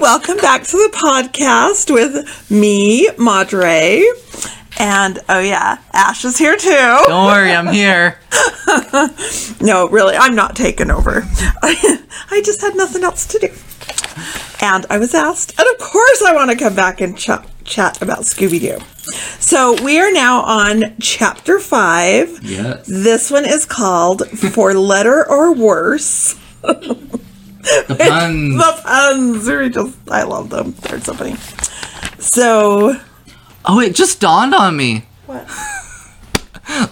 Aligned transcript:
Welcome 0.00 0.38
back 0.38 0.64
to 0.64 0.76
the 0.78 0.90
podcast 0.96 1.92
with 1.92 2.50
me, 2.50 3.10
Madre. 3.18 4.02
And 4.78 5.18
oh, 5.28 5.40
yeah, 5.40 5.78
Ash 5.92 6.24
is 6.24 6.38
here 6.38 6.56
too. 6.56 6.68
Don't 6.70 7.26
worry, 7.26 7.52
I'm 7.52 7.66
here. 7.68 8.18
No, 9.60 9.88
really, 9.90 10.16
I'm 10.16 10.34
not 10.34 10.56
taking 10.56 10.90
over. 10.90 11.22
I, 11.62 12.02
I 12.30 12.40
just 12.42 12.62
had 12.62 12.74
nothing 12.76 13.04
else 13.04 13.26
to 13.26 13.38
do. 13.38 13.48
And 14.62 14.86
I 14.88 14.96
was 14.98 15.14
asked, 15.14 15.58
and 15.58 15.68
of 15.68 15.78
course, 15.78 16.22
I 16.22 16.34
want 16.34 16.50
to 16.50 16.56
come 16.56 16.74
back 16.74 17.02
and 17.02 17.16
ch- 17.18 17.28
chat 17.64 18.00
about 18.00 18.20
Scooby 18.20 18.58
Doo. 18.58 18.78
So 19.38 19.80
we 19.82 20.00
are 20.00 20.10
now 20.10 20.40
on 20.42 20.96
chapter 21.00 21.58
five. 21.60 22.42
Yes. 22.42 22.86
This 22.86 23.30
one 23.30 23.44
is 23.44 23.66
called 23.66 24.26
For 24.30 24.72
Letter 24.72 25.28
or 25.28 25.52
Worse. 25.52 26.36
The 27.88 27.94
puns. 27.96 28.56
The 28.56 28.80
puns. 28.82 29.46
They're 29.46 29.68
just, 29.68 29.96
I 30.10 30.22
love 30.24 30.50
them. 30.50 30.72
They're 30.82 31.00
so 31.00 31.14
funny. 31.14 31.36
So, 32.18 32.96
Oh, 33.64 33.80
it 33.80 33.94
just 33.94 34.20
dawned 34.20 34.54
on 34.54 34.76
me. 34.76 35.04
what? 35.26 35.46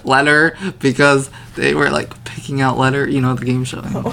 Letter, 0.05 0.57
because 0.81 1.31
they 1.57 1.75
were 1.75 1.91
like 1.91 2.25
picking 2.25 2.61
out 2.61 2.77
letter, 2.79 3.09
you 3.09 3.21
know, 3.21 3.35
the 3.35 3.45
game 3.45 3.65
show. 3.65 3.81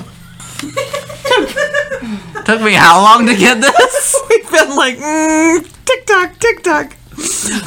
Took 2.45 2.61
me 2.61 2.73
how 2.73 3.01
long 3.01 3.25
to 3.25 3.35
get 3.35 3.59
this? 3.61 4.15
We've 4.29 4.51
been 4.51 4.75
like, 4.75 4.97
mm, 4.97 5.85
tick 5.85 6.05
tock, 6.05 6.37
tick 6.39 6.61
tock. 6.63 6.95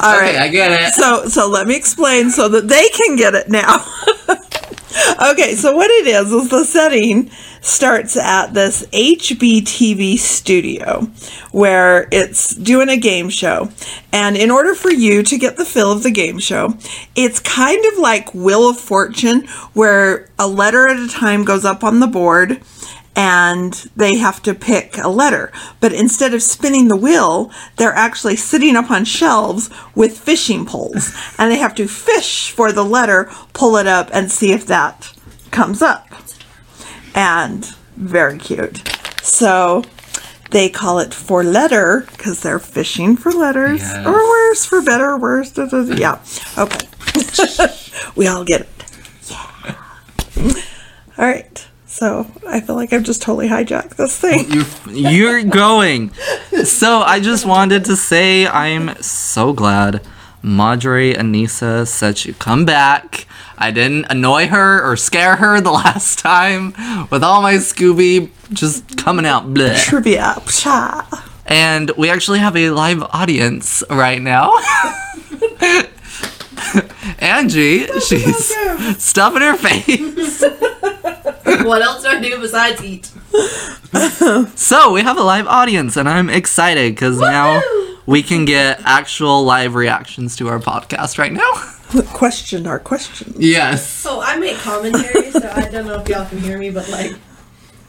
All 0.01 0.17
right. 0.17 0.29
Okay, 0.29 0.37
I 0.37 0.47
get 0.47 0.71
it. 0.81 0.93
So, 0.93 1.27
so 1.27 1.49
let 1.49 1.67
me 1.67 1.75
explain 1.75 2.29
so 2.29 2.47
that 2.49 2.67
they 2.67 2.87
can 2.89 3.15
get 3.17 3.33
it 3.35 3.49
now. 3.49 3.83
okay, 5.31 5.55
so 5.55 5.75
what 5.75 5.89
it 5.91 6.07
is 6.07 6.31
is 6.31 6.49
the 6.49 6.63
setting 6.63 7.29
starts 7.61 8.17
at 8.17 8.53
this 8.53 8.85
HBTV 8.87 10.17
studio 10.17 11.09
where 11.51 12.07
it's 12.11 12.55
doing 12.55 12.89
a 12.89 12.97
game 12.97 13.29
show. 13.29 13.69
And 14.11 14.37
in 14.37 14.51
order 14.51 14.75
for 14.75 14.91
you 14.91 15.23
to 15.23 15.37
get 15.37 15.57
the 15.57 15.65
feel 15.65 15.91
of 15.91 16.03
the 16.03 16.11
game 16.11 16.39
show, 16.39 16.77
it's 17.15 17.39
kind 17.39 17.83
of 17.85 17.97
like 17.97 18.33
Wheel 18.33 18.69
of 18.69 18.79
Fortune 18.79 19.47
where 19.73 20.29
a 20.37 20.47
letter 20.47 20.87
at 20.87 20.99
a 20.99 21.09
time 21.09 21.43
goes 21.43 21.65
up 21.65 21.83
on 21.83 21.99
the 21.99 22.07
board 22.07 22.61
and 23.15 23.73
they 23.97 24.17
have 24.17 24.41
to 24.43 24.53
pick 24.53 24.97
a 24.97 25.09
letter. 25.09 25.51
But 25.81 25.91
instead 25.91 26.33
of 26.33 26.41
spinning 26.41 26.87
the 26.87 26.95
wheel, 26.95 27.51
they're 27.75 27.93
actually 27.93 28.37
sitting 28.37 28.77
up 28.77 28.89
on 28.89 29.03
shelves 29.03 29.69
with 29.93 30.17
fishing 30.17 30.65
poles. 30.65 31.13
And 31.37 31.51
they 31.51 31.57
have 31.57 31.75
to 31.75 31.87
fish 31.87 32.51
for 32.51 32.71
the 32.71 32.85
letter, 32.85 33.29
pull 33.51 33.75
it 33.75 33.87
up, 33.87 34.09
and 34.13 34.31
see 34.31 34.53
if 34.53 34.65
that 34.67 35.11
comes 35.51 35.81
up. 35.81 36.07
And 37.15 37.65
very 37.95 38.37
cute. 38.37 38.77
So 39.23 39.83
they 40.51 40.69
call 40.69 40.99
it 40.99 41.13
for 41.13 41.43
letter 41.43 42.05
because 42.11 42.41
they're 42.41 42.59
fishing 42.59 43.15
for 43.17 43.31
letters 43.31 43.81
Yes. 43.81 44.05
or 44.05 44.13
worse, 44.13 44.65
for 44.65 44.81
better 44.81 45.11
or 45.11 45.17
worse. 45.19 45.51
da, 45.51 45.65
da, 45.65 45.83
da. 45.83 45.93
Yeah. 45.95 46.19
Okay. 46.57 46.87
we 48.15 48.27
all 48.27 48.43
get 48.43 48.61
it. 48.61 48.69
Yeah. 49.29 49.75
All 51.17 51.25
right. 51.25 51.67
So 51.85 52.27
I 52.47 52.61
feel 52.61 52.75
like 52.75 52.93
I've 52.93 53.03
just 53.03 53.21
totally 53.21 53.47
hijacked 53.49 53.95
this 53.97 54.17
thing. 54.17 54.45
You're, 54.51 55.09
you're 55.11 55.43
going. 55.43 56.11
So 56.63 56.99
I 57.01 57.19
just 57.19 57.45
wanted 57.45 57.85
to 57.85 57.95
say 57.95 58.47
I'm 58.47 58.95
so 59.01 59.53
glad 59.53 60.01
Madre 60.41 61.13
Anissa 61.13 61.87
said 61.87 62.17
she'd 62.17 62.39
come 62.39 62.65
back. 62.65 63.25
I 63.57 63.71
didn't 63.71 64.05
annoy 64.09 64.47
her 64.47 64.81
or 64.89 64.95
scare 64.95 65.35
her 65.35 65.59
the 65.59 65.71
last 65.83 66.19
time 66.19 66.73
with 67.09 67.23
all 67.23 67.41
my 67.41 67.55
Scooby 67.55 68.29
just 68.51 68.97
coming 68.97 69.25
out. 69.25 69.53
Bleh. 69.53 69.77
Trivia. 69.83 70.35
Psha. 70.45 71.23
And 71.45 71.91
we 71.97 72.09
actually 72.09 72.39
have 72.39 72.55
a 72.55 72.69
live 72.69 73.01
audience 73.01 73.83
right 73.89 74.21
now. 74.21 74.55
Angie, 77.19 77.87
she's 77.99 78.55
stuffing 79.01 79.41
her 79.41 79.55
face. 79.57 80.41
what 81.65 81.81
else 81.81 82.03
do 82.03 82.09
I 82.09 82.19
do 82.21 82.39
besides 82.39 82.83
eat? 82.83 83.11
So 84.55 84.93
we 84.93 85.01
have 85.01 85.17
a 85.17 85.23
live 85.23 85.47
audience, 85.47 85.97
and 85.97 86.07
I'm 86.07 86.29
excited 86.29 86.93
because 86.93 87.19
now 87.19 87.61
we 88.09 88.23
can 88.23 88.43
get 88.43 88.81
actual 88.85 89.43
live 89.43 89.75
reactions 89.75 90.35
to 90.35 90.47
our 90.47 90.57
podcast 90.57 91.19
right 91.19 91.31
now. 91.31 91.51
Question 92.11 92.65
our 92.65 92.79
question. 92.79 93.35
Yes. 93.37 93.87
So 93.87 94.19
I 94.19 94.35
make 94.37 94.57
commentary, 94.57 95.29
so 95.29 95.47
I 95.47 95.69
don't 95.69 95.85
know 95.85 95.99
if 95.99 96.09
y'all 96.09 96.27
can 96.27 96.39
hear 96.39 96.57
me, 96.57 96.71
but 96.71 96.89
like, 96.89 97.11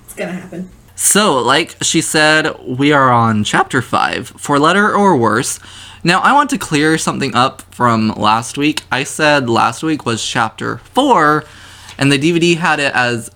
it's 0.05 0.15
gonna 0.15 0.33
happen. 0.33 0.69
So, 0.95 1.39
like 1.39 1.77
she 1.83 2.03
said, 2.03 2.55
we 2.67 2.93
are 2.93 3.11
on 3.11 3.45
chapter 3.45 3.81
five 3.81 4.29
for 4.29 4.59
letter 4.59 4.95
or 4.95 5.17
worse. 5.17 5.59
Now, 6.05 6.21
I 6.21 6.35
want 6.35 6.51
to 6.51 6.59
clear 6.59 6.99
something 6.99 7.35
up 7.35 7.63
from 7.75 8.11
last 8.11 8.59
week. 8.59 8.85
I 8.93 9.05
said 9.05 9.49
last 9.49 9.83
week 9.83 10.05
was 10.05 10.23
chapter 10.23 10.79
four, 10.79 11.45
and 11.97 12.13
the 12.13 12.19
DVD 12.19 12.59
had 12.59 12.79
it 12.79 12.95
as 12.95 13.31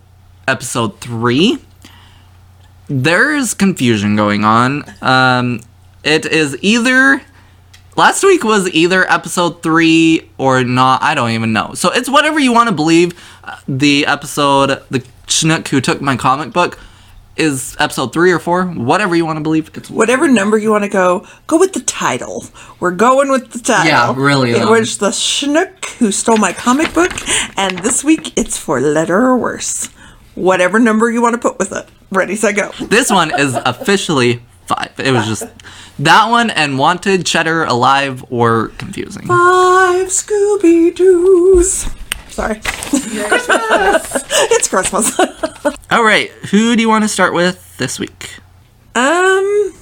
episode 0.46 1.00
three. 1.00 1.58
There's 2.88 3.54
confusion 3.54 4.16
going 4.16 4.44
on. 4.44 4.84
Um, 5.00 5.60
it 6.04 6.26
is 6.26 6.56
either 6.62 7.20
last 7.96 8.22
week 8.24 8.44
was 8.44 8.68
either 8.70 9.10
episode 9.10 9.62
three 9.62 10.30
or 10.38 10.64
not. 10.64 11.02
I 11.02 11.14
don't 11.14 11.30
even 11.30 11.52
know. 11.52 11.72
So 11.74 11.90
it's 11.92 12.08
whatever 12.08 12.38
you 12.38 12.52
want 12.52 12.68
to 12.68 12.74
believe. 12.74 13.12
Uh, 13.42 13.56
The 13.68 14.06
episode, 14.06 14.82
the 14.90 15.00
Schnook 15.26 15.68
who 15.68 15.80
took 15.80 16.00
my 16.00 16.16
comic 16.16 16.52
book, 16.52 16.78
is 17.36 17.76
episode 17.80 18.12
three 18.12 18.30
or 18.30 18.38
four. 18.38 18.64
Whatever 18.66 19.16
you 19.16 19.26
want 19.26 19.38
to 19.38 19.42
believe. 19.42 19.70
It's 19.74 19.90
Whatever 19.90 20.28
number 20.28 20.56
you 20.56 20.70
want 20.70 20.84
to 20.84 20.90
go, 20.90 21.26
go 21.46 21.58
with 21.58 21.72
the 21.72 21.80
title. 21.80 22.44
We're 22.78 22.92
going 22.92 23.30
with 23.30 23.50
the 23.50 23.58
title. 23.58 23.86
Yeah, 23.86 24.14
really, 24.16 24.52
It 24.52 24.68
was 24.68 24.98
the 24.98 25.10
Schnook 25.10 25.96
who 25.98 26.12
stole 26.12 26.36
my 26.36 26.52
comic 26.52 26.92
book, 26.94 27.12
and 27.56 27.78
this 27.80 28.04
week 28.04 28.32
it's 28.38 28.56
for 28.58 28.80
letter 28.80 29.16
or 29.20 29.36
worse. 29.36 29.86
Whatever 30.34 30.78
number 30.78 31.10
you 31.10 31.22
want 31.22 31.34
to 31.34 31.38
put 31.38 31.58
with 31.58 31.72
it. 31.72 31.88
Ready, 32.10 32.36
set, 32.36 32.54
go. 32.56 32.70
this 32.86 33.10
one 33.10 33.32
is 33.38 33.54
officially 33.64 34.42
five. 34.66 34.92
It 34.98 35.12
was 35.12 35.26
just 35.26 35.44
that 35.98 36.30
one 36.30 36.50
and 36.50 36.78
Wanted, 36.78 37.26
Cheddar, 37.26 37.64
Alive, 37.64 38.24
or 38.30 38.68
confusing. 38.78 39.26
Five 39.26 40.06
Scooby 40.08 40.94
Doos. 40.94 41.88
Sorry. 42.28 42.60
Christmas. 42.60 44.24
it's 44.50 44.68
Christmas. 44.68 45.18
All 45.90 46.02
right, 46.04 46.30
who 46.50 46.74
do 46.74 46.82
you 46.82 46.88
want 46.88 47.04
to 47.04 47.08
start 47.08 47.32
with 47.34 47.76
this 47.78 47.98
week? 47.98 48.38
um, 48.96 49.74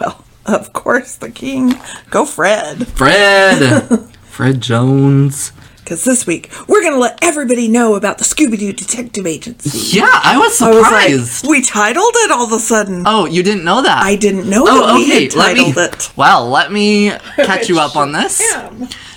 well, 0.00 0.24
of 0.46 0.72
course, 0.72 1.16
the 1.16 1.30
king. 1.30 1.74
Go 2.10 2.24
Fred. 2.24 2.86
Fred. 2.88 3.88
Fred 4.22 4.60
Jones. 4.60 5.52
Because 5.90 6.04
this 6.04 6.24
week, 6.24 6.48
we're 6.68 6.82
going 6.82 6.92
to 6.92 7.00
let 7.00 7.18
everybody 7.20 7.66
know 7.66 7.96
about 7.96 8.18
the 8.18 8.22
Scooby 8.24 8.56
Doo 8.56 8.72
Detective 8.72 9.26
Agency. 9.26 9.96
Yeah, 9.98 10.06
I 10.08 10.38
was 10.38 10.62
I 10.62 10.70
was 10.70 10.84
surprised. 10.84 11.42
like, 11.44 11.50
we 11.50 11.62
titled 11.64 12.12
it 12.14 12.30
all 12.30 12.46
of 12.46 12.52
a 12.52 12.60
sudden. 12.60 13.02
oh, 13.06 13.24
you 13.24 13.42
didn't 13.42 13.64
know 13.64 13.82
that? 13.82 14.00
I 14.04 14.14
didn't 14.14 14.48
know 14.48 14.66
that 14.66 14.90
Oh, 14.90 14.94
we 14.94 15.02
okay. 15.06 15.24
had 15.24 15.34
Let 15.34 15.56
me. 15.56 15.64
titled 15.72 15.94
it. 15.94 16.12
Well, 16.16 16.48
let 16.48 16.70
me 16.70 17.10
catch 17.34 17.68
you 17.68 17.80
up 17.80 17.96
on 17.96 18.12
this. 18.12 18.40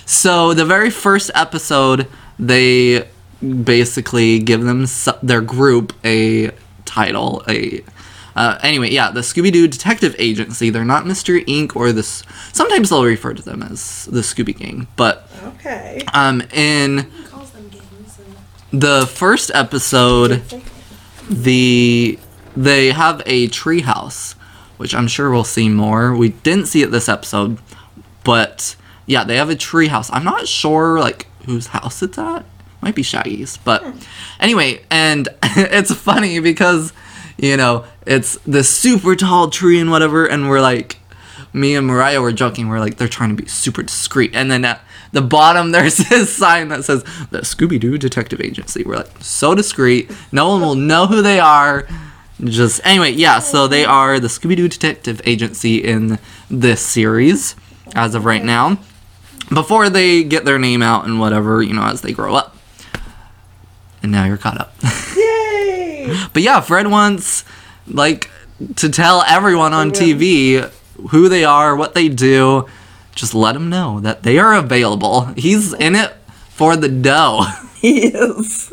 So 0.04 0.52
the 0.52 0.64
very 0.64 0.90
first 0.90 1.30
episode, 1.36 2.08
they 2.40 3.06
basically 3.40 4.40
give 4.40 4.64
them 4.64 4.82
s- 4.82 5.08
their 5.22 5.42
group 5.42 5.92
a 6.04 6.50
title. 6.84 7.44
A 7.48 7.84
uh, 8.34 8.58
anyway, 8.64 8.90
yeah, 8.90 9.12
the 9.12 9.20
Scooby 9.20 9.52
Doo 9.52 9.68
Detective 9.68 10.16
Agency. 10.18 10.70
They're 10.70 10.84
not 10.84 11.06
Mystery 11.06 11.44
Inc. 11.44 11.76
or 11.76 11.92
this. 11.92 12.24
Sometimes 12.52 12.90
they'll 12.90 13.04
refer 13.04 13.32
to 13.32 13.42
them 13.42 13.62
as 13.62 14.06
the 14.06 14.22
Scooby 14.22 14.58
Gang, 14.58 14.88
but 14.96 15.28
Okay. 15.66 16.02
um, 16.12 16.42
in 16.52 17.10
Calls 17.30 17.52
them 17.52 17.68
games. 17.68 18.18
And... 18.18 18.80
the 18.82 19.06
first 19.06 19.50
episode, 19.54 20.42
the 21.30 22.18
they 22.54 22.92
have 22.92 23.22
a 23.24 23.48
treehouse, 23.48 24.34
which 24.76 24.94
I'm 24.94 25.08
sure 25.08 25.30
we'll 25.30 25.42
see 25.42 25.70
more. 25.70 26.14
We 26.14 26.30
didn't 26.30 26.66
see 26.66 26.82
it 26.82 26.90
this 26.90 27.08
episode, 27.08 27.58
but 28.24 28.76
yeah, 29.06 29.24
they 29.24 29.36
have 29.36 29.48
a 29.48 29.56
treehouse. 29.56 30.10
I'm 30.12 30.24
not 30.24 30.46
sure 30.46 31.00
like 31.00 31.28
whose 31.46 31.68
house 31.68 32.02
it's 32.02 32.18
at. 32.18 32.44
Might 32.82 32.94
be 32.94 33.02
Shaggy's, 33.02 33.56
but 33.56 33.82
anyway, 34.38 34.82
and 34.90 35.28
it's 35.42 35.94
funny 35.94 36.40
because 36.40 36.92
you 37.38 37.56
know 37.56 37.86
it's 38.06 38.36
this 38.46 38.68
super 38.68 39.16
tall 39.16 39.48
tree 39.48 39.80
and 39.80 39.90
whatever, 39.90 40.26
and 40.26 40.50
we're 40.50 40.60
like, 40.60 40.98
me 41.54 41.74
and 41.74 41.86
Mariah 41.86 42.20
were 42.20 42.32
joking. 42.32 42.68
We're 42.68 42.80
like, 42.80 42.98
they're 42.98 43.08
trying 43.08 43.34
to 43.34 43.42
be 43.42 43.48
super 43.48 43.82
discreet, 43.82 44.32
and 44.34 44.50
then 44.50 44.66
at 44.66 44.83
the 45.14 45.22
bottom 45.22 45.70
there's 45.72 45.96
this 45.96 46.34
sign 46.34 46.68
that 46.68 46.84
says 46.84 47.02
the 47.30 47.38
Scooby 47.38 47.80
Doo 47.80 47.96
Detective 47.96 48.40
Agency. 48.40 48.84
We're 48.84 48.96
like, 48.96 49.10
so 49.20 49.54
discreet, 49.54 50.10
no 50.30 50.48
one 50.48 50.60
will 50.60 50.74
know 50.74 51.06
who 51.06 51.22
they 51.22 51.40
are. 51.40 51.88
Just 52.42 52.80
anyway, 52.84 53.12
yeah. 53.12 53.38
So 53.38 53.66
they 53.66 53.84
are 53.84 54.20
the 54.20 54.28
Scooby 54.28 54.56
Doo 54.56 54.68
Detective 54.68 55.22
Agency 55.24 55.82
in 55.82 56.18
this 56.50 56.80
series 56.80 57.54
as 57.94 58.14
of 58.14 58.24
right 58.24 58.44
now. 58.44 58.78
Before 59.52 59.88
they 59.88 60.24
get 60.24 60.44
their 60.44 60.58
name 60.58 60.82
out 60.82 61.04
and 61.04 61.20
whatever, 61.20 61.62
you 61.62 61.74
know, 61.74 61.84
as 61.84 62.00
they 62.00 62.12
grow 62.12 62.34
up. 62.34 62.56
And 64.02 64.10
now 64.10 64.24
you're 64.24 64.36
caught 64.36 64.58
up. 64.58 64.74
Yay! 65.16 66.14
But 66.32 66.42
yeah, 66.42 66.60
Fred 66.60 66.88
wants 66.88 67.44
like 67.86 68.30
to 68.76 68.88
tell 68.88 69.22
everyone 69.22 69.72
on 69.72 69.90
TV 69.90 70.70
who 71.10 71.28
they 71.28 71.44
are, 71.44 71.76
what 71.76 71.94
they 71.94 72.08
do. 72.08 72.66
Just 73.14 73.34
let 73.34 73.52
them 73.52 73.68
know 73.68 74.00
that 74.00 74.22
they 74.24 74.38
are 74.38 74.54
available. 74.54 75.26
He's 75.36 75.72
in 75.72 75.94
it 75.94 76.12
for 76.50 76.76
the 76.76 76.88
dough, 76.88 77.44
He 77.76 78.06
is. 78.06 78.72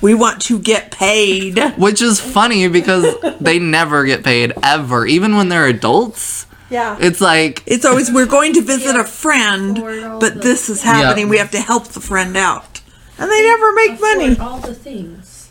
We 0.00 0.14
want 0.14 0.42
to 0.42 0.58
get 0.58 0.90
paid. 0.90 1.58
which 1.78 2.02
is 2.02 2.18
funny 2.20 2.66
because 2.68 3.14
they 3.40 3.58
never 3.60 4.04
get 4.04 4.24
paid 4.24 4.52
ever, 4.62 5.06
even 5.06 5.36
when 5.36 5.48
they're 5.48 5.66
adults. 5.66 6.46
Yeah. 6.68 6.96
It's 7.00 7.20
like 7.20 7.62
It's 7.66 7.84
always 7.84 8.10
we're 8.10 8.26
going 8.26 8.54
to 8.54 8.62
visit 8.62 8.96
a 8.96 9.04
friend, 9.04 9.76
but 10.20 10.34
the- 10.34 10.40
this 10.40 10.68
is 10.68 10.82
happening. 10.82 11.26
Yeah. 11.26 11.30
We 11.30 11.38
have 11.38 11.50
to 11.52 11.60
help 11.60 11.88
the 11.88 12.00
friend 12.00 12.36
out, 12.36 12.80
and 13.18 13.30
they 13.30 13.42
never 13.42 13.72
make 13.72 14.00
money. 14.00 14.36
All 14.38 14.58
the 14.58 14.74
things. 14.74 15.50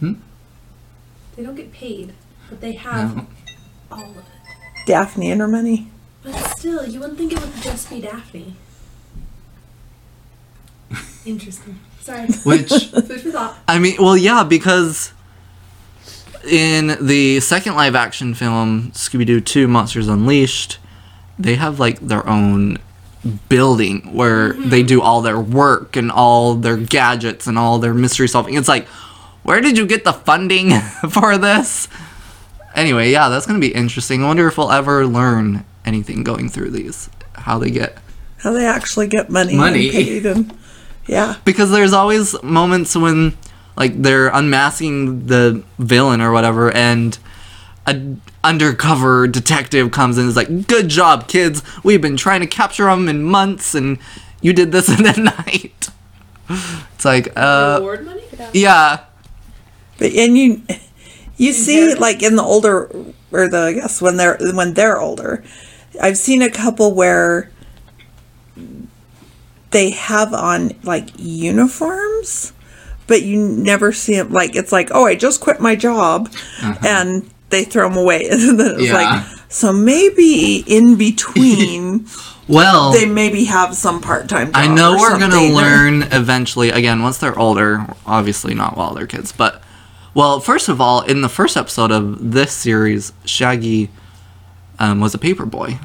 Hmm? 0.00 0.14
They 1.36 1.42
don't 1.44 1.54
get 1.54 1.72
paid, 1.72 2.12
but 2.50 2.60
they 2.60 2.72
have 2.72 3.16
No. 3.16 3.26
all 3.90 4.02
of 4.10 4.16
it. 4.18 4.24
Daphne 4.86 5.30
and 5.30 5.40
her 5.40 5.48
money. 5.48 5.88
But 6.22 6.34
still, 6.56 6.86
you 6.86 7.00
wouldn't 7.00 7.18
think 7.18 7.32
it 7.32 7.40
would 7.40 7.54
just 7.62 7.88
be 7.90 8.00
Daphne. 8.00 8.54
Interesting. 11.24 11.78
Sorry. 12.00 12.26
which 12.44 12.70
Food 12.90 13.20
for 13.20 13.30
thought. 13.30 13.58
I 13.68 13.78
mean, 13.78 13.96
well, 13.98 14.16
yeah, 14.16 14.44
because 14.44 15.12
in 16.48 16.96
the 17.00 17.40
second 17.40 17.74
live 17.74 17.94
action 17.94 18.34
film, 18.34 18.90
Scooby 18.92 19.26
Doo 19.26 19.40
2 19.40 19.68
Monsters 19.68 20.08
Unleashed, 20.08 20.78
they 21.38 21.56
have 21.56 21.78
like 21.78 22.00
their 22.00 22.26
own 22.26 22.78
building 23.48 24.14
where 24.14 24.54
mm-hmm. 24.54 24.70
they 24.70 24.82
do 24.82 25.02
all 25.02 25.20
their 25.20 25.38
work 25.38 25.96
and 25.96 26.10
all 26.10 26.54
their 26.54 26.76
gadgets 26.76 27.46
and 27.46 27.58
all 27.58 27.78
their 27.78 27.94
mystery 27.94 28.28
solving. 28.28 28.54
It's 28.54 28.68
like, 28.68 28.86
where 29.42 29.60
did 29.60 29.76
you 29.76 29.86
get 29.86 30.04
the 30.04 30.12
funding 30.12 30.70
for 31.10 31.36
this? 31.36 31.88
Anyway, 32.74 33.10
yeah, 33.10 33.28
that's 33.28 33.46
going 33.46 33.60
to 33.60 33.66
be 33.66 33.74
interesting. 33.74 34.22
I 34.22 34.28
wonder 34.28 34.46
if 34.46 34.56
we'll 34.56 34.70
ever 34.70 35.06
learn 35.06 35.64
anything 35.88 36.22
going 36.22 36.48
through 36.48 36.70
these, 36.70 37.10
how 37.34 37.58
they 37.58 37.70
get 37.70 37.98
How 38.38 38.52
they 38.52 38.66
actually 38.66 39.08
get 39.08 39.30
money, 39.30 39.54
and 39.58 39.74
paid, 39.74 40.26
and 40.26 40.56
yeah, 41.06 41.36
because 41.44 41.70
there's 41.70 41.92
always 41.92 42.40
moments 42.42 42.94
when 42.94 43.36
like 43.76 44.02
they're 44.02 44.28
unmasking 44.28 45.26
the 45.26 45.64
villain 45.78 46.20
or 46.20 46.32
whatever 46.32 46.70
and 46.74 47.18
a 47.86 48.16
undercover 48.44 49.26
detective 49.26 49.90
comes 49.90 50.18
in 50.18 50.22
and 50.22 50.30
is 50.30 50.36
like 50.36 50.66
good 50.66 50.88
job 50.88 51.28
kids. 51.28 51.62
We've 51.82 52.00
been 52.00 52.16
trying 52.16 52.40
to 52.40 52.46
capture 52.46 52.84
them 52.84 53.08
in 53.08 53.22
months 53.22 53.74
and 53.74 53.98
you 54.40 54.52
did 54.52 54.72
this 54.72 54.88
in 54.98 55.06
a 55.06 55.16
night. 55.16 55.88
It's 56.94 57.04
like 57.04 57.32
uh 57.36 57.76
Reward 57.78 58.04
money? 58.04 58.22
yeah. 58.52 59.04
But 59.98 60.12
and 60.12 60.36
you 60.36 60.62
you 61.36 61.52
see 61.52 61.94
like 61.94 62.22
in 62.22 62.36
the 62.36 62.42
older 62.42 62.90
or 63.32 63.48
the 63.48 63.58
I 63.58 63.72
guess 63.72 64.02
when 64.02 64.16
they're 64.16 64.38
when 64.54 64.74
they're 64.74 64.98
older, 64.98 65.44
I've 66.00 66.16
seen 66.18 66.42
a 66.42 66.50
couple 66.50 66.94
where 66.94 67.50
they 69.70 69.90
have 69.90 70.32
on 70.32 70.72
like 70.82 71.10
uniforms, 71.18 72.52
but 73.06 73.22
you 73.22 73.38
never 73.48 73.92
see 73.92 74.16
them 74.16 74.30
like 74.32 74.56
it's 74.56 74.72
like 74.72 74.90
oh 74.92 75.04
I 75.06 75.14
just 75.14 75.40
quit 75.40 75.60
my 75.60 75.76
job, 75.76 76.28
uh-huh. 76.62 76.78
and 76.86 77.30
they 77.50 77.64
throw 77.64 77.88
them 77.88 77.98
away 77.98 78.28
and 78.30 78.58
then 78.58 78.74
it's 78.76 78.84
Yeah. 78.88 78.94
like 78.94 79.26
so 79.48 79.72
maybe 79.72 80.62
in 80.66 80.96
between 80.96 82.06
well 82.48 82.92
they 82.92 83.06
maybe 83.06 83.44
have 83.44 83.74
some 83.74 84.00
part 84.00 84.28
time. 84.28 84.50
I 84.54 84.68
know 84.68 84.96
we're 84.98 85.18
gonna 85.18 85.52
learn 85.54 86.02
eventually. 86.12 86.70
Again, 86.70 87.02
once 87.02 87.18
they're 87.18 87.38
older, 87.38 87.86
obviously 88.06 88.54
not 88.54 88.76
while 88.76 88.94
they're 88.94 89.06
kids, 89.06 89.32
but 89.32 89.62
well, 90.14 90.40
first 90.40 90.68
of 90.68 90.80
all, 90.80 91.02
in 91.02 91.20
the 91.20 91.28
first 91.28 91.56
episode 91.56 91.92
of 91.92 92.32
this 92.32 92.50
series, 92.52 93.12
Shaggy 93.24 93.90
um, 94.78 95.00
was 95.00 95.14
a 95.14 95.18
paper 95.18 95.46
boy. 95.46 95.78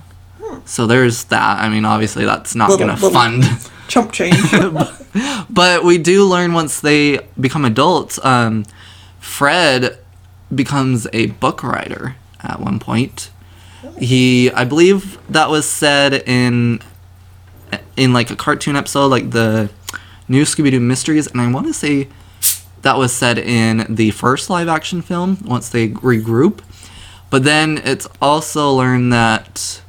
So 0.65 0.87
there's 0.87 1.25
that. 1.25 1.59
I 1.59 1.69
mean, 1.69 1.85
obviously 1.85 2.25
that's 2.25 2.55
not 2.55 2.77
gonna 2.79 2.97
fund. 2.97 3.43
chump 3.87 4.11
change. 4.11 4.37
but 5.49 5.83
we 5.83 5.97
do 5.97 6.25
learn 6.25 6.53
once 6.53 6.79
they 6.79 7.19
become 7.39 7.65
adults. 7.65 8.23
Um, 8.23 8.65
Fred 9.19 9.97
becomes 10.53 11.07
a 11.13 11.27
book 11.27 11.63
writer 11.63 12.15
at 12.41 12.59
one 12.59 12.79
point. 12.79 13.29
He, 13.99 14.49
I 14.51 14.63
believe, 14.63 15.17
that 15.31 15.49
was 15.49 15.67
said 15.67 16.13
in 16.13 16.81
in 17.97 18.13
like 18.13 18.29
a 18.29 18.35
cartoon 18.35 18.75
episode, 18.75 19.07
like 19.07 19.31
the 19.31 19.69
new 20.27 20.43
Scooby 20.43 20.71
Doo 20.71 20.79
Mysteries, 20.79 21.27
and 21.27 21.41
I 21.41 21.51
want 21.51 21.67
to 21.67 21.73
say 21.73 22.07
that 22.81 22.97
was 22.97 23.13
said 23.13 23.37
in 23.37 23.85
the 23.89 24.11
first 24.11 24.49
live 24.49 24.67
action 24.67 25.01
film 25.01 25.37
once 25.45 25.69
they 25.69 25.89
regroup. 25.89 26.59
But 27.33 27.45
then 27.45 27.81
it's 27.83 28.07
also 28.21 28.73
learned 28.73 29.11
that 29.11 29.81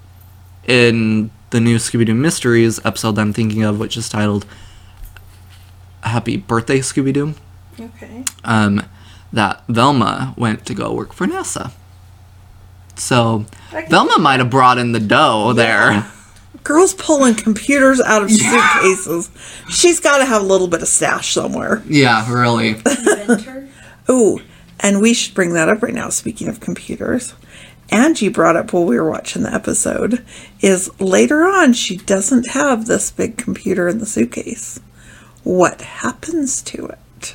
in 0.66 1.30
the 1.50 1.60
new 1.60 1.76
Scooby 1.76 2.06
Doo 2.06 2.14
Mysteries 2.14 2.80
episode 2.86 3.16
that 3.16 3.20
I'm 3.20 3.34
thinking 3.34 3.62
of, 3.62 3.78
which 3.78 3.98
is 3.98 4.08
titled 4.08 4.46
Happy 6.00 6.38
Birthday 6.38 6.78
Scooby 6.78 7.12
Doo, 7.12 7.34
okay. 7.78 8.24
um, 8.44 8.82
that 9.30 9.62
Velma 9.68 10.32
went 10.38 10.64
to 10.64 10.74
go 10.74 10.94
work 10.94 11.12
for 11.12 11.26
NASA. 11.26 11.72
So 12.96 13.44
Velma 13.90 14.18
might 14.18 14.40
have 14.40 14.48
brought 14.48 14.78
in 14.78 14.92
the 14.92 15.00
dough 15.00 15.52
there. 15.52 16.10
Girls 16.62 16.94
pulling 16.94 17.34
computers 17.34 18.00
out 18.00 18.22
of 18.22 18.30
suitcases. 18.32 19.30
She's 19.68 20.00
got 20.00 20.16
to 20.16 20.24
have 20.24 20.40
a 20.40 20.46
little 20.46 20.66
bit 20.66 20.80
of 20.80 20.88
stash 20.88 21.34
somewhere. 21.34 21.82
Yeah, 21.86 22.26
really. 22.32 22.68
Inventor? 22.68 23.68
Ooh, 24.08 24.40
and 24.84 25.00
we 25.00 25.14
should 25.14 25.34
bring 25.34 25.54
that 25.54 25.68
up 25.70 25.82
right 25.82 25.94
now. 25.94 26.10
Speaking 26.10 26.46
of 26.46 26.60
computers, 26.60 27.34
Angie 27.88 28.28
brought 28.28 28.54
up 28.54 28.72
while 28.72 28.84
we 28.84 29.00
were 29.00 29.10
watching 29.10 29.42
the 29.42 29.52
episode 29.52 30.24
is 30.60 30.90
later 31.00 31.44
on 31.44 31.72
she 31.72 31.96
doesn't 31.96 32.50
have 32.50 32.86
this 32.86 33.10
big 33.10 33.38
computer 33.38 33.88
in 33.88 33.98
the 33.98 34.06
suitcase. 34.06 34.78
What 35.42 35.80
happens 35.80 36.60
to 36.62 36.86
it? 36.86 37.34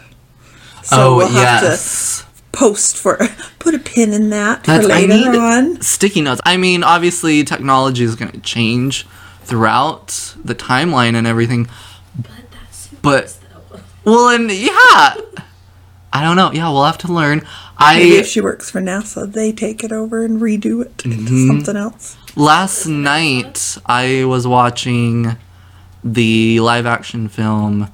So 0.84 1.14
oh 1.14 1.18
we'll 1.18 1.28
have 1.28 1.64
yes. 1.64 2.22
to 2.22 2.26
post 2.52 2.98
for 2.98 3.18
put 3.60 3.74
a 3.74 3.80
pin 3.80 4.14
in 4.14 4.30
that 4.30 4.64
That's 4.64 4.86
for 4.86 4.92
I 4.94 5.02
later 5.06 5.32
need 5.32 5.40
on. 5.40 5.82
sticky 5.82 6.22
notes. 6.22 6.42
I 6.46 6.56
mean, 6.58 6.84
obviously 6.84 7.44
technology 7.44 8.04
is 8.04 8.16
going 8.16 8.32
to 8.32 8.40
change 8.42 9.08
throughout 9.42 10.36
the 10.44 10.54
timeline 10.56 11.16
and 11.16 11.26
everything. 11.26 11.68
But 12.16 12.32
that's 12.52 12.88
But- 13.02 13.38
though. 13.72 13.80
Well, 14.06 14.30
and 14.30 14.52
yeah, 14.52 15.16
I 16.12 16.24
don't 16.24 16.36
know. 16.36 16.52
Yeah, 16.52 16.70
we'll 16.72 16.86
have 16.86 16.98
to 17.00 17.12
learn. 17.14 17.40
Maybe 17.80 18.16
I 18.18 18.20
if 18.20 18.28
she 18.28 18.42
works 18.42 18.70
for 18.72 18.82
NASA, 18.82 19.32
they 19.32 19.52
take 19.52 19.84
it 19.84 19.92
over 19.92 20.26
and 20.26 20.42
redo 20.42 20.82
it 20.84 21.06
into 21.06 21.18
Mm-hmm. 21.32 21.48
something 21.48 21.78
else. 21.78 22.18
last 22.36 22.86
night 22.88 23.78
I 23.86 24.24
was 24.26 24.48
watching 24.48 25.38
the 26.04 26.60
live 26.62 26.86
action 26.86 27.28
film 27.28 27.90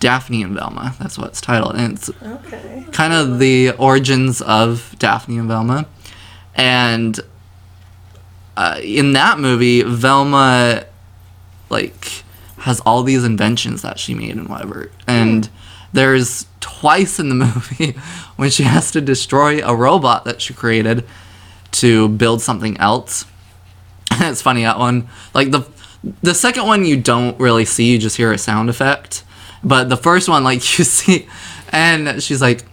Daphne 0.00 0.42
and 0.42 0.54
Velma. 0.54 0.94
That's 1.00 1.18
what 1.18 1.28
it's 1.28 1.40
titled, 1.40 1.74
and 1.74 1.94
it's 1.98 2.10
Okay. 2.22 2.84
kind 2.92 3.12
of 3.12 3.38
the 3.40 3.72
origins 3.72 4.40
of 4.42 4.94
Daphne 4.98 5.38
and 5.38 5.48
Velma. 5.48 5.86
And 6.54 7.18
uh, 8.56 8.78
in 8.82 9.12
that 9.14 9.38
movie, 9.40 9.82
Velma 9.82 10.84
like 11.70 12.22
has 12.58 12.80
all 12.80 13.02
these 13.02 13.24
inventions 13.24 13.82
that 13.82 13.98
she 13.98 14.14
made 14.14 14.36
and 14.36 14.48
whatever. 14.48 14.90
And 15.06 15.48
there's 15.92 16.46
twice 16.60 17.18
in 17.18 17.28
the 17.28 17.34
movie 17.34 17.92
when 18.36 18.50
she 18.50 18.62
has 18.64 18.90
to 18.92 19.00
destroy 19.00 19.64
a 19.64 19.74
robot 19.74 20.24
that 20.24 20.40
she 20.40 20.54
created 20.54 21.04
to 21.72 22.08
build 22.08 22.40
something 22.40 22.76
else. 22.78 23.24
it's 24.12 24.42
funny 24.42 24.62
that 24.62 24.78
one. 24.78 25.08
Like 25.34 25.50
the 25.50 25.66
the 26.22 26.34
second 26.34 26.66
one 26.66 26.84
you 26.84 26.96
don't 26.96 27.38
really 27.40 27.64
see, 27.64 27.92
you 27.92 27.98
just 27.98 28.16
hear 28.16 28.32
a 28.32 28.38
sound 28.38 28.70
effect. 28.70 29.24
But 29.64 29.88
the 29.88 29.96
first 29.96 30.28
one, 30.28 30.44
like 30.44 30.56
you 30.78 30.84
see, 30.84 31.28
and 31.70 32.22
she's 32.22 32.40
like, 32.40 32.64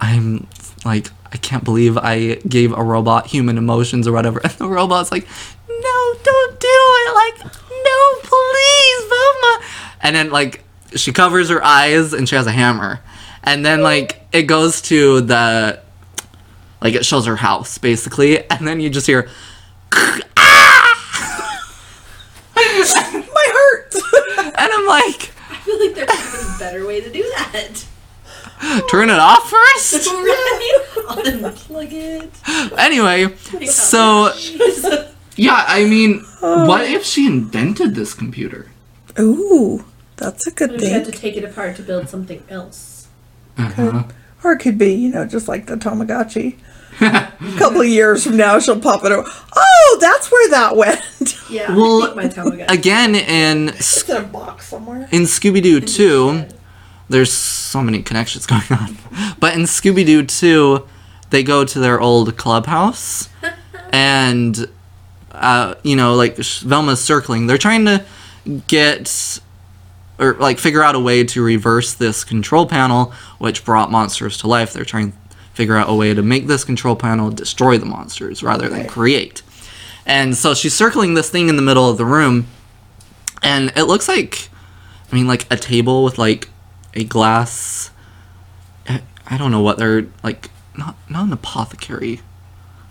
I'm 0.00 0.46
like, 0.84 1.10
I 1.32 1.36
can't 1.36 1.64
believe 1.64 1.98
I 1.98 2.36
gave 2.36 2.72
a 2.72 2.82
robot 2.82 3.26
human 3.26 3.58
emotions 3.58 4.06
or 4.08 4.12
whatever. 4.12 4.40
And 4.42 4.52
the 4.52 4.68
robot's 4.68 5.12
like, 5.12 5.26
No, 5.68 6.14
don't 6.22 6.60
do 6.60 6.68
it. 6.70 7.14
Like, 7.14 7.44
no, 7.44 8.20
please, 8.22 9.04
Velma. 9.08 9.64
And 10.00 10.16
then 10.16 10.30
like 10.30 10.62
she 10.94 11.12
covers 11.12 11.48
her 11.48 11.64
eyes 11.64 12.12
and 12.12 12.28
she 12.28 12.36
has 12.36 12.46
a 12.46 12.52
hammer. 12.52 13.00
And 13.42 13.64
then 13.64 13.82
like 13.82 14.20
it 14.32 14.42
goes 14.42 14.80
to 14.82 15.20
the 15.20 15.80
like 16.80 16.94
it 16.94 17.04
shows 17.04 17.26
her 17.26 17.36
house 17.36 17.78
basically, 17.78 18.48
and 18.50 18.66
then 18.66 18.80
you 18.80 18.90
just 18.90 19.06
hear 19.06 19.28
My 22.56 22.62
heart. 23.36 23.94
and 24.58 24.72
I'm 24.72 24.86
like, 24.86 25.32
I 25.50 25.56
feel 25.64 25.78
like 25.78 25.94
there 25.94 26.06
could 26.06 26.16
have 26.16 26.32
been 26.32 26.54
a 26.54 26.58
better 26.58 26.86
way 26.86 27.00
to 27.00 27.10
do 27.10 27.22
that. 27.36 27.84
turn 28.90 29.10
it 29.10 29.18
off 29.18 29.50
first. 29.50 30.06
Right? 30.06 30.84
Unplug 30.96 31.92
it. 31.92 32.30
anyway, 32.78 33.36
so 33.66 34.32
yeah, 35.36 35.64
I 35.66 35.84
mean, 35.84 36.20
what 36.40 36.88
if 36.88 37.04
she 37.04 37.26
invented 37.26 37.94
this 37.94 38.14
computer? 38.14 38.70
Ooh, 39.18 39.84
that's 40.16 40.46
a 40.46 40.50
good 40.50 40.70
What 40.72 40.82
if 40.82 40.88
you 40.88 40.94
had 40.94 41.04
to 41.04 41.12
take 41.12 41.36
it 41.36 41.44
apart 41.44 41.76
to 41.76 41.82
build 41.82 42.08
something 42.08 42.42
else? 42.48 43.08
Uh-huh. 43.58 44.04
Or 44.44 44.52
it 44.52 44.58
could 44.58 44.78
be, 44.78 44.92
you 44.92 45.10
know, 45.10 45.24
just 45.26 45.48
like 45.48 45.66
the 45.66 45.76
Tamagotchi. 45.76 46.58
A 47.00 47.30
couple 47.58 47.82
of 47.82 47.88
years 47.88 48.24
from 48.24 48.36
now, 48.36 48.58
she'll 48.58 48.80
pop 48.80 49.04
it 49.04 49.12
over. 49.12 49.28
Oh, 49.54 49.98
that's 50.00 50.30
where 50.30 50.50
that 50.50 50.76
went. 50.76 51.00
Yeah. 51.48 51.76
Well, 51.76 52.02
I 52.18 52.28
my 52.28 52.64
Again, 52.68 53.14
in 53.14 53.68
it's 53.68 54.08
in 54.08 54.16
a 54.16 54.22
box 54.24 54.66
somewhere. 54.66 55.08
in 55.12 55.22
Scooby 55.22 55.62
Doo 55.62 55.80
2, 55.80 56.44
there's 57.08 57.32
so 57.32 57.80
many 57.82 58.02
connections 58.02 58.46
going 58.48 58.64
on. 58.68 58.98
But 59.38 59.54
in 59.54 59.62
Scooby 59.62 60.04
Doo 60.04 60.24
2, 60.24 60.84
they 61.30 61.44
go 61.44 61.64
to 61.64 61.78
their 61.78 62.00
old 62.00 62.36
clubhouse 62.36 63.28
and 63.92 64.68
uh, 65.30 65.76
you 65.84 65.94
know, 65.94 66.14
like 66.14 66.36
Velma's 66.36 67.00
circling. 67.02 67.46
They're 67.46 67.58
trying 67.58 67.84
to 67.84 68.04
get 68.66 69.38
or 70.18 70.34
like 70.34 70.58
figure 70.58 70.82
out 70.82 70.94
a 70.94 71.00
way 71.00 71.24
to 71.24 71.42
reverse 71.42 71.94
this 71.94 72.24
control 72.24 72.66
panel 72.66 73.12
which 73.38 73.64
brought 73.64 73.90
monsters 73.90 74.38
to 74.38 74.46
life. 74.46 74.72
They're 74.72 74.84
trying 74.84 75.12
to 75.12 75.18
figure 75.52 75.76
out 75.76 75.88
a 75.88 75.94
way 75.94 76.14
to 76.14 76.22
make 76.22 76.46
this 76.46 76.64
control 76.64 76.96
panel 76.96 77.30
destroy 77.30 77.78
the 77.78 77.86
monsters 77.86 78.42
rather 78.42 78.68
than 78.68 78.86
create. 78.86 79.42
And 80.04 80.36
so 80.36 80.54
she's 80.54 80.74
circling 80.74 81.14
this 81.14 81.30
thing 81.30 81.48
in 81.48 81.56
the 81.56 81.62
middle 81.62 81.88
of 81.88 81.98
the 81.98 82.04
room 82.04 82.46
and 83.42 83.72
it 83.76 83.84
looks 83.84 84.08
like 84.08 84.48
I 85.10 85.14
mean 85.14 85.26
like 85.26 85.50
a 85.52 85.56
table 85.56 86.04
with 86.04 86.18
like 86.18 86.48
a 86.94 87.04
glass 87.04 87.90
I 88.88 89.02
I 89.26 89.36
don't 89.36 89.50
know 89.50 89.62
what 89.62 89.78
they're 89.78 90.06
like 90.22 90.50
not 90.76 90.96
not 91.08 91.26
an 91.26 91.32
apothecary 91.32 92.20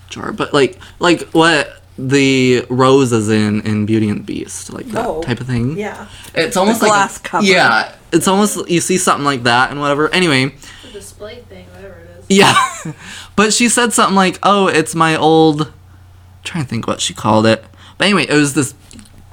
jar, 0.10 0.32
but 0.32 0.54
like 0.54 0.78
like 1.00 1.22
what 1.30 1.82
the 1.98 2.66
roses 2.70 3.30
in 3.30 3.62
in 3.62 3.86
Beauty 3.86 4.10
and 4.10 4.20
the 4.20 4.24
Beast, 4.24 4.72
like 4.74 4.86
that 4.88 5.06
Oh, 5.06 5.22
type 5.22 5.40
of 5.40 5.48
thing. 5.48 5.78
Yeah. 5.78 6.08
It's 6.34 6.58
almost 6.58 6.80
The 6.82 6.88
like 6.88 6.94
glass 6.94 7.18
a- 7.18 7.22
cover. 7.22 7.46
Yeah, 7.46 7.96
it's 8.12 8.28
almost 8.28 8.70
you 8.70 8.82
see 8.82 8.98
something 8.98 9.26
like 9.26 9.44
that 9.44 9.72
and 9.72 9.80
whatever. 9.80 10.10
Anyway, 10.14 10.54
The 10.84 10.92
display 10.92 11.42
thing, 11.48 11.66
whatever 11.74 11.96
it 12.00 12.10
is. 12.30 12.38
yeah, 12.38 12.56
but 13.36 13.54
she 13.54 13.70
said 13.70 13.94
something 13.94 14.16
like, 14.16 14.40
"Oh, 14.44 14.68
it's 14.68 14.94
my 14.96 15.16
old." 15.16 15.62
I'm 15.68 15.74
trying 16.44 16.64
to 16.66 16.70
think 16.70 16.86
what 16.88 17.02
she 17.02 17.14
called 17.14 17.46
it, 17.46 17.64
but 17.98 18.06
anyway, 18.06 18.26
it 18.28 18.34
was 18.34 18.54
this 18.54 18.74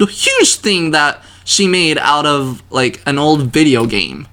huge 0.00 0.54
thing 0.56 0.90
that 0.92 1.22
she 1.44 1.66
made 1.68 1.98
out 1.98 2.26
of 2.26 2.62
like 2.70 3.02
an 3.06 3.18
old 3.18 3.52
video 3.52 3.86
game. 3.86 4.26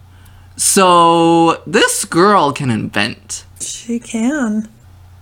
So 0.56 1.62
this 1.66 2.06
girl 2.06 2.52
can 2.52 2.70
invent. 2.70 3.46
She 3.60 4.00
can. 4.00 4.68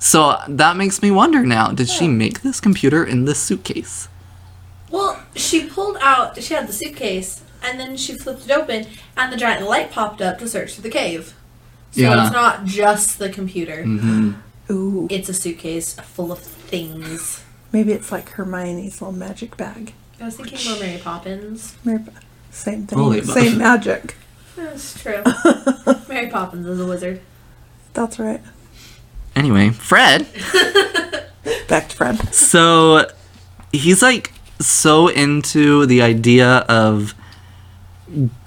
So 0.07 0.37
that 0.47 0.77
makes 0.77 1.01
me 1.01 1.11
wonder 1.11 1.45
now, 1.45 1.71
did 1.73 1.89
she 1.89 2.07
make 2.07 2.41
this 2.41 2.61
computer 2.61 3.03
in 3.03 3.25
this 3.25 3.39
suitcase? 3.39 4.07
Well, 4.89 5.21
she 5.35 5.65
pulled 5.67 5.97
out. 5.99 6.41
She 6.41 6.53
had 6.53 6.65
the 6.65 6.71
suitcase, 6.71 7.43
and 7.61 7.77
then 7.77 7.97
she 7.97 8.13
flipped 8.17 8.45
it 8.45 8.51
open, 8.51 8.87
and 9.17 9.33
the 9.33 9.35
giant 9.35 9.67
light 9.67 9.91
popped 9.91 10.21
up 10.21 10.39
to 10.39 10.47
search 10.47 10.75
through 10.75 10.83
the 10.83 10.89
cave. 10.89 11.33
So 11.91 11.99
Yeah. 12.01 12.23
it's 12.23 12.31
not 12.33 12.63
just 12.63 13.19
the 13.19 13.27
computer. 13.29 13.83
Mm-hmm. 13.83 14.31
Ooh. 14.71 15.07
It's 15.11 15.27
a 15.27 15.33
suitcase 15.33 15.95
full 15.95 16.31
of 16.31 16.39
things. 16.39 17.43
Maybe 17.73 17.91
it's 17.91 18.09
like 18.09 18.29
Hermione's 18.29 19.01
little 19.01 19.11
magic 19.11 19.57
bag. 19.57 19.93
I 20.21 20.25
was 20.25 20.37
thinking 20.37 20.71
more 20.71 20.79
Mary 20.79 20.99
Poppins. 21.03 21.75
Mary, 21.83 21.99
same 22.49 22.87
thing. 22.87 22.97
Holy 22.97 23.21
Same 23.23 23.57
magic. 23.57 24.15
That's 24.55 25.01
true. 25.01 25.21
Mary 26.07 26.29
Poppins 26.29 26.65
is 26.65 26.79
a 26.79 26.85
wizard. 26.87 27.19
That's 27.93 28.19
right. 28.19 28.41
Anyway, 29.37 29.69
Fred. 29.69 30.25
Back 31.67 31.89
to 31.89 31.95
Fred. 31.95 32.33
So 32.33 33.07
he's 33.71 34.01
like 34.01 34.33
so 34.59 35.09
into 35.09 35.85
the 35.85 36.01
idea 36.01 36.65
of 36.67 37.13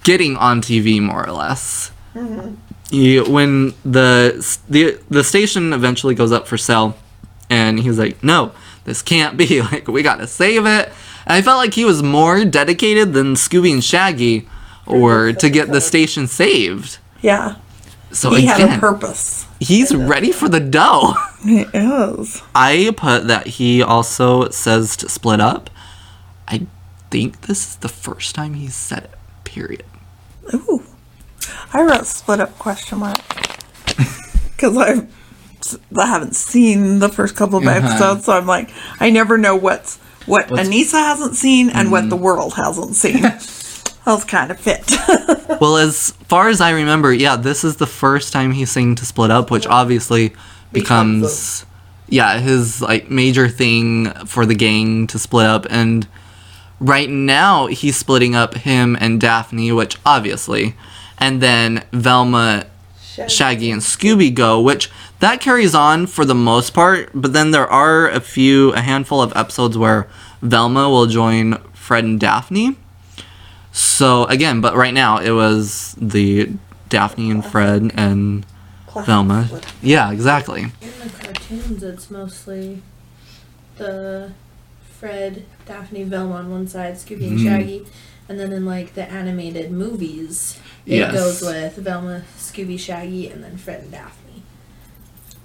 getting 0.03 0.37
on 0.37 0.61
TV 0.61 1.01
more 1.01 1.25
or 1.25 1.33
less. 1.33 1.93
Mm-hmm. 2.15 2.55
He, 2.91 3.21
when 3.21 3.73
the 3.85 4.61
the 4.69 5.01
the 5.09 5.23
station 5.23 5.73
eventually 5.73 6.17
goes 6.17 6.33
up 6.33 6.49
for 6.49 6.59
sale, 6.59 6.97
and 7.49 7.79
he's 7.79 7.97
like, 7.97 8.25
"No, 8.25 8.51
this 8.85 9.01
can't 9.01 9.37
be. 9.37 9.61
Like, 9.73 9.87
we 9.87 10.03
gotta 10.03 10.27
save 10.27 10.67
it." 10.67 10.89
And 11.25 11.35
I 11.35 11.43
felt 11.43 11.59
like 11.59 11.75
he 11.75 11.85
was 11.85 12.03
more 12.03 12.45
dedicated 12.45 13.13
than 13.13 13.35
Scooby 13.35 13.73
and 13.73 13.85
Shaggy, 13.85 14.49
or 14.87 15.33
to 15.35 15.49
get 15.49 15.69
the 15.69 15.81
station 15.81 16.27
saved. 16.27 16.99
Yeah. 17.23 17.57
So 18.11 18.35
he 18.35 18.47
had 18.47 18.77
a 18.77 18.81
purpose. 18.81 19.47
He's 19.61 19.95
ready 19.95 20.33
for 20.33 20.49
the 20.49 20.61
dough. 20.61 21.15
He 21.45 21.61
is. 21.73 22.43
I 22.55 22.93
put 22.97 23.27
that 23.29 23.47
he 23.47 23.83
also 23.83 24.51
says 24.51 24.95
to 24.99 25.09
split 25.09 25.41
up. 25.41 25.71
I 26.47 26.67
think 27.11 27.43
this 27.43 27.67
is 27.67 27.77
the 27.77 27.89
first 27.89 28.35
time 28.35 28.53
he's 28.55 28.75
said 28.75 29.05
it. 29.05 29.15
Period. 29.45 29.85
Ooh. 30.53 30.83
I 31.73 31.81
wrote 31.83 32.05
split 32.07 32.41
up 32.41 32.59
question 32.59 32.99
mark. 32.99 33.17
Because 34.51 34.77
I 34.77 35.07
I 35.97 36.07
haven't 36.07 36.37
seen 36.37 36.99
the 36.99 37.09
first 37.09 37.35
couple 37.37 37.59
of 37.61 37.67
Uh-huh. 37.67 37.79
episodes, 37.89 38.27
so 38.27 38.33
I'm 38.37 38.47
like, 38.47 38.69
I 39.01 39.09
never 39.09 39.39
know 39.39 39.57
what's 39.57 39.97
what 40.27 40.51
What's- 40.51 40.69
Anissa 40.69 40.99
hasn't 41.03 41.37
seen 41.37 41.71
and 41.71 41.91
what 41.91 42.11
the 42.11 42.17
Mm-hmm. 42.17 42.25
world 42.25 42.53
hasn't 42.55 42.97
seen. 42.97 43.25
Those 44.05 44.25
kind 44.25 44.51
of 44.51 44.59
fit. 44.61 44.91
Well, 45.61 45.77
as 45.77 46.13
far 46.27 46.49
as 46.49 46.63
I 46.63 46.71
remember, 46.71 47.13
yeah, 47.13 47.37
this 47.37 47.65
is 47.65 47.77
the 47.77 47.87
first 47.87 48.33
time 48.33 48.53
he's 48.53 48.71
saying 48.71 48.95
to 48.95 49.05
split 49.05 49.31
up, 49.31 49.51
which 49.51 49.67
obviously 49.67 50.29
Becomes 50.73 51.21
becomes, 51.21 51.67
yeah, 52.09 52.39
his 52.39 52.81
like 52.81 53.11
major 53.11 53.47
thing 53.47 54.11
for 54.25 54.47
the 54.47 54.55
gang 54.55 55.07
to 55.09 55.19
split 55.19 55.45
up. 55.47 55.67
And 55.69 56.07
right 56.79 57.11
now, 57.11 57.67
he's 57.67 57.97
splitting 57.97 58.35
up 58.35 58.55
him 58.55 58.97
and 59.01 59.21
Daphne, 59.21 59.71
which 59.73 59.99
obviously, 60.07 60.77
and 61.19 61.43
then 61.43 61.85
Velma 61.93 62.65
Shaggy 63.29 63.71
and 63.71 63.83
Scooby 63.83 64.33
go, 64.33 64.61
which 64.63 64.91
that 65.19 65.41
carries 65.43 65.75
on 65.75 66.07
for 66.07 66.25
the 66.25 66.35
most 66.35 66.73
part, 66.73 67.11
but 67.13 67.35
then 67.35 67.51
there 67.51 67.67
are 67.67 68.09
a 68.09 68.21
few, 68.21 68.73
a 68.73 68.81
handful 68.81 69.21
of 69.21 69.37
episodes 69.37 69.77
where 69.77 70.09
Velma 70.41 70.89
will 70.89 71.07
join 71.07 71.59
Fred 71.75 72.05
and 72.05 72.19
Daphne. 72.19 72.77
So 73.73 74.25
again, 74.25 74.61
but 74.61 74.75
right 74.75 74.95
now 74.95 75.19
it 75.19 75.31
was 75.31 75.95
the 76.01 76.51
Daphne 76.89 77.31
and 77.31 77.45
Fred 77.45 77.93
and 77.95 78.45
Velma. 79.07 79.49
Yeah, 79.83 80.11
exactly. 80.11 80.63
In 80.63 80.91
the 81.03 81.09
cartoons, 81.23 81.83
it's 81.83 82.11
mostly 82.11 82.83
the 83.79 84.33
Fred, 84.99 85.45
Daphne, 85.67 86.03
Velma 86.05 86.35
on 86.35 86.51
one 86.51 86.67
side, 86.69 86.95
Scooby 86.97 87.29
and 87.29 87.39
Mhm. 87.39 87.45
Shaggy, 87.45 87.87
and 88.29 88.39
then 88.39 88.53
in 88.53 88.67
like 88.67 88.95
the 88.95 89.09
animated 89.11 89.71
movies, 89.71 90.59
it 90.85 90.97
Yes. 90.99 91.13
goes 91.15 91.41
with 91.41 91.77
Velma, 91.77 92.23
Scooby, 92.39 92.79
Shaggy, 92.79 93.29
and 93.29 93.43
then 93.43 93.57
Fred 93.57 93.83
and 93.83 93.93
Daphne. 93.93 94.20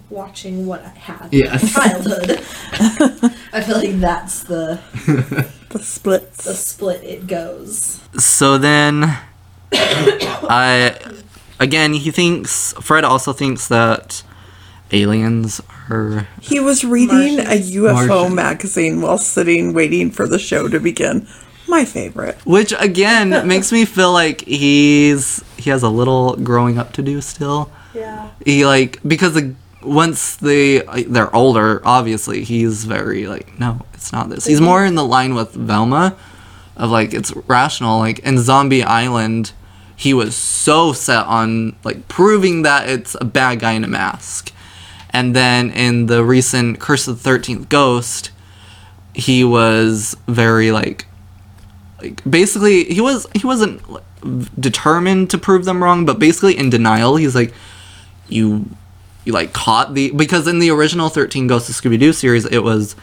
Watching 0.09 0.65
what 0.67 0.83
I 0.85 0.89
had 0.89 1.33
in 1.33 1.39
Yes. 1.39 1.75
my 1.75 1.87
childhood, 1.87 2.31
I 3.53 3.61
feel 3.61 3.77
like 3.77 3.99
that's 3.99 4.43
the 4.43 4.79
the 5.69 5.79
splits. 5.79 6.43
the 6.45 6.53
split 6.53 7.03
it 7.03 7.25
goes. 7.27 7.99
So 8.19 8.57
then, 8.59 9.17
I 9.73 10.95
again 11.59 11.93
he 11.93 12.11
thinks 12.11 12.73
Fred 12.81 13.03
also 13.03 13.33
thinks 13.33 13.67
that 13.67 14.23
aliens 14.91 15.61
are 15.89 16.27
He 16.41 16.59
was 16.59 16.83
reading 16.85 17.37
Martians. 17.37 17.75
a 17.75 17.77
UFO 17.79 17.93
Martians. 18.07 18.35
magazine 18.35 19.01
while 19.01 19.17
sitting 19.17 19.73
waiting 19.73 20.11
for 20.11 20.27
the 20.27 20.39
show 20.39 20.67
to 20.67 20.79
begin. 20.79 21.27
My 21.67 21.83
favorite. 21.83 22.37
Which 22.45 22.73
again 22.79 23.47
makes 23.47 23.71
me 23.71 23.85
feel 23.85 24.13
like 24.13 24.41
he's 24.41 25.43
he 25.57 25.71
has 25.71 25.81
a 25.81 25.89
little 25.89 26.35
growing 26.37 26.77
up 26.77 26.93
to 26.93 27.01
do 27.01 27.21
still. 27.21 27.71
Yeah. 27.95 28.29
He 28.45 28.65
like 28.65 28.99
because 29.07 29.33
the 29.33 29.55
once 29.85 30.35
they 30.35 30.79
they're 31.07 31.33
older, 31.35 31.81
obviously 31.85 32.43
he's 32.43 32.85
very 32.85 33.27
like 33.27 33.59
no, 33.59 33.85
it's 33.93 34.11
not 34.11 34.29
this. 34.29 34.45
He's 34.45 34.61
more 34.61 34.85
in 34.85 34.95
the 34.95 35.05
line 35.05 35.35
with 35.35 35.51
Velma 35.51 36.15
of 36.75 36.89
like 36.89 37.13
it's 37.13 37.31
rational. 37.47 37.99
Like 37.99 38.19
in 38.19 38.37
Zombie 38.37 38.83
Island, 38.83 39.53
he 39.95 40.13
was 40.13 40.35
so 40.35 40.93
set 40.93 41.25
on 41.25 41.75
like 41.83 42.07
proving 42.07 42.63
that 42.63 42.89
it's 42.89 43.15
a 43.19 43.25
bad 43.25 43.59
guy 43.59 43.73
in 43.73 43.83
a 43.83 43.87
mask. 43.87 44.51
And 45.11 45.35
then 45.35 45.71
in 45.71 46.07
the 46.07 46.25
recent 46.25 46.79
Curse 46.79 47.07
of 47.07 47.17
the 47.17 47.23
Thirteenth 47.23 47.69
Ghost, 47.69 48.31
he 49.13 49.43
was 49.43 50.15
very 50.27 50.71
like 50.71 51.05
like 52.01 52.21
basically 52.29 52.83
he 52.85 53.01
was 53.01 53.25
he 53.33 53.47
wasn't 53.47 53.81
determined 54.59 55.29
to 55.29 55.37
prove 55.37 55.65
them 55.65 55.83
wrong 55.83 56.05
but 56.05 56.19
basically 56.19 56.57
in 56.57 56.69
denial 56.69 57.15
he's 57.15 57.35
like 57.35 57.53
you 58.27 58.65
you 59.25 59.33
like 59.33 59.51
caught 59.53 59.93
the 59.93 60.11
because 60.11 60.47
in 60.47 60.59
the 60.59 60.69
original 60.69 61.09
13 61.09 61.47
ghosts 61.47 61.67
of 61.69 61.75
scooby-doo 61.75 62.13
series 62.13 62.45
it 62.45 62.59
was 62.59 62.95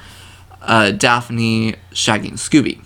uh, 0.63 0.93
daphne 0.93 1.75
Shaggy 1.93 2.29
and 2.29 2.39
scooby. 2.39 2.81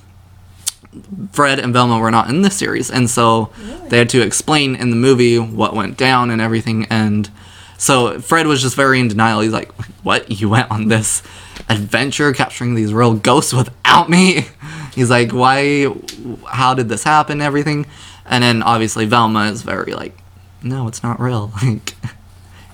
Fred 1.32 1.58
and 1.58 1.74
velma 1.74 1.98
were 1.98 2.10
not 2.10 2.30
in 2.30 2.40
this 2.42 2.56
series 2.56 2.90
and 2.90 3.08
so 3.08 3.50
they 3.88 3.98
had 3.98 4.08
to 4.10 4.22
explain 4.22 4.74
in 4.74 4.88
the 4.90 4.96
movie 4.96 5.38
what 5.38 5.74
went 5.74 5.96
down 5.98 6.30
and 6.30 6.40
everything 6.40 6.86
and 6.88 7.30
so 7.76 8.18
fred 8.20 8.46
was 8.46 8.62
just 8.62 8.74
very 8.74 8.98
in 8.98 9.08
denial. 9.08 9.40
He's 9.40 9.52
like 9.52 9.70
what? 10.02 10.40
You 10.40 10.48
went 10.48 10.70
on 10.70 10.88
this 10.88 11.22
adventure 11.68 12.32
capturing 12.32 12.74
these 12.74 12.94
real 12.94 13.14
ghosts 13.14 13.52
without 13.52 14.08
me? 14.08 14.46
He's 14.94 15.10
like 15.10 15.32
why 15.32 15.94
how 16.48 16.72
did 16.72 16.88
this 16.88 17.04
happen 17.04 17.42
everything? 17.42 17.84
And 18.24 18.42
then 18.42 18.62
obviously 18.62 19.04
velma 19.04 19.50
is 19.50 19.60
very 19.60 19.92
like 19.92 20.16
no 20.62 20.88
it's 20.88 21.02
not 21.02 21.20
real. 21.20 21.52
Like 21.62 21.94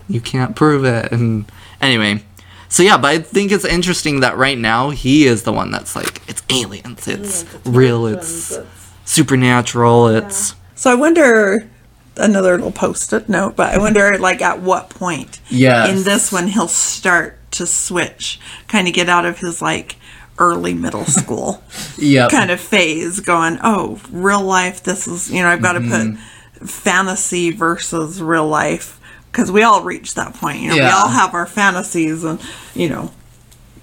you 0.09 0.21
can't 0.21 0.55
prove 0.57 0.85
it. 0.85 1.13
And 1.13 1.45
anyway, 1.81 2.23
so 2.69 2.83
yeah, 2.83 2.97
but 2.97 3.09
I 3.11 3.19
think 3.19 3.53
it's 3.53 3.65
interesting 3.65 4.21
that 4.21 4.37
right 4.37 4.59
now 4.59 4.91
he 4.91 5.25
is 5.27 5.43
the 5.43 5.53
one 5.53 5.71
that's 5.71 5.95
like, 5.97 6.23
it's 6.29 6.43
aliens, 6.51 7.07
it's 7.09 7.45
real, 7.65 8.07
it's 8.07 8.59
supernatural, 9.05 10.09
it's. 10.09 10.55
So 10.75 10.91
I 10.91 10.95
wonder 10.95 11.69
another 12.17 12.53
little 12.53 12.73
post-it 12.73 13.29
note, 13.29 13.57
but 13.57 13.73
I 13.75 13.79
wonder 13.79 14.19
like 14.19 14.43
at 14.43 14.61
what 14.61 14.91
point 14.91 15.41
Yes. 15.49 15.89
in 15.91 16.05
this 16.05 16.31
one 16.33 16.49
he'll 16.49 16.69
start 16.69 17.39
to 17.53 17.67
switch, 17.67 18.41
kind 18.69 18.89
of 18.89 18.95
get 18.95 19.09
out 19.09 19.25
of 19.27 19.39
his 19.39 19.63
like 19.63 19.97
early 20.39 20.75
middle 20.75 21.05
school 21.21 21.63
Yeah. 21.99 22.29
kind 22.29 22.51
of 22.51 22.61
phase, 22.61 23.21
going, 23.21 23.59
oh, 23.63 24.01
real 24.11 24.43
life. 24.43 24.83
This 24.83 25.07
is 25.07 25.31
you 25.31 25.43
know 25.43 25.49
I've 25.49 25.63
got 25.63 25.75
to 25.75 25.81
Mm-hmm. 25.81 26.17
put 26.17 26.69
fantasy 26.69 27.51
versus 27.51 28.23
real 28.23 28.47
life 28.47 29.01
because 29.33 29.51
we 29.51 29.63
all 29.63 29.83
reach 29.83 30.15
that 30.15 30.35
point. 30.35 30.61
You 30.61 30.69
know, 30.69 30.75
we 30.77 30.83
all 30.83 31.09
have 31.09 31.35
our 31.35 31.47
fantasies 31.47 32.23
and 32.23 32.41
you 32.75 32.89
know 32.89 33.11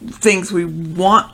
things 0.02 0.52
we 0.52 0.64
want 0.66 1.32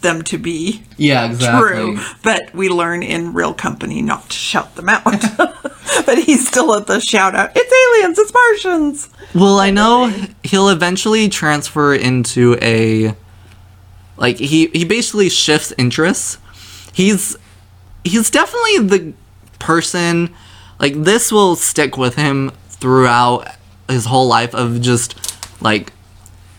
them 0.00 0.22
to 0.22 0.38
be 0.38 0.82
Yeah, 0.96 1.30
exactly. 1.30 1.70
true, 1.70 1.98
but 2.22 2.54
we 2.54 2.68
learn 2.70 3.02
in 3.02 3.34
real 3.34 3.52
company 3.52 4.00
not 4.00 4.30
to 4.30 4.36
shout 4.36 4.74
them 4.74 4.88
out. 4.88 5.04
but 6.06 6.18
he's 6.18 6.48
still 6.48 6.74
at 6.74 6.86
the 6.86 7.00
shout 7.00 7.34
out. 7.34 7.52
It's 7.54 7.98
aliens. 7.98 8.18
It's 8.18 8.32
Martians. 8.32 9.08
Well, 9.34 9.58
I 9.58 9.70
know 9.70 10.08
he'll 10.42 10.70
eventually 10.70 11.28
transfer 11.28 11.94
into 11.94 12.56
a 12.62 13.14
like 14.16 14.38
he 14.38 14.66
he 14.68 14.84
basically 14.84 15.28
shifts 15.28 15.72
interests. 15.76 16.38
He's 16.92 17.36
he's 18.02 18.30
definitely 18.30 18.78
the 18.78 19.12
person 19.58 20.34
like 20.78 20.94
this 20.94 21.30
will 21.30 21.56
stick 21.56 21.96
with 21.98 22.16
him 22.16 22.52
throughout 22.80 23.46
his 23.88 24.06
whole 24.06 24.26
life 24.26 24.54
of 24.54 24.80
just 24.80 25.16
like 25.62 25.92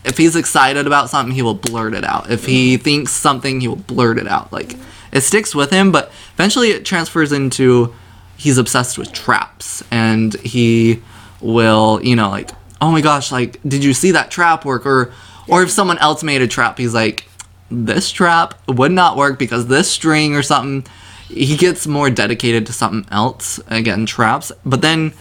if 0.03 0.17
he's 0.17 0.35
excited 0.35 0.87
about 0.87 1.09
something 1.09 1.33
he 1.33 1.41
will 1.41 1.55
blurt 1.55 1.93
it 1.93 2.03
out. 2.03 2.31
If 2.31 2.45
he 2.45 2.77
thinks 2.77 3.11
something 3.11 3.61
he 3.61 3.67
will 3.67 3.75
blurt 3.75 4.17
it 4.17 4.27
out. 4.27 4.51
Like 4.51 4.75
it 5.11 5.21
sticks 5.21 5.53
with 5.53 5.71
him, 5.71 5.91
but 5.91 6.11
eventually 6.33 6.69
it 6.71 6.85
transfers 6.85 7.31
into 7.31 7.93
he's 8.37 8.57
obsessed 8.57 8.97
with 8.97 9.11
traps. 9.11 9.83
And 9.91 10.33
he 10.41 11.01
will, 11.39 11.99
you 12.03 12.15
know, 12.15 12.29
like, 12.29 12.51
oh 12.79 12.91
my 12.91 13.01
gosh, 13.01 13.31
like 13.31 13.59
did 13.63 13.83
you 13.83 13.93
see 13.93 14.11
that 14.11 14.31
trap 14.31 14.65
work? 14.65 14.85
Or 14.85 15.13
or 15.47 15.63
if 15.63 15.71
someone 15.71 15.97
else 15.99 16.23
made 16.23 16.41
a 16.41 16.47
trap, 16.47 16.77
he's 16.77 16.93
like 16.93 17.25
this 17.69 18.11
trap 18.11 18.55
would 18.67 18.91
not 18.91 19.15
work 19.17 19.39
because 19.39 19.67
this 19.67 19.89
string 19.89 20.35
or 20.35 20.43
something. 20.43 20.89
He 21.29 21.55
gets 21.55 21.87
more 21.87 22.09
dedicated 22.09 22.65
to 22.65 22.73
something 22.73 23.09
else. 23.09 23.59
Again 23.67 24.05
traps. 24.05 24.51
But 24.65 24.81
then 24.81 25.13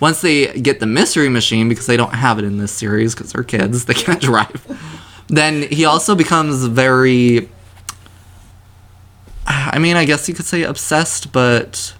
once 0.00 0.20
they 0.20 0.52
get 0.60 0.80
the 0.80 0.86
mystery 0.86 1.28
machine 1.28 1.68
because 1.68 1.86
they 1.86 1.96
don't 1.96 2.14
have 2.14 2.38
it 2.38 2.44
in 2.44 2.58
this 2.58 2.72
series 2.72 3.14
because 3.14 3.32
they're 3.32 3.42
kids 3.42 3.84
they 3.86 3.94
can't 3.94 4.20
drive 4.32 4.64
then 5.28 5.62
he 5.62 5.84
also 5.84 6.14
becomes 6.14 6.64
very 6.66 7.48
i 9.46 9.78
mean 9.78 9.96
i 9.96 10.04
guess 10.04 10.28
you 10.28 10.34
could 10.34 10.44
say 10.46 10.62
obsessed 10.62 11.32
but 11.32 11.94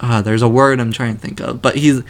uh, 0.00 0.22
there's 0.22 0.42
a 0.42 0.48
word 0.48 0.80
i'm 0.80 0.92
trying 0.92 1.14
to 1.14 1.20
think 1.20 1.40
of 1.40 1.60
but 1.60 1.76
he's 1.76 2.02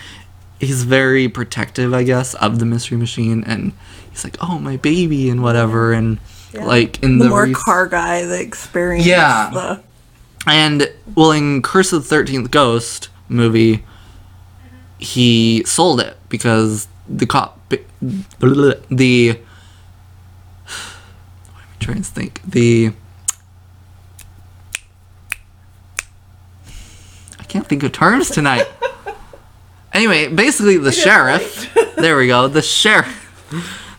he's 0.60 0.84
very 0.84 1.28
protective 1.28 1.94
i 1.94 2.02
guess 2.02 2.34
of 2.34 2.58
the 2.58 2.66
mystery 2.66 2.96
machine 2.98 3.42
and 3.44 3.72
he's 4.10 4.24
like 4.24 4.36
oh 4.40 4.58
my 4.58 4.76
baby 4.76 5.30
and 5.30 5.42
whatever 5.42 5.92
and 5.92 6.18
like 6.54 7.02
in 7.02 7.18
The, 7.18 7.24
the, 7.24 7.30
more 7.30 7.44
rec- 7.44 7.54
car 7.54 7.86
guy, 7.86 8.24
the 8.24 8.40
experience. 8.40 9.06
Yeah. 9.06 9.50
The, 9.52 9.82
and 10.46 10.90
well, 11.14 11.32
in 11.32 11.60
Curse 11.60 11.92
of 11.92 12.02
the 12.02 12.08
Thirteenth 12.08 12.50
Ghost 12.50 13.10
movie, 13.28 13.84
he 14.98 15.62
sold 15.64 16.00
it 16.00 16.16
because 16.28 16.88
the 17.08 17.26
cop, 17.26 17.58
the 17.70 19.38
I'm 20.90 21.78
trying 21.80 21.98
to 21.98 22.04
think 22.04 22.42
the. 22.44 22.92
I 27.38 27.44
can't 27.44 27.66
think 27.66 27.82
of 27.82 27.92
terms 27.92 28.30
tonight. 28.30 28.66
anyway, 29.92 30.28
basically 30.28 30.76
the 30.76 30.92
sheriff. 30.92 31.72
there 31.96 32.16
we 32.16 32.26
go. 32.26 32.48
The 32.48 32.62
sheriff. 32.62 33.24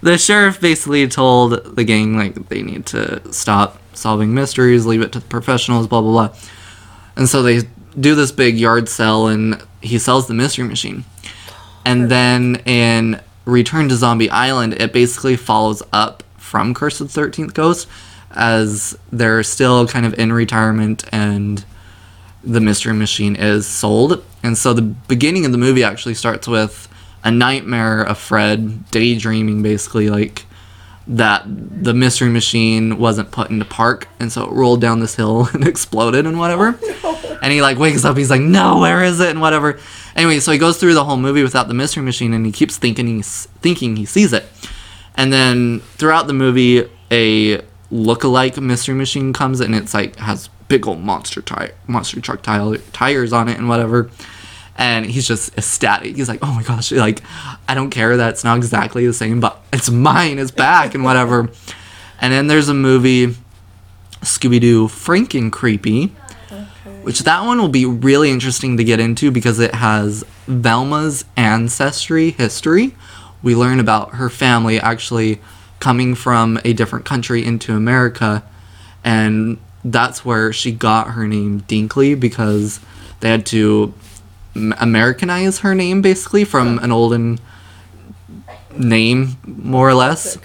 The 0.02 0.18
sheriff 0.18 0.62
basically 0.62 1.08
told 1.08 1.76
the 1.76 1.84
gang 1.84 2.18
like 2.18 2.50
they 2.50 2.62
need 2.62 2.86
to 2.88 3.34
stop 3.34 3.78
solving 3.94 4.34
mysteries, 4.34 4.86
leave 4.86 5.02
it 5.02 5.12
to 5.14 5.20
the 5.20 5.28
professionals, 5.28 5.88
blah 5.88 6.02
blah 6.02 6.28
blah. 6.28 6.38
And 7.16 7.28
so 7.28 7.44
they 7.44 7.64
do 8.00 8.16
this 8.16 8.32
big 8.32 8.58
yard 8.58 8.88
sale, 8.88 9.28
and 9.28 9.62
he 9.82 10.00
sells 10.00 10.28
the 10.28 10.34
mystery 10.34 10.66
machine. 10.66 11.06
And 11.86 12.10
then 12.10 12.58
in 12.66 13.22
Return 13.46 13.90
to 13.90 13.96
Zombie 13.96 14.30
Island, 14.30 14.74
it 14.74 14.94
basically 14.94 15.36
follows 15.36 15.82
up 15.92 16.24
from 16.38 16.74
Curse 16.74 17.02
of 17.02 17.08
the 17.08 17.14
Thirteenth 17.14 17.54
Ghost, 17.54 17.88
as 18.32 18.98
they're 19.12 19.44
still 19.44 19.88
kind 19.88 20.06
of 20.06 20.14
in 20.20 20.32
retirement 20.32 21.04
and 21.12 21.66
the 22.44 22.62
mystery 22.62 22.94
machine 22.94 23.36
is 23.36 23.68
sold. 23.68 24.24
And 24.44 24.58
so 24.58 24.74
the 24.74 24.82
beginning 24.82 25.46
of 25.46 25.52
the 25.52 25.58
movie 25.58 25.84
actually 25.84 26.14
starts 26.14 26.48
with 26.48 26.88
a 27.24 27.32
nightmare 27.32 28.02
of 28.02 28.18
Fred 28.18 28.90
daydreaming 28.92 29.62
basically 29.62 30.10
like 30.10 30.46
that 31.08 31.44
the 31.48 31.94
mystery 31.94 32.30
machine 32.30 32.98
wasn't 33.00 33.32
put 33.32 33.50
into 33.50 33.66
park 33.66 34.08
and 34.20 34.32
so 34.32 34.46
it 34.46 34.52
rolled 34.52 34.80
down 34.80 35.00
this 35.00 35.16
hill 35.16 35.48
and 35.54 35.68
exploded 35.68 36.26
and 36.26 36.38
whatever. 36.38 36.78
Oh, 37.04 37.40
and 37.42 37.52
he 37.52 37.62
like 37.62 37.78
wakes 37.80 38.06
up, 38.06 38.18
he's 38.18 38.30
like, 38.30 38.42
No, 38.42 38.80
where 38.80 39.04
is 39.04 39.20
it? 39.20 39.30
and 39.30 39.42
whatever. 39.42 39.80
Anyway, 40.16 40.40
so 40.40 40.52
he 40.52 40.58
goes 40.58 40.78
through 40.78 40.94
the 40.94 41.06
whole 41.06 41.18
movie 41.18 41.44
without 41.44 41.68
the 41.68 41.74
mystery 41.74 42.04
machine 42.04 42.34
and 42.34 42.46
he 42.46 42.52
keeps 42.52 42.78
thinking 42.78 43.08
he's 43.08 43.46
thinking 43.62 43.96
he 43.96 44.06
sees 44.06 44.34
it. 44.34 44.46
And 45.16 45.34
then 45.34 45.80
throughout 45.98 46.28
the 46.28 46.34
movie, 46.34 46.90
a 47.12 47.62
look-alike 47.92 48.58
mystery 48.58 48.96
machine 48.96 49.34
comes 49.34 49.60
and 49.60 49.74
it's 49.76 49.94
like 49.94 50.16
has 50.18 50.50
big 50.68 50.88
old 50.88 51.00
monster 51.00 51.42
tire, 51.42 51.72
monster 51.88 52.22
truck 52.22 52.42
tire, 52.44 52.78
tires 52.94 53.34
on 53.34 53.50
it 53.50 53.58
and 53.58 53.68
whatever. 53.68 54.10
And 54.80 55.06
he's 55.06 55.28
just 55.28 55.56
ecstatic. 55.58 56.16
He's 56.16 56.30
like, 56.30 56.40
"Oh 56.42 56.54
my 56.54 56.64
gosh! 56.64 56.92
Like, 56.94 57.22
I 57.68 57.76
don't 57.76 57.90
care 57.90 58.16
that 58.16 58.30
it's 58.30 58.46
not 58.46 58.56
exactly 58.58 59.06
the 59.06 59.14
same, 59.14 59.42
but 59.42 59.62
it's 59.74 59.90
mine. 59.92 60.40
It's 60.40 60.52
back 60.52 60.96
and 60.96 61.04
whatever." 61.04 61.50
And 62.22 62.34
then 62.34 62.48
there's 62.48 62.68
a 62.68 62.74
movie, 62.74 63.28
Scooby 64.24 64.60
Doo 64.60 64.88
Frankencreepy, 64.90 66.10
which 67.04 67.20
that 67.22 67.46
one 67.46 67.60
will 67.60 67.70
be 67.70 67.86
really 67.86 68.30
interesting 68.30 68.76
to 68.76 68.84
get 68.84 69.00
into 69.00 69.32
because 69.32 69.58
it 69.60 69.74
has 69.76 70.26
Velma's 70.46 71.24
ancestry 71.38 72.32
history. 72.32 72.94
We 73.42 73.56
learn 73.56 73.80
about 73.80 74.16
her 74.16 74.30
family 74.30 74.82
actually 74.82 75.40
coming 75.80 76.14
from 76.14 76.60
a 76.66 76.74
different 76.74 77.06
country 77.06 77.46
into 77.46 77.74
America, 77.74 78.44
and 79.06 79.58
that's 79.86 80.26
where 80.26 80.52
she 80.52 80.74
got 80.74 81.12
her 81.12 81.26
name 81.26 81.62
Dinkley 81.62 82.20
because 82.20 82.82
they 83.22 83.30
had 83.30 83.46
to 83.46 83.94
Americanize 84.80 85.60
her 85.60 85.74
name 85.76 86.02
basically 86.02 86.44
from 86.46 86.80
an 86.80 86.92
olden 86.92 87.40
name, 88.78 89.38
more 89.46 89.88
or 89.90 89.94
less. 89.94 90.38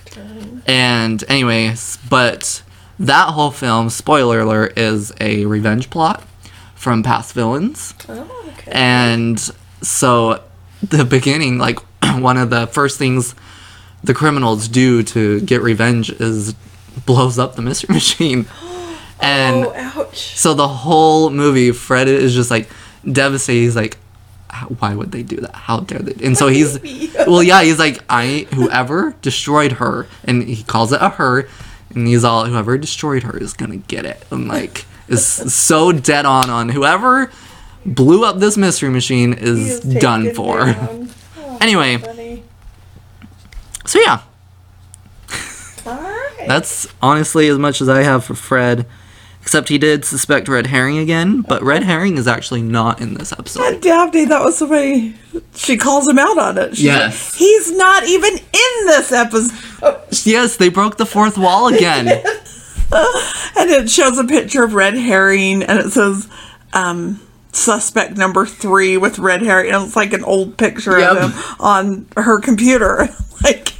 And 0.66 1.22
anyways, 1.28 1.98
but 2.08 2.62
that 2.98 3.28
whole 3.30 3.50
film, 3.50 3.90
spoiler 3.90 4.40
alert, 4.40 4.78
is 4.78 5.12
a 5.20 5.44
revenge 5.46 5.90
plot 5.90 6.22
from 6.74 7.02
past 7.02 7.34
villains. 7.34 7.94
oh, 8.08 8.44
okay. 8.58 8.70
And 8.72 9.38
so 9.82 10.42
the 10.82 11.04
beginning, 11.04 11.58
like 11.58 11.78
one 12.18 12.36
of 12.36 12.50
the 12.50 12.66
first 12.66 12.98
things 12.98 13.34
the 14.02 14.14
criminals 14.14 14.68
do 14.68 15.02
to 15.02 15.40
get 15.42 15.62
revenge 15.62 16.10
is 16.10 16.54
blows 17.06 17.38
up 17.38 17.56
the 17.56 17.62
mystery 17.62 17.94
machine. 17.94 18.46
And 19.20 19.64
oh, 19.64 19.72
ouch. 19.74 20.36
so 20.36 20.52
the 20.54 20.66
whole 20.68 21.30
movie, 21.30 21.70
Fred 21.70 22.08
is 22.08 22.34
just 22.34 22.50
like 22.50 22.68
devastated. 23.10 23.60
He's 23.60 23.76
like, 23.76 23.94
"How- 23.94 24.00
why 24.78 24.94
would 24.94 25.12
they 25.12 25.22
do 25.22 25.36
that? 25.36 25.54
How 25.54 25.80
dare 25.80 25.98
they? 26.00 26.24
And 26.24 26.36
so 26.36 26.48
he's, 26.56 26.78
well, 27.26 27.42
yeah, 27.42 27.62
he's 27.62 27.78
like, 27.78 28.00
I, 28.08 28.46
whoever 28.54 29.14
destroyed 29.22 29.72
her, 29.72 30.06
and 30.24 30.42
he 30.42 30.62
calls 30.62 30.92
it 30.92 31.00
a 31.00 31.10
her, 31.10 31.48
and 31.94 32.06
he's 32.06 32.24
all, 32.24 32.46
whoever 32.46 32.78
destroyed 32.78 33.22
her 33.24 33.36
is 33.36 33.52
gonna 33.52 33.76
get 33.76 34.04
it. 34.04 34.24
And 34.30 34.48
like, 34.48 34.86
is 35.08 35.26
so 35.26 35.92
dead 35.92 36.24
on 36.26 36.48
on 36.50 36.70
whoever 36.70 37.30
blew 37.84 38.24
up 38.24 38.38
this 38.38 38.56
mystery 38.56 38.88
machine 38.90 39.32
is 39.34 39.80
done 39.80 40.32
for. 40.34 40.74
Anyway, 41.60 41.96
Funny. 41.96 42.42
so 43.86 43.98
yeah, 43.98 44.20
right. 45.86 46.44
That's 46.46 46.86
honestly 47.00 47.48
as 47.48 47.58
much 47.58 47.80
as 47.80 47.88
I 47.88 48.02
have 48.02 48.24
for 48.24 48.34
Fred. 48.34 48.86
Except 49.44 49.68
he 49.68 49.76
did 49.76 50.06
suspect 50.06 50.48
Red 50.48 50.68
Herring 50.68 50.96
again, 50.96 51.42
but 51.42 51.62
Red 51.62 51.82
Herring 51.84 52.16
is 52.16 52.26
actually 52.26 52.62
not 52.62 53.00
in 53.02 53.12
this 53.14 53.30
episode. 53.30 53.82
Daphne, 53.82 54.24
that 54.24 54.40
was 54.42 54.58
the 54.58 54.66
way 54.66 55.12
she 55.54 55.76
calls 55.76 56.08
him 56.08 56.18
out 56.18 56.38
on 56.38 56.56
it. 56.56 56.70
She's 56.76 56.86
Yes. 56.86 57.32
like, 57.34 57.38
He's 57.38 57.70
not 57.76 58.04
even 58.04 58.32
in 58.34 58.86
this 58.86 59.12
episode. 59.12 59.52
Yes, 60.24 60.56
they 60.56 60.70
broke 60.70 60.96
the 60.96 61.04
fourth 61.06 61.36
wall 61.36 61.68
again. 61.68 62.06
And 63.56 63.70
it 63.70 63.90
shows 63.90 64.18
a 64.18 64.24
picture 64.24 64.62
of 64.64 64.72
Red 64.74 64.94
Herring 64.94 65.62
and 65.62 65.78
it 65.78 65.90
says, 65.92 66.28
um, 66.72 67.20
suspect 67.52 68.16
number 68.16 68.46
three 68.46 68.96
with 68.96 69.18
red 69.18 69.42
hair, 69.42 69.60
and 69.64 69.84
it's 69.84 69.96
like 69.96 70.12
an 70.12 70.24
old 70.24 70.56
picture 70.56 70.98
Yep. 70.98 71.10
of 71.16 71.18
him 71.34 71.56
on 71.60 72.06
her 72.16 72.40
computer. 72.40 73.08
like, 73.44 73.73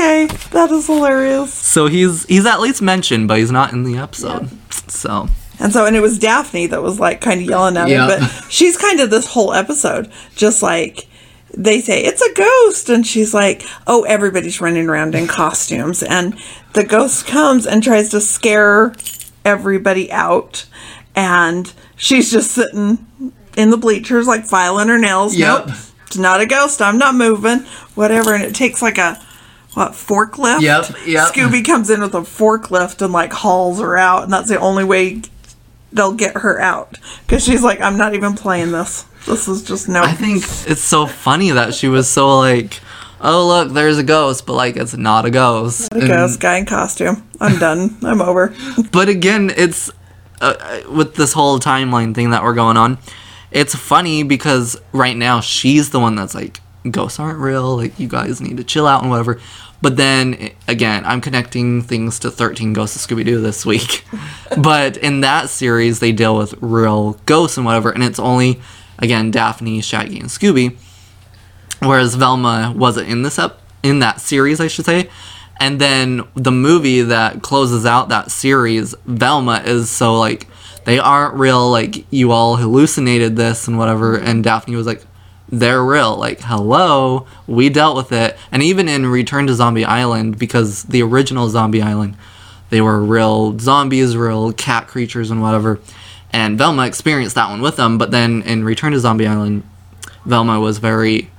okay, 0.00 0.26
that 0.52 0.70
is 0.70 0.86
hilarious. 0.86 1.52
So 1.52 1.86
he's 1.86 2.24
he's 2.26 2.46
at 2.46 2.60
least 2.60 2.82
mentioned, 2.82 3.28
but 3.28 3.38
he's 3.38 3.50
not 3.50 3.72
in 3.72 3.84
the 3.84 3.96
episode. 3.98 4.48
So 4.90 5.28
And 5.58 5.72
so, 5.72 5.84
and 5.86 5.94
it 5.96 6.00
was 6.00 6.18
Daphne 6.18 6.66
that 6.68 6.82
was 6.82 6.98
like 6.98 7.20
kind 7.20 7.40
of 7.40 7.46
yelling 7.46 7.76
at 7.76 7.88
Yeah. 7.88 8.08
him, 8.08 8.20
but 8.20 8.44
she's 8.50 8.76
kind 8.76 9.00
of 9.00 9.10
this 9.10 9.26
whole 9.26 9.52
episode, 9.52 10.10
just 10.34 10.62
like 10.62 11.06
they 11.56 11.80
say, 11.80 12.02
it's 12.04 12.22
a 12.22 12.34
ghost. 12.34 12.88
And 12.88 13.06
she's 13.06 13.34
like, 13.34 13.62
oh, 13.86 14.02
everybody's 14.04 14.60
running 14.60 14.88
around 14.88 15.14
in 15.14 15.26
costumes. 15.26 16.02
And 16.02 16.38
the 16.74 16.84
ghost 16.84 17.26
comes 17.26 17.66
and 17.66 17.82
tries 17.82 18.08
to 18.10 18.20
scare 18.20 18.94
everybody 19.44 20.10
out. 20.12 20.66
And 21.16 21.72
she's 21.96 22.30
just 22.30 22.52
sitting 22.52 23.06
in 23.56 23.70
the 23.70 23.76
bleachers, 23.76 24.28
like 24.28 24.44
filing 24.44 24.88
her 24.88 24.98
nails. 24.98 25.34
Yep. 25.36 25.66
Nope, 25.66 25.76
it's 26.06 26.16
not 26.16 26.40
a 26.40 26.46
ghost. 26.46 26.80
I'm 26.80 26.98
not 26.98 27.16
moving. 27.16 27.60
Whatever. 27.96 28.32
And 28.34 28.44
it 28.44 28.54
takes 28.54 28.80
like 28.80 28.96
a, 28.98 29.20
what, 29.74 29.92
forklift? 29.92 30.62
Yep, 30.62 31.06
yep. 31.06 31.32
Scooby 31.32 31.64
comes 31.64 31.90
in 31.90 32.00
with 32.00 32.14
a 32.14 32.20
forklift 32.20 33.02
and 33.02 33.12
like 33.12 33.32
hauls 33.32 33.80
her 33.80 33.96
out. 33.96 34.24
And 34.24 34.32
that's 34.32 34.48
the 34.48 34.58
only 34.58 34.84
way 34.84 35.22
they'll 35.92 36.14
get 36.14 36.38
her 36.38 36.60
out. 36.60 36.98
Because 37.26 37.44
she's 37.44 37.62
like, 37.62 37.80
I'm 37.80 37.96
not 37.96 38.14
even 38.14 38.34
playing 38.34 38.72
this. 38.72 39.04
This 39.26 39.48
is 39.48 39.62
just 39.62 39.88
no. 39.88 40.02
I 40.02 40.12
think 40.12 40.38
it's 40.68 40.80
so 40.82 41.06
funny 41.06 41.50
that 41.50 41.74
she 41.74 41.88
was 41.88 42.08
so 42.08 42.38
like, 42.38 42.80
oh 43.20 43.46
look, 43.46 43.72
there's 43.72 43.98
a 43.98 44.02
ghost, 44.02 44.46
but 44.46 44.54
like 44.54 44.76
it's 44.76 44.96
not 44.96 45.24
a 45.26 45.30
ghost. 45.30 45.92
a 45.92 45.98
And- 45.98 46.08
ghost 46.08 46.40
guy 46.40 46.56
in 46.58 46.66
costume. 46.66 47.28
I'm 47.40 47.58
done. 47.58 47.96
I'm 48.02 48.20
over. 48.22 48.54
but 48.92 49.08
again, 49.08 49.52
it's 49.56 49.90
uh, 50.40 50.54
uh, 50.58 50.90
with 50.90 51.14
this 51.16 51.32
whole 51.34 51.58
timeline 51.60 52.14
thing 52.14 52.30
that 52.30 52.42
we're 52.42 52.54
going 52.54 52.76
on. 52.76 52.98
It's 53.50 53.74
funny 53.74 54.22
because 54.22 54.80
right 54.92 55.16
now 55.16 55.40
she's 55.40 55.90
the 55.90 56.00
one 56.00 56.14
that's 56.14 56.34
like, 56.34 56.60
ghosts 56.88 57.18
aren't 57.18 57.38
real. 57.38 57.76
Like 57.76 57.98
you 57.98 58.08
guys 58.08 58.40
need 58.40 58.56
to 58.58 58.64
chill 58.64 58.86
out 58.86 59.02
and 59.02 59.10
whatever. 59.10 59.40
But 59.82 59.96
then 59.96 60.50
again, 60.68 61.04
I'm 61.06 61.20
connecting 61.20 61.80
things 61.82 62.18
to 62.20 62.30
13 62.30 62.74
Ghosts 62.74 62.96
of 62.96 63.10
Scooby 63.10 63.24
Doo 63.24 63.40
this 63.40 63.64
week. 63.64 64.04
but 64.58 64.98
in 64.98 65.22
that 65.22 65.48
series, 65.48 66.00
they 66.00 66.12
deal 66.12 66.36
with 66.36 66.54
real 66.60 67.14
ghosts 67.24 67.56
and 67.56 67.64
whatever, 67.64 67.90
and 67.90 68.04
it's 68.04 68.18
only 68.18 68.60
again 68.98 69.30
Daphne, 69.30 69.80
Shaggy, 69.80 70.20
and 70.20 70.28
Scooby 70.28 70.76
whereas 71.80 72.14
Velma 72.14 72.72
wasn't 72.76 73.08
in 73.08 73.22
this 73.22 73.38
up 73.38 73.60
in 73.82 73.98
that 74.00 74.20
series, 74.20 74.60
I 74.60 74.68
should 74.68 74.84
say. 74.84 75.10
And 75.58 75.80
then 75.80 76.22
the 76.34 76.52
movie 76.52 77.02
that 77.02 77.42
closes 77.42 77.84
out 77.84 78.08
that 78.08 78.30
series, 78.30 78.94
Velma 79.04 79.62
is 79.64 79.90
so 79.90 80.18
like 80.18 80.46
they 80.84 80.98
aren't 80.98 81.34
real, 81.34 81.70
like 81.70 82.10
you 82.10 82.32
all 82.32 82.56
hallucinated 82.56 83.36
this 83.36 83.68
and 83.68 83.76
whatever. 83.76 84.16
And 84.16 84.42
Daphne 84.42 84.76
was 84.76 84.86
like, 84.86 85.02
they're 85.50 85.84
real. 85.84 86.16
Like, 86.16 86.40
hello, 86.40 87.26
we 87.46 87.68
dealt 87.68 87.96
with 87.96 88.12
it. 88.12 88.36
And 88.52 88.62
even 88.62 88.88
in 88.88 89.06
Return 89.06 89.46
to 89.48 89.54
Zombie 89.54 89.84
Island, 89.84 90.38
because 90.38 90.84
the 90.84 91.02
original 91.02 91.48
Zombie 91.48 91.82
Island, 91.82 92.16
they 92.70 92.80
were 92.80 93.02
real 93.02 93.58
zombies, 93.58 94.16
real 94.16 94.52
cat 94.52 94.86
creatures, 94.86 95.30
and 95.30 95.42
whatever. 95.42 95.80
And 96.32 96.56
Velma 96.56 96.86
experienced 96.86 97.34
that 97.34 97.50
one 97.50 97.60
with 97.60 97.76
them. 97.76 97.98
But 97.98 98.12
then 98.12 98.42
in 98.42 98.64
Return 98.64 98.92
to 98.92 99.00
Zombie 99.00 99.26
Island, 99.26 99.64
Velma 100.24 100.60
was 100.60 100.78
very 100.78 101.30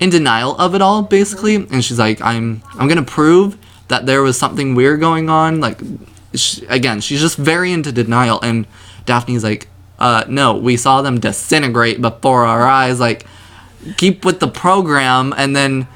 in 0.00 0.08
denial 0.08 0.56
of 0.56 0.74
it 0.74 0.80
all 0.82 1.02
basically 1.02 1.54
and 1.54 1.84
she's 1.84 1.98
like 1.98 2.20
i'm 2.22 2.62
i'm 2.74 2.88
gonna 2.88 3.02
prove 3.02 3.56
that 3.88 4.06
there 4.06 4.22
was 4.22 4.36
something 4.36 4.74
weird 4.74 4.98
going 4.98 5.28
on 5.28 5.60
like 5.60 5.78
sh 6.34 6.60
again 6.68 7.00
she's 7.00 7.20
just 7.20 7.36
very 7.36 7.70
into 7.70 7.92
denial 7.92 8.40
and 8.40 8.66
daphne's 9.04 9.44
like 9.44 9.68
uh 9.98 10.24
no 10.26 10.56
we 10.56 10.76
saw 10.76 11.02
them 11.02 11.20
disintegrate 11.20 12.00
before 12.00 12.46
our 12.46 12.66
eyes 12.66 12.98
like 12.98 13.26
keep 13.96 14.24
with 14.24 14.40
the 14.40 14.48
program 14.48 15.32
and 15.36 15.54
then 15.56 15.86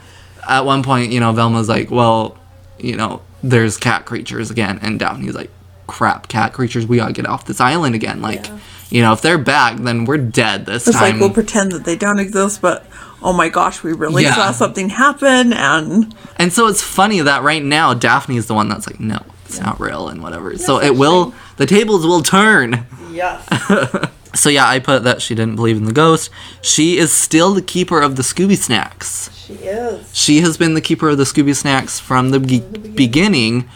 at 0.49 0.65
one 0.65 0.83
point 0.83 1.13
you 1.13 1.21
know 1.21 1.33
velma's 1.33 1.69
like 1.69 1.91
well 1.91 2.37
you 2.79 2.97
know 2.97 3.21
there's 3.43 3.77
cat 3.77 4.05
creatures 4.07 4.51
again 4.51 4.79
and 4.83 4.99
daphne's 4.99 5.35
like 5.35 5.51
crap 5.87 6.29
cat 6.29 6.53
creatures 6.55 6.87
we 6.87 6.97
gotta 6.97 7.13
get 7.13 7.27
off 7.27 7.45
this 7.45 7.61
island 7.61 7.95
again. 7.95 8.23
Like 8.23 8.47
you 8.91 9.03
know 9.03 9.13
if 9.13 9.21
they're 9.21 9.37
back 9.39 9.77
then 9.79 10.07
we're 10.07 10.17
dead 10.17 10.65
this 10.65 10.89
It's 10.89 10.97
time. 10.97 11.05
It's 11.07 11.13
like 11.15 11.21
we'll 11.21 11.31
pretend 11.35 11.73
that 11.73 11.85
they 11.85 11.95
don't 11.97 12.19
exist, 12.19 12.63
but 12.63 12.87
oh 13.23 13.35
my 13.35 13.51
gosh, 13.51 13.83
we 13.83 13.93
really 13.93 14.23
Yeah. 14.23 14.35
saw 14.35 14.51
something 14.53 14.89
happen, 14.89 15.53
and 15.53 16.15
And 16.37 16.53
so 16.55 16.69
it's 16.69 16.83
funny 16.83 17.21
that 17.21 17.43
right 17.43 17.63
now 17.63 17.93
Daphne 17.93 18.37
is 18.39 18.47
the 18.47 18.55
one 18.55 18.69
that's 18.71 18.87
like, 18.87 18.99
no, 18.99 19.19
it's 19.45 19.61
not 19.61 19.79
real 19.79 20.09
and 20.09 20.23
whatever. 20.23 20.57
so 20.57 20.81
it 20.81 20.97
will, 20.97 21.35
the 21.59 21.67
tables 21.67 22.07
will 22.07 22.23
turn. 22.23 22.87
yes, 23.13 23.47
So 24.35 24.49
yeah, 24.51 24.67
I 24.69 24.79
put 24.81 25.05
that 25.05 25.23
she 25.23 25.35
didn't 25.35 25.57
believe 25.57 25.77
in 25.77 25.85
the 25.85 25.93
ghost. 25.93 26.31
She 26.63 26.97
is 26.99 27.13
still 27.13 27.55
the 27.55 27.63
keeper 27.63 28.01
of 28.01 28.17
the 28.17 28.23
Scooby 28.23 28.57
Snacks. 28.57 29.31
she 29.47 29.55
is. 29.55 30.11
She 30.17 30.41
has 30.41 30.57
been 30.57 30.75
the 30.75 30.81
keeper 30.81 31.09
of 31.11 31.19
the 31.19 31.25
Scooby 31.25 31.55
Snacks 31.55 32.01
from 32.01 32.31
the 32.31 32.41
be- 32.41 32.61
beginning. 32.61 33.69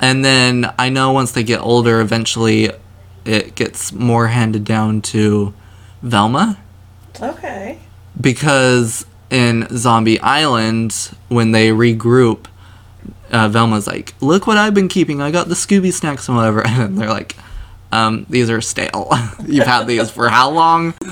And 0.00 0.24
then 0.24 0.72
I 0.78 0.88
know 0.88 1.12
once 1.12 1.32
they 1.32 1.42
get 1.42 1.60
older, 1.60 2.00
eventually 2.00 2.70
it 3.26 3.54
gets 3.54 3.92
more 3.92 4.28
handed 4.28 4.64
down 4.64 5.02
to 5.02 5.52
Velma. 6.02 6.58
Okay. 7.20 7.78
because 8.18 9.04
in 9.28 9.66
Zombie 9.76 10.18
Island, 10.20 11.10
when 11.28 11.52
they 11.52 11.68
regroup, 11.68 12.46
uh, 13.30 13.48
Velma's 13.48 13.86
like, 13.86 14.14
"Look 14.20 14.46
what 14.46 14.56
I've 14.56 14.72
been 14.74 14.88
keeping! 14.88 15.20
I 15.20 15.30
got 15.30 15.48
the 15.48 15.54
Scooby 15.54 15.92
snacks 15.92 16.28
and 16.28 16.36
whatever." 16.36 16.62
And 16.66 16.96
they're 16.98 17.08
like, 17.10 17.36
um, 17.92 18.26
"These 18.30 18.50
are 18.50 18.60
stale. 18.60 19.08
You've 19.46 19.66
had 19.66 19.86
these 19.86 20.10
for 20.10 20.28
how 20.28 20.50
long?" 20.50 20.94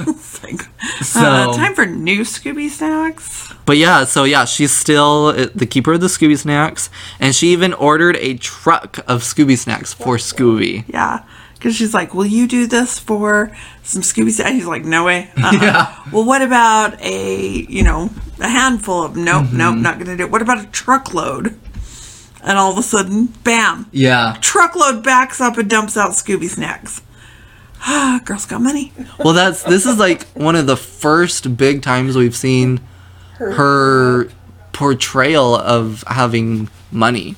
Like, 0.42 0.62
So- 1.02 1.20
uh, 1.20 1.52
time 1.54 1.74
for 1.74 1.84
new 1.86 2.20
Scooby 2.20 2.70
snacks. 2.70 3.52
But 3.66 3.76
yeah, 3.76 4.04
so 4.04 4.24
yeah, 4.24 4.44
she's 4.46 4.72
still 4.72 5.26
uh, 5.36 5.46
the 5.54 5.66
keeper 5.66 5.92
of 5.94 6.00
the 6.00 6.06
Scooby 6.06 6.38
snacks, 6.38 6.88
and 7.20 7.34
she 7.34 7.48
even 7.48 7.74
ordered 7.74 8.16
a 8.16 8.34
truck 8.38 8.98
of 9.08 9.22
Scooby 9.22 9.58
snacks 9.58 9.92
for 9.92 10.16
Scooby. 10.16 10.84
Yeah. 10.88 11.24
Because 11.54 11.74
she's 11.74 11.92
like, 11.92 12.14
will 12.14 12.24
you 12.24 12.46
do 12.46 12.68
this 12.68 13.00
for 13.00 13.50
some 13.82 14.00
Scooby 14.02 14.30
snacks? 14.30 14.52
He's 14.52 14.64
like, 14.66 14.84
no 14.84 15.04
way. 15.04 15.28
Uh-uh. 15.36 15.52
Yeah. 15.60 16.02
Well, 16.12 16.24
what 16.24 16.40
about 16.40 17.02
a, 17.02 17.46
you 17.68 17.82
know, 17.82 18.10
a 18.38 18.48
handful 18.48 19.02
of, 19.02 19.16
nope, 19.16 19.46
Mm-hmm. 19.46 19.56
nope, 19.58 19.76
not 19.76 19.94
going 19.96 20.06
to 20.06 20.16
do 20.16 20.22
it. 20.22 20.30
What 20.30 20.40
about 20.40 20.62
a 20.62 20.66
truckload? 20.68 21.58
And 22.42 22.57
all 22.59 22.70
of 22.72 22.79
a 22.79 22.83
sudden, 22.83 23.27
bam, 23.44 23.87
Yeah. 23.92 24.37
truckload 24.40 25.03
backs 25.03 25.40
up 25.40 25.59
and 25.59 25.68
dumps 25.68 25.96
out 25.96 26.12
Scooby 26.12 26.48
snacks. 26.48 27.03
Ah, 27.81 28.20
girls 28.24 28.44
got 28.44 28.61
money. 28.61 28.92
Well, 29.20 29.35
that's 29.35 29.62
this 29.62 29.87
is 29.87 29.98
like 29.98 30.27
one 30.31 30.57
of 30.57 30.66
the 30.66 30.77
first 30.77 31.57
big 31.57 31.81
times 31.81 32.16
we've 32.16 32.35
seen 32.35 32.81
her 33.38 34.29
portrayal 34.72 35.55
of 35.55 36.03
having 36.09 36.68
money. 36.90 37.37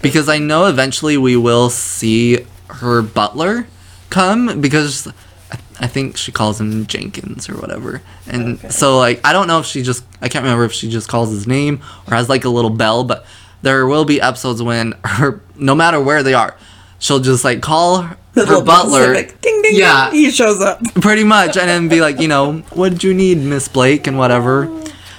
Because 0.00 0.28
I 0.28 0.38
know 0.38 0.66
eventually 0.66 1.16
we 1.16 1.36
will 1.36 1.68
see 1.70 2.46
her 2.68 3.02
butler 3.02 3.66
come 4.10 4.60
because 4.60 5.08
I- 5.50 5.58
I 5.80 5.86
think 5.88 6.16
she 6.16 6.30
calls 6.32 6.60
him 6.60 6.86
Jenkins 6.86 7.48
or 7.48 7.54
whatever. 7.54 8.02
And 8.28 8.60
so 8.72 8.98
like 8.98 9.20
I 9.24 9.32
don't 9.32 9.48
know 9.48 9.58
if 9.58 9.66
she 9.66 9.82
just 9.82 10.04
I 10.20 10.28
can't 10.28 10.44
remember 10.44 10.64
if 10.64 10.72
she 10.72 10.88
just 10.88 11.08
calls 11.08 11.30
his 11.30 11.46
name 11.48 11.80
or 12.08 12.14
has 12.14 12.28
like 12.28 12.44
a 12.44 12.48
little 12.48 12.70
bell, 12.70 13.02
but 13.04 13.24
there 13.62 13.86
will 13.86 14.04
be 14.04 14.20
episodes 14.20 14.62
when 14.62 14.92
her 15.04 15.40
no 15.56 15.74
matter 15.74 16.00
where 16.00 16.22
they 16.22 16.34
are, 16.34 16.56
she'll 16.98 17.20
just 17.20 17.44
like 17.44 17.60
call 17.62 18.02
her, 18.02 18.16
her 18.34 18.62
butler. 18.62 19.14
Ding, 19.14 19.32
ding, 19.40 19.62
Yeah. 19.74 20.10
ding. 20.10 20.20
He 20.20 20.30
shows 20.30 20.60
up. 20.60 20.82
pretty 21.00 21.24
much 21.24 21.56
and 21.56 21.68
then 21.68 21.88
be 21.88 22.00
like 22.00 22.20
you 22.20 22.28
know 22.28 22.58
what 22.74 22.90
did 22.92 23.04
you 23.04 23.14
need 23.14 23.38
miss 23.38 23.68
blake 23.68 24.06
and 24.06 24.16
whatever 24.18 24.68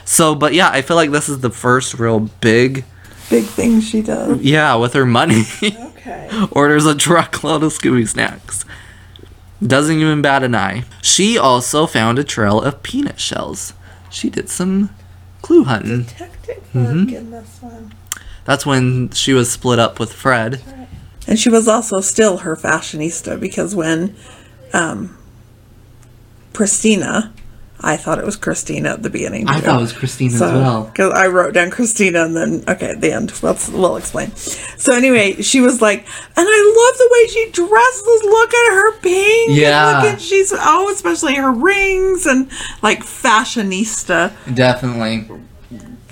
so 0.06 0.36
but 0.36 0.54
yeah 0.54 0.70
i 0.70 0.82
feel 0.82 0.96
like 0.98 1.12
this 1.12 1.30
is 1.30 1.40
the 1.40 1.50
first 1.50 1.94
real 2.00 2.20
big 2.42 2.84
Big 3.30 3.46
thing 3.46 3.80
she 3.82 4.02
does. 4.02 4.42
yeah 4.42 4.76
with 4.76 4.94
her 4.94 5.06
money 5.06 5.44
Okay. 5.64 6.30
orders 6.52 6.86
a 6.86 6.94
truckload 6.96 7.64
of 7.64 7.72
scooby 7.72 8.08
snacks 8.08 8.66
doesn't 9.66 9.98
even 10.00 10.22
bat 10.22 10.44
an 10.44 10.54
eye 10.56 10.84
she 11.02 11.38
also 11.38 11.86
found 11.88 12.20
a 12.20 12.24
trail 12.24 12.62
of 12.62 12.84
peanut 12.84 13.20
shells 13.20 13.74
she 14.10 14.30
did 14.30 14.50
some 14.50 14.90
clue 15.42 15.64
hunting 15.64 16.04
Detective 16.04 16.64
Mm-hmm. 16.74 17.16
in 17.16 17.32
this 17.32 17.60
one. 17.62 17.94
That's 18.46 18.66
when 18.66 19.10
she 19.12 19.34
was 19.34 19.52
split 19.52 19.80
up 19.80 20.00
with 20.00 20.12
fred 20.14 20.62
And 21.28 21.40
she 21.40 21.50
was 21.50 21.68
also 21.68 22.02
still 22.02 22.40
her 22.40 22.56
fashionista 22.56 23.40
because 23.40 23.74
when 23.76 24.16
um, 24.74 25.18
Christina, 26.54 27.34
I 27.80 27.98
thought 27.98 28.18
it 28.20 28.26
was 28.26 28.36
Christina 28.38 28.90
at 28.94 29.04
the 29.04 29.10
beginning. 29.10 29.48
i 29.48 29.60
thought 29.60 29.80
it 29.80 29.82
was 29.82 29.94
christine 29.94 30.34
as 30.34 30.40
well 30.40 30.86
Because 30.86 31.12
I 31.14 31.28
wrote 31.28 31.54
down 31.54 31.70
Christina 31.70 32.24
and 32.26 32.36
then, 32.36 32.64
okay, 32.68 32.92
at 32.92 33.02
the 33.02 33.12
end, 33.12 33.42
let's, 33.44 33.70
we'll 33.70 33.98
explain. 33.98 34.32
So, 34.36 34.94
anyway, 34.96 35.42
she 35.42 35.60
was 35.62 35.82
like, 35.82 36.00
and 36.00 36.48
I 36.50 36.60
love 36.80 36.98
the 36.98 37.10
way 37.12 37.28
she 37.28 37.52
dresses. 37.52 38.24
Look 38.24 38.54
at 38.54 38.74
her 38.74 39.00
pink. 39.00 39.58
Yeah. 39.58 40.02
Look 40.02 40.14
at, 40.14 40.22
she's, 40.22 40.54
oh, 40.56 40.90
especially 40.94 41.36
her 41.36 41.52
rings 41.52 42.26
and 42.26 42.50
like 42.82 43.04
fashionista 43.04 44.32
definitely 44.56 45.28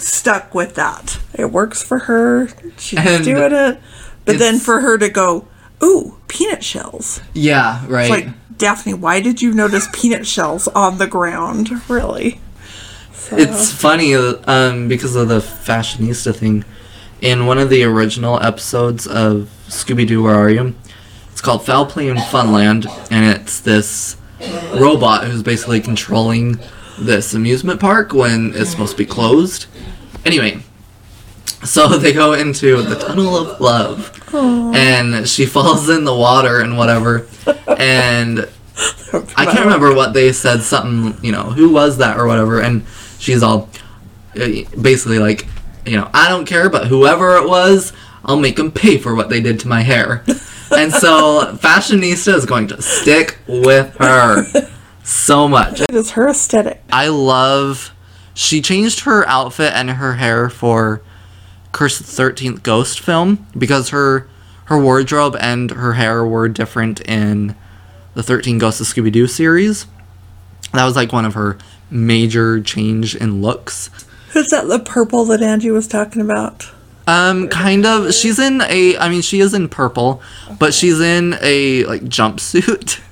stuck 0.01 0.53
with 0.53 0.75
that. 0.75 1.19
It 1.33 1.51
works 1.51 1.81
for 1.83 1.99
her. 1.99 2.49
She's 2.77 2.99
And 2.99 3.23
doing 3.23 3.53
it. 3.53 3.79
But 4.25 4.37
then 4.39 4.59
for 4.59 4.81
her 4.81 4.97
to 4.97 5.09
go, 5.09 5.47
ooh, 5.83 6.17
peanut 6.27 6.63
shells. 6.63 7.21
yeah 7.33 7.83
right 7.87 8.11
It's 8.11 8.25
like, 8.25 8.57
Daphne, 8.57 8.93
why 8.93 9.19
did 9.21 9.41
you 9.41 9.53
notice 9.53 9.87
peanut 9.91 10.27
shells 10.27 10.67
on 10.69 10.99
the 10.99 11.07
ground? 11.07 11.69
Really? 11.89 12.39
So, 13.11 13.35
It's 13.37 13.71
funny 13.71 14.13
um, 14.13 14.87
because 14.87 15.15
of 15.15 15.27
the 15.29 15.39
fashionista 15.39 16.35
thing. 16.35 16.63
In 17.21 17.45
one 17.45 17.57
of 17.59 17.69
the 17.69 17.83
original 17.83 18.41
episodes 18.41 19.05
of 19.07 19.49
Scooby 19.67 20.07
Doo, 20.07 20.23
Where 20.23 20.35
Are 20.35 20.49
You? 20.49 20.75
It's 21.31 21.41
called 21.41 21.65
Foul 21.65 21.85
Play 21.85 22.07
in 22.09 22.17
Funland, 22.17 22.85
and 23.11 23.25
it's 23.25 23.59
this 23.61 24.17
robot 24.75 25.25
who's 25.25 25.43
basically 25.43 25.81
controlling 25.81 26.59
this 27.05 27.33
amusement 27.33 27.79
park 27.79 28.13
when 28.13 28.53
it's 28.55 28.71
supposed 28.71 28.91
to 28.93 28.97
be 28.97 29.05
closed. 29.05 29.65
Anyway, 30.25 30.61
so 31.63 31.87
they 31.97 32.13
go 32.13 32.33
into 32.33 32.81
the 32.81 32.95
Tunnel 32.95 33.35
of 33.35 33.59
Love, 33.59 34.33
and 34.33 35.27
she 35.27 35.45
falls 35.45 35.89
in 35.89 36.03
the 36.03 36.15
water 36.15 36.59
and 36.61 36.77
whatever, 36.77 37.27
and 37.67 38.47
I 39.35 39.45
can't 39.45 39.59
remember 39.59 39.93
what 39.93 40.13
they 40.13 40.31
said. 40.31 40.61
Something, 40.61 41.23
you 41.23 41.31
know, 41.31 41.43
who 41.43 41.71
was 41.71 41.97
that 41.97 42.17
or 42.17 42.25
whatever. 42.27 42.61
And 42.61 42.85
she's 43.19 43.43
all 43.43 43.69
uh, 44.35 44.47
basically 44.79 45.19
like, 45.19 45.47
you 45.85 45.97
know, 45.97 46.09
I 46.13 46.29
don't 46.29 46.45
care, 46.45 46.69
but 46.69 46.87
whoever 46.87 47.35
it 47.37 47.47
was, 47.47 47.93
I'll 48.23 48.39
make 48.39 48.55
them 48.55 48.71
pay 48.71 48.97
for 48.97 49.15
what 49.15 49.29
they 49.29 49.41
did 49.41 49.59
to 49.61 49.67
my 49.67 49.81
hair. 49.81 50.23
and 50.71 50.91
so 50.91 51.55
Fashionista 51.61 52.33
is 52.35 52.45
going 52.45 52.67
to 52.67 52.81
stick 52.81 53.39
with 53.47 53.95
her 53.97 54.45
so 55.03 55.47
much. 55.47 55.81
it 55.81 55.91
is 55.91 56.11
her 56.11 56.27
aesthetic. 56.29 56.81
I 56.91 57.07
love. 57.07 57.93
She 58.33 58.61
changed 58.61 59.01
her 59.01 59.27
outfit 59.27 59.73
and 59.73 59.89
her 59.91 60.15
hair 60.15 60.49
for 60.49 61.01
Curse 61.71 61.97
the 61.97 62.03
Thirteenth 62.05 62.63
Ghost 62.63 62.99
film 62.99 63.45
because 63.57 63.89
her 63.89 64.27
her 64.65 64.79
wardrobe 64.79 65.35
and 65.39 65.71
her 65.71 65.93
hair 65.93 66.23
were 66.25 66.47
different 66.47 67.01
in 67.01 67.55
the 68.13 68.23
Thirteen 68.23 68.57
Ghosts 68.57 68.81
of 68.81 68.87
Scooby 68.87 69.11
Doo 69.11 69.27
series. 69.27 69.85
That 70.73 70.85
was 70.85 70.95
like 70.95 71.11
one 71.11 71.25
of 71.25 71.33
her 71.33 71.57
major 71.89 72.61
change 72.61 73.15
in 73.15 73.41
looks. 73.41 73.89
Who's 74.31 74.47
that? 74.49 74.67
The 74.67 74.79
purple 74.79 75.25
that 75.25 75.41
Angie 75.41 75.71
was 75.71 75.87
talking 75.87 76.21
about? 76.21 76.69
Um, 77.07 77.49
kind 77.49 77.85
of. 77.85 78.13
She's 78.13 78.39
in 78.39 78.61
a. 78.61 78.95
I 78.97 79.09
mean, 79.09 79.21
she 79.21 79.41
is 79.41 79.53
in 79.53 79.67
purple, 79.67 80.21
but 80.57 80.73
she's 80.73 81.01
in 81.01 81.35
a 81.41 81.83
like 81.85 82.03
jumpsuit, 82.03 83.01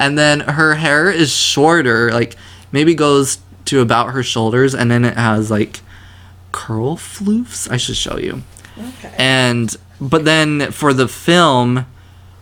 and 0.00 0.18
then 0.18 0.40
her 0.40 0.74
hair 0.76 1.10
is 1.10 1.30
shorter. 1.30 2.10
Like 2.10 2.34
maybe 2.72 2.94
goes 2.94 3.38
to 3.66 3.80
about 3.80 4.12
her 4.12 4.22
shoulders, 4.22 4.74
and 4.74 4.90
then 4.90 5.04
it 5.04 5.16
has 5.16 5.50
like 5.50 5.80
curl 6.50 6.96
floofs. 6.96 7.70
I 7.70 7.76
should 7.76 7.96
show 7.96 8.16
you. 8.16 8.42
Okay. 8.78 9.14
And 9.18 9.76
but 10.00 10.24
then 10.24 10.72
for 10.72 10.92
the 10.94 11.06
film, 11.06 11.86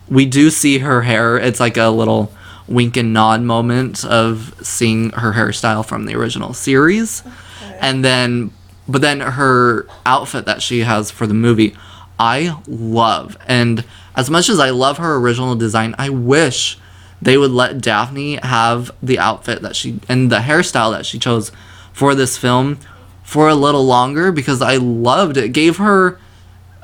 we 0.07 0.25
do 0.25 0.49
see 0.49 0.79
her 0.79 1.01
hair. 1.01 1.37
It's 1.37 1.59
like 1.59 1.75
a 1.75 1.89
little 1.89 2.31
wink 2.67 2.95
and 2.95 3.13
nod 3.13 3.41
moment 3.41 4.05
of 4.05 4.55
seeing 4.65 5.09
her 5.11 5.33
hairstyle 5.33 5.85
from 5.85 6.05
the 6.05 6.15
original 6.15 6.53
series. 6.53 7.23
Okay. 7.61 7.77
And 7.81 8.05
then 8.05 8.51
but 8.87 9.01
then 9.01 9.19
her 9.19 9.85
outfit 10.05 10.45
that 10.45 10.61
she 10.61 10.79
has 10.79 11.11
for 11.11 11.27
the 11.27 11.33
movie, 11.33 11.75
I 12.17 12.57
love. 12.67 13.37
And 13.47 13.83
as 14.15 14.29
much 14.29 14.47
as 14.47 14.59
I 14.59 14.69
love 14.69 14.97
her 14.97 15.15
original 15.17 15.55
design, 15.55 15.93
I 15.99 16.09
wish 16.09 16.78
they 17.21 17.37
would 17.37 17.51
let 17.51 17.81
Daphne 17.81 18.35
have 18.37 18.91
the 19.01 19.19
outfit 19.19 19.61
that 19.61 19.75
she 19.75 19.99
and 20.07 20.31
the 20.31 20.39
hairstyle 20.39 20.91
that 20.91 21.05
she 21.05 21.19
chose 21.19 21.51
for 21.91 22.15
this 22.15 22.37
film 22.37 22.79
for 23.23 23.49
a 23.49 23.55
little 23.55 23.85
longer 23.85 24.31
because 24.31 24.61
I 24.61 24.77
loved 24.77 25.37
it. 25.37 25.45
It 25.45 25.49
gave 25.49 25.77
her 25.77 26.19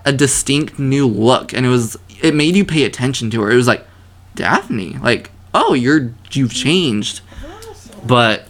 a 0.03 0.11
distinct 0.11 0.77
new 0.77 1.07
look 1.07 1.53
and 1.53 1.65
it 1.65 1.69
was 1.69 1.97
it 2.21 2.35
made 2.35 2.55
you 2.55 2.65
pay 2.65 2.83
attention 2.83 3.29
to 3.31 3.41
her. 3.41 3.51
It 3.51 3.55
was 3.55 3.67
like 3.67 3.85
Daphne, 4.35 4.97
like, 4.97 5.31
oh, 5.53 5.73
you're 5.73 6.13
you've 6.31 6.53
changed. 6.53 7.21
But 8.05 8.47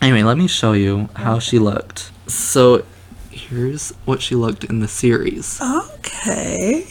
anyway, 0.00 0.22
let 0.22 0.38
me 0.38 0.46
show 0.46 0.72
you 0.72 1.08
how 1.14 1.38
she 1.38 1.58
looked. 1.58 2.10
So 2.26 2.84
here's 3.30 3.90
what 4.04 4.22
she 4.22 4.34
looked 4.34 4.64
in 4.64 4.80
the 4.80 4.88
series. 4.88 5.60
Okay. 5.60 6.86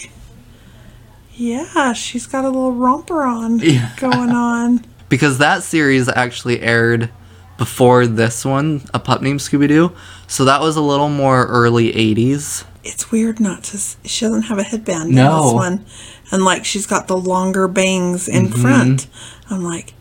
Yeah, 1.42 1.94
she's 1.94 2.28
got 2.28 2.46
a 2.46 2.50
little 2.50 2.74
romper 2.74 3.24
on 3.24 3.58
Yeah. 3.60 3.90
going 3.98 4.30
on. 4.32 4.86
Because 5.10 5.40
that 5.40 5.62
series 5.64 6.08
actually 6.08 6.62
aired 6.62 7.10
before 7.58 8.08
this 8.08 8.46
one, 8.46 8.82
A 8.94 9.00
Pup 9.00 9.22
Named 9.22 9.42
Scooby 9.42 9.68
Doo. 9.68 9.92
So 10.28 10.46
that 10.46 10.62
was 10.62 10.78
a 10.78 10.82
little 10.82 11.10
more 11.10 11.48
early 11.48 11.92
80s. 11.92 12.64
It's 12.86 13.12
weird 13.12 13.42
not 13.42 13.64
to. 13.66 13.78
She 14.08 14.24
doesn't 14.24 14.44
have 14.44 14.58
a 14.58 14.64
headband 14.64 15.10
in 15.10 15.16
this 15.16 15.26
one, 15.54 15.86
and 16.32 16.46
like 16.46 16.64
she's 16.64 16.88
got 16.88 17.08
the 17.10 17.18
longer 17.18 17.68
bangs 17.68 18.30
in 18.30 18.48
Mm-hmm. 18.48 18.62
front. 18.62 19.08
I'm 19.50 19.64
like, 19.66 19.94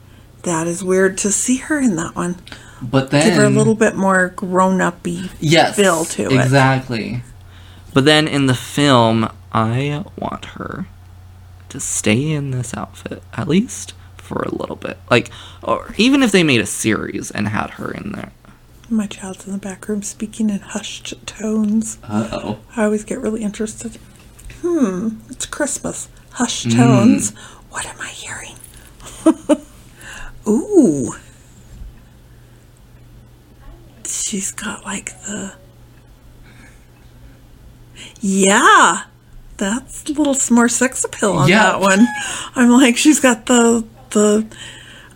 that 0.44 0.68
is 0.68 0.84
weird 0.84 1.18
to 1.18 1.32
see 1.32 1.56
her 1.56 1.80
in 1.80 1.96
that 1.96 2.14
one. 2.14 2.36
But 2.80 3.10
then 3.10 3.26
Give 3.28 3.34
her 3.38 3.44
a 3.46 3.50
little 3.50 3.74
bit 3.74 3.96
more 3.96 4.28
grown 4.36 4.80
uppy 4.80 5.28
yes, 5.40 5.74
feel 5.74 6.04
to 6.04 6.26
it. 6.26 6.32
Exactly. 6.40 7.22
But 7.92 8.04
then 8.04 8.28
in 8.28 8.46
the 8.46 8.54
film, 8.54 9.28
I 9.52 10.04
want 10.16 10.44
her 10.56 10.86
to 11.70 11.80
stay 11.80 12.30
in 12.30 12.50
this 12.50 12.74
outfit 12.74 13.22
at 13.32 13.48
least 13.48 13.94
for 14.16 14.42
a 14.42 14.54
little 14.54 14.76
bit. 14.76 14.98
Like, 15.10 15.30
or 15.62 15.94
even 15.96 16.22
if 16.22 16.30
they 16.32 16.42
made 16.42 16.60
a 16.60 16.66
series 16.66 17.30
and 17.30 17.48
had 17.48 17.70
her 17.70 17.90
in 17.92 18.12
there. 18.12 18.32
My 18.88 19.06
child's 19.06 19.46
in 19.46 19.52
the 19.52 19.58
back 19.58 19.88
room 19.88 20.02
speaking 20.02 20.50
in 20.50 20.58
hushed 20.60 21.14
tones. 21.26 21.98
Uh 22.02 22.28
oh. 22.32 22.58
I 22.76 22.84
always 22.84 23.04
get 23.04 23.20
really 23.20 23.42
interested. 23.42 23.98
Hmm, 24.62 25.18
it's 25.30 25.46
Christmas. 25.46 26.08
Hushed 26.32 26.68
Mm. 26.68 26.76
tones. 26.76 27.30
What 27.70 27.86
am 27.86 28.00
I 28.00 28.08
hearing? 28.08 28.56
Ooh. 30.48 31.14
She's 34.06 34.50
got 34.52 34.84
like 34.84 35.06
the. 35.22 35.54
Yeah. 38.20 39.04
That's 39.60 40.04
a 40.08 40.12
little 40.12 40.36
more 40.50 40.68
sex 40.68 41.04
appeal 41.04 41.32
on 41.32 41.48
Yeah. 41.48 41.62
that 41.64 41.80
one. 41.80 42.06
I'm 42.56 42.70
like, 42.70 42.96
she's 42.96 43.20
got 43.20 43.46
the 43.46 43.84
the 44.10 44.44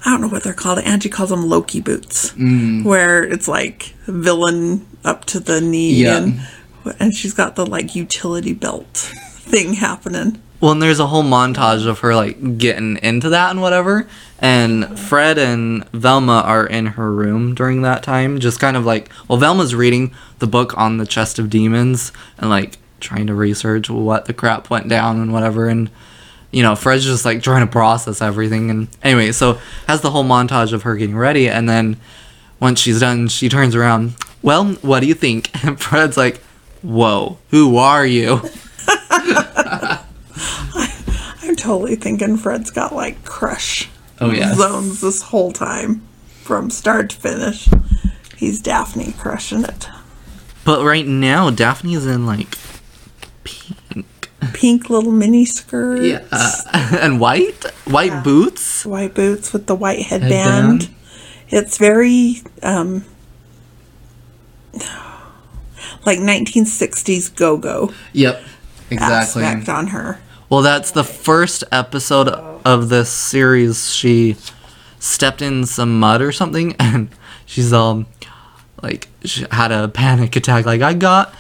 I 0.07 0.11
don't 0.11 0.21
know 0.21 0.29
what 0.29 0.43
they're 0.45 0.53
called. 0.53 0.79
Angie 0.81 1.09
calls 1.09 1.31
them 1.31 1.49
Loki 1.49 1.81
boots, 1.81 2.31
Mm. 2.33 2.85
where 2.85 3.25
it's 3.25 3.49
like 3.49 3.95
villain 4.07 4.87
up 5.05 5.25
to 5.27 5.41
the 5.41 5.61
knee, 5.61 5.95
Yeah. 5.95 6.17
and 6.19 6.41
and 7.01 7.15
she's 7.15 7.33
got 7.33 7.57
the 7.57 7.65
like 7.67 7.97
utility 7.97 8.53
belt 8.53 9.11
thing 9.33 9.75
happening. 9.75 10.41
Well, 10.61 10.73
and 10.73 10.81
there's 10.83 11.01
a 11.01 11.07
whole 11.09 11.23
montage 11.25 11.87
of 11.87 11.99
her 12.01 12.15
like 12.15 12.59
getting 12.59 12.99
into 13.03 13.29
that 13.31 13.51
and 13.51 13.61
whatever. 13.61 14.07
And 14.39 14.99
Fred 14.99 15.39
and 15.39 15.85
Velma 15.93 16.43
are 16.45 16.67
in 16.67 16.87
her 16.87 17.11
room 17.13 17.55
during 17.55 17.83
that 17.83 18.03
time, 18.03 18.39
just 18.41 18.61
kind 18.61 18.77
of 18.77 18.85
like, 18.85 19.11
well, 19.29 19.39
Velma's 19.39 19.75
reading 19.75 20.13
the 20.39 20.47
book 20.47 20.77
on 20.77 20.99
the 20.99 21.07
chest 21.07 21.39
of 21.39 21.49
demons 21.51 22.13
and 22.39 22.51
like 22.51 22.79
trying 23.05 23.29
to 23.29 23.35
research 23.35 23.89
what 23.89 24.25
the 24.25 24.33
crap 24.35 24.71
went 24.71 24.89
down 24.89 25.21
and 25.21 25.33
whatever. 25.33 25.69
And 25.69 25.91
you 26.51 26.63
know, 26.63 26.75
Fred's 26.77 27.05
just 27.05 27.25
like 27.25 27.43
trying 27.43 27.67
to 27.67 27.71
process 27.71 28.21
everything. 28.23 28.71
And 28.71 28.89
anyway, 29.03 29.33
so 29.33 29.59
has 29.87 30.01
the 30.01 30.11
whole 30.11 30.25
montage 30.25 30.73
of 30.73 30.83
her 30.83 30.97
getting 30.97 31.17
ready, 31.17 31.49
and 31.49 31.69
then 31.69 31.97
once 32.61 32.81
she's 32.81 33.01
done, 33.01 33.29
she 33.29 33.49
turns 33.49 33.75
around. 33.75 34.15
Well, 34.43 34.73
what 34.83 35.01
do 35.01 35.07
you 35.07 35.15
think? 35.15 35.51
And 35.65 35.81
Fred's 35.81 36.17
like, 36.17 36.41
"Whoa, 36.83 37.39
who 37.51 37.77
are 37.77 38.07
you?" 38.07 38.41
I'm 41.43 41.57
totally 41.57 41.97
thinking 41.97 42.37
Fred's 42.37 42.71
got 42.71 42.95
like 42.95 43.25
crush 43.25 43.89
Oh 44.21 44.31
yes. 44.31 44.57
zones 44.57 45.01
this 45.01 45.23
whole 45.23 45.53
time, 45.53 46.03
from 46.43 46.71
start 46.71 47.11
to 47.11 47.17
finish. 47.17 47.69
He's 48.37 48.61
Daphne 48.61 49.13
crushing 49.19 49.65
it. 49.65 49.89
But 50.65 50.85
right 50.85 51.07
now, 51.07 51.51
Daphne 51.51 51.95
is 51.95 52.07
in 52.07 52.27
like 52.27 52.55
pink. 54.53 54.91
Little 54.91 55.13
mini 55.13 55.45
skirts, 55.45 56.03
Yeah. 56.05 56.99
and 57.01 57.19
white? 57.21 57.65
White 57.87 58.23
boots? 58.25 58.85
white 58.85 59.15
boots 59.15 59.53
with 59.53 59.67
the 59.67 59.75
white 59.75 60.03
headband. 60.07 60.83
Headband. 60.83 60.95
It's 61.49 61.79
very 61.79 62.43
um 62.63 63.05
like 66.05 66.19
1960s 66.19 67.35
go-go 67.35 67.93
Yep. 68.13 68.43
Exactly. 68.91 69.43
aspect 69.45 69.69
on 69.69 69.87
her. 69.89 70.21
Well, 70.51 70.61
that's 70.63 70.91
the 70.91 71.05
first 71.05 71.65
episode 71.73 72.29
of 72.29 72.89
this 72.91 73.11
series. 73.11 73.93
She 73.93 74.37
stepped 74.99 75.41
in 75.43 75.65
some 75.67 75.99
mud 75.99 76.21
or 76.21 76.33
something, 76.33 76.77
and 76.79 77.09
she's 77.47 77.73
um 77.73 78.07
like 78.83 79.09
she 79.25 79.47
had 79.51 79.73
a 79.73 79.89
panic 79.89 80.37
attack. 80.37 80.67
Like 80.67 80.83
I 80.83 80.93
got 80.95 81.35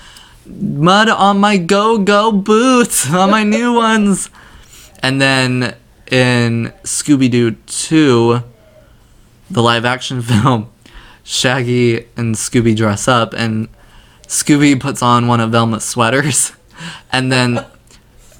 mud 0.46 1.08
on 1.08 1.38
my 1.38 1.56
go-go 1.56 2.32
boots, 2.32 3.10
on 3.12 3.30
my 3.30 3.44
new 3.44 3.74
ones. 3.74 4.30
And 5.02 5.20
then 5.20 5.76
in 6.10 6.72
Scooby 6.82 7.30
Doo 7.30 7.52
Two, 7.66 8.42
the 9.50 9.62
live-action 9.62 10.22
film, 10.30 10.70
Shaggy 11.22 12.06
and 12.16 12.34
Scooby 12.34 12.76
dress 12.76 13.08
up, 13.08 13.34
and 13.34 13.68
Scooby 14.26 14.78
puts 14.78 15.02
on 15.02 15.26
one 15.26 15.40
of 15.40 15.50
Velma's 15.50 15.84
sweaters, 15.84 16.52
and 17.12 17.30
then 17.30 17.64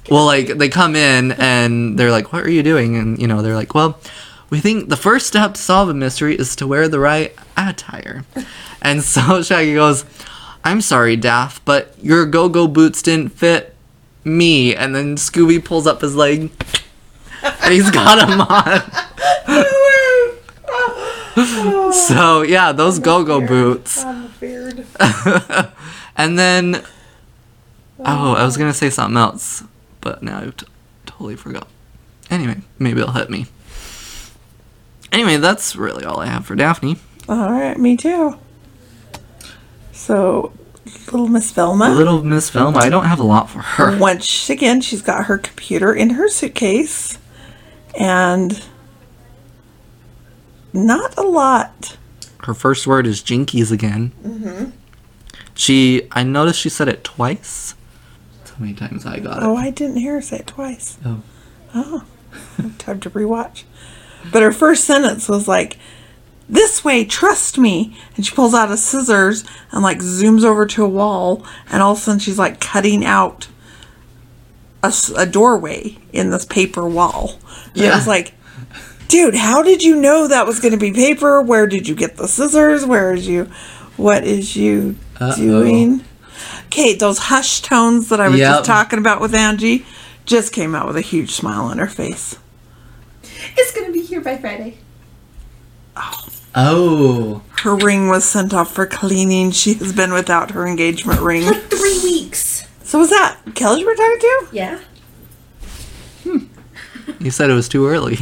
well, 0.09 0.25
like 0.25 0.47
they 0.57 0.69
come 0.69 0.95
in 0.95 1.31
and 1.33 1.97
they're 1.97 2.11
like, 2.11 2.31
"What 2.31 2.43
are 2.43 2.51
you 2.51 2.63
doing?" 2.63 2.95
And 2.95 3.19
you 3.19 3.27
know, 3.27 3.41
they're 3.41 3.55
like, 3.55 3.73
"Well, 3.73 3.99
we 4.49 4.59
think 4.59 4.89
the 4.89 4.97
first 4.97 5.27
step 5.27 5.55
to 5.55 5.61
solve 5.61 5.89
a 5.89 5.93
mystery 5.93 6.35
is 6.35 6.55
to 6.57 6.67
wear 6.67 6.87
the 6.87 6.99
right 6.99 7.35
attire. 7.57 8.23
And 8.81 9.01
so 9.01 9.41
Shaggy 9.41 9.73
goes, 9.73 10.05
I'm 10.65 10.81
sorry, 10.81 11.15
Daff, 11.15 11.63
but 11.63 11.93
your 12.01 12.25
go 12.25 12.49
go 12.49 12.67
boots 12.67 13.01
didn't 13.03 13.29
fit 13.29 13.75
me. 14.23 14.75
And 14.75 14.95
then 14.95 15.15
Scooby 15.15 15.63
pulls 15.63 15.85
up 15.85 16.01
his 16.01 16.15
leg 16.15 16.51
and 17.43 17.73
he's 17.73 17.91
got 17.91 18.27
them 18.27 18.41
on. 18.41 18.81
So, 21.91 22.43
yeah, 22.43 22.71
those 22.71 22.99
go 22.99 23.23
go 23.25 23.45
boots. 23.45 24.03
On 24.03 24.23
the 24.23 24.29
beard. 24.39 24.85
and 26.17 26.39
then, 26.39 26.81
oh, 27.99 28.33
I 28.33 28.45
was 28.45 28.55
gonna 28.55 28.73
say 28.73 28.89
something 28.89 29.17
else, 29.17 29.63
but 29.99 30.23
now 30.23 30.39
I 30.39 30.45
t- 30.45 30.65
totally 31.05 31.35
forgot. 31.35 31.67
Anyway, 32.29 32.61
maybe 32.79 33.01
it'll 33.01 33.13
hit 33.13 33.29
me. 33.29 33.47
Anyway, 35.11 35.35
that's 35.37 35.75
really 35.75 36.05
all 36.05 36.19
I 36.21 36.27
have 36.27 36.45
for 36.45 36.55
Daphne. 36.55 36.97
All 37.27 37.51
right, 37.51 37.77
me 37.77 37.97
too. 37.97 38.37
So, 39.95 40.51
little 41.11 41.27
Miss 41.29 41.51
Velma. 41.51 41.89
Little 41.89 42.21
Miss 42.23 42.49
Velma, 42.49 42.77
I 42.79 42.89
don't 42.89 43.05
have 43.05 43.19
a 43.19 43.23
lot 43.23 43.49
for 43.49 43.59
her. 43.59 43.97
Once 43.99 44.49
again, 44.49 44.81
she's 44.81 45.01
got 45.01 45.25
her 45.25 45.37
computer 45.37 45.93
in 45.93 46.11
her 46.11 46.27
suitcase, 46.29 47.17
and 47.97 48.61
not 50.73 51.17
a 51.17 51.21
lot. 51.23 51.97
Her 52.43 52.53
first 52.53 52.85
word 52.85 53.07
is 53.07 53.23
jinkies 53.23 53.71
again. 53.71 54.11
Mm-hmm. 54.23 54.69
She, 55.55 56.07
I 56.11 56.23
noticed 56.23 56.59
she 56.59 56.69
said 56.69 56.87
it 56.89 57.03
twice. 57.03 57.73
That's 58.39 58.51
how 58.51 58.57
many 58.59 58.73
times 58.73 59.05
I 59.05 59.19
got 59.19 59.41
Oh, 59.41 59.51
it. 59.51 59.53
Oh, 59.53 59.55
I 59.55 59.69
didn't 59.71 59.97
hear 59.97 60.15
her 60.15 60.21
say 60.21 60.39
it 60.39 60.47
twice. 60.47 60.97
Oh. 61.05 61.21
Oh. 61.73 62.03
Time 62.77 62.99
to 62.99 63.09
rewatch. 63.09 63.63
But 64.31 64.43
her 64.43 64.51
first 64.51 64.83
sentence 64.83 65.29
was 65.29 65.47
like, 65.47 65.77
"This 66.49 66.83
way, 66.83 67.05
trust 67.05 67.57
me." 67.57 67.95
And 68.15 68.25
she 68.25 68.35
pulls 68.35 68.53
out 68.53 68.71
a 68.71 68.77
scissors 68.77 69.43
and 69.71 69.81
like 69.83 69.99
zooms 69.99 70.43
over 70.43 70.65
to 70.67 70.83
a 70.85 70.89
wall, 70.89 71.43
and 71.71 71.81
all 71.81 71.93
of 71.93 71.97
a 71.97 72.01
sudden 72.01 72.19
she's 72.19 72.39
like 72.39 72.59
cutting 72.59 73.03
out 73.05 73.47
a 75.15 75.25
doorway 75.25 75.97
in 76.13 76.29
this 76.29 76.45
paper 76.45 76.87
wall. 76.87 77.39
And 77.73 77.83
It 77.83 77.87
Yeah. 77.87 77.95
was 77.97 78.05
like, 78.07 78.33
dude, 79.07 79.33
how 79.33 79.63
did 79.63 79.81
you 79.83 79.95
know 79.95 80.27
that 80.27 80.45
was 80.45 80.59
going 80.59 80.73
to 80.73 80.77
be 80.79 80.91
paper? 80.91 81.41
Where 81.41 81.65
did 81.65 81.87
you 81.87 81.95
get 81.95 82.17
the 82.17 82.27
scissors? 82.27 82.85
Where 82.85 83.11
is 83.13 83.27
you? 83.27 83.47
What 83.97 84.23
is 84.23 84.55
you 84.55 84.95
Uh-oh. 85.19 85.35
doing? 85.37 86.03
Okay, 86.67 86.93
those 86.93 87.17
hush 87.17 87.61
tones 87.61 88.09
that 88.09 88.21
I 88.21 88.27
was 88.29 88.39
Yep. 88.39 88.51
just 88.57 88.65
talking 88.65 88.99
about 88.99 89.21
with 89.21 89.33
Angie 89.33 89.85
just 90.25 90.51
came 90.51 90.75
out 90.75 90.85
with 90.85 90.97
a 90.97 91.01
huge 91.01 91.31
smile 91.31 91.65
on 91.65 91.79
her 91.79 91.87
face. 91.87 92.35
It's 93.57 93.71
gonna 93.71 93.91
be 93.91 94.01
here 94.01 94.21
by 94.21 94.37
Friday. 94.37 94.77
Oh. 96.57 97.41
Her 97.63 97.75
ring 97.75 98.07
was 98.07 98.23
sent 98.25 98.53
off 98.53 98.73
for 98.73 98.85
cleaning. 98.85 99.51
She 99.55 99.73
has 99.75 99.91
been 99.93 100.13
without 100.13 100.51
her 100.51 100.65
engagement 100.67 101.19
ring. 101.21 101.43
For 101.43 101.53
Three 101.75 101.99
weeks. 102.03 102.65
So 102.83 102.99
was 102.99 103.09
that 103.09 103.37
Kelly 103.55 103.81
you 103.81 103.85
were 103.85 103.95
talking 103.95 104.19
to? 104.19 104.47
Yeah. 104.51 104.79
You 107.19 107.31
said 107.31 107.49
it 107.49 107.53
was 107.53 107.69
too 107.69 107.87
early. 107.87 108.17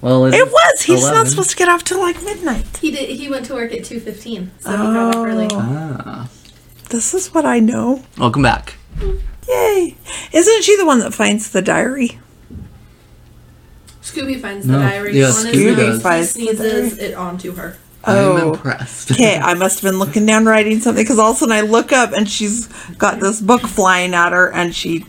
Well, 0.00 0.26
It 0.26 0.46
was. 0.46 0.82
He's 0.82 1.02
not 1.02 1.26
supposed 1.26 1.50
to 1.50 1.56
get 1.56 1.68
off 1.68 1.82
till 1.84 1.98
like 1.98 2.22
midnight. 2.22 2.78
He 2.78 2.90
did. 2.90 3.08
He 3.10 3.28
went 3.28 3.46
to 3.46 3.54
work 3.54 3.72
at 3.72 3.84
two 3.84 3.98
fifteen, 4.00 4.50
so 4.60 4.70
he 4.70 4.76
got 4.76 5.14
up 5.14 5.26
early. 5.26 5.48
Ah. 5.52 6.28
This 6.90 7.14
is 7.14 7.34
what 7.34 7.44
I 7.44 7.58
know. 7.58 8.04
Welcome 8.16 8.42
back. 8.42 8.74
Yay. 9.48 9.96
Isn't 10.32 10.62
she 10.62 10.76
the 10.76 10.86
one 10.86 11.00
that 11.00 11.14
finds 11.14 11.50
the 11.50 11.62
diary? 11.62 12.18
Scooby 14.12 14.40
finds 14.40 14.66
the 14.66 14.72
No. 14.74 14.78
diary 14.80 15.18
Yeah, 15.18 15.26
on 15.26 15.32
Scooby 15.32 15.76
his 15.76 15.76
does. 15.76 16.02
Finds 16.02 16.34
He 16.36 16.46
sneezes 16.54 16.98
it 16.98 17.14
onto 17.14 17.54
her. 17.54 17.76
I'm 18.04 18.16
Oh. 18.16 18.52
impressed. 18.54 19.10
Okay, 19.12 19.36
I 19.38 19.54
must 19.54 19.80
have 19.80 19.90
been 19.90 19.98
looking 19.98 20.24
down 20.26 20.46
writing 20.46 20.80
something 20.80 21.02
because 21.04 21.18
all 21.18 21.30
of 21.30 21.36
a 21.36 21.38
sudden 21.40 21.52
I 21.54 21.60
look 21.62 21.92
up 21.92 22.12
and 22.12 22.28
she's 22.28 22.68
got 22.96 23.20
this 23.20 23.40
book 23.40 23.62
flying 23.62 24.14
at 24.14 24.32
her 24.32 24.50
and 24.52 24.74
she. 24.74 25.04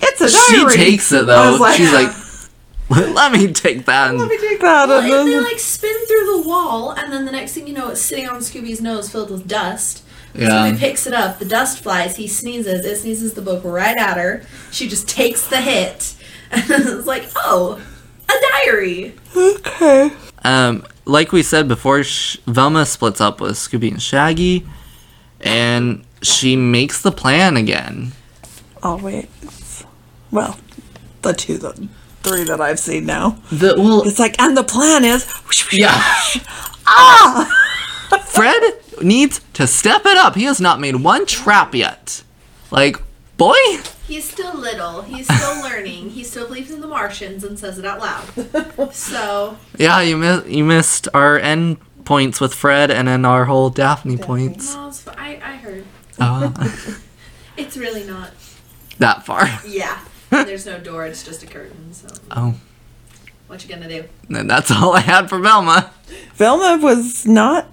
It's 0.00 0.20
a 0.20 0.28
diary. 0.54 0.70
She 0.72 0.76
takes 0.76 1.12
it 1.12 1.26
though. 1.26 1.56
like, 1.60 1.76
She's 1.76 1.92
like, 1.92 2.12
let 2.90 3.32
me 3.32 3.52
take 3.52 3.86
that. 3.86 4.14
Let 4.14 4.20
And, 4.20 4.28
me 4.28 4.38
take 4.38 4.60
that. 4.60 4.88
Well, 4.88 5.00
and 5.00 5.10
and 5.12 5.28
they 5.28 5.40
like 5.40 5.58
spin 5.58 5.96
through 6.06 6.42
the 6.42 6.48
wall, 6.48 6.90
and 6.90 7.10
then 7.12 7.24
the 7.24 7.32
next 7.32 7.54
thing 7.54 7.66
you 7.66 7.72
know, 7.72 7.88
it's 7.90 8.00
sitting 8.02 8.28
on 8.28 8.36
Scooby's 8.40 8.80
nose 8.82 9.08
filled 9.10 9.30
with 9.30 9.48
dust. 9.48 10.02
Yeah. 10.34 10.48
Scooby 10.48 10.78
picks 10.78 11.06
it 11.06 11.14
up. 11.14 11.38
The 11.38 11.44
dust 11.46 11.82
flies. 11.82 12.16
He 12.16 12.26
sneezes. 12.28 12.84
It 12.84 12.96
sneezes 12.98 13.32
the 13.34 13.42
book 13.42 13.62
right 13.64 13.96
at 13.96 14.16
her. 14.18 14.42
She 14.70 14.88
just 14.88 15.08
takes 15.08 15.46
the 15.46 15.60
hit. 15.60 16.14
And 16.50 16.64
it's 16.68 17.06
like, 17.06 17.30
oh, 17.36 17.80
a 18.34 18.64
diary. 18.64 19.14
okay. 19.36 20.10
um, 20.44 20.84
like 21.04 21.32
we 21.32 21.42
said 21.42 21.68
before, 21.68 22.02
Sh- 22.04 22.38
Velma 22.46 22.86
splits 22.86 23.20
up 23.20 23.40
with 23.40 23.52
Scooby 23.52 23.90
and 23.90 24.02
Shaggy, 24.02 24.66
and 25.40 26.04
she 26.22 26.56
makes 26.56 27.02
the 27.02 27.12
plan 27.12 27.56
again. 27.56 28.12
Oh, 28.82 28.96
wait. 28.96 29.28
Well, 30.30 30.58
the 31.22 31.32
two, 31.32 31.58
the 31.58 31.88
three 32.22 32.44
that 32.44 32.60
I've 32.60 32.78
seen 32.78 33.06
now. 33.06 33.38
The 33.50 33.74
well, 33.76 34.02
It's 34.06 34.18
like, 34.18 34.40
and 34.40 34.56
the 34.56 34.64
plan 34.64 35.04
is. 35.04 35.26
yeah. 35.72 35.90
ah. 36.86 37.58
Fred 38.26 38.62
needs 39.02 39.40
to 39.54 39.66
step 39.66 40.02
it 40.06 40.16
up. 40.16 40.34
He 40.34 40.44
has 40.44 40.60
not 40.60 40.80
made 40.80 40.96
one 40.96 41.26
trap 41.26 41.74
yet. 41.74 42.22
Like, 42.70 42.96
boy, 43.42 43.82
He's 44.06 44.28
still 44.28 44.54
little. 44.54 45.02
He's 45.02 45.26
still 45.26 45.62
learning. 45.68 46.10
He 46.10 46.22
still 46.24 46.46
believes 46.46 46.70
in 46.70 46.80
the 46.80 46.86
Martians 46.86 47.44
and 47.44 47.58
says 47.58 47.78
it 47.78 47.84
out 47.84 48.00
loud. 48.00 48.92
So 48.92 49.56
yeah, 49.78 50.00
you 50.00 50.16
missed 50.16 50.46
you 50.46 50.64
missed 50.64 51.08
our 51.14 51.38
end 51.38 51.78
points 52.04 52.40
with 52.40 52.52
Fred, 52.54 52.90
and 52.90 53.08
then 53.08 53.24
our 53.24 53.44
whole 53.46 53.70
Daphne 53.70 54.16
points. 54.18 54.74
no, 54.74 54.92
I, 55.16 55.40
I 55.42 55.56
heard. 55.56 55.84
Uh, 56.18 56.50
It's 57.56 57.76
really 57.76 58.04
not. 58.04 58.30
that 58.98 59.24
far. 59.26 59.46
Yeah. 59.66 59.98
There's 60.30 60.64
no 60.66 60.78
door. 60.78 61.04
It's 61.06 61.22
just 61.22 61.42
a 61.42 61.46
curtain. 61.46 61.92
So 61.92 62.08
Oh, 62.30 62.54
what 63.46 63.62
you 63.62 63.68
gonna 63.74 63.88
do? 63.88 64.04
and 64.34 64.48
that's 64.50 64.70
all 64.70 64.94
I 64.94 65.00
had 65.00 65.28
for 65.28 65.38
Velma. 65.38 65.90
Velma 66.34 66.78
was 66.82 67.26
not. 67.26 67.66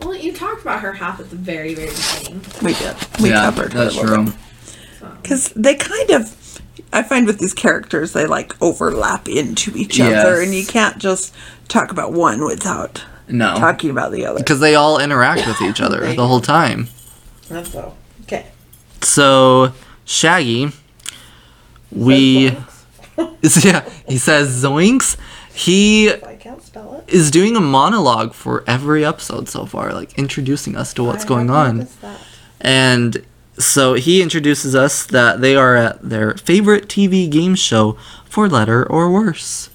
Well, 0.00 0.14
you 0.14 0.32
talked 0.32 0.62
about 0.62 0.80
her 0.80 0.92
half 0.94 1.20
at 1.20 1.30
the 1.30 1.36
very, 1.36 1.74
very 1.74 1.90
beginning. 1.90 2.40
We 2.62 2.74
did. 2.74 2.96
We 3.22 3.30
covered 3.30 3.72
her. 3.72 3.84
that's 3.84 3.96
true. 3.96 4.32
So. 5.26 5.34
Because 5.34 5.48
they 5.50 5.74
kind 5.74 6.10
of. 6.10 6.42
I 6.92 7.02
find 7.02 7.26
with 7.26 7.38
these 7.38 7.52
characters, 7.54 8.12
they 8.12 8.26
like 8.26 8.60
overlap 8.62 9.28
into 9.28 9.76
each 9.76 9.98
other, 10.00 10.40
and 10.40 10.54
you 10.54 10.64
can't 10.64 10.98
just 10.98 11.34
talk 11.68 11.90
about 11.90 12.12
one 12.12 12.44
without 12.44 13.04
No, 13.28 13.56
talking 13.58 13.90
about 13.90 14.12
the 14.12 14.24
other. 14.26 14.38
because 14.38 14.60
they 14.60 14.74
all 14.76 14.98
interact 15.00 15.46
with 15.46 15.60
each 15.62 15.80
other 15.80 16.14
the 16.14 16.26
whole 16.26 16.40
time. 16.40 16.88
That's 17.48 17.72
so. 17.72 17.94
Okay. 18.22 18.46
So 19.02 19.72
Shaggy, 20.04 20.70
we 21.90 22.56
yeah, 23.62 23.88
he 24.08 24.18
says 24.18 24.62
zoinks. 24.62 25.16
He 25.52 26.10
I 26.12 26.36
can't 26.38 26.62
spell 26.62 27.02
it. 27.06 27.12
is 27.12 27.30
doing 27.30 27.56
a 27.56 27.60
monologue 27.60 28.32
for 28.34 28.62
every 28.66 29.04
episode 29.04 29.48
so 29.48 29.64
far, 29.66 29.92
like 29.92 30.16
introducing 30.18 30.76
us 30.76 30.92
to 30.94 31.04
what's 31.04 31.24
going 31.24 31.50
on. 31.50 31.88
And 32.60 33.24
so 33.58 33.94
he 33.94 34.22
introduces 34.22 34.74
us 34.74 35.06
that 35.06 35.40
they 35.40 35.56
are 35.56 35.76
at 35.76 36.02
their 36.02 36.34
favorite 36.34 36.88
TV 36.88 37.30
game 37.30 37.54
show 37.54 37.96
for 38.24 38.48
letter 38.48 38.84
or 38.84 39.10
worse 39.10 39.70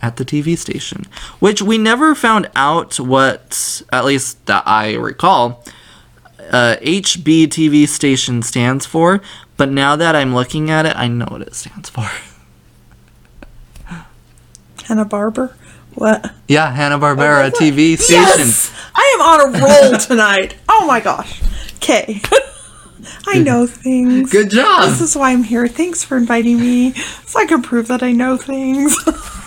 at 0.00 0.16
the 0.16 0.24
TV 0.24 0.56
station, 0.56 1.04
which 1.40 1.60
we 1.60 1.76
never 1.76 2.14
found 2.14 2.48
out 2.54 2.98
what, 3.00 3.82
at 3.92 4.04
least 4.04 4.44
that 4.46 4.62
I 4.66 4.94
recall, 4.94 5.64
uh, 6.50 6.76
HB 6.80 7.48
TV 7.48 7.86
station 7.86 8.42
stands 8.42 8.86
for. 8.86 9.20
But 9.56 9.70
now 9.70 9.96
that 9.96 10.14
I'm 10.14 10.34
looking 10.34 10.70
at 10.70 10.86
it, 10.86 10.96
I 10.96 11.08
know 11.08 11.26
what 11.28 11.42
it 11.42 11.54
stands 11.54 11.90
for. 11.90 12.08
Hannah 14.84 15.04
Barber. 15.04 15.56
What? 15.94 16.32
Yeah, 16.46 16.70
Hanna 16.70 16.98
Barbera 16.98 17.50
Oh, 17.52 17.58
TV 17.58 17.98
station. 17.98 18.46
Yes! 18.46 18.72
I 18.94 19.16
am 19.16 19.20
on 19.20 19.54
a 19.54 19.58
roll 19.90 19.98
tonight. 19.98 20.56
Oh 20.68 20.86
my 20.86 21.00
gosh. 21.00 21.42
Okay. 21.76 22.22
I 23.26 23.38
know 23.38 23.66
things. 23.66 24.30
Good 24.32 24.50
job. 24.50 24.88
This 24.88 25.00
is 25.00 25.16
why 25.16 25.30
I'm 25.32 25.42
here. 25.42 25.66
Thanks 25.68 26.02
for 26.04 26.16
inviting 26.16 26.58
me, 26.60 26.92
so 27.26 27.38
I 27.40 27.46
can 27.46 27.62
prove 27.62 27.88
that 27.88 28.02
I 28.02 28.12
know 28.12 28.36
things. 28.36 28.96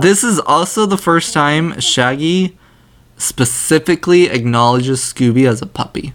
This 0.00 0.24
is 0.24 0.40
also 0.40 0.84
the 0.86 0.98
first 0.98 1.32
time 1.32 1.78
Shaggy 1.78 2.58
specifically 3.16 4.24
acknowledges 4.28 5.00
Scooby 5.00 5.46
as 5.48 5.62
a 5.62 5.66
puppy. 5.66 6.12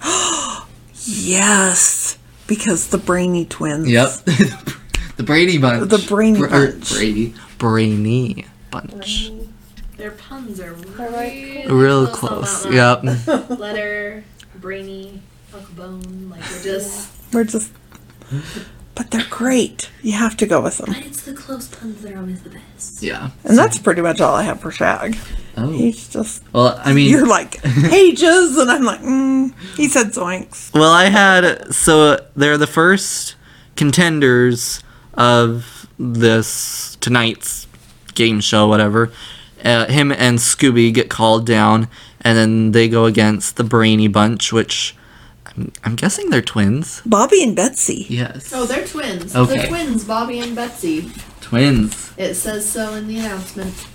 yes, 1.04 2.18
because 2.46 2.88
the 2.90 2.98
Brainy 2.98 3.44
twins. 3.46 3.90
Yep. 3.90 4.08
the 5.16 5.22
Brady 5.24 5.58
Bunch. 5.58 5.90
The 5.90 5.98
Brainy 6.08 6.38
Br- 6.38 6.46
er, 6.46 6.72
Bunch. 6.72 6.92
Brady. 6.92 7.34
Brainy 7.58 8.44
Bunch. 8.70 9.30
Their 9.96 10.12
puns 10.12 10.60
are 10.60 10.72
really 10.74 11.66
Real 11.66 12.06
close. 12.06 12.62
close. 12.62 12.66
on 12.66 12.72
Yep. 12.72 13.48
Letter, 13.58 14.24
brainy, 14.56 15.20
Uncle 15.54 15.74
Bone. 15.74 16.30
Like 16.30 16.40
we're 16.50 16.62
just 16.62 17.10
We're 17.32 17.44
just 17.44 17.72
but 18.94 19.10
they're 19.10 19.26
great. 19.28 19.90
You 20.02 20.12
have 20.12 20.36
to 20.36 20.46
go 20.46 20.60
with 20.60 20.78
them. 20.78 20.86
But 20.94 21.04
It's 21.04 21.22
the 21.22 21.34
close 21.34 21.66
puns 21.66 22.02
that 22.02 22.12
are 22.12 22.18
always 22.18 22.42
the 22.42 22.50
best. 22.50 23.02
Yeah. 23.02 23.30
And 23.42 23.58
that's 23.58 23.78
pretty 23.78 24.02
much 24.02 24.20
all 24.20 24.34
I 24.34 24.42
have 24.44 24.60
for 24.60 24.70
Shag. 24.70 25.16
Oh. 25.56 25.70
He's 25.70 26.08
just 26.08 26.42
Well, 26.52 26.80
I 26.84 26.92
mean, 26.92 27.10
you're 27.10 27.26
like 27.26 27.62
pages, 27.62 28.56
and 28.56 28.70
I'm 28.70 28.84
like, 28.84 29.00
mm. 29.00 29.52
he 29.76 29.88
said 29.88 30.08
zoinks. 30.08 30.72
Well, 30.72 30.92
I 30.92 31.04
had 31.04 31.74
so 31.74 32.24
they're 32.36 32.58
the 32.58 32.66
first 32.66 33.34
contenders 33.76 34.82
of 35.14 35.88
this 35.98 36.96
tonight's 37.00 37.66
game 38.14 38.40
show, 38.40 38.68
whatever. 38.68 39.12
Uh, 39.64 39.86
him 39.86 40.12
and 40.12 40.38
Scooby 40.38 40.92
get 40.92 41.08
called 41.08 41.46
down, 41.46 41.88
and 42.20 42.36
then 42.36 42.72
they 42.72 42.88
go 42.88 43.06
against 43.06 43.56
the 43.56 43.64
Brainy 43.64 44.08
Bunch, 44.08 44.52
which 44.52 44.94
I'm, 45.56 45.72
I'm 45.84 45.94
guessing 45.96 46.30
they're 46.30 46.42
twins. 46.42 47.00
Bobby 47.06 47.42
and 47.42 47.54
Betsy. 47.54 48.06
Yes. 48.08 48.52
Oh, 48.52 48.64
they're 48.66 48.86
twins. 48.86 49.34
Okay. 49.36 49.56
They're 49.58 49.66
twins, 49.68 50.04
Bobby 50.04 50.38
and 50.40 50.54
Betsy. 50.56 51.10
twins. 51.40 52.12
It 52.16 52.34
says 52.34 52.68
so 52.68 52.94
in 52.94 53.06
the 53.08 53.18
announcement. 53.18 53.86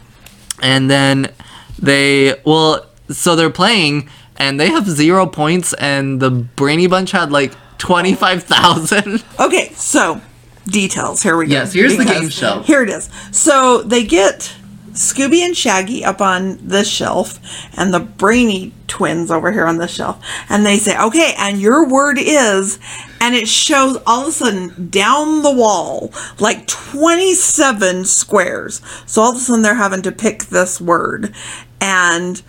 And 0.61 0.89
then 0.89 1.31
they 1.77 2.39
well, 2.45 2.85
so 3.09 3.35
they're 3.35 3.49
playing, 3.49 4.09
and 4.37 4.59
they 4.59 4.69
have 4.69 4.87
zero 4.87 5.25
points, 5.25 5.73
and 5.73 6.19
the 6.19 6.29
Brainy 6.31 6.87
Bunch 6.87 7.11
had 7.11 7.31
like 7.31 7.53
twenty 7.77 8.13
five 8.15 8.43
thousand. 8.43 9.23
Okay, 9.39 9.71
so 9.73 10.19
details. 10.67 11.23
Here 11.23 11.37
we 11.37 11.45
go. 11.47 11.51
Yes, 11.53 11.71
here's 11.73 11.95
the 11.97 12.03
game 12.05 12.27
show. 12.29 12.61
Here 12.61 12.83
it 12.83 12.89
is. 12.89 13.09
So 13.31 13.81
they 13.83 14.03
get 14.03 14.53
Scooby 14.99 15.45
and 15.45 15.55
Shaggy 15.55 16.03
up 16.03 16.19
on 16.19 16.59
this 16.61 16.89
shelf, 16.89 17.39
and 17.77 17.93
the 17.93 18.01
Brainy 18.01 18.73
twins 18.85 19.31
over 19.31 19.53
here 19.53 19.65
on 19.65 19.77
this 19.77 19.91
shelf, 19.91 20.21
and 20.49 20.65
they 20.65 20.77
say, 20.77 20.99
"Okay, 20.99 21.33
and 21.37 21.61
your 21.61 21.87
word 21.87 22.17
is," 22.19 22.79
and 23.21 23.33
it 23.33 23.47
shows 23.47 23.97
all 24.05 24.23
of 24.23 24.27
a 24.27 24.31
sudden 24.33 24.89
down 24.89 25.41
the 25.41 25.53
wall 25.53 26.11
like 26.37 26.67
twenty-seven 26.67 28.03
squares. 28.03 28.81
So 29.05 29.21
all 29.21 29.31
of 29.31 29.37
a 29.37 29.39
sudden 29.39 29.61
they're 29.61 29.75
having 29.75 30.01
to 30.01 30.11
pick 30.11 30.47
this 30.47 30.81
word, 30.81 31.33
and 31.79 32.41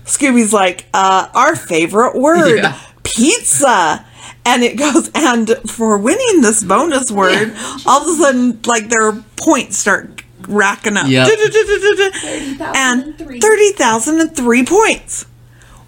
Scooby's 0.05 0.53
like, 0.53 0.85
uh, 0.93 1.27
Our 1.33 1.55
favorite 1.55 2.15
word, 2.15 2.57
Yeah. 2.57 2.77
pizza. 3.03 4.05
And 4.43 4.63
it 4.63 4.75
goes, 4.75 5.09
and 5.13 5.49
for 5.69 5.97
winning 5.99 6.41
this 6.41 6.63
bonus 6.63 7.11
word, 7.11 7.53
all 7.85 8.01
of 8.01 8.07
a 8.07 8.13
sudden, 8.21 8.59
like 8.65 8.89
their 8.89 9.13
points 9.37 9.77
start 9.77 10.20
racking 10.47 10.97
up. 10.97 11.07
Yep. 11.07 11.27
And 12.75 13.17
30,003 13.17 14.65
points. 14.65 15.25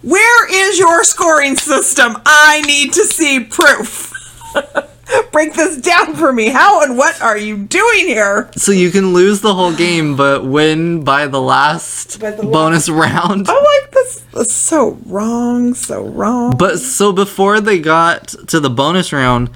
Where 0.02 0.68
is 0.70 0.78
your 0.78 1.02
scoring 1.04 1.56
system? 1.56 2.16
I 2.26 2.60
need 2.66 2.92
to 2.92 3.04
see 3.04 3.40
proof. 3.40 4.12
Break 5.32 5.54
this 5.54 5.78
down 5.80 6.14
for 6.14 6.32
me. 6.32 6.48
How 6.48 6.82
and 6.82 6.96
what 6.96 7.20
are 7.20 7.36
you 7.36 7.56
doing 7.56 8.06
here? 8.06 8.50
So 8.56 8.72
you 8.72 8.90
can 8.90 9.12
lose 9.12 9.40
the 9.40 9.54
whole 9.54 9.72
game, 9.72 10.16
but 10.16 10.44
win 10.44 11.04
by 11.04 11.26
the 11.26 11.40
last 11.40 12.20
By 12.20 12.32
the 12.32 12.42
bonus 12.42 12.88
round. 12.88 13.48
I'm 13.48 13.64
like, 13.64 13.90
this 13.92 14.24
is 14.36 14.52
so 14.52 14.98
wrong, 15.06 15.74
so 15.74 16.04
wrong. 16.04 16.56
But 16.56 16.78
so 16.78 17.12
before 17.12 17.60
they 17.60 17.78
got 17.78 18.28
to 18.48 18.60
the 18.60 18.70
bonus 18.70 19.12
round, 19.12 19.50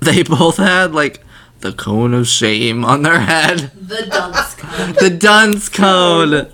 they 0.00 0.22
both 0.22 0.56
had 0.56 0.92
like 0.92 1.22
the 1.62 1.72
cone 1.72 2.12
of 2.12 2.28
shame 2.28 2.84
on 2.84 3.02
their 3.02 3.20
head. 3.20 3.70
The 3.74 4.06
dunce 4.06 4.54
code. 4.54 4.96
The 4.96 5.10
dunce 5.10 5.68
cone. 5.68 6.48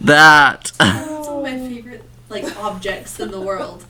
That. 0.00 0.72
It's 0.80 1.28
one 1.28 1.38
of 1.38 1.42
my 1.42 1.68
favorite 1.68 2.02
like 2.28 2.56
objects 2.56 3.20
in 3.20 3.30
the 3.30 3.40
world. 3.40 3.84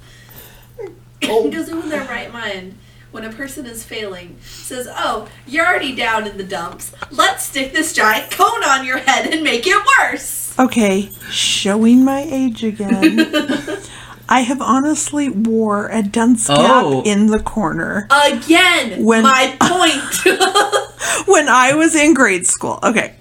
Because 1.21 1.71
oh. 1.71 1.81
in 1.81 1.89
their 1.89 2.05
right 2.05 2.33
mind, 2.33 2.79
when 3.11 3.25
a 3.25 3.33
person 3.33 3.67
is 3.67 3.85
failing, 3.85 4.39
says, 4.43 4.89
"Oh, 4.91 5.29
you're 5.47 5.67
already 5.67 5.95
down 5.95 6.27
in 6.27 6.37
the 6.37 6.45
dumps. 6.45 6.93
Let's 7.11 7.45
stick 7.45 7.73
this 7.73 7.93
giant 7.93 8.31
cone 8.31 8.65
on 8.65 8.85
your 8.85 8.99
head 8.99 9.33
and 9.33 9.43
make 9.43 9.67
it 9.67 9.83
worse." 9.99 10.59
Okay, 10.59 11.11
showing 11.31 12.05
my 12.05 12.21
age 12.21 12.65
again. 12.65 13.19
I 14.29 14.41
have 14.41 14.61
honestly 14.61 15.29
wore 15.29 15.89
a 15.89 16.03
dunce 16.03 16.49
cap 16.49 16.59
Oh. 16.85 17.03
in 17.05 17.29
the 17.29 17.39
corner 17.39 18.09
Again, 18.11 19.05
When- 19.05 19.23
my 19.23 19.57
point. 19.61 20.39
when 21.29 21.49
I 21.49 21.75
was 21.75 21.95
in 21.95 22.15
grade 22.15 22.47
school. 22.47 22.79
Okay, 22.83 23.15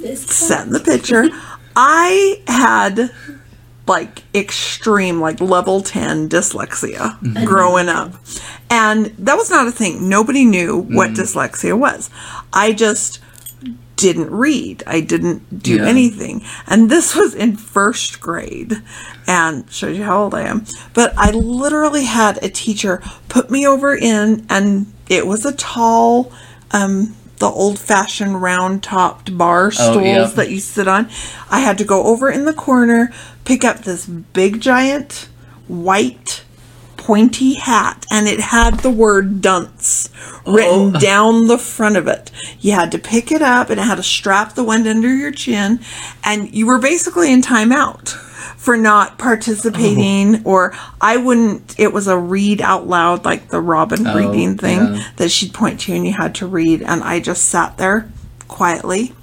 this 0.00 0.22
set 0.22 0.70
the 0.70 0.80
picture. 0.80 1.28
I 1.76 2.42
had 2.46 3.10
like 3.86 4.22
extreme, 4.34 5.20
like 5.20 5.40
level 5.40 5.80
10 5.80 6.28
dyslexia 6.28 7.18
mm-hmm. 7.20 7.44
growing 7.44 7.88
up. 7.88 8.14
And 8.70 9.06
that 9.18 9.34
was 9.36 9.50
not 9.50 9.66
a 9.66 9.72
thing. 9.72 10.08
Nobody 10.08 10.44
knew 10.44 10.78
what 10.78 11.10
mm. 11.10 11.16
dyslexia 11.16 11.76
was. 11.76 12.08
I 12.52 12.72
just 12.72 13.18
didn't 14.00 14.30
read. 14.30 14.82
I 14.86 15.00
didn't 15.00 15.62
do 15.62 15.76
Yeah. 15.76 15.86
anything. 15.86 16.42
And 16.66 16.90
this 16.90 17.14
was 17.14 17.34
in 17.34 17.56
first 17.56 18.20
grade. 18.20 18.82
And 19.26 19.64
shows 19.70 19.96
you 19.98 20.04
how 20.04 20.24
old 20.24 20.34
I 20.34 20.42
am. 20.42 20.64
But 20.94 21.12
I 21.16 21.30
literally 21.30 22.04
had 22.04 22.42
a 22.42 22.48
teacher 22.48 23.02
put 23.28 23.50
me 23.50 23.66
over 23.66 23.94
in, 23.94 24.46
and 24.48 24.86
it 25.08 25.26
was 25.26 25.44
a 25.44 25.52
tall, 25.52 26.32
um, 26.72 27.14
the 27.38 27.46
old 27.48 27.78
fashioned 27.78 28.42
round 28.42 28.82
topped 28.82 29.36
bar 29.38 29.70
stools 29.70 29.96
Oh, 29.96 30.00
yeah. 30.00 30.24
that 30.26 30.50
you 30.50 30.60
sit 30.60 30.86
on. 30.88 31.08
I 31.50 31.60
had 31.60 31.78
to 31.78 31.84
go 31.84 32.04
over 32.04 32.28
in 32.30 32.44
the 32.44 32.52
corner, 32.52 33.12
pick 33.44 33.64
up 33.64 33.84
this 33.84 34.04
big 34.06 34.60
giant 34.60 35.28
white 35.68 36.42
pointy 37.00 37.54
hat 37.54 38.04
and 38.10 38.28
it 38.28 38.38
had 38.40 38.80
the 38.80 38.90
word 38.90 39.40
dunce 39.40 40.08
written 40.46 40.94
Oh. 40.96 41.00
down 41.00 41.46
the 41.48 41.58
front 41.58 41.96
of 41.96 42.06
it. 42.06 42.30
You 42.60 42.72
had 42.72 42.92
to 42.92 42.98
pick 42.98 43.32
it 43.32 43.42
up 43.42 43.70
and 43.70 43.80
it 43.80 43.84
had 43.84 43.98
a 43.98 44.02
strap 44.02 44.54
that 44.54 44.64
went 44.64 44.86
under 44.86 45.12
your 45.14 45.32
chin 45.32 45.80
and 46.24 46.54
you 46.54 46.66
were 46.66 46.78
basically 46.78 47.32
in 47.32 47.40
timeout 47.42 48.08
for 48.56 48.76
not 48.76 49.18
participating 49.18 50.36
oh. 50.36 50.50
or 50.50 50.74
I 51.00 51.16
wouldn't 51.16 51.78
it 51.78 51.92
was 51.92 52.06
a 52.06 52.18
read 52.18 52.60
out 52.60 52.86
loud 52.86 53.24
like 53.24 53.48
the 53.48 53.60
Robin 53.60 54.06
Oh, 54.06 54.14
reading 54.16 54.56
thing 54.58 54.78
yeah. 54.94 55.10
that 55.16 55.30
she'd 55.30 55.54
point 55.54 55.80
to 55.80 55.94
and 55.94 56.06
you 56.06 56.12
had 56.12 56.34
to 56.36 56.46
read 56.46 56.82
and 56.82 57.02
I 57.02 57.20
just 57.20 57.44
sat 57.48 57.78
there 57.78 58.10
quietly 58.48 59.14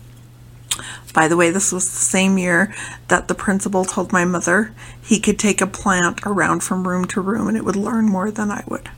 by 1.17 1.27
the 1.27 1.35
way, 1.35 1.49
this 1.49 1.71
was 1.71 1.85
the 1.85 2.05
same 2.05 2.37
year 2.37 2.75
that 3.07 3.27
the 3.27 3.33
principal 3.33 3.83
told 3.85 4.13
my 4.13 4.23
mother 4.23 4.71
he 5.01 5.19
could 5.19 5.39
take 5.39 5.61
a 5.61 5.65
plant 5.65 6.19
around 6.27 6.59
from 6.59 6.87
room 6.87 7.05
to 7.05 7.19
room 7.19 7.47
and 7.47 7.57
it 7.57 7.65
would 7.65 7.75
learn 7.75 8.05
more 8.05 8.29
than 8.29 8.51
I 8.51 8.63
would. 8.67 8.91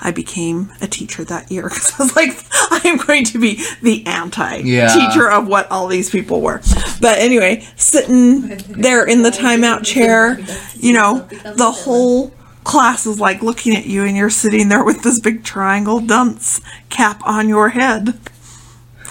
I 0.00 0.12
became 0.12 0.72
a 0.80 0.86
teacher 0.86 1.24
that 1.24 1.50
year 1.50 1.64
because 1.68 1.92
I 2.00 2.02
was 2.04 2.16
like, 2.16 2.42
I'm 2.70 2.96
going 2.96 3.24
to 3.26 3.38
be 3.38 3.62
the 3.82 4.06
anti 4.06 4.56
Yeah. 4.64 4.88
teacher 4.94 5.30
of 5.30 5.46
what 5.46 5.70
all 5.70 5.88
these 5.88 6.08
people 6.08 6.40
were. 6.40 6.62
But 7.02 7.18
anyway, 7.18 7.68
sitting 7.76 8.56
there 8.80 9.04
in 9.04 9.24
the 9.24 9.30
timeout 9.30 9.84
chair, 9.84 10.38
you 10.74 10.94
know, 10.94 11.28
the 11.54 11.70
whole 11.70 12.32
class 12.64 13.04
is 13.04 13.20
like 13.20 13.42
looking 13.42 13.76
at 13.76 13.84
you 13.84 14.04
and 14.06 14.16
you're 14.16 14.30
sitting 14.30 14.70
there 14.70 14.82
with 14.82 15.02
this 15.02 15.20
big 15.20 15.44
triangle 15.44 16.00
dunce 16.00 16.62
cap 16.88 17.20
on 17.26 17.46
your 17.46 17.68
head. 17.68 18.18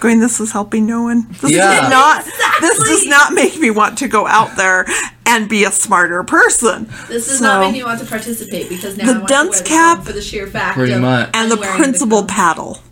Going, 0.00 0.20
this 0.20 0.40
is 0.40 0.52
helping 0.52 0.86
no 0.86 1.02
one. 1.02 1.26
This 1.40 1.52
Yeah. 1.52 1.80
did 1.82 1.90
not. 1.90 2.24
This 2.60 2.78
does 2.78 3.06
not 3.06 3.32
make 3.32 3.58
me 3.58 3.70
want 3.70 3.98
to 3.98 4.08
go 4.08 4.26
out 4.26 4.56
there 4.56 4.86
and 5.24 5.48
be 5.48 5.64
a 5.64 5.70
smarter 5.72 6.22
person. 6.22 6.88
This 7.08 7.26
does 7.28 7.38
So- 7.38 7.44
not 7.44 7.60
make 7.60 7.72
me 7.72 7.84
want 7.84 8.00
to 8.00 8.06
participate 8.06 8.68
because 8.68 8.96
now 8.96 9.06
The 9.06 9.12
I 9.12 9.16
want 9.18 9.28
dunce 9.28 9.60
to 9.62 9.70
wear 9.70 9.78
cap 9.80 9.98
the 10.00 10.04
for 10.06 10.12
the 10.12 10.22
sheer 10.22 10.46
fact 10.46 10.76
Pretty 10.76 10.92
of 10.92 11.00
much. 11.00 11.30
and 11.34 11.50
the 11.50 11.56
principal 11.56 12.20
cone. 12.20 12.26
paddle. 12.28 12.82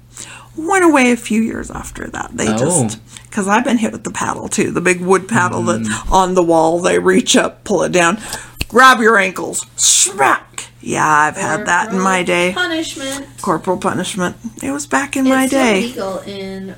went 0.57 0.84
away 0.84 1.11
a 1.11 1.16
few 1.16 1.42
years 1.42 1.68
after 1.68 2.07
that. 2.07 2.30
They 2.32 2.46
Oh. 2.46 2.57
just 2.57 2.98
because 3.28 3.48
I've 3.48 3.64
been 3.64 3.78
hit 3.78 3.90
with 3.90 4.05
the 4.05 4.12
paddle 4.12 4.46
too, 4.48 4.70
the 4.70 4.80
big 4.80 5.00
wood 5.00 5.26
paddle 5.26 5.62
that's 5.64 5.88
mm-hmm. 5.88 6.12
on 6.12 6.34
the 6.34 6.44
wall. 6.44 6.78
They 6.78 7.00
reach 7.00 7.36
up, 7.36 7.64
pull 7.64 7.82
it 7.82 7.90
down, 7.90 8.18
grab 8.68 9.00
your 9.00 9.18
ankles, 9.18 9.66
smack. 9.74 10.66
Yeah, 10.80 11.09
I've 11.09 11.36
had 11.36 11.66
that 11.66 11.92
in 11.92 11.98
my 11.98 12.22
day. 12.22 12.52
Punishment. 12.55 13.26
Corporal 13.42 13.78
punishment. 13.78 14.36
It 14.62 14.70
was 14.70 14.86
back 14.86 15.16
in 15.16 15.24
my 15.24 15.44
it's 15.44 15.50
still 15.50 15.64
day. 15.64 15.80
legal 15.80 16.18
in 16.20 16.74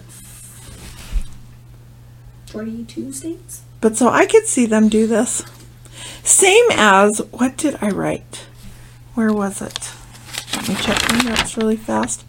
42 2.57 3.13
states. 3.13 3.63
But 3.83 3.99
so 3.99 4.09
I 4.09 4.25
could 4.25 4.47
see 4.47 4.65
them 4.65 4.89
do 4.89 5.07
this. 5.07 5.45
Same 6.23 6.65
as 6.73 7.19
what 7.31 7.59
did 7.59 7.77
I 7.83 7.91
write? 7.91 8.47
Where 9.15 9.31
was 9.33 9.61
it? 9.61 9.93
Let 10.55 10.69
me 10.71 10.75
check 10.77 10.99
my 11.11 11.19
notes 11.21 11.59
really 11.59 11.77
fast. 11.77 12.25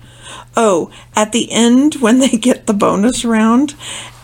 Oh, 0.57 0.91
at 1.15 1.31
the 1.31 1.49
end 1.51 1.95
when 2.01 2.19
they 2.19 2.27
get 2.31 2.67
the 2.67 2.73
bonus 2.73 3.23
round 3.23 3.75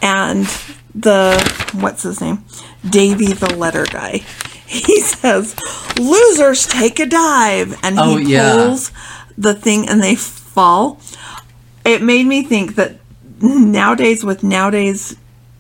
and 0.01 0.45
the 0.93 1.39
what's 1.73 2.03
his 2.03 2.19
name? 2.19 2.43
Davy 2.87 3.31
the 3.31 3.55
letter 3.55 3.85
guy. 3.85 4.17
He 4.65 4.99
says, 4.99 5.55
"Losers 5.97 6.67
take 6.67 6.99
a 6.99 7.05
dive," 7.05 7.79
and 7.81 7.97
Oh, 7.97 8.17
he 8.17 8.33
yeah. 8.33 8.51
pulls 8.53 8.91
the 9.37 9.53
thing 9.53 9.87
and 9.87 10.03
they 10.03 10.15
fall. 10.15 10.99
It 11.85 12.01
made 12.01 12.25
me 12.25 12.43
think 12.43 12.75
that 12.75 12.97
nowadays 13.41 14.23
with 14.25 14.43
nowadays 14.43 15.15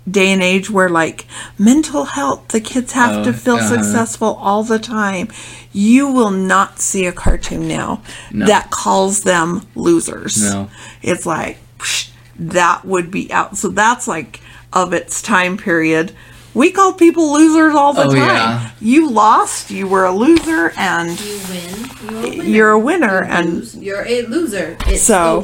day 0.09 0.31
and 0.33 0.43
age 0.43 0.69
where 0.69 0.89
like 0.89 1.25
mental 1.57 2.03
health 2.03 2.49
the 2.49 2.59
kids 2.59 2.91
have 2.91 3.17
Oh, 3.17 3.23
to 3.25 3.33
feel 3.33 3.55
uh-huh. 3.55 3.69
successful 3.81 4.35
all 4.41 4.63
the 4.63 4.79
time 4.79 5.29
you 5.71 6.11
will 6.11 6.29
not 6.31 6.79
see 6.79 7.05
a 7.05 7.11
cartoon 7.13 7.67
now 7.67 8.01
No. 8.31 8.45
that 8.47 8.69
calls 8.69 9.21
them 9.21 9.65
losers 9.75 10.41
No. 10.53 10.69
it's 11.01 11.25
like 11.25 11.57
psh, 11.77 12.09
that 12.37 12.83
would 12.83 13.11
be 13.11 13.31
out 13.31 13.57
so 13.57 13.69
that's 13.69 14.07
like 14.07 14.41
of 14.73 14.91
its 14.93 15.21
time 15.21 15.55
period 15.55 16.11
we 16.53 16.69
call 16.69 16.93
people 16.93 17.31
losers 17.33 17.73
all 17.73 17.93
the 17.93 18.03
Oh, 18.03 18.09
time 18.09 18.17
yeah. 18.17 18.71
you 18.81 19.09
lost 19.09 19.71
you 19.71 19.87
were 19.87 20.03
a 20.05 20.11
loser 20.11 20.71
and 20.77 21.17
You 21.19 21.39
win. 21.49 21.79
You're 22.03 22.19
a 22.19 22.27
winner. 22.27 22.43
you're 22.43 22.69
a 22.71 22.79
winner 22.79 23.23
You 23.25 23.31
and 23.31 23.53
lose, 23.55 23.75
you're 23.77 24.05
a 24.05 24.21
loser. 24.23 24.77
It's 24.85 25.03
So- 25.03 25.41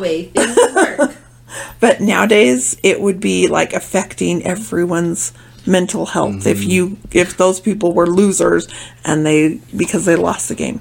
the 1.49 1.57
way 1.57 1.63
things 1.65 1.69
work. 1.69 1.75
But 1.79 2.01
nowadays, 2.01 2.77
it 2.83 3.01
would 3.01 3.19
be 3.19 3.47
like 3.47 3.73
affecting 3.73 4.43
everyone's 4.45 5.33
mental 5.65 6.05
health 6.05 6.47
if 6.47 6.59
Mm-hmm. 6.59 6.69
you 6.69 6.97
if 7.11 7.37
those 7.37 7.59
people 7.59 7.93
were 7.93 8.07
losers 8.07 8.67
and 9.05 9.25
they 9.25 9.59
because 9.75 10.05
they 10.05 10.15
lost 10.15 10.47
the 10.49 10.55
game, 10.55 10.79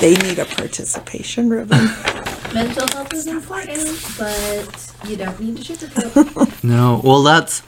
they 0.00 0.14
need 0.16 0.38
a 0.38 0.44
participation 0.44 1.48
ribbon. 1.50 1.88
Mental 2.54 2.86
health 2.88 3.12
is 3.12 3.26
important, 3.26 4.02
but 4.18 4.92
you 5.06 5.16
don't 5.16 5.38
need 5.38 5.56
to 5.58 5.72
sugarcoat. 5.74 6.62
No, 6.64 7.00
well, 7.04 7.22
that's. 7.22 7.62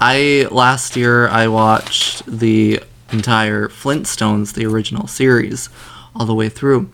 I 0.00 0.46
last 0.50 0.96
year 0.96 1.28
I 1.28 1.48
watched 1.48 2.24
the 2.26 2.80
entire 3.12 3.68
Flintstones, 3.68 4.54
the 4.54 4.64
original 4.66 5.06
series, 5.06 5.68
all 6.14 6.24
the 6.26 6.34
way 6.34 6.48
through. 6.48 6.90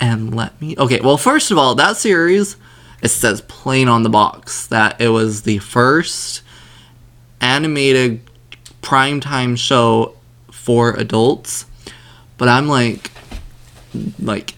And 0.00 0.34
let 0.34 0.60
me. 0.60 0.74
Okay, 0.76 1.00
well, 1.00 1.16
first 1.16 1.50
of 1.52 1.58
all, 1.58 1.74
that 1.76 1.96
series, 1.96 2.56
it 3.02 3.08
says 3.08 3.40
plain 3.42 3.88
on 3.88 4.02
the 4.02 4.10
box 4.10 4.66
that 4.66 5.00
it 5.00 5.08
was 5.08 5.42
the 5.42 5.58
first 5.58 6.42
animated 7.40 8.20
primetime 8.82 9.56
show 9.56 10.14
for 10.50 10.92
adults. 10.92 11.66
But 12.38 12.48
I'm 12.48 12.68
like, 12.68 13.10
like, 14.20 14.54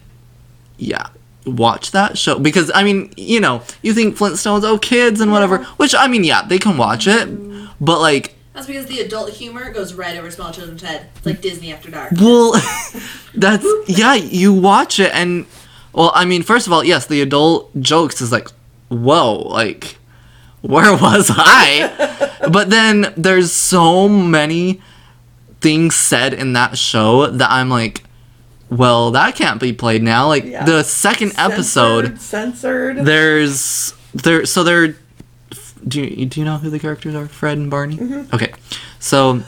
yeah, 0.76 1.08
watch 1.46 1.90
that 1.92 2.18
show 2.18 2.38
because 2.38 2.70
I 2.74 2.84
mean, 2.84 3.12
you 3.16 3.40
know, 3.40 3.62
you 3.82 3.94
think 3.94 4.16
Flintstones, 4.16 4.64
oh, 4.64 4.78
kids 4.78 5.20
and 5.20 5.32
whatever. 5.32 5.64
Which 5.76 5.94
I 5.94 6.08
mean, 6.08 6.24
yeah, 6.24 6.42
they 6.42 6.58
can 6.58 6.76
watch 6.76 7.06
it, 7.06 7.28
mm-hmm. 7.28 7.66
but 7.80 8.00
like, 8.00 8.34
That's 8.52 8.66
because 8.66 8.86
the 8.86 9.00
adult 9.00 9.30
humor 9.30 9.72
goes 9.72 9.94
right 9.94 10.16
over 10.16 10.30
small 10.30 10.52
children's 10.52 10.82
head. 10.82 11.08
It's 11.16 11.26
like 11.26 11.40
Disney 11.40 11.72
After 11.72 11.90
Dark. 11.90 12.12
well, 12.20 12.52
that's 13.34 13.66
yeah, 13.86 14.14
you 14.14 14.52
watch 14.52 15.00
it 15.00 15.12
and 15.14 15.46
well, 15.92 16.12
I 16.14 16.24
mean, 16.24 16.42
first 16.42 16.66
of 16.66 16.72
all, 16.72 16.84
yes, 16.84 17.06
the 17.06 17.20
adult 17.20 17.70
jokes 17.80 18.20
is 18.20 18.32
like, 18.32 18.48
whoa, 18.88 19.34
like, 19.48 19.96
where 20.60 20.92
was 20.96 21.30
I? 21.34 22.30
but 22.50 22.70
then 22.70 23.12
there's 23.16 23.52
so 23.52 24.08
many 24.08 24.80
things 25.60 25.94
said 25.94 26.34
in 26.34 26.52
that 26.54 26.78
show 26.78 27.26
that 27.26 27.50
I'm 27.50 27.68
like. 27.68 28.04
Well, 28.70 29.10
that 29.10 29.34
can't 29.34 29.60
be 29.60 29.74
played 29.74 30.02
now. 30.02 30.28
Like 30.28 30.44
Yeah. 30.44 30.64
the 30.64 30.82
second 30.82 31.34
episode, 31.36 32.18
censored. 32.18 33.04
there's 33.04 33.92
there 34.14 34.46
so 34.46 34.64
there 34.64 34.96
do 35.86 36.00
you, 36.02 36.26
do 36.26 36.40
you 36.40 36.46
know 36.46 36.58
who 36.58 36.70
the 36.70 36.78
characters 36.78 37.14
are 37.14 37.26
fred 37.26 37.58
and 37.58 37.70
barney 37.70 37.96
mm-hmm. 37.96 38.34
okay 38.34 38.52
so 38.98 39.42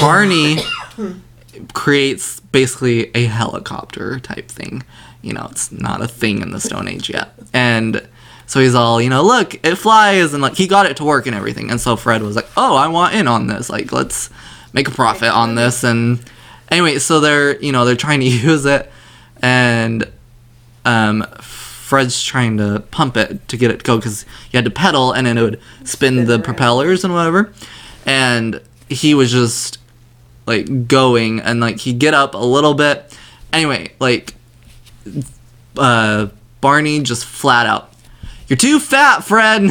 barney 0.00 0.58
creates 1.74 2.40
basically 2.40 3.10
a 3.14 3.24
helicopter 3.24 4.18
type 4.20 4.48
thing 4.48 4.82
you 5.22 5.32
know 5.32 5.48
it's 5.50 5.70
not 5.72 6.00
a 6.00 6.08
thing 6.08 6.42
in 6.42 6.50
the 6.50 6.60
stone 6.60 6.88
age 6.88 7.10
yet. 7.10 7.32
And 7.52 8.06
so 8.46 8.60
he's 8.60 8.74
all 8.74 9.00
you 9.00 9.08
know 9.08 9.22
look 9.22 9.54
it 9.64 9.76
flies 9.76 10.34
and 10.34 10.42
like 10.42 10.56
he 10.56 10.66
got 10.66 10.86
it 10.86 10.96
to 10.98 11.04
work 11.04 11.26
and 11.26 11.34
everything. 11.34 11.70
And 11.70 11.80
so 11.80 11.96
fred 11.96 12.22
was 12.22 12.36
like 12.36 12.48
oh 12.56 12.76
i 12.76 12.88
want 12.88 13.14
in 13.14 13.28
on 13.28 13.46
this. 13.46 13.70
Like 13.70 13.92
let's 13.92 14.30
make 14.72 14.88
a 14.88 14.92
profit 14.92 15.30
on 15.30 15.54
this. 15.54 15.84
And 15.84 16.20
anyway 16.70 16.98
so 16.98 17.20
they're 17.20 17.60
you 17.60 17.72
know 17.72 17.84
they're 17.84 17.96
trying 17.96 18.20
to 18.20 18.26
use 18.28 18.64
it. 18.66 18.90
And 19.42 20.10
um, 20.84 21.26
Fred's 21.90 22.22
trying 22.22 22.56
to 22.58 22.84
pump 22.92 23.16
it 23.16 23.48
to 23.48 23.56
get 23.56 23.70
it 23.70 23.78
to 23.78 23.84
go 23.84 23.96
because 23.96 24.24
you 24.52 24.56
had 24.56 24.64
to 24.64 24.70
pedal 24.70 25.12
and 25.12 25.26
then 25.26 25.36
it 25.36 25.42
would 25.42 25.60
spin, 25.84 26.24
the 26.24 26.38
propellers 26.38 27.04
and 27.04 27.12
whatever. 27.12 27.52
And 28.06 28.60
he 28.88 29.14
was 29.14 29.32
just 29.32 29.78
like 30.46 30.86
going 30.86 31.40
and 31.40 31.60
like 31.60 31.80
he'd 31.80 31.98
get 31.98 32.14
up 32.14 32.34
a 32.34 32.38
little 32.38 32.74
bit. 32.74 33.16
Anyway, 33.52 33.92
like 33.98 34.34
uh, 35.76 36.28
Barney 36.60 37.02
just 37.02 37.24
flat 37.24 37.66
out, 37.66 37.92
"You're 38.48 38.56
too 38.56 38.78
fat, 38.78 39.20
Fred." 39.20 39.62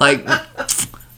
like, 0.00 0.26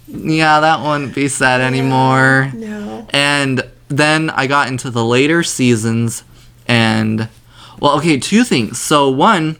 yeah, 0.08 0.60
that 0.60 0.80
wouldn't 0.80 1.14
be 1.14 1.28
said 1.28 1.60
anymore. 1.60 2.50
no. 2.54 3.06
And 3.10 3.68
then 3.88 4.30
I 4.30 4.46
got 4.46 4.68
into 4.68 4.90
the 4.90 5.04
later 5.04 5.42
seasons 5.42 6.24
and 6.66 7.28
well, 7.78 7.98
okay, 7.98 8.18
two 8.18 8.44
things. 8.44 8.80
So 8.80 9.10
one 9.10 9.58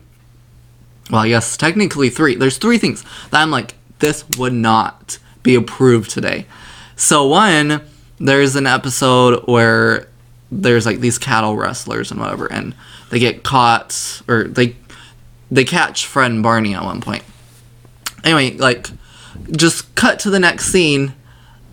well, 1.10 1.26
yes, 1.26 1.56
technically 1.58 2.08
three. 2.08 2.36
There's 2.36 2.56
three 2.56 2.78
things 2.78 3.04
that 3.30 3.42
I'm 3.42 3.50
like 3.50 3.74
this 3.98 4.24
would 4.38 4.54
not 4.54 5.18
be 5.42 5.54
approved 5.54 6.10
today. 6.10 6.46
So 6.96 7.26
one, 7.26 7.82
there's 8.18 8.56
an 8.56 8.66
episode 8.66 9.44
where 9.46 10.08
there's 10.50 10.86
like 10.86 11.00
these 11.00 11.18
cattle 11.18 11.56
rustlers 11.56 12.10
and 12.10 12.20
whatever 12.20 12.50
and 12.50 12.74
they 13.12 13.18
get 13.18 13.42
caught 13.42 14.22
or 14.26 14.44
they 14.44 14.74
they 15.50 15.64
catch 15.64 16.06
friend 16.06 16.42
Barney 16.42 16.74
at 16.74 16.82
one 16.82 17.02
point. 17.02 17.22
Anyway, 18.24 18.56
like 18.56 18.88
just 19.54 19.94
cut 19.94 20.18
to 20.20 20.30
the 20.30 20.40
next 20.40 20.72
scene. 20.72 21.12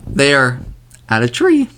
They're 0.05 0.59
at 1.07 1.23
a 1.23 1.29
tree. 1.29 1.69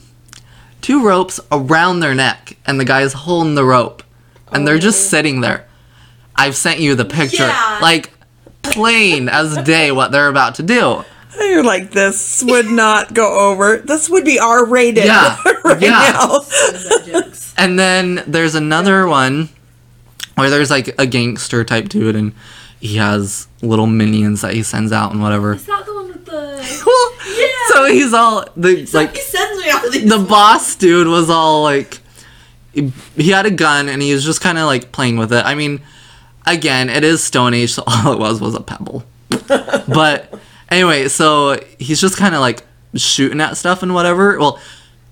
Two 0.81 1.05
ropes 1.05 1.39
around 1.51 1.99
their 1.99 2.15
neck, 2.15 2.57
and 2.65 2.79
the 2.79 2.85
guy's 2.85 3.13
holding 3.13 3.53
the 3.53 3.63
rope. 3.63 4.01
And 4.51 4.67
they're 4.67 4.79
just 4.79 5.05
oh. 5.05 5.09
sitting 5.09 5.41
there. 5.41 5.67
I've 6.35 6.55
sent 6.55 6.79
you 6.79 6.95
the 6.95 7.05
picture. 7.05 7.45
Yeah. 7.45 7.79
Like, 7.83 8.11
plain 8.63 9.29
as 9.29 9.55
day 9.59 9.91
what 9.91 10.11
they're 10.11 10.27
about 10.27 10.55
to 10.55 10.63
do. 10.63 11.05
You're 11.39 11.63
like 11.63 11.91
this 11.91 12.43
would 12.43 12.67
not 12.67 13.13
go 13.13 13.49
over. 13.51 13.77
This 13.77 14.09
would 14.09 14.25
be 14.25 14.39
R 14.39 14.65
rated 14.65 15.05
Yeah, 15.05 15.37
right 15.63 15.81
yeah. 15.81 15.89
now. 16.13 16.27
Those 16.39 16.91
are 16.91 17.05
jokes. 17.05 17.53
And 17.57 17.77
then 17.79 18.23
there's 18.27 18.55
another 18.55 19.07
one 19.07 19.49
where 20.35 20.49
there's 20.49 20.69
like 20.69 20.93
a 20.99 21.05
gangster 21.05 21.63
type 21.63 21.89
dude, 21.89 22.15
and 22.15 22.33
he 22.79 22.97
has 22.97 23.47
little 23.61 23.87
minions 23.87 24.41
that 24.41 24.53
he 24.53 24.63
sends 24.63 24.91
out 24.91 25.11
and 25.11 25.21
whatever. 25.21 25.53
Is 25.53 25.65
that 25.65 25.85
the 25.85 25.93
one 25.93 26.07
with 26.07 26.25
the? 26.25 26.51
Well, 26.85 27.11
Yeah. 27.39 27.47
So 27.73 27.85
he's 27.85 28.13
all 28.13 28.45
the 28.57 28.85
So 28.85 28.97
like 28.99 29.15
he 29.15 29.21
sends 29.21 29.63
me 29.63 29.71
all 29.71 29.89
these. 29.89 30.09
the 30.09 30.19
boss 30.19 30.75
dude 30.75 31.07
was 31.07 31.29
all 31.29 31.63
like 31.63 31.99
he 32.73 32.91
he 33.15 33.29
had 33.31 33.45
a 33.45 33.51
gun 33.51 33.87
and 33.89 34.01
he 34.01 34.13
was 34.13 34.23
just 34.25 34.41
kind 34.41 34.57
of 34.57 34.65
like 34.65 34.91
playing 34.91 35.17
with 35.17 35.31
it. 35.33 35.45
I 35.45 35.55
mean, 35.55 35.81
again, 36.45 36.89
it 36.89 37.03
is 37.03 37.23
Stone 37.23 37.53
Age, 37.53 37.71
so 37.73 37.83
all 37.87 38.13
it 38.13 38.19
was 38.19 38.39
was 38.41 38.55
a 38.55 38.61
pebble. 38.61 39.03
but 39.47 40.33
anyway, 40.71 41.07
so 41.09 41.59
he's 41.77 42.01
just 42.01 42.17
kind 42.17 42.33
of 42.33 42.41
like 42.41 42.63
shooting 42.95 43.41
at 43.41 43.57
stuff 43.57 43.83
and 43.83 43.93
whatever. 43.93 44.39
Well, 44.39 44.59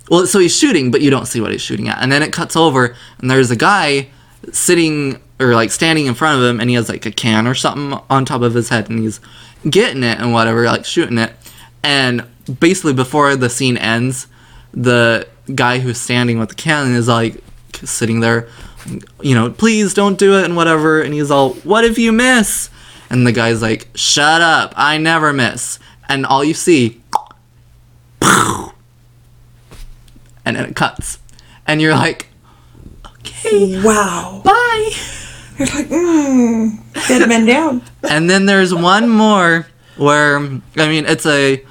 well, 0.10 0.26
so 0.26 0.40
he's 0.40 0.58
shooting, 0.58 0.90
but 0.90 1.02
you 1.02 1.12
don't 1.12 1.28
see 1.28 1.40
what 1.40 1.52
he's 1.52 1.62
shooting 1.62 1.88
at. 1.88 2.02
And 2.02 2.12
then 2.12 2.24
it 2.24 2.34
cuts 2.34 2.56
over, 2.56 2.96
and 3.20 3.30
there's 3.30 3.52
a 3.52 3.56
guy 3.56 4.08
sitting 4.52 5.22
or 5.40 5.54
like 5.54 5.72
standing 5.72 6.08
in 6.08 6.16
front 6.16 6.42
of 6.42 6.50
him, 6.50 6.60
and 6.60 6.70
he 6.70 6.76
has 6.76 6.90
like 6.90 7.06
a 7.06 7.12
can 7.12 7.46
or 7.46 7.54
something 7.54 8.00
on 8.10 8.26
top 8.26 8.42
of 8.42 8.56
his 8.56 8.70
head, 8.70 8.90
and 8.90 9.00
he's 9.00 9.20
getting 9.70 10.04
it 10.04 10.20
and 10.20 10.34
whatever, 10.34 10.66
like 10.66 10.86
shooting 10.86 11.18
it. 11.18 11.34
And 11.84 12.26
basically, 12.60 12.94
before 12.94 13.36
the 13.36 13.50
scene 13.50 13.78
ends, 13.78 14.28
the 14.74 15.28
guy 15.54 15.80
who's 15.80 16.00
standing 16.00 16.40
with 16.40 16.50
the 16.50 16.56
can 16.56 16.94
is 16.94 17.08
like 17.08 17.42
sitting 17.84 18.20
there, 18.20 18.48
you 19.22 19.36
know, 19.36 19.50
please 19.50 19.94
don't 19.94 20.18
do 20.18 20.38
it 20.38 20.46
and 20.46 20.56
whatever. 20.56 21.02
And 21.02 21.14
he's 21.14 21.32
all, 21.32 21.54
what 21.54 21.86
if 21.86 21.98
you 21.98 22.12
miss? 22.12 22.70
And 23.10 23.26
the 23.26 23.32
guy's 23.32 23.62
like, 23.62 23.88
"Shut 23.96 24.42
up! 24.42 24.74
I 24.78 24.98
never 24.98 25.34
miss." 25.34 25.80
And 26.08 26.26
all 26.26 26.44
you 26.44 26.54
see, 26.54 27.02
and 28.22 28.72
then 30.56 30.66
it 30.66 30.76
cuts, 30.76 31.20
and 31.68 31.82
you're 31.82 31.96
like, 31.96 32.28
"Okay, 33.06 33.82
Wow. 33.84 34.42
bye." 34.44 34.92
You're 35.58 35.68
like, 35.68 35.90
mmm, 35.90 36.80
get 37.10 37.28
men 37.28 37.46
down. 37.46 37.82
and 38.10 38.30
then 38.30 38.46
there's 38.46 38.74
one 38.74 39.10
more 39.10 39.68
where 39.98 40.38
I 40.38 40.88
mean 40.88 41.06
it's 41.06 41.26
a 41.26 41.62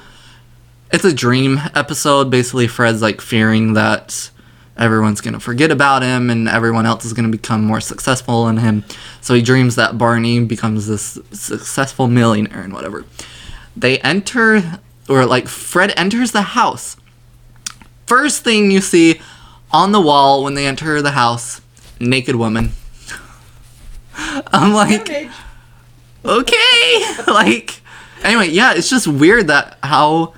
it's 0.93 1.05
a 1.05 1.13
dream 1.13 1.59
episode. 1.75 2.31
Basically, 2.31 2.67
Fred's 2.67 3.01
like 3.01 3.23
fearing 3.23 3.73
that 3.73 4.31
everyone's 4.79 5.21
gonna 5.21 5.41
forget 5.41 5.71
about 5.71 6.03
him 6.03 6.31
and 6.31 6.49
everyone 6.49 6.87
else 6.87 7.05
is 7.05 7.13
gonna 7.13 7.29
become 7.29 7.65
more 7.65 7.81
successful 7.81 8.47
than 8.47 8.59
him. 8.59 8.85
So 9.21 9.35
he 9.35 9.43
dreams 9.43 9.77
that 9.77 9.99
Barney 9.99 10.41
becomes 10.41 10.87
this 10.87 11.19
successful 11.33 12.09
millionaire 12.09 12.63
and 12.63 12.73
whatever. 12.73 13.05
They 13.77 13.99
enter 14.01 14.81
or 15.09 15.25
like 15.27 15.49
Fred 15.49 15.93
enters 15.97 16.33
the 16.33 16.43
house. 16.43 16.97
First 18.07 18.45
thing 18.45 18.71
you 18.71 18.81
see 18.81 19.21
on 19.71 19.93
the 19.93 20.01
wall 20.01 20.45
when 20.45 20.55
they 20.55 20.67
enter 20.67 21.03
the 21.03 21.13
house, 21.13 21.61
naked 22.01 22.37
woman. 22.37 22.73
I'm 24.15 24.73
like 24.73 25.31
okay 26.25 27.15
like 27.27 27.81
anyway 28.23 28.49
yeah 28.49 28.75
it's 28.75 28.91
just 28.91 29.07
weird 29.07 29.47
that 29.47 29.79
how 29.83 30.35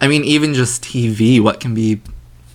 i 0.00 0.06
mean 0.06 0.24
even 0.24 0.54
just 0.54 0.82
tv 0.82 1.40
what 1.40 1.60
can 1.60 1.74
be 1.74 2.00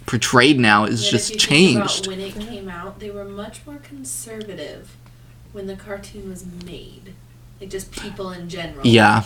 portrayed 0.05 0.59
now 0.59 0.85
is 0.85 1.03
Yet 1.03 1.11
just 1.11 1.31
if 1.35 1.49
you 1.51 1.57
think 1.57 1.77
about 1.77 1.89
changed 1.89 2.07
When 2.07 2.19
it 2.19 2.33
came 2.35 2.69
out, 2.69 2.99
they 2.99 3.09
were 3.09 3.25
much 3.25 3.61
more 3.65 3.77
conservative 3.77 4.95
when 5.51 5.67
the 5.67 5.75
cartoon 5.75 6.29
was 6.29 6.45
made. 6.65 7.13
Like 7.61 7.69
just 7.69 7.91
people 7.91 8.31
in 8.31 8.49
general. 8.49 8.85
yeah 8.85 9.23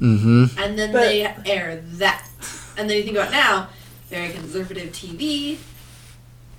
mm-hmm 0.00 0.58
And 0.58 0.78
then 0.78 0.92
But- 0.92 1.00
they 1.00 1.34
air 1.46 1.82
that. 1.82 2.28
And 2.76 2.90
then 2.90 2.98
you 2.98 3.04
think 3.04 3.16
about 3.16 3.30
now, 3.30 3.68
very 4.10 4.30
conservative 4.30 4.90
TV. 4.92 5.56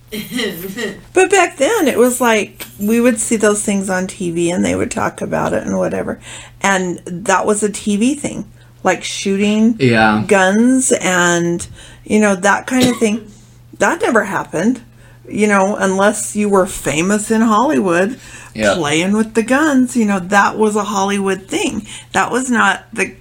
But 1.14 1.30
back 1.30 1.58
then, 1.58 1.88
it 1.88 1.98
was 1.98 2.22
like 2.22 2.66
we 2.80 3.02
would 3.02 3.20
see 3.20 3.36
those 3.36 3.64
things 3.64 3.90
on 3.90 4.08
TV 4.08 4.54
and 4.54 4.64
they 4.64 4.76
would 4.76 4.90
talk 4.92 5.22
about 5.22 5.52
it 5.54 5.64
and 5.64 5.78
whatever. 5.78 6.20
And 6.62 7.00
that 7.06 7.46
was 7.46 7.62
a 7.64 7.70
TV 7.70 8.18
thing, 8.18 8.50
like 8.84 9.04
shooting 9.04 9.76
yeah 9.80 10.24
guns 10.28 10.94
and, 11.02 11.68
you 12.06 12.20
know, 12.20 12.36
that 12.36 12.68
kind 12.68 12.86
of 12.88 12.98
thing. 12.98 13.32
That 13.80 14.02
never 14.02 14.24
happened, 14.26 14.82
you 15.30 15.48
know, 15.48 15.76
unless 15.76 16.36
you 16.36 16.50
were 16.50 16.66
famous 16.66 17.30
in 17.32 17.42
Hollywood 17.42 18.20
Yeah. 18.54 18.74
playing 18.76 19.14
with 19.14 19.34
the 19.36 19.44
guns. 19.44 19.96
You 19.96 20.06
know, 20.06 20.20
that 20.20 20.58
was 20.58 20.76
a 20.76 20.84
Hollywood 20.84 21.48
thing. 21.48 21.86
That 22.14 22.32
was 22.32 22.50
not 22.50 22.86
the 22.94 23.14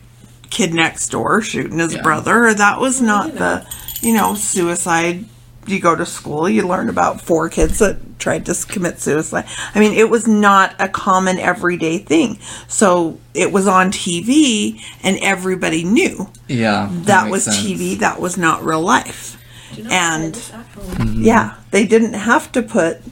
kid 0.51 0.73
next 0.73 1.09
door 1.11 1.43
shooting 1.43 1.79
his 1.79 1.95
Yeah. 1.95 2.03
brother, 2.03 2.47
or 2.47 2.55
that 2.55 2.81
was 2.81 3.01
not 3.01 3.27
you 3.33 3.39
the, 3.39 3.63
you 4.01 4.15
know, 4.15 4.35
suicide. 4.35 5.25
You 5.67 5.81
go 5.81 5.97
to 5.97 6.07
school, 6.07 6.49
you 6.49 6.67
learn 6.67 6.89
about 6.89 7.21
four 7.21 7.49
kids 7.49 7.81
that 7.81 8.21
tried 8.21 8.47
to 8.47 8.55
commit 8.55 9.01
suicide. 9.03 9.45
I 9.75 9.81
mean, 9.81 9.93
it 9.95 10.09
was 10.09 10.25
not 10.27 10.75
a 10.79 10.89
common 10.89 11.41
everyday 11.41 11.99
thing. 11.99 12.39
So 12.69 13.19
it 13.35 13.51
was 13.53 13.67
on 13.67 13.91
TV 13.91 14.81
and 15.03 15.19
everybody 15.21 15.83
knew 15.83 16.29
yeah 16.47 16.89
that 17.05 17.25
makes 17.25 17.33
was 17.33 17.45
sense. 17.47 17.57
TV, 17.59 17.97
that 17.99 18.21
was 18.21 18.37
not 18.39 18.65
real 18.65 18.81
life. 18.81 19.36
Do 19.75 19.83
not 19.83 19.93
And- 19.93 20.35
try 20.35 20.41
this 20.41 20.51
at 20.53 20.67
home. 20.67 21.07
Mm-hmm. 21.09 21.23
Yeah, 21.23 21.55
they 21.71 21.87
didn't 21.87 22.15
have 22.15 22.53
to 22.53 22.63
put 22.63 23.03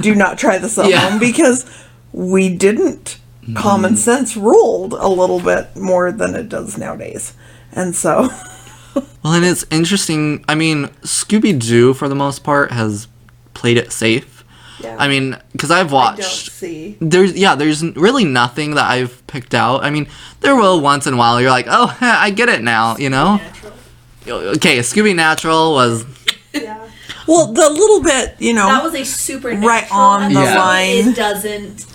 do 0.00 0.14
not 0.14 0.36
try 0.38 0.58
this 0.58 0.76
at 0.78 0.88
Yeah. 0.90 1.08
home 1.08 1.18
because 1.18 1.64
we 2.12 2.48
didn't. 2.54 3.18
Mm-hmm. 3.42 3.54
Common 3.54 3.96
sense 3.96 4.36
ruled 4.36 4.92
a 4.92 5.08
little 5.08 5.40
bit 5.40 5.74
more 5.76 6.12
than 6.12 6.34
it 6.34 6.48
does 6.50 6.76
nowadays. 6.76 7.32
And 7.72 7.94
so, 7.94 8.28
well 9.22 9.32
and 9.34 9.44
it's 9.44 9.64
interesting 9.70 10.44
i 10.48 10.54
mean 10.54 10.86
scooby-doo 11.02 11.94
for 11.94 12.08
the 12.08 12.14
most 12.14 12.42
part 12.42 12.72
has 12.72 13.06
played 13.54 13.76
it 13.76 13.92
safe 13.92 14.42
Yeah. 14.80 14.96
i 14.98 15.06
mean 15.06 15.36
because 15.52 15.70
i've 15.70 15.92
watched 15.92 16.50
see. 16.50 16.96
there's 17.00 17.34
yeah 17.36 17.54
there's 17.54 17.82
really 17.96 18.24
nothing 18.24 18.74
that 18.74 18.90
i've 18.90 19.24
picked 19.28 19.54
out 19.54 19.84
i 19.84 19.90
mean 19.90 20.08
there 20.40 20.56
will 20.56 20.80
once 20.80 21.06
in 21.06 21.14
a 21.14 21.16
while 21.16 21.40
you're 21.40 21.50
like 21.50 21.66
oh 21.68 21.96
i 22.00 22.30
get 22.30 22.48
it 22.48 22.62
now 22.62 22.96
you 22.96 23.10
know 23.10 23.36
Natural. 23.36 23.72
Okay 24.30 24.78
scooby 24.80 25.14
natural 25.14 25.72
was 25.72 26.04
yeah. 26.52 26.88
Well, 27.26 27.52
the 27.52 27.68
little 27.68 28.02
bit, 28.02 28.36
you 28.38 28.54
know, 28.54 28.66
That 28.68 28.82
was 28.82 28.94
a 28.94 29.04
supernatural. 29.04 29.68
Right 29.68 29.86
on 29.92 30.32
the 30.32 30.40
episode. 30.40 30.58
line. 30.58 31.08
It 31.08 31.14
doesn't 31.16 31.86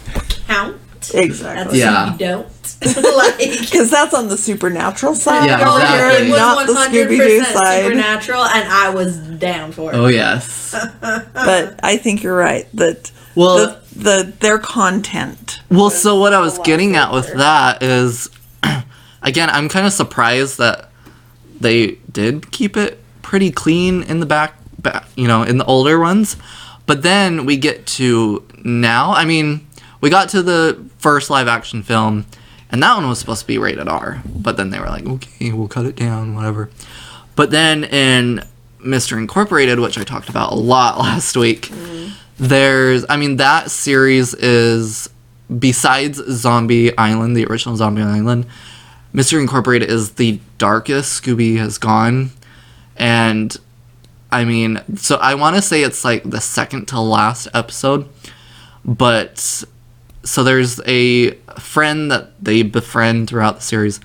count. 0.48 0.78
exactly. 1.12 1.64
That's 1.64 1.76
Yeah. 1.76 2.12
you 2.12 2.18
don't. 2.20 2.48
like, 3.16 3.38
Because 3.40 3.90
that's 3.90 4.14
on 4.14 4.28
the 4.28 4.38
supernatural 4.38 5.16
side. 5.16 5.48
Yeah, 5.48 5.68
over 5.68 5.86
here. 5.88 6.10
It 6.28 6.30
was 6.30 6.38
not 6.38 6.68
the 6.68 6.74
100% 6.74 6.88
Scooby 7.08 7.18
Doo 7.18 7.44
side. 7.46 7.84
supernatural, 7.84 8.44
and 8.44 8.70
I 8.72 8.90
was 8.92 9.18
down 9.18 9.72
for 9.72 9.92
it. 9.92 9.96
oh 9.98 10.06
yes 10.06 10.76
But 11.34 11.80
I 11.82 11.98
think 11.98 12.22
you're 12.22 12.38
right 12.38 12.68
that 12.76 13.12
well 13.34 13.58
the, 13.58 13.80
the 13.96 14.34
their 14.40 14.60
content. 14.60 15.62
Well, 15.72 15.90
so 15.90 16.20
what 16.20 16.34
I 16.34 16.40
was 16.42 16.60
getting 16.60 16.96
at 16.96 17.12
with 17.12 17.34
that 17.34 17.82
is, 17.82 18.30
again, 19.24 19.50
I'm 19.50 19.68
kind 19.68 19.88
of 19.88 19.94
surprised 19.94 20.60
that 20.60 20.92
they 21.64 21.94
did 22.12 22.52
keep 22.52 22.78
it 22.78 23.00
pretty 23.24 23.50
clean 23.50 24.04
in 24.04 24.20
the 24.20 24.26
back, 24.26 24.54
back, 24.78 25.08
you 25.16 25.28
know, 25.28 25.42
in 25.42 25.58
the 25.58 25.66
older 25.66 26.00
ones. 26.00 26.38
But 26.86 27.02
then 27.02 27.46
we 27.46 27.58
get 27.58 27.88
to 27.88 28.46
now. 28.64 29.14
I 29.14 29.26
mean, 29.26 29.68
we 30.02 30.10
got 30.10 30.30
to 30.30 30.44
the 30.44 30.86
first 31.00 31.30
live 31.30 31.48
action 31.48 31.82
film, 31.82 32.26
and 32.70 32.84
that 32.84 32.96
one 32.96 33.08
was 33.08 33.20
supposed 33.20 33.42
to 33.42 33.48
be 33.48 33.58
rated 33.58 33.88
R. 33.88 34.22
But 34.26 34.58
then 34.58 34.70
they 34.70 34.80
were 34.80 34.88
like, 34.90 35.06
okay, 35.06 35.52
we'll 35.52 35.68
cut 35.68 35.86
it 35.86 35.96
down, 35.96 36.36
whatever. 36.36 36.70
But 37.36 37.52
then 37.52 37.86
in 37.86 38.44
Mystery 38.84 39.22
Incorporated, 39.22 39.80
which 39.80 39.98
I 39.98 40.04
talked 40.04 40.30
about 40.30 40.52
a 40.52 40.56
lot 40.56 40.98
last 41.00 41.36
week, 41.36 41.70
mm-hmm. 41.70 42.14
there's, 42.38 43.06
I 43.10 43.18
mean, 43.18 43.38
that 43.38 43.72
series 43.72 44.34
is 44.34 45.10
besides 45.60 46.22
Zombie 46.30 46.96
Island, 46.98 47.36
the 47.36 47.46
original 47.46 47.76
Zombie 47.76 48.02
Island, 48.02 48.46
Mystery 49.14 49.42
Incorporated 49.42 49.90
is 49.90 50.14
the 50.14 50.40
darkest 50.58 51.22
Scooby 51.22 51.58
has 51.58 51.78
gone. 51.78 52.32
And 52.98 53.56
I 54.32 54.44
mean, 54.44 54.82
so 54.98 55.16
I 55.18 55.36
want 55.36 55.56
to 55.56 55.62
say 55.62 55.84
it's 55.84 56.04
like 56.04 56.24
the 56.24 56.42
second 56.42 56.88
to 56.90 57.00
last 57.00 57.48
episode, 57.54 58.10
but 58.84 59.64
so 60.24 60.44
there's 60.44 60.82
a 60.88 61.32
friend 61.60 62.12
that 62.12 62.44
they 62.44 62.64
befriend 62.64 63.30
throughout 63.30 63.58
the 63.58 63.62
series. 63.62 64.00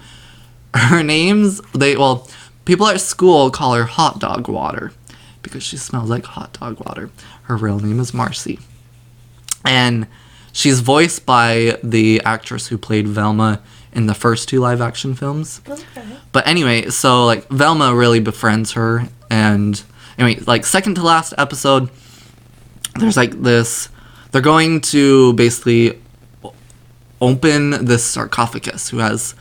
Her 0.75 1.03
name's 1.03 1.61
they 1.73 1.97
well, 1.97 2.29
people 2.67 2.87
at 2.87 3.01
school 3.01 3.51
call 3.51 3.75
her 3.75 3.85
Hot 3.85 4.21
Dog 4.21 4.49
Water 4.49 4.93
because 5.43 5.63
she 5.63 5.77
smells 5.77 6.11
like 6.11 6.25
hot 6.25 6.53
dog 6.55 6.79
water. 6.85 7.11
Her 7.45 7.57
real 7.57 7.79
name 7.79 8.01
is 8.01 8.13
Marcy. 8.13 8.59
And 9.65 10.07
she's 10.53 10.81
voiced 10.81 11.27
by 11.27 11.79
the 11.83 12.21
actress 12.25 12.69
who 12.69 12.79
played 12.79 13.09
Velma 13.09 13.63
in 13.93 14.07
the 14.07 14.15
first 14.15 14.49
two 14.49 14.61
live 14.61 14.81
action 14.81 15.15
films. 15.15 15.61
But 16.33 16.47
anyway, 16.47 16.91
so 16.91 17.25
like 17.27 17.49
Velma 17.49 17.95
really 17.95 18.21
befriends 18.21 18.73
her 18.73 19.09
and 19.31 19.83
anyway, 20.19 20.41
like 20.47 20.67
second 20.67 20.95
to 20.97 21.03
last 21.03 21.35
episode 21.39 21.91
there's 22.99 23.17
like 23.17 23.33
this 23.43 23.89
they're 24.33 24.43
going 24.43 24.81
to 24.81 25.33
basically 25.35 25.99
open 27.21 27.85
this 27.85 28.05
sarcophagus 28.05 28.89
who 28.91 28.99
has 28.99 29.35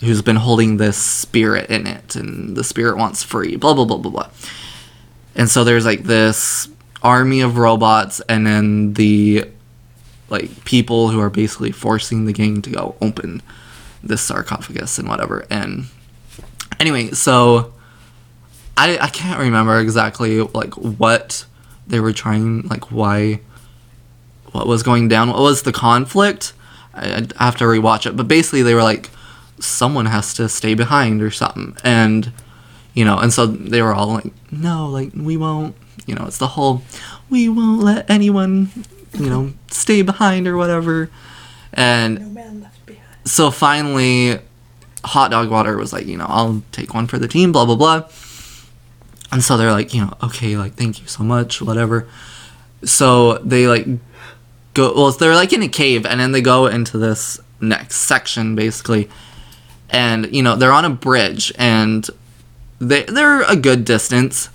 who's 0.00 0.22
been 0.22 0.36
holding 0.36 0.76
this 0.76 0.96
spirit 0.96 1.70
in 1.70 1.86
it 1.86 2.16
and 2.16 2.56
the 2.56 2.64
spirit 2.64 2.96
wants 2.96 3.22
free 3.22 3.56
blah 3.56 3.74
blah 3.74 3.84
blah 3.84 3.96
blah 3.96 4.10
blah 4.10 4.30
and 5.34 5.48
so 5.48 5.64
there's 5.64 5.84
like 5.84 6.04
this 6.04 6.68
army 7.02 7.40
of 7.40 7.56
robots 7.56 8.20
and 8.28 8.46
then 8.46 8.92
the 8.94 9.44
like 10.30 10.64
people 10.64 11.08
who 11.08 11.20
are 11.20 11.30
basically 11.30 11.72
forcing 11.72 12.24
the 12.24 12.32
gang 12.32 12.60
to 12.62 12.70
go 12.70 12.94
open 13.00 13.42
this 14.06 14.22
sarcophagus 14.22 14.98
and 14.98 15.08
whatever. 15.08 15.44
And 15.50 15.86
anyway 16.80 17.10
so 17.12 17.72
i 18.76 18.98
i 18.98 19.08
can't 19.08 19.38
remember 19.38 19.78
exactly 19.78 20.40
like 20.40 20.74
what 20.74 21.46
they 21.86 22.00
were 22.00 22.12
trying 22.12 22.62
like 22.62 22.90
why 22.90 23.38
what 24.52 24.66
was 24.68 24.82
going 24.84 25.08
down. 25.08 25.30
What 25.30 25.40
was 25.40 25.62
the 25.62 25.72
conflict? 25.72 26.52
I, 26.94 27.14
i'd 27.16 27.32
have 27.34 27.56
to 27.56 27.64
rewatch 27.64 28.06
it. 28.06 28.16
But 28.16 28.28
basically 28.28 28.62
they 28.62 28.74
were 28.74 28.82
like 28.82 29.10
someone 29.60 30.06
has 30.06 30.34
to 30.34 30.48
stay 30.48 30.74
behind 30.74 31.22
or 31.22 31.30
something. 31.30 31.76
And 31.84 32.32
you 32.94 33.04
know 33.04 33.18
and 33.18 33.32
so 33.32 33.46
they 33.46 33.82
were 33.82 33.94
all 33.94 34.08
like 34.08 34.32
no 34.52 34.88
like 34.88 35.10
we 35.14 35.36
won't 35.36 35.74
you 36.06 36.14
know 36.14 36.26
it's 36.26 36.38
the 36.38 36.48
whole 36.48 36.82
we 37.30 37.48
won't 37.48 37.80
let 37.82 38.08
anyone 38.10 38.68
you 39.12 39.28
know 39.30 39.52
stay 39.70 40.02
behind 40.02 40.46
or 40.46 40.56
whatever. 40.56 41.10
And 41.72 42.34
No. 42.34 42.68
So 43.24 43.50
finally 43.50 44.38
hot 45.04 45.30
dog 45.30 45.50
water 45.50 45.76
was 45.76 45.92
like 45.92 46.06
you 46.06 46.16
know 46.16 46.26
i'll 46.28 46.62
take 46.72 46.94
one 46.94 47.06
for 47.06 47.18
the 47.18 47.28
team 47.28 47.52
blah 47.52 47.64
blah 47.64 47.76
blah. 47.76 48.08
And 49.32 49.42
so 49.42 49.56
they're 49.56 49.72
like 49.72 49.92
you 49.92 50.00
know 50.00 50.12
okay 50.22 50.56
like 50.56 50.74
thank 50.74 51.00
you 51.00 51.08
so 51.08 51.24
much 51.24 51.60
whatever. 51.60 52.06
So 52.84 53.38
they 53.38 53.66
like 53.66 53.86
go 54.74 54.94
well 54.94 55.10
they're 55.10 55.34
like 55.34 55.52
in 55.52 55.62
a 55.62 55.68
cave 55.68 56.06
and 56.06 56.20
then 56.20 56.32
they 56.32 56.40
go 56.40 56.66
into 56.66 56.98
this 56.98 57.40
next 57.60 57.96
section 57.96 58.54
basically. 58.54 59.10
And 59.90 60.32
you 60.34 60.42
know, 60.42 60.56
they're 60.56 60.72
on 60.72 60.84
a 60.84 60.90
bridge 60.90 61.52
and 61.58 62.08
they 62.78 63.02
they're 63.04 63.42
a 63.42 63.56
good 63.56 63.84
distance. 63.84 64.50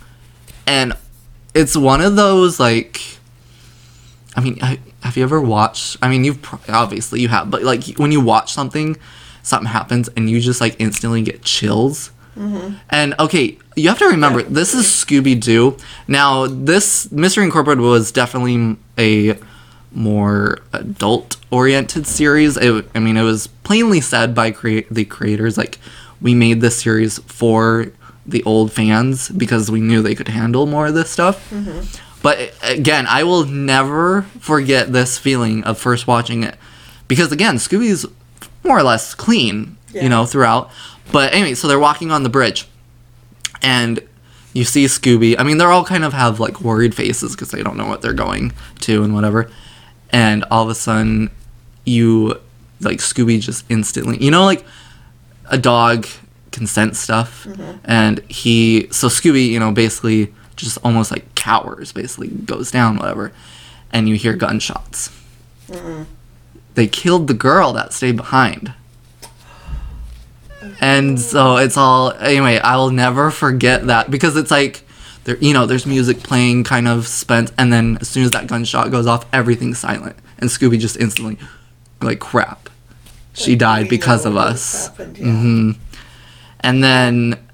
And 0.66 0.94
it's 1.54 1.76
one 1.76 2.02
of 2.02 2.16
those 2.16 2.60
like 2.60 3.02
I 4.36 4.42
mean, 4.42 4.60
ha- 4.60 4.78
have 5.04 5.18
you 5.18 5.24
ever 5.24 5.42
watched 5.42 5.98
I 6.02 6.10
mean, 6.10 6.24
you've 6.24 6.42
pro- 6.42 6.60
obviously 6.70 7.22
you 7.22 7.28
have, 7.30 7.50
but 7.50 7.64
like 7.64 7.98
when 7.98 8.12
you 8.12 8.22
watch 8.22 8.54
something 8.54 8.98
something 9.44 9.70
happens 9.70 10.08
and 10.10 10.30
you 10.30 10.40
just 10.40 10.62
like 10.62 10.76
instantly 10.80 11.22
get 11.22 11.42
chills. 11.42 12.12
Mm-hmm. 12.38 12.76
And 12.90 13.16
okay, 13.20 13.58
you 13.76 13.90
have 13.90 14.00
to 14.00 14.08
remember 14.08 14.44
this 14.44 14.74
is 14.74 14.86
Scooby 14.86 15.40
Doo. 15.40 15.78
Now, 16.08 16.48
this 16.48 17.12
Mystery 17.12 17.44
Incorporated 17.44 17.82
was 17.82 18.12
definitely 18.12 18.78
a 18.98 19.38
more 19.92 20.60
adult 20.72 21.38
oriented 21.52 22.06
series. 22.06 22.56
It, 22.58 22.86
I 22.96 23.00
mean, 23.00 23.18
it 23.18 23.24
was 23.24 23.48
plainly 23.48 24.02
said 24.02 24.34
by 24.34 24.52
crea- 24.52 24.86
the 24.90 25.06
creators 25.06 25.58
like 25.58 25.80
we 26.22 26.36
made 26.36 26.62
this 26.62 26.82
series 26.82 27.20
for 27.20 27.92
the 28.26 28.44
old 28.44 28.72
fans 28.72 29.30
because 29.30 29.72
we 29.72 29.82
knew 29.82 30.02
they 30.02 30.16
could 30.16 30.28
handle 30.28 30.66
more 30.66 30.88
of 30.88 30.94
this 30.94 31.10
stuff. 31.10 31.50
Mm-hmm. 31.50 32.09
But 32.22 32.54
again, 32.62 33.06
I 33.08 33.24
will 33.24 33.46
never 33.46 34.24
forget 34.40 34.92
this 34.92 35.18
feeling 35.18 35.64
of 35.64 35.78
first 35.78 36.08
watching 36.08 36.44
it 36.44 36.56
because 37.08 37.32
again, 37.32 37.56
Scooby's 37.56 38.06
more 38.64 38.78
or 38.78 38.84
less 38.84 39.14
clean, 39.16 39.78
Yeah. 39.92 40.04
you 40.04 40.10
know, 40.10 40.26
throughout. 40.26 40.70
But 41.12 41.34
anyway, 41.34 41.56
so 41.56 41.68
they're 41.68 41.80
walking 41.80 42.12
on 42.12 42.24
the 42.24 42.30
bridge 42.30 42.68
and 43.62 44.02
you 44.54 44.64
see 44.64 44.86
Scooby. 44.86 45.36
I 45.38 45.44
mean, 45.44 45.58
they're 45.58 45.72
all 45.72 45.86
kind 45.86 46.04
of 46.04 46.14
have 46.14 46.40
like 46.40 46.62
worried 46.62 46.94
faces 46.94 47.36
because 47.36 47.52
they 47.52 47.64
don't 47.64 47.78
know 47.78 47.88
what 47.88 48.02
they're 48.02 48.14
going 48.14 48.54
to 48.82 49.04
and 49.04 49.14
whatever. 49.14 49.50
And 50.12 50.44
all 50.52 50.64
of 50.64 50.70
a 50.70 50.76
sudden, 50.76 51.30
you 51.86 52.40
like 52.82 53.00
Scooby 53.00 53.40
just 53.40 53.66
instantly, 53.70 54.18
you 54.24 54.32
know, 54.32 54.46
like 54.46 54.66
a 55.50 55.58
dog 55.58 56.08
can 56.52 56.66
sense 56.66 57.00
stuff, 57.00 57.46
mm-hmm. 57.46 57.78
and 57.86 58.20
he 58.28 58.88
so 58.92 59.08
Scooby, 59.08 59.48
you 59.48 59.60
know, 59.60 59.72
basically 59.72 60.34
just 60.66 60.78
almost 60.84 61.12
like 61.12 61.34
cowers, 61.36 61.92
basically 61.92 62.30
goes 62.30 62.72
down, 62.72 62.98
whatever, 62.98 63.32
and 63.92 64.08
you 64.10 64.16
hear 64.16 64.34
gunshots. 64.36 65.10
They 66.76 66.88
killed 66.88 67.28
the 67.28 67.34
girl 67.34 67.74
that 67.74 67.94
stayed 67.94 68.16
behind. 68.18 68.74
And 70.82 71.20
so 71.20 71.58
it's 71.58 71.78
all 71.78 72.12
anyway. 72.14 72.58
I 72.58 72.78
will 72.78 72.92
never 72.92 73.32
forget 73.32 73.88
that 73.88 74.10
because 74.10 74.36
it's 74.38 74.52
like 74.52 74.84
there, 75.26 75.38
you 75.38 75.54
know, 75.54 75.66
there's 75.66 75.86
music 75.86 76.20
playing, 76.20 76.64
kind 76.64 76.88
of 76.88 77.08
spent, 77.08 77.52
and 77.58 77.72
then 77.72 77.98
as 78.02 78.08
soon 78.08 78.24
as 78.24 78.32
that 78.32 78.48
gunshot 78.48 78.92
goes 78.92 79.06
off, 79.08 79.26
everything's 79.34 79.80
silent, 79.80 80.16
and 80.38 80.50
Scooby 80.50 80.80
just 80.80 80.98
instantly, 80.98 81.38
like 82.02 82.20
crap, 82.20 82.70
she 83.34 83.56
died 83.56 83.90
because 83.90 84.26
of 84.26 84.36
us. 84.38 84.88
happened, 84.88 85.18
yeah. 85.18 85.26
hmm 85.26 85.72
And 86.62 86.84
then, 86.84 87.49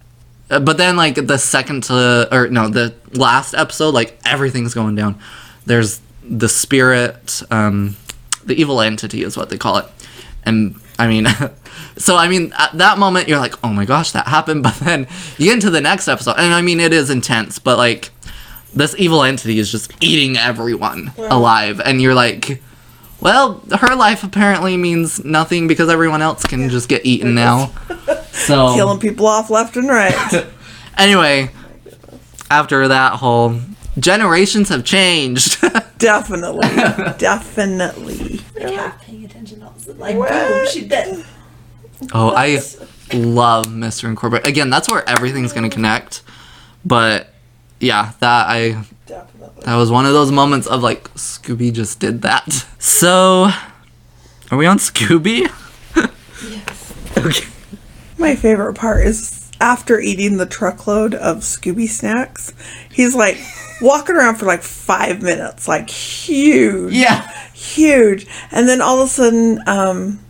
but 0.60 0.78
then 0.78 0.96
like 0.96 1.16
the 1.16 1.38
second 1.38 1.84
to 1.86 2.28
or 2.32 2.48
no, 2.48 2.70
the 2.70 2.94
last 3.14 3.54
episode, 3.54 3.94
like 3.94 4.20
everything's 4.26 4.74
going 4.74 4.96
down. 4.96 5.20
There's 5.66 6.02
the 6.24 6.50
spirit, 6.50 7.42
um, 7.52 7.98
the 8.44 8.56
evil 8.56 8.82
entity 8.82 9.24
is 9.24 9.38
what 9.38 9.50
they 9.50 9.58
call 9.58 9.78
it, 9.78 9.86
and 10.44 10.80
I 11.00 11.08
mean, 11.08 11.28
so 11.98 12.16
I 12.16 12.28
mean 12.28 12.54
at 12.58 12.78
that 12.78 12.98
moment 12.98 13.28
you're 13.28 13.40
like, 13.40 13.64
oh 13.64 13.70
my 13.70 13.86
gosh, 13.86 14.12
that 14.12 14.28
happened. 14.28 14.64
But 14.64 14.76
then 14.76 15.08
you 15.38 15.46
get 15.46 15.56
into 15.56 15.70
the 15.70 15.82
next 15.82 16.08
episode, 16.08 16.36
and 16.38 16.54
I 16.54 16.62
mean 16.62 16.80
it 16.80 16.94
is 16.94 17.10
intense, 17.10 17.60
but 17.60 17.78
like 17.78 18.12
this 18.74 18.96
evil 18.98 19.24
entity 19.24 19.58
is 19.60 19.72
just 19.72 19.92
eating 20.02 20.38
everyone 20.38 21.12
alive, 21.18 21.80
and 21.84 22.02
you're 22.02 22.16
like. 22.16 22.62
Well, 23.22 23.64
her 23.80 23.96
life 23.96 24.24
apparently 24.24 24.76
means 24.78 25.24
nothing 25.24 25.68
because 25.68 25.90
everyone 25.90 26.22
else 26.22 26.44
can 26.44 26.70
just 26.70 26.90
get 26.90 27.06
eaten 27.06 27.34
now. 27.34 27.72
So 28.36 28.74
Killing 28.76 29.00
people 29.00 29.28
off 29.28 29.50
left 29.50 29.78
and 29.78 29.88
right. 29.90 30.46
anyway, 30.98 31.50
after 32.52 32.88
that 32.88 33.14
whole 33.14 33.60
generations 34.00 34.70
have 34.70 34.84
changed. 34.84 35.62
Definitely. 35.98 36.68
Definitely. 37.18 38.42
Like 38.56 38.74
half 38.74 39.02
paying 39.02 39.26
attention, 39.26 39.64
all 39.64 39.70
of 39.70 39.78
a 39.78 39.80
sudden, 39.80 40.00
like 40.00 40.16
What? 40.18 40.30
Oh, 40.32 40.48
boom, 40.64 40.68
she's 40.72 40.88
dead. 40.88 41.24
oh, 42.14 42.34
I 42.36 42.62
love 43.14 43.74
Mystery 43.74 44.10
Incorporated. 44.10 44.48
Again, 44.48 44.70
that's 44.70 44.90
where 44.90 45.08
everything's 45.10 45.54
gonna 45.54 45.70
connect. 45.70 46.22
But 46.84 47.30
yeah, 47.80 48.12
that 48.20 48.48
I 48.50 48.84
Definitely. 49.08 49.64
that 49.66 49.76
was 49.78 49.90
one 49.92 50.06
of 50.06 50.14
those 50.14 50.32
moments 50.32 50.68
of 50.68 50.84
like 50.84 51.06
Scooby 51.14 51.72
just 51.72 52.00
did 52.00 52.22
that. 52.24 52.52
So, 52.80 53.50
are 54.52 54.58
we 54.58 54.66
on 54.66 54.78
Scooby? 54.78 55.50
Yes. 56.50 56.94
Okay. 57.18 57.48
My 58.26 58.36
favorite 58.36 58.74
part 58.74 59.06
is 59.06 59.52
after 59.62 60.00
eating 60.00 60.38
the 60.38 60.48
truckload 60.48 61.14
of 61.14 61.42
Scooby 61.42 61.88
snacks, 61.88 62.54
he's 62.92 63.14
like 63.14 63.38
walking 63.82 64.16
around 64.16 64.38
for 64.38 64.48
like 64.48 64.64
five 64.64 65.22
minutes, 65.22 65.68
like 65.68 65.92
huge. 65.92 66.92
Yeah. 66.92 67.30
huge. 67.54 68.26
And 68.50 68.68
then 68.68 68.82
all 68.82 69.00
of 69.00 69.06
a 69.06 69.12
sudden, 69.12 69.60
um, 69.68 70.22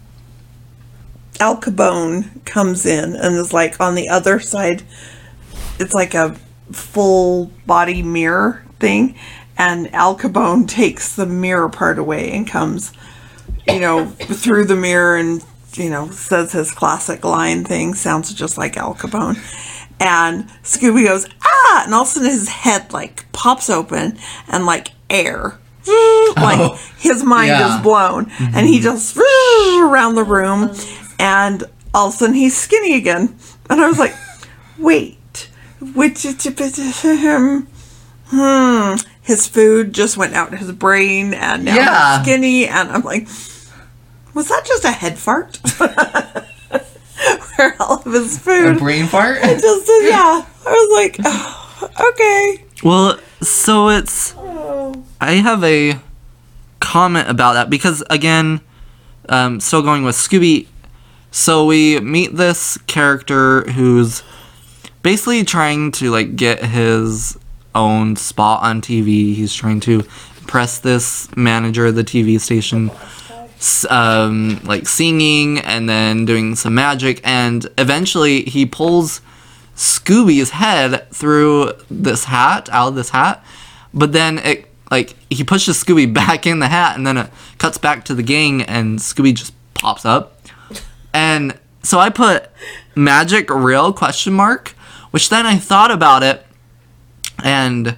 Al 1.39 1.55
Capone 1.55 2.43
comes 2.43 2.85
in 2.85 3.15
and 3.15 3.37
is 3.37 3.53
like 3.53 3.79
on 3.79 3.95
the 3.95 4.09
other 4.09 4.41
side. 4.41 4.83
It's 5.79 5.93
like 5.93 6.13
a 6.13 6.35
full 6.73 7.49
body 7.65 8.03
mirror 8.03 8.65
thing. 8.77 9.15
And 9.57 9.93
Al 9.95 10.17
Capone 10.17 10.67
takes 10.67 11.15
the 11.15 11.25
mirror 11.25 11.69
part 11.69 11.97
away 11.97 12.33
and 12.33 12.45
comes, 12.45 12.91
you 13.69 13.79
know, 13.79 14.05
through 14.05 14.65
the 14.65 14.75
mirror 14.75 15.15
and, 15.15 15.41
you 15.78 15.89
know, 15.89 16.09
says 16.11 16.51
his 16.53 16.71
classic 16.71 17.23
line 17.23 17.63
thing. 17.63 17.93
Sounds 17.93 18.34
just 18.34 18.57
like 18.57 18.78
Al 18.78 18.95
Capone. 18.95 19.38
And 19.99 20.49
Scooby 20.63 21.05
goes, 21.07 21.26
ah! 21.43 21.84
And 21.86 21.93
all 21.93 22.01
of 22.01 22.07
a 22.07 22.11
sudden 22.11 22.30
his 22.30 22.49
head 22.49 22.91
like 22.91 23.32
pops 23.32 23.69
open 23.69 24.17
and 24.47 24.65
like 24.65 24.89
air. 25.09 25.59
Like 26.36 26.78
his 26.97 27.23
mind 27.23 27.47
Yeah. 27.49 27.78
is 27.78 27.82
blown. 27.84 28.30
And 28.39 28.67
he 28.67 28.80
just 28.82 29.15
around 29.17 30.15
the 30.15 30.23
room. 30.26 30.76
And 31.19 31.63
all 31.93 32.07
of 32.09 32.13
a 32.13 32.17
sudden 32.17 32.36
he's 32.36 32.57
skinny 32.57 32.95
again. 32.97 33.38
And 33.69 33.80
I 33.80 33.88
was 33.88 33.99
like, 33.99 34.13
wait, 34.78 35.49
which 35.93 36.23
hmm. 38.28 38.95
His 39.21 39.47
food 39.47 39.93
just 39.93 40.17
went 40.17 40.34
out 40.36 40.57
his 40.57 40.71
brain 40.71 41.34
and 41.34 41.65
now 41.65 41.76
Yeah. 41.76 42.17
he's 42.17 42.26
skinny. 42.26 42.67
And 42.67 42.89
I'm 42.89 43.01
like, 43.03 43.28
was 44.36 44.49
that 44.49 44.65
just 44.65 44.86
a 44.86 44.91
head 44.91 45.17
fart? 45.17 45.57
Where 47.55 47.75
all 47.79 48.03
of 48.05 48.13
his 48.13 48.38
food 48.38 48.75
A 48.75 48.79
brain 48.79 49.07
fart. 49.07 49.39
I 49.41 49.53
just 49.59 49.89
yeah. 50.03 50.45
I 50.65 50.71
was 50.71 50.91
like, 50.93 51.17
oh, 51.25 51.89
okay. 52.11 52.63
Well, 52.83 53.17
so 53.41 53.89
it's 53.89 54.36
Oh. 54.38 55.03
I 55.21 55.33
have 55.33 55.63
a 55.63 55.99
comment 56.79 57.29
about 57.29 57.53
that 57.53 57.69
because 57.69 58.03
again, 58.09 58.61
um, 59.29 59.59
still 59.59 59.81
going 59.81 60.03
with 60.03 60.15
Scooby. 60.15 60.67
So 61.31 61.65
we 61.65 61.99
meet 61.99 62.36
this 62.36 62.77
character 62.88 63.61
who's 63.71 64.23
basically 65.01 65.43
trying 65.43 65.91
to 65.93 66.11
like 66.11 66.36
get 66.36 66.63
his 66.63 67.38
own 67.73 68.15
spot 68.15 68.63
on 68.63 68.81
TV. 68.81 69.33
He's 69.33 69.53
trying 69.53 69.79
to 69.81 70.05
impress 70.39 70.79
this 70.79 71.33
manager 71.36 71.88
of 71.88 71.95
the 71.95 72.03
TV 72.03 72.39
station, 72.39 72.91
um, 73.89 74.60
like 74.64 74.88
singing 74.88 75.60
and 75.60 75.89
then 75.89 76.26
doing 76.26 76.56
some 76.56 76.76
magic, 76.76 77.22
and 77.24 77.68
eventually 77.78 78.43
he 78.43 78.66
pulls 78.66 79.22
Scooby's 79.76 80.51
head 80.51 81.10
through 81.12 81.74
this 81.89 82.26
hat, 82.26 82.70
out 82.70 82.89
of 82.89 82.95
this 82.95 83.10
hat, 83.10 83.43
but 83.93 84.12
then 84.12 84.39
it 84.39 84.68
like 84.91 85.16
he 85.30 85.43
pushes 85.43 85.82
Scooby 85.84 86.12
back 86.14 86.45
in 86.45 86.60
the 86.60 86.68
hat, 86.68 86.95
and 86.95 87.06
then 87.06 87.18
it 87.18 87.30
cuts 87.58 87.78
back 87.78 88.06
to 88.06 88.16
the 88.16 88.24
gang, 88.24 88.62
and 88.62 88.99
Scooby 88.99 89.34
just 89.34 89.53
pops 89.74 90.06
up, 90.06 90.41
and 91.14 91.58
so 91.84 91.99
I 91.99 92.10
put 92.10 92.49
magic 92.95 93.49
real 93.49 93.93
question 93.93 94.34
mark, 94.34 94.70
which 95.12 95.30
then 95.30 95.45
I 95.45 95.58
thought 95.58 95.91
about 95.91 96.24
it, 96.24 96.45
and 97.43 97.97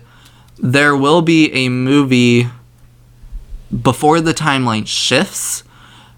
there 0.59 0.95
will 0.95 1.21
be 1.21 1.51
a 1.53 1.69
movie 1.69 2.49
before 3.81 4.21
the 4.21 4.33
timeline 4.33 4.87
shifts 4.87 5.63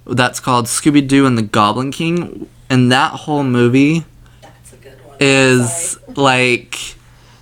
that's 0.05 0.39
called 0.39 0.65
Scooby 0.65 1.07
Doo 1.07 1.25
and 1.25 1.37
the 1.37 1.43
Goblin 1.43 1.91
King, 1.91 2.47
and 2.69 2.91
that 2.91 3.11
whole 3.11 3.43
movie 3.43 4.05
That's 4.41 4.73
a 4.73 4.77
good 4.77 5.05
one. 5.05 5.17
is 5.19 5.97
like 6.15 6.95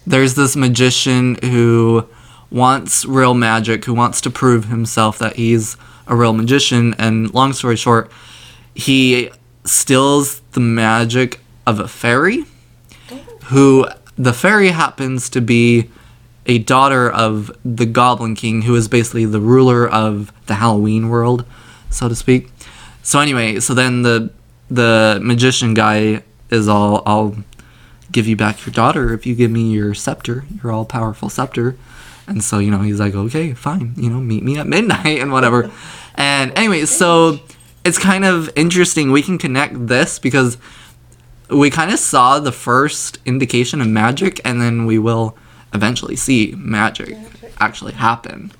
there's 0.05 0.36
this 0.36 0.55
magician 0.55 1.36
who 1.43 2.08
wants 2.49 3.05
real 3.05 3.34
magic, 3.34 3.86
who 3.86 3.93
wants 3.93 4.22
to 4.22 4.30
prove 4.30 4.66
himself 4.66 5.18
that 5.20 5.36
he's 5.36 5.76
a 6.08 6.16
real 6.16 6.34
magician, 6.34 6.95
and 6.97 7.34
long 7.34 7.53
story 7.53 7.76
short, 7.76 8.12
he 8.74 9.30
steals 9.66 10.39
the 10.53 10.60
magic 10.60 11.41
of 11.66 11.80
a 11.80 11.88
fairy 11.88 12.45
oh. 13.12 13.16
who 13.45 13.88
the 14.18 14.34
fairy 14.34 14.70
happens 14.70 15.30
to 15.30 15.41
be 15.41 15.89
a 16.48 16.60
daughter 16.60 17.10
of 17.10 17.52
the 17.64 17.86
Goblin 17.86 18.36
King, 18.36 18.64
who 18.64 18.76
is 18.76 18.88
basically 18.88 19.26
the 19.26 19.41
ruler 19.41 19.88
of 19.88 20.32
the 20.48 20.56
Halloween 20.56 21.10
world, 21.10 21.45
so 21.89 22.10
to 22.10 22.16
speak. 22.16 22.50
so 23.04 23.20
anyway, 23.20 23.60
so 23.60 23.74
then 23.74 24.02
the 24.02 24.32
the 24.70 25.20
magician 25.22 25.74
guy 25.74 26.22
is 26.50 26.68
all 26.68 27.04
I'll 27.06 27.36
give 28.12 28.28
you 28.28 28.36
back 28.36 28.66
your 28.66 28.74
daughter 28.74 29.14
if 29.14 29.26
you 29.26 29.36
give 29.36 29.52
me 29.52 29.72
your 29.72 29.93
scepter, 29.93 30.45
your 30.62 30.72
all 30.72 30.86
powerful 30.86 31.30
scepter. 31.30 31.78
And 32.26 32.43
so, 32.43 32.60
you 32.60 32.72
know, 32.72 32.82
he's 32.82 33.00
like, 33.00 33.16
okay, 33.16 33.54
fine, 33.54 33.93
you 33.95 34.10
know, 34.10 34.20
meet 34.20 34.43
me 34.43 34.58
at 34.58 34.68
midnight 34.68 35.20
and 35.22 35.32
whatever. 35.32 35.72
and 36.16 36.58
anyway, 36.58 36.86
so 36.86 37.39
it's 37.86 37.98
kind 37.98 38.26
of 38.26 38.50
interesting. 38.56 39.12
We 39.12 39.22
can 39.22 39.38
connect 39.38 39.88
this 39.88 40.20
because 40.20 40.58
we 41.50 41.70
kind 41.70 41.91
of 41.91 42.00
saw 42.00 42.39
the 42.39 42.52
first 42.52 43.20
indication 43.26 43.80
of 43.80 43.88
magic, 43.88 44.41
and 44.43 44.62
then 44.62 44.86
we 44.86 45.00
will 45.00 45.38
eventually 45.74 46.15
see 46.15 46.53
magic 46.57 47.15
actually 47.59 47.93
happen. 47.93 48.51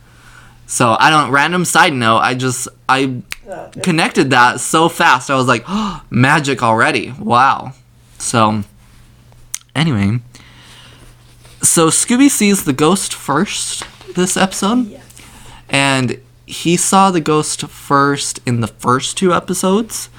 So 0.66 0.98
I 1.00 1.10
don't. 1.10 1.32
Random 1.32 1.64
side 1.66 1.94
note. 1.94 2.18
I 2.18 2.34
just 2.34 2.68
I 2.90 3.22
oh, 3.48 3.72
connected 3.84 4.32
that 4.32 4.60
so 4.60 4.90
fast. 4.90 5.30
I 5.30 5.36
was 5.36 5.48
like, 5.48 5.64
oh, 5.68 6.04
magic 6.10 6.62
already. 6.62 7.14
Wow. 7.20 7.72
So 8.18 8.64
anyway, 9.76 10.20
so 11.62 11.88
Scooby 11.88 12.30
sees 12.30 12.66
the 12.66 12.74
ghost 12.74 13.14
first 13.14 13.84
this 14.16 14.36
episode, 14.36 14.88
Yes. 14.88 15.06
and 15.70 16.20
he 16.46 16.76
saw 16.78 17.12
the 17.12 17.22
ghost 17.22 17.62
first 17.68 18.40
in 18.46 18.62
the 18.62 18.68
first 18.68 19.18
two 19.18 19.34
episodes. 19.34 20.10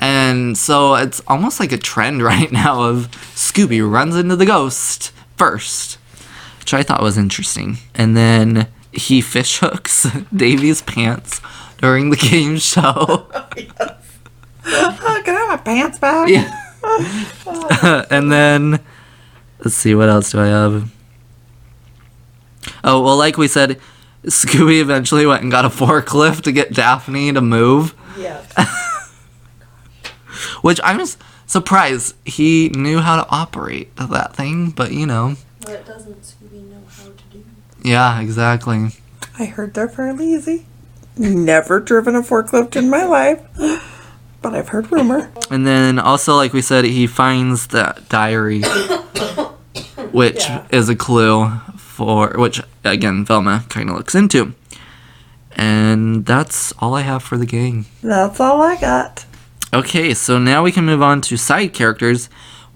And 0.00 0.56
so 0.56 0.94
it's 0.94 1.20
almost 1.26 1.58
like 1.58 1.72
a 1.72 1.76
trend 1.78 2.22
right 2.32 2.50
now 2.52 2.84
of 2.84 3.10
Scooby 3.34 3.82
runs 3.88 4.16
into 4.16 4.36
the 4.36 4.46
ghost 4.46 5.12
first, 5.36 5.97
which 6.68 6.74
I 6.74 6.82
thought 6.82 7.00
was 7.02 7.16
interesting. 7.16 7.78
And 7.94 8.14
then 8.14 8.68
he 8.92 9.20
fish 9.22 9.58
hooks 9.58 10.06
Davy's 10.34 10.82
pants 10.82 11.40
during 11.78 12.10
the 12.10 12.16
game 12.16 12.58
show. 12.58 13.26
Oh, 14.70 14.98
oh, 15.00 15.22
can 15.24 15.34
I 15.34 15.38
have 15.38 15.48
my 15.48 15.56
pants 15.56 15.98
back? 15.98 16.28
Yeah. 16.28 18.04
and 18.10 18.30
then 18.30 18.80
let's 19.60 19.74
see 19.74 19.94
what 19.94 20.10
else 20.10 20.30
do 20.30 20.40
I 20.40 20.48
have? 20.48 20.92
Oh, 22.84 23.02
well 23.02 23.16
like 23.16 23.38
we 23.38 23.48
said, 23.48 23.80
Scooby 24.24 24.82
eventually 24.82 25.24
went 25.24 25.40
and 25.40 25.50
got 25.50 25.64
a 25.64 25.70
forklift 25.70 26.42
to 26.42 26.52
get 26.52 26.74
Daphne 26.74 27.32
to 27.32 27.40
move. 27.40 27.94
Yes. 28.18 28.52
Which 30.60 30.80
I'm 30.84 30.98
just 30.98 31.18
surprised 31.46 32.14
he 32.26 32.68
knew 32.68 32.98
how 32.98 33.24
to 33.24 33.30
operate 33.30 33.96
that 33.96 34.36
thing, 34.36 34.68
but 34.68 34.92
you 34.92 35.06
know. 35.06 35.36
What 35.68 35.84
doesn't 35.86 36.22
Scooby 36.22 36.62
know 36.70 36.82
how 36.96 37.04
to 37.04 37.22
do? 37.30 37.44
Yeah, 37.82 38.20
exactly. 38.20 38.90
I 39.38 39.44
heard 39.44 39.74
they're 39.74 39.88
fairly 39.88 40.32
easy. 40.32 40.66
Never 41.16 41.78
driven 41.80 42.14
a 42.16 42.22
forklift 42.22 42.74
in 42.76 42.88
my 42.88 43.04
life, 43.04 43.40
but 44.40 44.54
I've 44.54 44.68
heard 44.70 44.90
rumor. 44.90 45.30
And 45.50 45.66
then 45.66 45.98
also, 45.98 46.36
like 46.36 46.52
we 46.52 46.62
said, 46.62 46.84
he 46.86 47.06
finds 47.06 47.66
the 47.66 48.02
diary, 48.08 48.62
which 50.12 50.44
Yeah. 50.48 50.64
is 50.70 50.88
a 50.88 50.96
clue 50.96 51.50
for 51.76 52.30
which 52.36 52.62
again 52.84 53.24
Velma 53.24 53.64
kind 53.68 53.90
of 53.90 53.96
looks 53.96 54.14
into. 54.14 54.54
And 55.52 56.24
that's 56.24 56.72
all 56.78 56.94
I 56.94 57.02
have 57.02 57.22
for 57.22 57.36
the 57.36 57.46
gang. 57.46 57.86
That's 58.02 58.38
all 58.40 58.62
I 58.62 58.76
got. 58.80 59.24
Okay, 59.74 60.14
so 60.14 60.38
now 60.38 60.62
we 60.62 60.72
can 60.72 60.86
move 60.86 61.02
on 61.02 61.20
to 61.22 61.36
side 61.36 61.74
characters. 61.74 62.28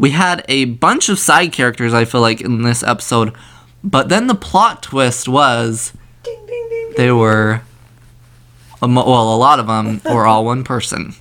We 0.02 0.10
had 0.10 0.44
a 0.48 0.64
bunch 0.66 1.08
of 1.08 1.18
side 1.20 1.52
characters, 1.52 1.94
I 1.94 2.04
feel 2.04 2.20
like, 2.20 2.40
in 2.40 2.62
this 2.62 2.82
episode, 2.82 3.32
but 3.84 4.08
then 4.08 4.26
the 4.26 4.34
plot 4.34 4.82
twist 4.82 5.28
was 5.28 5.92
Ding, 6.24 6.44
ding, 6.46 6.66
ding. 6.68 6.92
they 6.96 7.12
were, 7.12 7.62
a 8.82 8.88
mo- 8.88 9.06
well, 9.08 9.32
a 9.34 9.36
lot 9.38 9.60
of 9.60 9.68
them 9.68 10.00
were 10.04 10.26
all 10.26 10.44
one 10.44 10.64
person. 10.64 11.14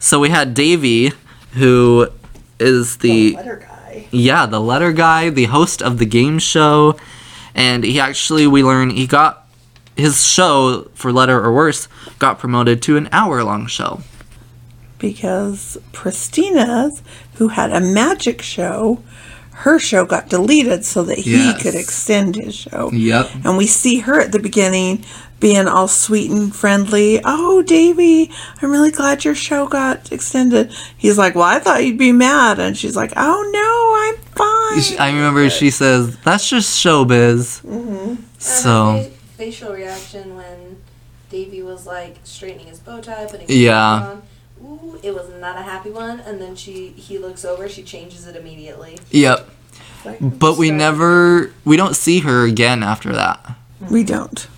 So 0.00 0.18
we 0.18 0.30
had 0.30 0.52
Davy, 0.54 1.12
who 1.52 2.08
is 2.58 2.96
The 2.98 3.30
the 3.30 3.36
letter 3.36 3.56
guy. 3.68 4.08
yeah, 4.10 4.46
the 4.46 4.60
letter 4.60 4.92
guy, 4.92 5.30
the 5.30 5.44
host 5.44 5.80
of 5.80 5.98
the 5.98 6.06
game 6.06 6.40
show, 6.40 6.96
and 7.54 7.84
he 7.84 8.00
actually 8.00 8.48
we 8.48 8.64
learn 8.64 8.90
he 8.90 9.06
got 9.06 9.46
his 9.96 10.26
show 10.26 10.90
for 10.94 11.12
letter 11.12 11.40
or 11.40 11.52
worse 11.52 11.86
got 12.18 12.38
promoted 12.40 12.82
to 12.82 12.96
an 12.96 13.08
hour 13.12 13.44
long 13.44 13.66
show. 13.68 14.00
Because 14.98 15.78
Pristina's, 15.92 17.02
who 17.38 17.48
had 17.48 17.72
a 17.72 17.80
magic 17.80 18.42
show, 18.42 19.02
her 19.52 19.78
show 19.78 20.04
got 20.04 20.28
deleted 20.28 20.84
so 20.84 21.02
that 21.04 21.18
he 21.18 21.32
Yes. 21.32 21.62
could 21.62 21.74
extend 21.74 22.36
his 22.36 22.54
show. 22.54 22.90
Yep. 22.92 23.30
And 23.44 23.56
we 23.56 23.66
see 23.66 23.98
her 24.00 24.20
at 24.20 24.30
the 24.32 24.38
beginning 24.38 25.04
being 25.40 25.66
all 25.68 25.88
sweet 25.88 26.30
and 26.30 26.54
friendly. 26.54 27.20
Oh, 27.24 27.62
Davy, 27.62 28.30
I'm 28.60 28.70
really 28.70 28.90
glad 28.90 29.24
your 29.24 29.34
show 29.36 29.66
got 29.66 30.10
extended. 30.12 30.72
He's 30.96 31.16
like, 31.18 31.34
Well, 31.34 31.44
I 31.44 31.58
thought 31.60 31.84
you'd 31.84 31.98
be 31.98 32.12
mad. 32.12 32.58
And 32.60 32.76
she's 32.76 32.96
like, 32.96 33.12
Oh, 33.16 33.50
no, 33.52 34.16
I'm 34.16 34.16
fine. 34.34 34.98
I 35.00 35.10
remember 35.12 35.48
she 35.50 35.70
says 35.70 36.16
that's 36.18 36.48
just 36.48 36.84
showbiz. 36.84 37.62
Mm-hmm. 37.62 38.08
And 38.10 38.24
So 38.38 39.10
facial 39.36 39.72
reaction 39.72 40.36
when 40.36 40.76
Davy 41.30 41.62
was 41.62 41.86
like 41.86 42.16
straightening 42.24 42.66
his 42.66 42.78
bow 42.80 43.00
tie, 43.00 43.26
putting 43.26 43.46
his 43.46 43.56
Yeah. 43.56 43.76
on. 44.10 44.22
Ooh, 44.62 44.98
it 45.02 45.14
was 45.14 45.28
not 45.40 45.56
a 45.56 45.62
happy 45.62 45.90
one. 45.90 46.20
And 46.20 46.40
then 46.40 46.56
she 46.56 46.88
he 46.90 47.18
looks 47.18 47.44
over, 47.44 47.68
she 47.68 47.82
changes 47.82 48.26
it 48.26 48.36
immediately. 48.36 48.98
yep. 49.10 49.48
Like, 50.04 50.18
But 50.20 50.56
we 50.56 50.68
sorry. 50.68 50.78
never 50.78 51.52
we 51.64 51.76
don't 51.76 51.96
see 51.96 52.20
her 52.20 52.44
again 52.44 52.82
after 52.82 53.12
that. 53.12 53.56
We 53.90 54.04
don't. 54.04 54.48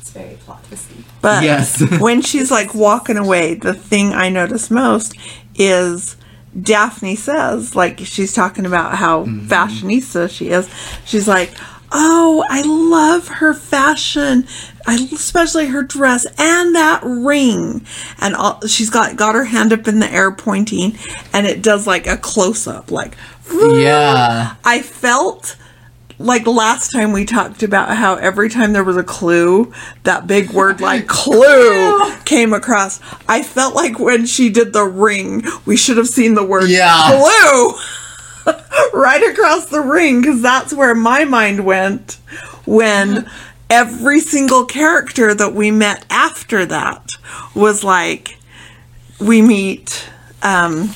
It's 0.00 0.10
very 0.10 0.34
plot 0.36 0.64
twisty. 0.64 1.04
But 1.20 1.42
Yes. 1.42 1.82
when 2.00 2.22
she's 2.22 2.50
like 2.50 2.74
walking 2.74 3.16
away, 3.16 3.54
the 3.54 3.74
thing 3.74 4.12
I 4.12 4.28
notice 4.28 4.70
most 4.70 5.14
is 5.54 6.16
Daphne 6.60 7.16
says, 7.16 7.74
like 7.76 7.98
she's 8.00 8.32
talking 8.32 8.66
about 8.66 8.96
how 8.96 9.24
mm-hmm. 9.24 9.48
fashionista 9.48 10.30
she 10.30 10.48
is. 10.50 10.68
She's 11.04 11.28
like, 11.28 11.52
"Oh, 11.92 12.44
I 12.48 12.62
love 12.62 13.28
her 13.28 13.52
fashion, 13.54 14.46
I 14.77 14.77
especially 14.94 15.66
her 15.66 15.82
dress 15.82 16.26
and 16.38 16.74
that 16.74 17.00
ring." 17.04 17.84
And 18.20 18.34
all, 18.34 18.60
she's 18.66 18.90
got 18.90 19.16
got 19.16 19.34
her 19.34 19.44
hand 19.44 19.72
up 19.72 19.86
in 19.88 20.00
the 20.00 20.10
air 20.12 20.30
pointing, 20.32 20.96
and 21.32 21.46
it 21.46 21.62
does 21.62 21.86
like 21.86 22.06
a 22.06 22.16
close 22.16 22.66
up, 22.66 22.90
like. 22.90 23.16
Yeah. 23.50 24.56
I 24.62 24.82
felt 24.82 25.56
like 26.18 26.46
last 26.46 26.90
time 26.92 27.12
we 27.12 27.24
talked 27.24 27.62
about 27.62 27.96
how 27.96 28.16
every 28.16 28.50
time 28.50 28.74
there 28.74 28.84
was 28.84 28.98
a 28.98 29.02
clue, 29.02 29.72
that 30.02 30.26
big 30.26 30.50
word 30.50 30.80
like 30.82 31.06
clue 31.08 32.12
came 32.26 32.52
across. 32.52 33.00
I 33.26 33.42
felt 33.42 33.74
like 33.74 33.98
when 33.98 34.26
she 34.26 34.50
did 34.50 34.74
the 34.74 34.84
ring, 34.84 35.44
we 35.64 35.78
should 35.78 35.96
have 35.96 36.08
seen 36.08 36.34
the 36.34 36.44
word 36.44 36.68
Yeah. 36.68 37.08
clue 37.08 38.54
right 38.92 39.22
across 39.32 39.66
the 39.66 39.80
ring 39.80 40.20
because 40.20 40.42
that's 40.42 40.74
where 40.74 40.94
my 40.94 41.24
mind 41.24 41.64
went 41.64 42.18
when 42.66 43.30
every 43.70 44.20
single 44.20 44.64
character 44.64 45.34
that 45.34 45.54
we 45.54 45.70
met 45.70 46.04
after 46.10 46.64
that 46.66 47.10
was 47.54 47.84
like 47.84 48.36
we 49.20 49.42
meet 49.42 50.08
um 50.42 50.90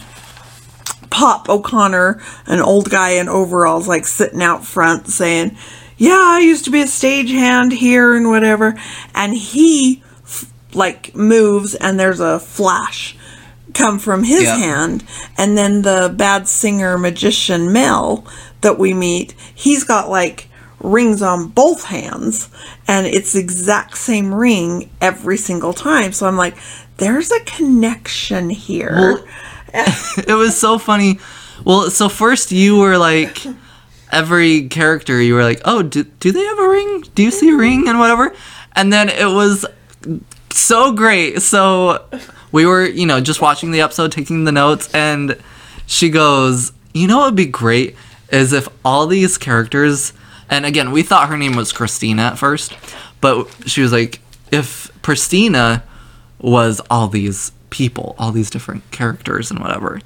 Pop 1.11 1.51
O'Connor, 1.51 2.23
an 2.47 2.61
old 2.61 2.89
guy 2.89 3.11
in 3.11 3.29
overalls, 3.29 3.87
like 3.87 4.07
sitting 4.07 4.43
out 4.43 4.65
front 4.65 5.09
saying, 5.09 5.57
Yeah, 5.99 6.17
I 6.19 6.41
used 6.41 6.65
to 6.65 6.71
be 6.71 6.81
a 6.81 6.87
stagehand 6.87 7.73
here 7.73 8.15
and 8.15 8.31
whatever. 8.31 8.75
And 9.15 9.35
he, 9.35 10.03
f- 10.25 10.51
like, 10.73 11.15
moves 11.15 11.75
and 11.75 12.01
there's 12.01 12.19
a 12.21 12.41
flash 12.41 13.15
come 13.75 13.99
from 13.99 14.25
his 14.25 14.45
Yeah. 14.45 14.57
hand. 14.57 15.05
And 15.37 15.57
then 15.59 15.83
the 15.83 16.11
bad 16.17 16.49
singer 16.49 16.97
magician 16.97 17.71
Mel 17.71 18.25
that 18.63 18.79
we 18.79 18.95
meet, 18.95 19.35
he's 19.55 19.85
got 19.85 20.09
like 20.09 20.49
rings 20.83 21.23
on 21.23 21.49
both 21.49 21.85
hands 21.85 22.51
and 22.89 23.07
it's 23.07 23.33
the 23.33 23.41
exact 23.41 23.97
same 23.97 24.35
ring 24.35 24.91
every 25.01 25.37
single 25.37 25.73
time. 25.73 26.13
So 26.13 26.27
I'm 26.27 26.37
like, 26.37 26.57
there's 26.97 27.31
a 27.31 27.41
connection 27.41 28.51
here. 28.51 28.93
Well, 28.95 29.27
it 29.75 30.37
was 30.37 30.59
so 30.59 30.79
funny. 30.79 31.19
Well, 31.65 31.91
so 31.91 32.09
first 32.09 32.53
you 32.53 32.79
were 32.79 32.99
like 32.99 33.39
every 34.11 34.69
character 34.69 35.21
you 35.21 35.35
were 35.35 35.43
like, 35.43 35.61
"Oh, 35.65 35.83
do, 35.83 36.05
do 36.05 36.33
they 36.33 36.45
have 36.45 36.59
a 36.59 36.69
ring? 36.69 37.05
Do 37.15 37.23
you 37.23 37.31
see 37.31 37.51
a 37.51 37.57
ring 37.57 37.89
and 37.89 37.99
whatever?" 37.99 38.35
And 38.75 38.93
then 38.93 39.09
it 39.09 39.27
was 39.27 39.65
so 40.51 40.93
great. 40.93 41.41
So 41.41 42.05
we 42.53 42.67
were, 42.67 42.87
you 42.87 43.07
know, 43.07 43.21
just 43.21 43.41
watching 43.41 43.71
the 43.71 43.81
episode, 43.81 44.13
taking 44.13 44.45
the 44.45 44.53
notes, 44.53 44.93
and 44.93 45.37
she 45.87 46.11
goes, 46.11 46.73
"You 46.93 47.07
know 47.07 47.19
what 47.19 47.27
would 47.27 47.37
be 47.37 47.47
great 47.47 47.97
is 48.31 48.53
if 48.53 48.69
all 48.85 49.07
these 49.07 49.39
characters 49.39 50.13
and 50.53 50.65
again, 50.67 50.91
we 50.93 51.03
thought 51.03 51.29
her 51.29 51.37
name 51.37 51.57
was 51.57 51.73
Christina 51.73 52.23
at 52.23 52.39
first, 52.39 52.77
but 53.21 53.49
she 53.67 53.81
was 53.81 53.91
like, 53.93 54.21
if 54.53 54.91
Pristina 55.03 55.83
was 56.39 56.81
all 56.91 57.09
these 57.09 57.51
people, 57.71 58.15
all 58.19 58.31
these 58.33 58.51
different 58.51 58.89
characters 58.91 59.51
and 59.51 59.59
whatever, 59.61 60.01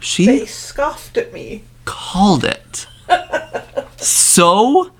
she 0.00 0.26
They 0.26 0.46
scoffed 0.46 1.16
at 1.16 1.32
me. 1.32 1.62
called 1.84 2.44
it 2.44 2.86
so 3.96 4.90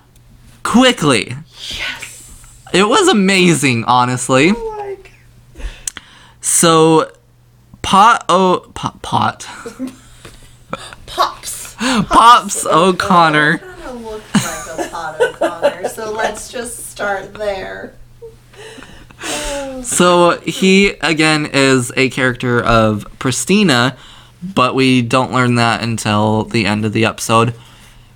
quickly. 0.63 1.35
Yes. 1.69 2.31
It 2.73 2.87
was 2.87 3.07
amazing, 3.07 3.83
honestly. 3.85 4.51
Oh 4.55 4.75
like, 4.77 5.11
So, 6.39 7.11
Pot 7.81 8.23
O 8.29 8.71
Pot 8.73 9.01
Pot 9.01 9.47
Pops. 11.07 11.60
Pops 12.09 12.63
O'Connor. 12.71 13.57
kind 13.57 13.83
of 13.85 14.01
looks 14.01 14.77
like 14.77 14.87
a 14.87 14.89
pot 14.91 15.19
O'Connor, 15.19 15.89
so 15.89 16.11
let's 16.15 16.51
just 16.51 16.91
start 16.91 17.33
there. 17.33 17.95
So 19.83 20.39
he 20.41 20.89
again 21.01 21.47
is 21.51 21.91
a 21.97 22.09
character 22.11 22.61
of 22.61 23.07
Pristina, 23.17 23.97
but 24.43 24.75
we 24.75 25.01
don't 25.01 25.31
learn 25.31 25.55
that 25.55 25.81
until 25.81 26.43
the 26.43 26.67
end 26.67 26.85
of 26.85 26.93
the 26.93 27.05
episode. 27.05 27.55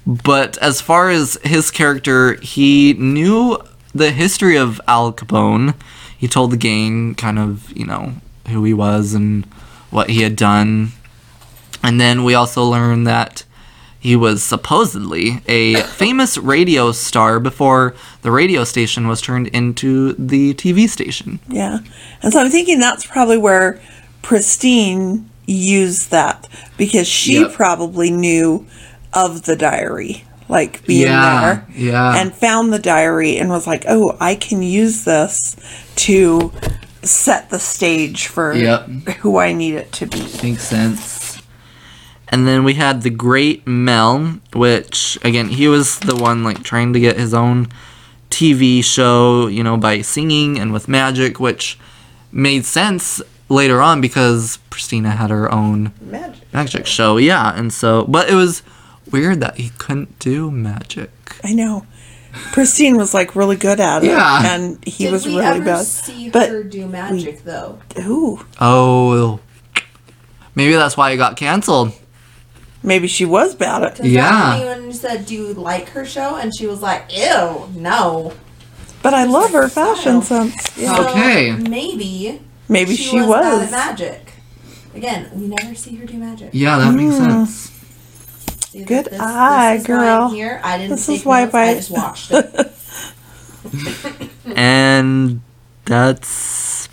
But 0.05 0.59
as 0.59 0.81
far 0.81 1.09
as 1.09 1.39
his 1.43 1.71
character, 1.71 2.35
he 2.35 2.93
knew 2.93 3.57
the 3.95 4.11
history 4.11 4.57
of 4.57 4.79
Al 4.87 5.11
Capone. 5.11 5.73
He 6.15 6.27
told 6.27 6.51
the 6.51 6.57
gang 6.57 7.15
kind 7.15 7.39
of, 7.39 7.75
you 7.75 7.85
know, 7.85 8.13
who 8.49 8.63
he 8.63 8.73
was 8.75 9.15
and 9.15 9.45
what 9.89 10.11
he 10.11 10.21
had 10.21 10.35
done. 10.35 10.91
And 11.81 11.99
then 11.99 12.23
we 12.23 12.35
also 12.35 12.63
learn 12.63 13.05
that 13.05 13.43
he 14.05 14.15
was 14.15 14.43
supposedly 14.43 15.41
a 15.47 15.81
famous 15.81 16.37
radio 16.37 16.91
star 16.91 17.39
before 17.39 17.95
the 18.21 18.29
radio 18.29 18.63
station 18.63 19.07
was 19.07 19.19
turned 19.19 19.47
into 19.47 20.13
the 20.13 20.53
TV 20.53 20.87
station. 20.87 21.39
Yeah. 21.49 21.79
And 22.21 22.31
so 22.31 22.39
I'm 22.39 22.51
thinking 22.51 22.79
that's 22.79 23.03
probably 23.03 23.39
where 23.39 23.81
Pristine 24.21 25.27
used 25.47 26.11
that 26.11 26.47
because 26.77 27.07
she 27.07 27.39
Yep. 27.41 27.53
probably 27.53 28.11
knew 28.11 28.67
of 29.11 29.43
the 29.45 29.55
diary, 29.55 30.23
like 30.49 30.85
being 30.85 31.07
Yeah, 31.07 31.41
there. 31.41 31.65
yeah. 31.75 32.15
And 32.15 32.31
found 32.31 32.71
the 32.71 32.77
diary 32.79 33.37
and 33.37 33.49
was 33.49 33.65
like, 33.65 33.85
oh, 33.87 34.15
I 34.19 34.35
can 34.35 34.61
use 34.61 35.03
this 35.05 35.55
to 35.95 36.51
set 37.01 37.49
the 37.49 37.59
stage 37.59 38.27
for 38.27 38.53
Yep. 38.53 38.87
who 39.21 39.37
I 39.39 39.51
need 39.53 39.73
it 39.75 39.91
to 39.93 40.05
be. 40.05 40.23
Makes 40.43 40.67
sense. 40.67 41.24
And 42.29 42.47
then 42.47 42.63
we 42.63 42.73
had 42.73 43.03
the 43.03 43.09
Great 43.11 43.65
Mel, 43.67 44.39
which 44.53 45.17
again 45.23 45.49
he 45.49 45.67
was 45.67 45.99
the 45.99 46.15
one 46.15 46.43
like 46.43 46.63
trying 46.63 46.93
to 46.93 46.99
get 46.99 47.17
his 47.17 47.33
own 47.33 47.67
TV 48.29 48.83
show, 48.83 49.47
you 49.47 49.63
know, 49.63 49.77
by 49.77 50.01
singing 50.01 50.59
and 50.59 50.73
with 50.73 50.87
magic, 50.87 51.39
which 51.39 51.77
made 52.31 52.65
sense 52.65 53.21
later 53.47 53.81
on 53.81 54.01
because 54.01 54.57
Christina 54.71 55.11
had 55.11 55.29
her 55.29 55.49
own 55.53 55.91
Magic. 56.01 56.51
magic 56.53 56.85
show. 56.87 57.17
Yeah, 57.17 57.53
and 57.57 57.71
so 57.71 58.05
but 58.07 58.27
it 58.29 58.33
was 58.35 58.63
weird 59.11 59.39
that 59.41 59.57
he 59.57 59.69
couldn't 59.77 60.17
do 60.19 60.49
magic. 60.51 61.11
I 61.43 61.53
know. 61.53 61.85
Pristine 62.51 62.97
was 62.97 63.13
like 63.13 63.35
really 63.35 63.55
good 63.55 63.79
at 63.79 64.03
it. 64.03 64.07
Yeah. 64.07 64.53
And 64.55 64.83
he 64.85 65.05
Did 65.05 65.13
was 65.13 65.25
we 65.25 65.35
really 65.35 65.45
ever 65.45 65.63
bad. 65.63 65.85
see 65.85 66.29
But- 66.31 66.49
her 66.49 66.63
do 66.63 66.87
magic 66.87 67.43
though? 67.45 67.79
Ooh. 67.99 68.43
Oh, 68.59 69.39
maybe 70.55 70.73
that's 70.73 70.97
why 70.97 71.11
it 71.11 71.17
got 71.17 71.37
canceled. 71.37 71.93
Maybe 72.85 73.07
she 73.07 73.25
was 73.25 73.55
bad 73.55 73.83
at 73.83 73.93
it. 73.93 73.97
Because 73.97 74.11
Yeah. 74.11 74.55
anyone 74.55 74.93
said, 74.93 75.25
"Do 75.25 75.33
you 75.33 75.53
like 75.53 75.89
her 75.89 76.05
show?" 76.05 76.35
and 76.35 76.55
she 76.55 76.67
was 76.67 76.81
like, 76.81 77.05
"Ew, 77.09 77.67
no." 77.75 78.33
But 79.01 79.13
I 79.13 79.25
love 79.25 79.51
her 79.51 79.67
fashion 79.67 80.21
sense. 80.21 80.55
Yeah. 80.77 80.95
So 80.95 81.09
Okay. 81.09 81.51
maybe 81.51 82.39
Maybe 82.67 82.95
she, 82.95 83.03
she 83.03 83.21
was, 83.21 83.41
bad 83.41 83.53
was. 83.53 83.63
at 83.63 83.71
magic. 83.71 84.33
Again, 84.95 85.29
we 85.35 85.47
never 85.47 85.75
see 85.75 85.95
her 85.95 86.05
do 86.05 86.17
magic. 86.17 86.49
Yeah, 86.53 86.77
that 86.79 86.93
makes 86.93 87.17
hmm. 87.17 87.25
sense. 87.25 87.71
See, 88.69 88.83
Good 88.83 89.05
this, 89.05 89.19
eye, 89.19 89.77
this 89.77 89.87
girl. 89.87 90.29
Here, 90.29 90.61
I 90.63 90.77
didn't 90.77 90.91
This 90.91 91.09
is 91.09 91.23
Wi-Fi. 91.23 91.73
notes, 91.73 91.75
I 91.75 91.75
just 91.75 91.91
watched 91.91 92.31
it. 92.31 92.71
and 94.55 95.41
that's 95.85 96.87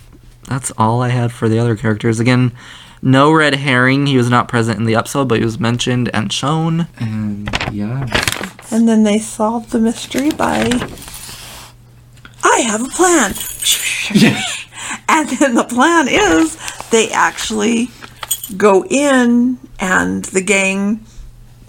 that's 0.48 0.70
all 0.76 1.02
I 1.02 1.08
had 1.08 1.32
for 1.32 1.48
the 1.48 1.58
other 1.58 1.76
characters. 1.76 2.20
Again, 2.20 2.52
no 3.02 3.32
red 3.32 3.56
herring. 3.56 4.06
He 4.06 4.16
was 4.16 4.30
not 4.30 4.48
present 4.48 4.78
in 4.78 4.84
the 4.84 4.94
episode, 4.94 5.28
but 5.28 5.38
he 5.38 5.44
was 5.44 5.58
mentioned 5.58 6.08
and 6.14 6.32
shown. 6.32 6.86
And 6.98 7.50
yeah, 7.72 8.06
And 8.70 8.88
then 8.88 9.02
they 9.02 9.18
solved 9.18 9.70
the 9.70 9.80
mystery 9.80 10.30
by 10.30 10.70
I 12.44 12.60
have 12.60 12.82
a 12.82 12.88
plan. 12.88 13.34
and 15.08 15.28
then 15.38 15.54
the 15.54 15.64
plan 15.64 16.06
is 16.08 16.56
they 16.90 17.10
actually 17.10 17.90
go 18.56 18.84
in 18.84 19.58
and 19.80 20.24
the 20.26 20.42
gang 20.42 21.04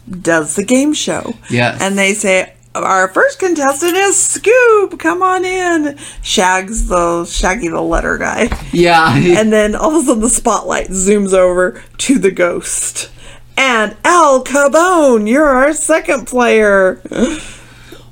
does 0.10 0.56
the 0.56 0.64
game 0.64 0.94
show. 0.94 1.34
Yes. 1.50 1.82
And 1.82 1.98
they 1.98 2.14
say 2.14 2.54
our 2.76 3.08
first 3.08 3.40
contestant 3.40 3.96
is 3.96 4.18
Scoop. 4.22 5.00
Come 5.00 5.22
on 5.22 5.46
in. 5.46 5.98
Shags 6.22 6.88
the 6.88 7.26
Shaggy 7.26 7.68
the 7.70 7.82
letter 7.82 8.18
guy. 8.18 8.50
yeah. 8.72 9.16
And 9.40 9.52
then 9.54 9.76
all 9.76 9.96
of 9.96 10.04
a 10.04 10.06
sudden 10.06 10.22
the 10.24 10.30
spotlight 10.30 10.88
zooms 10.90 11.34
over 11.34 11.82
to 12.00 12.18
the 12.20 12.32
ghost. 12.32 13.12
And 13.56 13.96
Al 14.04 14.44
Cabone, 14.44 15.28
you're 15.30 15.46
our 15.46 15.74
second 15.74 16.26
player. 16.26 17.00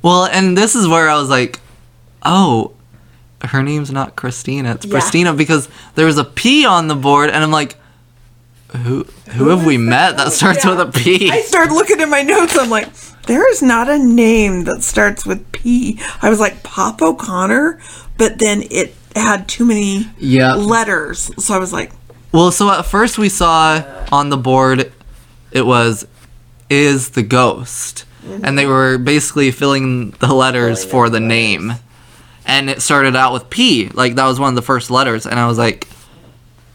well, 0.04 0.26
and 0.26 0.56
this 0.58 0.76
is 0.76 0.88
where 0.88 1.10
I 1.10 1.16
was 1.20 1.30
like, 1.30 1.60
oh, 2.24 2.74
her 3.44 3.64
name's 3.64 3.92
not 3.92 4.16
Christina. 4.16 4.74
It's 4.76 4.86
Yeah. 4.86 5.00
Pristina 5.00 5.36
because 5.36 5.68
there 5.96 6.06
was 6.06 6.20
a 6.20 6.24
P 6.24 6.64
on 6.68 6.88
the 6.88 6.96
board, 6.96 7.32
and 7.32 7.44
I'm 7.44 7.50
like, 7.52 7.76
who 8.84 9.04
who 9.32 9.48
have 9.50 9.66
we 9.66 9.78
met 9.96 10.18
that 10.18 10.32
starts 10.32 10.64
Yeah. 10.64 10.76
with 10.76 10.80
a 10.80 10.92
P? 10.92 11.32
I 11.32 11.42
started 11.42 11.74
looking 11.74 12.00
at 12.02 12.08
my 12.10 12.22
notes. 12.22 12.56
I'm 12.58 12.70
like, 12.70 12.88
there 13.28 13.50
is 13.52 13.62
not 13.62 13.90
a 13.90 13.98
name 14.00 14.64
that 14.66 14.82
starts 14.84 15.26
with 15.26 15.52
P. 15.52 16.00
I 16.22 16.30
was 16.30 16.40
like, 16.40 16.64
Pop 16.64 17.02
O'Connor, 17.02 17.80
but 18.18 18.40
then 18.40 18.64
it 18.72 18.94
had 19.16 19.48
too 19.48 19.66
many 19.66 20.08
Yeah. 20.18 20.54
letters. 20.56 21.32
So 21.44 21.54
I 21.54 21.58
was 21.60 21.72
like, 21.74 21.92
Well, 22.32 22.52
so 22.52 22.70
at 22.72 22.86
first 22.86 23.18
we 23.18 23.30
saw 23.30 23.84
on 24.12 24.30
the 24.30 24.38
board 24.38 24.92
it 25.52 25.66
was 25.66 26.08
is 26.70 27.10
the 27.10 27.24
ghost. 27.24 28.06
And 28.44 28.58
they 28.58 28.66
were 28.68 28.98
basically 28.98 29.52
filling 29.52 30.12
the 30.12 30.34
letters 30.34 30.86
for 30.86 31.10
the 31.10 31.20
name. 31.20 31.74
And 32.46 32.70
it 32.70 32.82
started 32.82 33.16
out 33.16 33.34
with 33.34 33.50
P. 33.50 33.90
Like 33.90 34.16
that 34.16 34.26
was 34.26 34.40
one 34.40 34.50
of 34.50 34.56
the 34.56 34.62
first 34.62 34.90
letters 34.92 35.26
and 35.26 35.40
I 35.40 35.48
was 35.48 35.58
like 35.58 35.88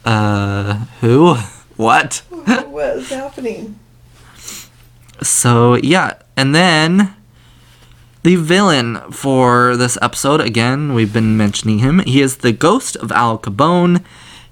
uh 0.05 0.75
who? 1.01 1.37
What? 1.77 2.23
what 2.31 2.97
is 2.97 3.11
happening? 3.11 3.79
So 5.23 5.75
yeah, 5.77 6.15
and 6.37 6.55
then 6.55 7.15
the 8.23 8.37
villain 8.37 9.01
for 9.13 9.77
this 9.77 9.97
episode 10.03 10.41
again, 10.41 10.95
we've 10.95 11.13
been 11.13 11.37
mentioning 11.37 11.79
him. 11.79 12.01
He 12.01 12.21
is 12.21 12.39
the 12.39 12.53
ghost 12.53 12.97
of 12.97 13.13
Al 13.13 13.39
Capone, 13.39 14.05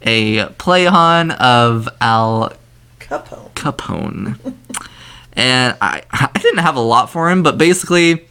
a 0.02 0.46
play 0.58 0.86
on 0.86 1.32
of 1.32 1.88
Al 2.00 2.52
Capone. 3.00 3.52
Capone. 3.54 4.54
and 5.32 5.76
I 5.80 6.02
I 6.10 6.30
didn't 6.34 6.60
have 6.60 6.76
a 6.76 6.80
lot 6.80 7.10
for 7.10 7.30
him, 7.30 7.42
but 7.42 7.58
basically 7.58 8.26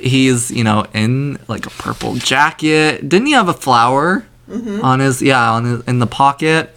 he's, 0.00 0.50
you 0.50 0.64
know, 0.64 0.86
in 0.94 1.38
like 1.48 1.66
a 1.66 1.70
purple 1.70 2.14
jacket. 2.16 3.08
Didn't 3.08 3.26
he 3.26 3.32
have 3.32 3.48
a 3.48 3.54
flower 3.54 4.26
mm-hmm. 4.48 4.84
on 4.84 5.00
his 5.00 5.22
yeah, 5.22 5.50
on 5.52 5.64
his 5.64 5.84
in 5.84 5.98
the 5.98 6.06
pocket? 6.06 6.74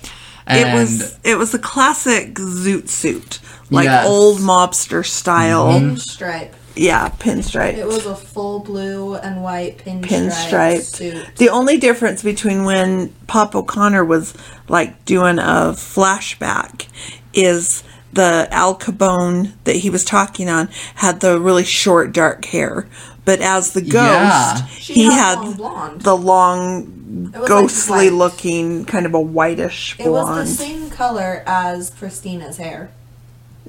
And 0.47 0.69
It 0.69 0.73
was 0.73 1.19
it 1.23 1.37
was 1.37 1.53
a 1.53 1.59
classic 1.59 2.35
zoot 2.35 2.89
suit, 2.89 3.39
like 3.71 3.85
Yes. 3.85 4.05
old 4.07 4.37
mobster 4.39 5.03
style. 5.05 5.67
Mm-hmm. 5.69 5.95
Pinstripe. 5.95 6.51
Yeah, 6.75 7.09
pinstripe. 7.09 7.75
It 7.77 7.85
was 7.87 8.05
a 8.05 8.15
full 8.15 8.59
blue 8.59 9.15
and 9.15 9.43
white 9.43 9.79
pinstripe, 9.79 10.03
pinstripe. 10.03 10.81
suit. 10.83 11.25
The 11.37 11.49
only 11.49 11.77
difference 11.77 12.23
between 12.23 12.63
when 12.63 13.09
Pop 13.27 13.55
O'Connor 13.55 14.05
was 14.05 14.33
like 14.69 15.03
doing 15.05 15.37
a 15.39 15.73
flashback 15.75 16.87
is 17.33 17.83
the 18.13 18.47
Al 18.51 18.77
Capone 18.77 19.53
that 19.65 19.77
he 19.77 19.89
was 19.89 20.03
talking 20.05 20.49
on 20.49 20.69
had 20.95 21.19
the 21.21 21.39
really 21.39 21.63
short 21.65 22.13
dark 22.13 22.45
hair. 22.45 22.87
But 23.25 23.39
as 23.41 23.71
the 23.73 23.81
ghost, 23.81 23.93
Yeah. 23.93 24.65
He 24.67 25.05
had 25.05 25.37
had 25.39 25.59
long 25.59 25.97
the 25.99 26.15
long, 26.17 27.31
It 27.33 27.39
was 27.39 27.41
like 27.41 27.47
ghostly-looking 27.49 28.85
kind 28.85 29.05
of 29.05 29.13
a 29.13 29.21
whitish 29.21 29.95
It 29.99 30.09
was 30.09 30.25
blonde. 30.25 30.47
the 30.47 30.51
same 30.51 30.89
color 30.89 31.43
as 31.45 31.89
Christina's 31.91 32.57
hair. 32.57 32.89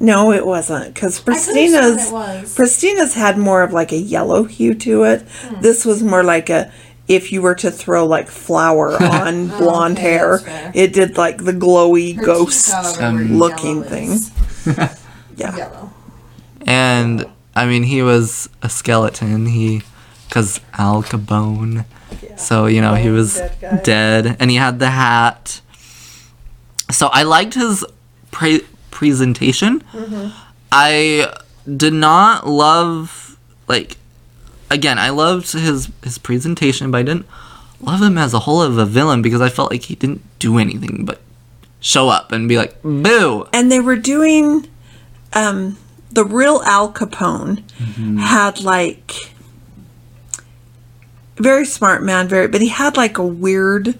No, 0.01 0.33
it 0.33 0.45
wasn't 0.47 0.95
because 0.95 1.21
I 1.21 1.25
could've 1.25 1.41
sworn 1.41 1.55
Christina's 1.57 2.09
it 2.09 2.13
was. 2.13 2.55
Christina's 2.55 3.15
had 3.15 3.39
more 3.39 3.63
of 3.63 3.73
like 3.73 3.93
a 3.93 3.97
yellow 3.99 4.45
hue 4.45 4.75
to 4.75 5.05
it. 5.05 5.23
Hmm. 5.23 5.61
This 5.61 5.85
was 5.85 6.03
more 6.03 6.23
like 6.25 6.51
a 6.51 6.73
if 7.09 7.31
you 7.33 7.43
were 7.43 7.55
to 7.57 7.71
throw 7.71 8.07
like 8.07 8.29
flour 8.29 8.91
on 9.03 9.49
blonde 9.49 9.99
Oh, 9.99 10.03
okay, 10.03 10.11
hair, 10.11 10.71
it 10.75 10.93
did 10.93 11.17
like 11.19 11.45
the 11.45 11.53
glowy 11.53 12.17
Her 12.17 12.25
ghost. 12.25 12.67
teeth, 12.67 12.75
however, 12.99 13.17
were 13.17 13.23
um, 13.23 13.37
looking 13.39 13.83
thing. 13.93 14.19
Yeah. 15.37 15.57
Yellow. 15.57 15.93
And 16.63 17.27
I 17.55 17.67
mean, 17.67 17.83
he 17.83 18.03
was 18.03 18.49
a 18.63 18.69
skeleton. 18.71 19.47
He, 19.47 19.83
because 20.29 20.61
Al 20.75 21.03
Capone. 21.03 21.85
So 22.37 22.67
you 22.67 22.81
know 22.81 22.95
he 22.95 23.11
was 23.11 23.35
dead 23.61 23.83
dead, 23.85 24.37
and 24.41 24.51
he 24.51 24.57
had 24.57 24.79
the 24.79 24.91
hat. 24.91 25.61
So 26.91 27.09
I 27.09 27.23
liked 27.25 27.55
his 27.55 27.85
pre- 28.31 28.65
presentation. 29.03 29.81
Mm-hmm. 29.93 30.29
I 30.71 31.35
did 31.77 31.93
not 31.93 32.47
love 32.47 33.37
like 33.67 33.97
again. 34.71 34.97
I 34.97 35.11
loved 35.11 35.51
his 35.51 35.91
his 36.05 36.19
presentation, 36.19 36.93
but 36.93 36.99
I 36.99 37.03
didn't 37.03 37.27
love 37.81 38.01
him 38.01 38.17
as 38.17 38.33
a 38.33 38.39
whole 38.39 38.63
of 38.63 38.79
a 38.79 38.87
villain 38.87 39.21
because 39.21 39.41
I 39.41 39.49
felt 39.49 39.73
like 39.73 39.83
he 39.83 39.97
didn't 39.97 40.23
do 40.39 40.57
anything 40.57 41.05
but 41.05 41.21
show 41.81 42.09
up 42.09 42.31
and 42.31 42.49
be 42.49 42.57
like, 42.57 42.81
boo. 42.83 43.49
and 43.53 43.73
they 43.73 43.81
were 43.81 43.97
doing 43.97 44.69
um 45.33 45.77
the 46.13 46.25
real 46.25 46.63
Al 46.65 46.93
Capone 46.93 47.69
had 48.21 48.61
like 48.61 49.13
very 51.39 51.65
smart 51.65 52.05
man 52.05 52.29
very 52.29 52.47
but 52.47 52.61
he 52.61 52.69
had 52.69 52.97
like 52.97 53.19
a 53.19 53.27
weird 53.27 53.99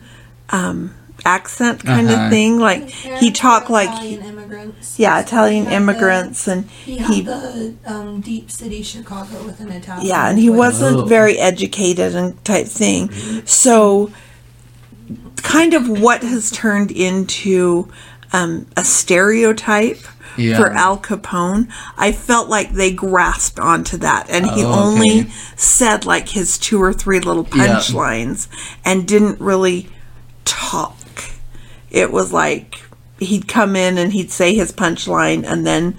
um 0.51 0.95
accent 1.25 1.85
kind 1.85 2.09
Uh-huh. 2.11 2.25
of 2.25 2.31
thing 2.31 2.59
like 2.59 2.89
he 2.91 3.31
talked 3.31 3.71
like 3.71 3.89
Italian 3.89 4.23
immigrants. 4.25 4.99
yeah 4.99 5.21
Italian 5.21 5.65
He 5.67 5.71
had 5.73 5.83
immigrants 5.83 6.49
and 6.49 6.69
he 6.71 6.97
had 6.99 7.11
he 7.15 7.21
the 7.23 7.75
um, 7.87 8.21
deep 8.21 8.51
city 8.51 8.83
Chicago 8.83 9.43
with 9.45 9.61
an 9.61 9.71
Italian. 9.71 10.07
yeah 10.07 10.29
and 10.29 10.39
he 10.39 10.47
twist. 10.49 10.59
wasn't 10.59 10.97
Oh. 10.99 11.05
very 11.05 11.39
educated 11.39 12.15
and 12.15 12.43
type 12.45 12.67
thing 12.67 13.11
so 13.47 14.11
kind 15.37 15.75
of 15.75 15.89
what 15.89 16.23
has 16.23 16.51
turned 16.51 16.91
into 16.91 17.89
um, 18.33 18.67
a 18.77 18.85
stereotype 18.85 19.99
Yeah. 20.39 20.57
for 20.57 20.71
Al 20.73 20.97
Capone, 20.97 21.69
I 21.99 22.13
felt 22.13 22.49
like 22.49 22.73
they 22.73 22.91
grasped 22.91 23.59
onto 23.61 23.99
that, 23.99 24.31
and 24.31 24.47
he 24.47 24.65
Oh, 24.65 24.73
only 24.73 25.31
said 25.57 26.07
like 26.07 26.31
his 26.31 26.57
two 26.57 26.83
or 26.83 26.95
three 26.95 27.21
little 27.21 27.47
Yeah. 27.55 27.67
punchlines 27.77 28.49
and 28.83 29.07
didn't 29.07 29.39
really 29.41 29.91
talk. 30.47 30.97
It 31.93 32.11
was 32.11 32.33
like 32.33 32.81
he'd 33.21 33.47
come 33.47 33.77
in 33.77 33.99
and 33.99 34.13
he'd 34.13 34.31
say 34.33 34.55
his 34.55 34.73
punchline, 34.73 35.45
and 35.47 35.65
then 35.67 35.97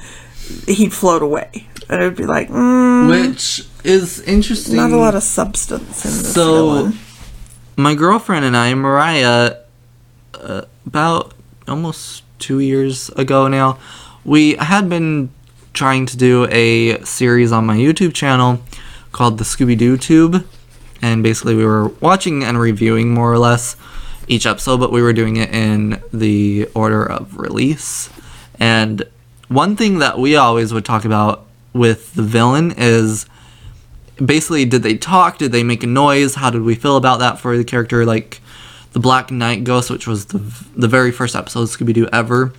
he'd 0.68 0.91
float 0.91 1.22
away, 1.22 1.68
and 1.88 2.02
it'd 2.02 2.18
be 2.18 2.26
like, 2.26 2.50
mm, 2.50 3.10
Which 3.10 3.66
is 3.86 4.20
interesting. 4.22 4.76
not 4.76 4.91
a 4.91 4.98
lot 4.98 5.16
of 5.16 5.24
substance 5.24 6.04
in 6.04 6.12
this 6.12 6.34
So, 6.34 6.44
villain. 6.54 7.00
my 7.78 7.94
girlfriend 7.96 8.44
and 8.44 8.58
I, 8.58 8.74
Mariah, 8.74 9.56
uh, 10.34 10.62
about 10.86 11.34
almost 11.68 12.24
two 12.39 12.60
years 12.60 13.10
ago 13.10 13.48
now, 13.48 13.78
we 14.26 14.56
had 14.56 14.89
been 14.89 15.30
trying 15.74 16.06
to 16.08 16.18
do 16.18 16.48
a 16.52 17.02
series 17.06 17.52
on 17.52 17.66
my 17.66 17.78
YouTube 17.78 18.14
channel 18.14 18.62
called 19.12 19.38
the 19.38 19.44
Scooby 19.44 19.78
Doo 19.78 19.96
Tube. 19.98 20.46
And 21.02 21.22
basically, 21.24 21.56
we 21.56 21.66
were 21.66 21.89
watching 22.00 22.44
and 22.44 22.58
reviewing 22.60 23.14
more 23.14 23.32
or 23.32 23.38
less 23.38 23.76
each 24.28 24.46
episode, 24.46 24.78
but 24.78 24.92
we 24.92 25.02
were 25.02 25.14
doing 25.14 25.38
it 25.38 25.52
in 25.52 26.02
the 26.12 26.68
order 26.74 27.04
of 27.04 27.38
release. 27.38 28.10
And 28.60 29.04
one 29.48 29.76
thing 29.76 30.00
that 30.00 30.20
we 30.20 30.36
always 30.36 30.74
would 30.74 30.86
talk 30.86 31.06
about 31.06 31.46
with 31.74 32.14
the 32.14 32.24
villain 32.24 32.74
is 32.78 33.26
basically 34.24 34.66
did 34.66 34.84
they 34.84 34.96
talk? 34.98 35.38
Did 35.38 35.52
they 35.52 35.64
make 35.64 35.84
a 35.84 35.88
noise? 35.88 36.36
How 36.36 36.50
did 36.50 36.62
we 36.62 36.76
feel 36.76 36.98
about 36.98 37.20
that 37.20 37.40
for 37.40 37.58
the 37.58 37.64
character? 37.64 38.06
Like 38.06 38.42
the 38.94 39.00
black 39.00 39.32
knight 39.32 39.64
ghost 39.64 39.90
which 39.90 40.06
was 40.06 40.28
the 40.28 40.38
the 40.76 40.88
very 40.88 41.12
first 41.12 41.36
episode 41.36 41.62
of 41.62 41.70
scooby-doo 41.70 42.08
ever 42.14 42.54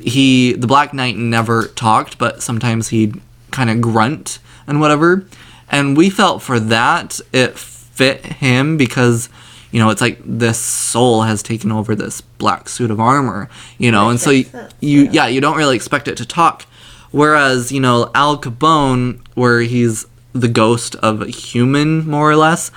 he 0.00 0.52
the 0.52 0.68
black 0.68 0.94
knight 0.94 1.16
never 1.16 1.66
talked 1.66 2.18
but 2.18 2.40
sometimes 2.40 2.90
he'd 2.90 3.20
kind 3.50 3.70
of 3.70 3.80
grunt 3.80 4.38
and 4.66 4.80
whatever. 4.80 5.26
And 5.68 5.96
we 5.96 6.10
felt 6.10 6.42
for 6.42 6.58
that 6.60 7.20
it 7.32 7.58
fit 7.58 8.24
him 8.24 8.76
because 8.76 9.28
you 9.70 9.78
know 9.78 9.90
it's 9.90 10.00
like 10.00 10.18
this 10.24 10.58
soul 10.58 11.22
has 11.22 11.42
taken 11.42 11.70
over 11.70 11.94
this 11.94 12.20
black 12.20 12.68
suit 12.68 12.90
of 12.90 13.00
armor 13.00 13.48
you 13.78 13.90
know 13.90 14.10
and 14.10 14.20
so 14.20 14.30
you, 14.30 14.46
you 14.80 15.08
yeah. 15.12 15.26
you 15.26 15.40
don't 15.40 15.56
really 15.56 15.76
expect 15.76 16.08
it 16.08 16.16
to 16.16 16.26
talk. 16.26 16.66
Whereas 17.12 17.72
you 17.72 17.80
know 17.80 18.10
al 18.14 18.38
capone 18.38 19.20
where 19.34 19.60
he's 19.60 20.06
the 20.32 20.48
ghost 20.48 20.94
of 20.96 21.22
a 21.22 21.26
human 21.26 22.08
more 22.08 22.30
or 22.30 22.36
less 22.36 22.70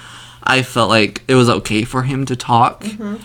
i 0.43 0.63
felt 0.63 0.89
like 0.89 1.21
it 1.27 1.35
was 1.35 1.49
okay 1.49 1.83
for 1.83 2.03
him 2.03 2.25
to 2.25 2.35
talk. 2.35 2.83
Mm-hmm. 2.83 3.17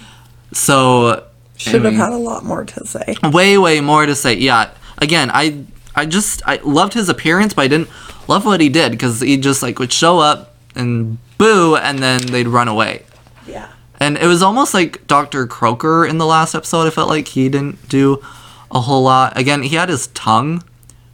So 0.52 1.26
Should 1.56 1.84
have 1.84 1.94
had 1.94 2.12
a 2.12 2.16
lot 2.16 2.44
more 2.44 2.64
to 2.64 2.86
say. 2.86 3.16
way 3.22 3.58
way 3.58 3.80
more 3.80 4.06
to 4.06 4.14
say 4.14 4.34
yeah. 4.34 4.70
Again 4.98 5.30
i 5.32 5.64
i 5.94 6.04
just 6.04 6.42
i 6.44 6.56
loved 6.64 6.92
his 6.94 7.08
appearance 7.08 7.54
but 7.54 7.62
i 7.62 7.68
didn't 7.68 7.88
love 8.28 8.44
what 8.44 8.60
he 8.60 8.68
did 8.68 8.92
because 8.92 9.20
he 9.20 9.36
just 9.36 9.62
like 9.62 9.78
would 9.78 9.92
show 9.92 10.18
up 10.18 10.54
and 10.74 11.18
boo 11.38 11.76
and 11.76 12.00
then 12.00 12.20
they'd 12.20 12.48
run 12.48 12.68
away 12.68 13.02
Yeah. 13.48 13.68
and 14.00 14.16
it 14.18 14.26
was 14.26 14.42
almost 14.42 14.74
like 14.74 15.06
dr 15.06 15.46
croker 15.48 16.04
in 16.06 16.18
the 16.18 16.26
last 16.26 16.54
episode 16.54 16.86
i 16.86 16.90
felt 16.90 17.08
like 17.08 17.28
he 17.28 17.48
didn't 17.48 17.88
do 17.88 18.22
a 18.70 18.80
whole 18.80 19.02
lot 19.02 19.36
again 19.38 19.62
he 19.62 19.74
had 19.76 19.88
his 19.88 20.06
tongue 20.08 20.62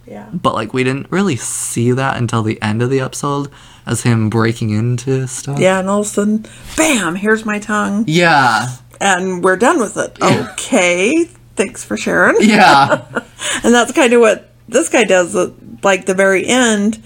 Yeah. 0.05 0.29
but 0.33 0.53
like 0.53 0.73
we 0.73 0.83
didn't 0.83 1.09
really 1.11 1.35
see 1.37 1.91
that 1.93 2.17
until 2.17 2.43
the 2.43 2.61
end 2.61 2.81
of 2.81 2.89
the 2.89 2.99
episode 2.99 3.49
as 3.87 4.01
him 4.03 4.29
breaking 4.29 4.71
into 4.71 5.27
stuff 5.27 5.59
Yeah, 5.59 5.79
and 5.79 5.87
all 5.89 6.01
of 6.01 6.05
a 6.07 6.09
sudden, 6.09 6.45
bam, 6.75 7.15
here's 7.15 7.45
my 7.45 7.59
tongue. 7.59 8.03
yeah 8.07 8.67
and 9.01 9.43
we're 9.43 9.57
done 9.57 9.77
with 9.79 9.97
it. 9.97 10.17
Okay, 10.21 11.25
thanks 11.55 11.83
for 11.83 11.97
sharing. 11.97 12.35
yeah 12.41 13.05
And 13.63 13.73
that's 13.73 13.91
kind 13.91 14.11
of 14.13 14.21
what 14.21 14.49
this 14.69 14.87
guy 14.89 15.03
does. 15.03 15.35
Like 15.83 16.05
the 16.05 16.13
very 16.15 16.45
end, 16.47 17.03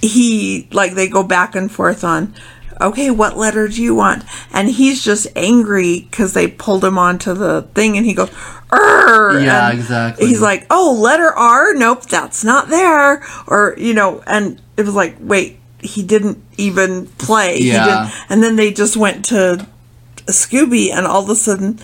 he 0.00 0.68
like 0.72 0.94
they 0.94 1.08
go 1.08 1.22
back 1.22 1.54
and 1.54 1.70
forth 1.70 2.02
on. 2.04 2.34
Okay, 2.80 3.10
what 3.10 3.36
letter 3.36 3.66
do 3.68 3.82
you 3.82 3.94
want? 3.94 4.24
And 4.52 4.68
he's 4.68 5.02
just 5.02 5.26
angry 5.34 6.00
because 6.10 6.32
they 6.32 6.46
pulled 6.46 6.84
him 6.84 6.96
onto 6.98 7.34
the 7.34 7.62
thing, 7.74 7.96
and 7.96 8.06
he 8.06 8.14
goes, 8.14 8.30
"Arr!" 8.70 9.40
Yeah, 9.40 9.70
And 9.70 9.78
exactly. 9.78 10.26
He's 10.26 10.40
like, 10.40 10.66
"Oh, 10.70 10.96
letter 11.00 11.32
R? 11.34 11.74
Nope, 11.74 12.06
that's 12.06 12.44
not 12.44 12.68
there." 12.68 13.22
Or 13.46 13.74
you 13.78 13.94
know, 13.94 14.22
and 14.26 14.60
it 14.76 14.84
was 14.86 14.94
like, 14.94 15.16
wait, 15.20 15.58
he 15.80 16.02
didn't 16.02 16.42
even 16.56 17.06
play. 17.18 17.58
He 17.58 17.68
Yeah. 17.72 17.84
didn't, 17.84 18.24
and 18.30 18.42
then 18.42 18.56
they 18.56 18.72
just 18.72 18.96
went 18.96 19.24
to 19.26 19.66
Scooby, 20.26 20.92
and 20.92 21.06
all 21.06 21.22
of 21.22 21.30
a 21.30 21.34
sudden, 21.34 21.78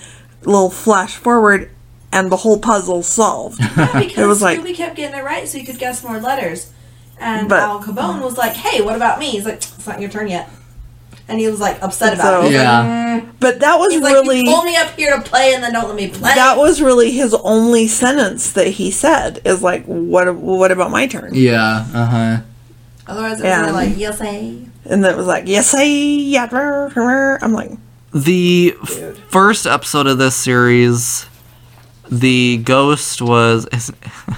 little 0.45 0.71
flash 0.71 1.17
forward, 1.17 1.71
and 2.13 2.31
the 2.31 2.37
whole 2.37 2.59
puzzle 2.59 3.03
solved. 3.03 3.59
because 3.77 4.17
It 4.19 4.27
was 4.27 4.43
like- 4.43 4.61
Scooby 4.61 4.75
kept 4.75 4.97
getting 4.97 5.19
it 5.19 5.25
right, 5.25 5.49
so 5.49 5.59
he 5.59 5.65
could 5.65 5.79
guess 5.79 6.05
more 6.05 6.21
letters. 6.21 6.69
And 7.19 7.49
But- 7.49 7.61
Al 7.61 7.83
Capone 7.83 8.21
was 8.23 8.37
like, 8.37 8.53
"Hey, 8.55 8.81
what 8.83 8.97
about 8.97 9.19
me?" 9.19 9.31
He's 9.31 9.45
like, 9.45 9.55
"It's 9.55 9.87
not 9.87 10.01
your 10.01 10.11
turn 10.11 10.29
yet," 10.29 10.51
and 11.29 11.39
he 11.41 11.47
was 11.49 11.61
like 11.61 11.83
upset 11.83 12.15
about 12.15 12.43
So- 12.43 12.49
it. 12.49 12.53
Yeah. 12.53 13.15
Like, 13.15 13.41
But 13.41 13.61
that 13.61 13.79
was 13.79 13.93
He's 13.93 14.03
like, 14.03 14.13
really 14.15 14.39
"You 14.39 14.45
pull 14.53 14.63
me 14.65 14.77
up 14.77 14.91
here 14.97 15.15
to 15.17 15.23
play, 15.23 15.55
and 15.55 15.63
then 15.63 15.73
don't 15.73 15.87
let 15.87 15.97
me 15.97 16.09
play." 16.09 16.35
that 16.35 16.57
was 16.57 16.81
really 16.83 17.11
his 17.11 17.35
only 17.35 17.87
sentence 17.87 18.53
that 18.53 18.67
he 18.69 18.91
said 18.91 19.41
is 19.45 19.63
like, 19.63 19.85
"What? 19.87 20.35
What 20.35 20.71
about 20.73 20.91
my 20.91 21.07
turn?" 21.07 21.31
yeah 21.35 21.85
uh-huh 21.95 22.39
Otherwise, 23.07 23.33
it 23.41 23.43
was 23.43 23.45
Yeah. 23.45 23.61
really 23.61 23.73
like, 23.73 23.99
"Yes, 23.99 24.21
I." 24.21 24.55
And 24.87 25.05
it 25.05 25.17
was 25.17 25.27
like, 25.27 25.45
"Yes, 25.47 25.75
I." 25.75 25.83
Yeah, 25.83 26.49
rah, 26.51 26.89
rah, 26.95 27.03
rah." 27.05 27.39
I'm 27.43 27.53
like, 27.53 27.71
The 28.15 28.75
f- 28.83 29.17
first 29.29 29.67
episode 29.67 30.07
of 30.07 30.19
this 30.19 30.35
series, 30.37 31.27
the 32.11 32.59
ghost 32.59 33.21
was 33.21 33.67
is, 33.73 33.93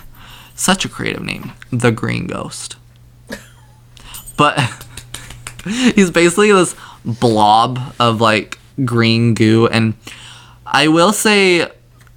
such 0.57 0.85
a 0.85 0.89
creative 0.89 1.23
name, 1.23 1.53
the 1.71 1.93
Green 1.93 2.27
Ghost. 2.27 2.77
But 4.37 4.59
he's 5.95 6.11
basically 6.11 6.53
this 6.53 6.75
blob 7.05 7.81
of 7.99 8.21
like 8.21 8.59
green 8.85 9.35
goo, 9.35 9.67
and 9.67 9.95
I 10.65 10.89
will 10.89 11.13
say, 11.13 11.71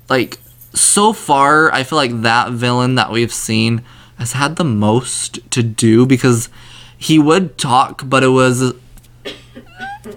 like 0.10 0.38
so 0.74 1.14
far, 1.14 1.74
I 1.74 1.84
feel 1.84 1.98
like 1.98 2.22
that 2.22 2.52
villain 2.52 2.96
that 2.96 3.12
we've 3.12 3.34
seen 3.34 3.84
has 4.18 4.34
had 4.34 4.58
the 4.58 4.66
most 4.66 5.40
to 5.52 5.64
do 5.64 6.06
because 6.06 6.50
he 6.98 7.18
would 7.18 7.58
talk, 7.58 8.04
but 8.06 8.24
it 8.24 8.28
was 8.28 8.74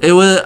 it 0.01 0.13
was 0.13 0.41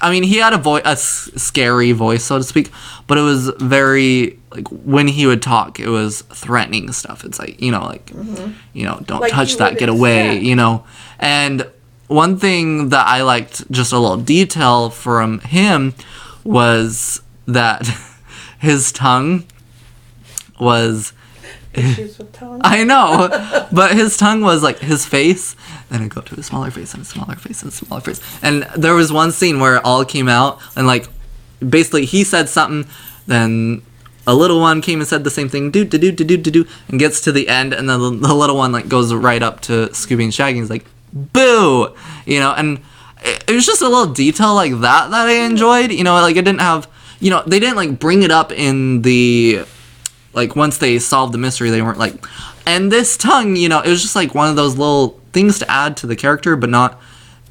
i 0.00 0.10
mean 0.10 0.22
he 0.22 0.36
had 0.36 0.52
a 0.52 0.58
voice 0.58 0.82
a 0.84 0.88
s- 0.88 1.30
scary 1.36 1.92
voice 1.92 2.22
so 2.24 2.36
to 2.36 2.44
speak 2.44 2.70
but 3.06 3.18
it 3.18 3.22
was 3.22 3.50
very 3.58 4.38
like 4.54 4.68
when 4.68 5.08
he 5.08 5.26
would 5.26 5.42
talk 5.42 5.80
it 5.80 5.88
was 5.88 6.22
threatening 6.22 6.92
stuff. 6.92 7.24
It's 7.24 7.38
like 7.38 7.60
you 7.60 7.70
know 7.70 7.84
like 7.84 8.06
mm-hmm. 8.06 8.52
you 8.72 8.84
know 8.84 9.00
don't 9.04 9.20
Like 9.20 9.32
touch 9.32 9.56
that 9.56 9.78
get 9.78 9.88
away 9.88 10.26
expect. 10.26 10.44
you 10.44 10.56
know? 10.56 10.84
And 11.18 11.66
one 12.12 12.36
thing 12.38 12.90
that 12.90 13.06
i 13.06 13.22
liked 13.22 13.70
just 13.70 13.92
a 13.92 13.98
little 13.98 14.16
detail 14.16 14.90
from 14.90 15.40
him 15.40 15.94
was 16.44 17.22
that 17.46 17.86
his 18.58 18.92
tongue 18.92 19.44
was 20.58 21.12
issues 21.74 22.18
with 22.18 22.32
tone. 22.32 22.60
I 22.64 22.84
know, 22.84 23.28
but 23.72 23.92
his 23.92 24.16
tongue 24.16 24.42
was 24.42 24.62
like 24.62 24.78
his 24.78 25.06
face, 25.06 25.56
then 25.90 26.02
it 26.02 26.08
go 26.08 26.20
to 26.20 26.38
a 26.38 26.42
smaller 26.42 26.70
face 26.70 26.94
and 26.94 27.02
a 27.02 27.06
smaller 27.06 27.36
face 27.36 27.62
and 27.62 27.72
a 27.72 27.74
smaller 27.74 28.00
face. 28.00 28.20
And 28.42 28.64
there 28.76 28.94
was 28.94 29.12
one 29.12 29.32
scene 29.32 29.60
where 29.60 29.76
it 29.76 29.84
all 29.84 30.04
came 30.04 30.28
out, 30.28 30.60
and 30.76 30.86
like 30.86 31.06
basically 31.66 32.04
he 32.04 32.24
said 32.24 32.48
something, 32.48 32.90
then 33.26 33.82
a 34.26 34.34
little 34.34 34.60
one 34.60 34.80
came 34.80 35.00
and 35.00 35.08
said 35.08 35.24
the 35.24 35.30
same 35.30 35.48
thing, 35.48 35.70
do 35.70 35.84
do 35.84 35.98
do 35.98 36.12
do 36.12 36.24
do 36.24 36.36
do 36.36 36.50
do, 36.50 36.66
and 36.88 36.98
gets 36.98 37.20
to 37.22 37.32
the 37.32 37.48
end, 37.48 37.72
and 37.72 37.88
then 37.88 38.00
the, 38.00 38.10
the 38.10 38.34
little 38.34 38.56
one 38.56 38.72
like 38.72 38.88
goes 38.88 39.12
right 39.12 39.42
up 39.42 39.60
to 39.62 39.88
Scooby 39.88 40.24
and 40.24 40.34
Shaggy, 40.34 40.58
and 40.58 40.64
is 40.64 40.70
like, 40.70 40.86
boo, 41.12 41.94
you 42.26 42.40
know, 42.40 42.52
and 42.52 42.78
it, 43.22 43.44
it 43.48 43.52
was 43.52 43.66
just 43.66 43.82
a 43.82 43.88
little 43.88 44.12
detail 44.12 44.54
like 44.54 44.72
that 44.80 45.10
that 45.10 45.26
I 45.28 45.44
enjoyed, 45.44 45.92
you 45.92 46.04
know, 46.04 46.14
like 46.14 46.36
it 46.36 46.44
didn't 46.44 46.60
have, 46.60 46.88
you 47.20 47.30
know, 47.30 47.42
they 47.46 47.60
didn't 47.60 47.76
like 47.76 47.98
bring 47.98 48.22
it 48.22 48.30
up 48.30 48.52
in 48.52 49.02
the 49.02 49.64
like 50.34 50.56
once 50.56 50.78
they 50.78 50.98
solved 50.98 51.34
the 51.34 51.38
mystery 51.38 51.68
they 51.68 51.82
weren't 51.82 51.98
like 51.98 52.14
and 52.66 52.90
this 52.90 53.18
tongue 53.18 53.54
you 53.54 53.68
know 53.68 53.80
it 53.82 53.88
was 53.90 54.00
just 54.00 54.16
like 54.16 54.34
one 54.34 54.48
of 54.48 54.56
those 54.56 54.78
little 54.78 55.20
things 55.34 55.58
to 55.58 55.70
add 55.70 55.94
to 55.94 56.06
the 56.06 56.16
character 56.16 56.56
but 56.56 56.70
not 56.70 56.98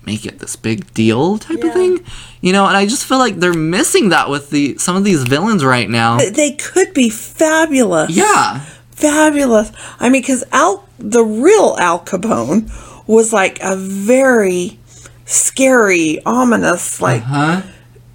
make 0.03 0.25
it 0.25 0.39
this 0.39 0.55
big 0.55 0.91
deal 0.95 1.37
type 1.37 1.59
Yeah. 1.61 1.67
of 1.67 1.73
thing. 1.73 1.99
You 2.41 2.53
know, 2.53 2.65
and 2.65 2.75
I 2.75 2.87
just 2.87 3.05
feel 3.05 3.19
like 3.19 3.35
they're 3.35 3.53
missing 3.53 4.09
that 4.09 4.29
with 4.31 4.49
the 4.49 4.75
some 4.79 4.95
of 4.95 5.03
these 5.03 5.21
villains 5.25 5.63
right 5.63 5.87
now. 5.87 6.17
They 6.17 6.53
could 6.53 6.91
be 6.95 7.07
fabulous. 7.11 8.09
Yeah. 8.09 8.61
fabulous. 8.89 9.71
I 9.99 10.09
mean, 10.09 10.23
because 10.23 10.43
Al, 10.51 10.87
the 10.97 11.23
real 11.23 11.75
Al 11.79 11.99
Capone, 11.99 12.67
was 13.11 13.33
like 13.33 13.59
a 13.61 13.75
very 13.75 14.79
scary, 15.25 16.21
ominous, 16.25 17.01
like 17.01 17.21
Huh? 17.23 17.61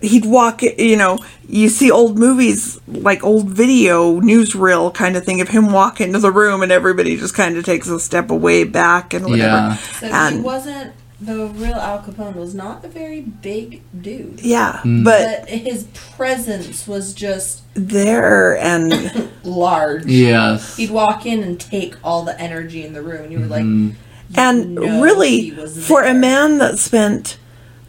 he'd 0.01 0.25
walk. 0.27 0.63
You 0.63 0.97
know, 0.97 1.19
you 1.49 1.69
see 1.69 1.91
old 1.91 2.19
movies, 2.19 2.79
like 2.87 3.25
old 3.25 3.49
video 3.49 4.21
newsreel 4.21 4.93
kind 4.93 5.17
of 5.17 5.25
thing 5.25 5.41
of 5.41 5.49
him 5.49 5.73
walk 5.73 6.01
into 6.01 6.19
the 6.19 6.31
room, 6.33 6.63
and 6.63 6.73
everybody 6.73 7.17
just 7.17 7.35
kind 7.35 7.57
of 7.57 7.65
takes 7.65 7.89
a 7.89 7.99
step 8.01 8.31
away 8.31 8.65
back 8.65 9.15
and 9.15 9.25
whatever. 9.27 9.43
Yeah. 9.45 9.77
So 9.77 10.07
he 10.07 10.13
And 10.13 10.45
wasn't 10.45 10.93
the 11.19 11.47
real 11.47 11.77
Al 11.77 12.01
Capone 12.03 12.35
was 12.37 12.55
not 12.55 12.85
a 12.85 12.89
very 12.89 13.23
big 13.23 13.81
dude. 14.03 14.39
yeah, 14.43 14.81
Mm. 14.85 15.03
but 15.03 15.41
But 15.41 15.49
his 15.49 15.85
presence 16.17 16.87
was 16.87 17.15
just 17.15 17.63
there 17.73 18.59
and 18.59 19.31
large. 19.43 20.05
Yes. 20.05 20.77
He'd 20.77 20.91
walk 20.91 21.25
in 21.25 21.43
and 21.43 21.59
take 21.59 21.95
all 22.05 22.23
the 22.25 22.39
energy 22.39 22.85
in 22.85 22.93
the 22.93 23.01
room, 23.01 23.23
and 23.25 23.33
you 23.33 23.41
were 23.41 23.47
like, 23.47 23.65
Mm. 23.65 23.95
And 24.35 24.75
know 24.75 25.03
really 25.03 25.51
for 25.51 26.03
a 26.03 26.15
man 26.15 26.59
that 26.59 26.79
spent 26.79 27.39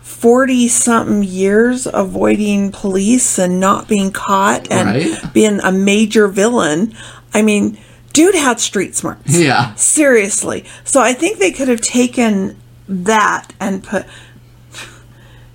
40 0.02 0.68
something 0.68 1.24
years 1.24 1.88
avoiding 1.94 2.72
police 2.72 3.38
and 3.40 3.60
not 3.60 3.88
being 3.88 4.12
caught 4.12 4.72
and 4.72 4.90
Right. 4.90 5.34
being 5.34 5.60
a 5.62 5.72
major 5.72 6.28
villain 6.28 6.94
i 7.34 7.42
mean 7.42 7.78
dude 8.14 8.36
had 8.36 8.60
street 8.60 8.96
smarts 8.96 9.38
Yeah. 9.38 9.74
seriously 9.76 10.64
so 10.84 11.02
i 11.02 11.14
think 11.14 11.38
they 11.40 11.52
could 11.52 11.68
have 11.68 11.82
taken 11.82 12.56
that 12.88 13.54
and 13.60 13.84
put 13.84 14.06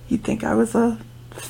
you'd 0.07 0.23
think 0.23 0.43
i 0.43 0.53
was 0.53 0.75
a 0.75 0.97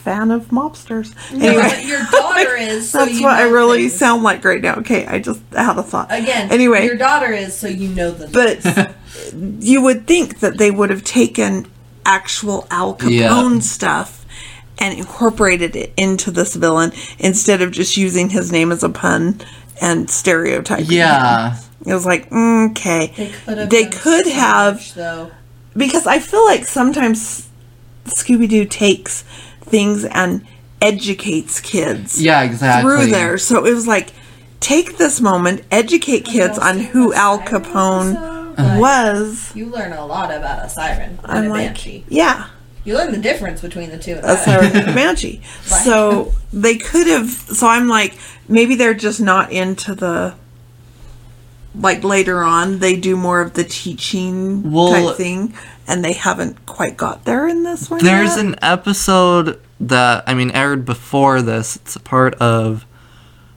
fan 0.03 0.31
of 0.31 0.47
mobsters 0.47 1.13
"No, 1.33 1.47
anyway 1.47 1.63
but 1.69 1.85
your 1.85 2.01
daughter 2.11 2.55
is." 2.71 2.89
So 2.89 2.99
that's 2.99 3.17
you 3.17 3.23
what 3.23 3.33
i 3.39 3.43
really 3.43 3.81
things. 3.83 3.93
sound 3.95 4.23
like 4.23 4.43
right 4.43 4.61
now 4.61 4.75
okay 4.75 5.05
i 5.07 5.19
just 5.19 5.41
had 5.53 5.77
a 5.77 5.83
thought 5.83 6.07
Again, 6.11 6.51
anyway 6.51 6.85
your 6.85 6.97
daughter 6.97 7.31
is, 7.31 7.55
so 7.55 7.67
you 7.67 7.89
know 7.89 8.11
the. 8.11 8.27
but 8.27 8.95
you 9.63 9.81
would 9.81 10.05
think 10.07 10.39
that 10.41 10.57
they 10.57 10.71
would 10.71 10.89
have 10.89 11.03
taken 11.03 11.67
actual 12.05 12.67
Al 12.69 12.95
Capone 12.95 13.11
Yeah. 13.55 13.59
stuff 13.59 14.25
and 14.79 14.97
incorporated 14.97 15.75
it 15.75 15.93
into 15.95 16.31
this 16.31 16.55
villain 16.55 16.91
instead 17.19 17.61
of 17.61 17.71
just 17.71 17.95
using 17.95 18.29
his 18.31 18.51
name 18.51 18.71
as 18.71 18.83
a 18.83 18.89
pun 18.89 19.39
and 19.81 20.09
stereotyping. 20.09 20.85
him. 20.85 20.91
Yeah. 20.91 21.57
It 21.85 21.93
was 21.93 22.05
like, 22.05 22.29
mm, 22.29 22.71
okay. 22.71 23.13
they 23.15 23.29
could 23.29 23.57
have. 23.57 23.69
They 23.69 23.85
could 23.85 24.25
so 24.25 24.31
have- 24.33 24.75
much, 24.75 24.93
though. 24.95 25.31
Because 25.77 26.05
I 26.07 26.19
feel 26.19 26.43
like 26.43 26.65
sometimes 26.65 27.47
Scooby 28.05 28.49
Doo 28.49 28.65
takes 28.65 29.23
things 29.73 30.05
and 30.05 30.45
educates 30.79 31.59
kids 31.59 32.21
Yeah, 32.21 32.43
exactly. 32.43 32.83
through 32.95 33.07
there. 33.07 33.39
So 33.39 33.65
it 33.65 33.73
was 33.73 33.87
like, 33.87 34.09
take 34.59 34.97
this 34.97 35.19
moment, 35.19 35.63
educate 35.71 36.25
kids 36.25 36.59
on 36.59 36.77
who 36.79 37.11
Al 37.13 37.39
Capone 37.39 38.55
Like, 38.57 38.79
was. 38.79 39.51
You 39.55 39.65
learn 39.65 39.93
a 39.93 40.05
lot 40.05 40.29
about 40.31 40.63
a 40.63 40.69
siren 40.69 41.17
and 41.23 41.31
I'm 41.31 41.45
a 41.45 41.49
like, 41.49 41.67
banshee. 41.69 42.05
yeah. 42.07 42.49
You 42.85 42.95
learn 42.95 43.11
the 43.13 43.17
difference 43.17 43.61
between 43.61 43.89
the 43.89 43.97
two. 43.97 44.19
a 44.21 44.35
siren 44.37 44.75
and 44.75 44.89
a 44.89 44.93
banshee. 44.93 45.41
Right. 45.71 45.83
So 45.85 46.33
they 46.51 46.75
could 46.77 47.07
have. 47.07 47.29
So 47.29 47.65
I'm 47.65 47.87
like, 47.87 48.15
maybe 48.47 48.75
they're 48.75 48.93
just 48.93 49.21
not 49.21 49.51
into 49.51 49.95
the. 49.95 50.35
Like 51.75 52.03
later 52.03 52.43
on, 52.43 52.79
they 52.79 52.95
do 52.95 53.15
more 53.15 53.41
of 53.41 53.53
the 53.53 53.63
teaching 53.63 54.71
Well- 54.71 54.91
type 55.09 55.17
thing, 55.17 55.53
and 55.87 56.03
they 56.05 56.13
haven't 56.13 56.65
quite 56.65 56.97
got 56.97 57.25
there 57.25 57.47
in 57.47 57.63
this 57.63 57.89
one. 57.89 58.03
There's 58.03 58.35
yet. 58.37 58.45
an 58.45 58.55
episode 58.61 59.59
that 59.79 60.23
I 60.27 60.33
mean 60.33 60.51
aired 60.51 60.85
before 60.85 61.41
this. 61.41 61.75
It's 61.77 61.95
a 61.95 61.99
part 61.99 62.35
of 62.35 62.85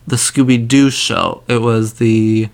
the 0.06 0.16
Scooby 0.16 0.66
Doo 0.66 0.88
show. 0.90 1.42
It 1.46 1.60
was 1.60 1.94
the 1.94 2.48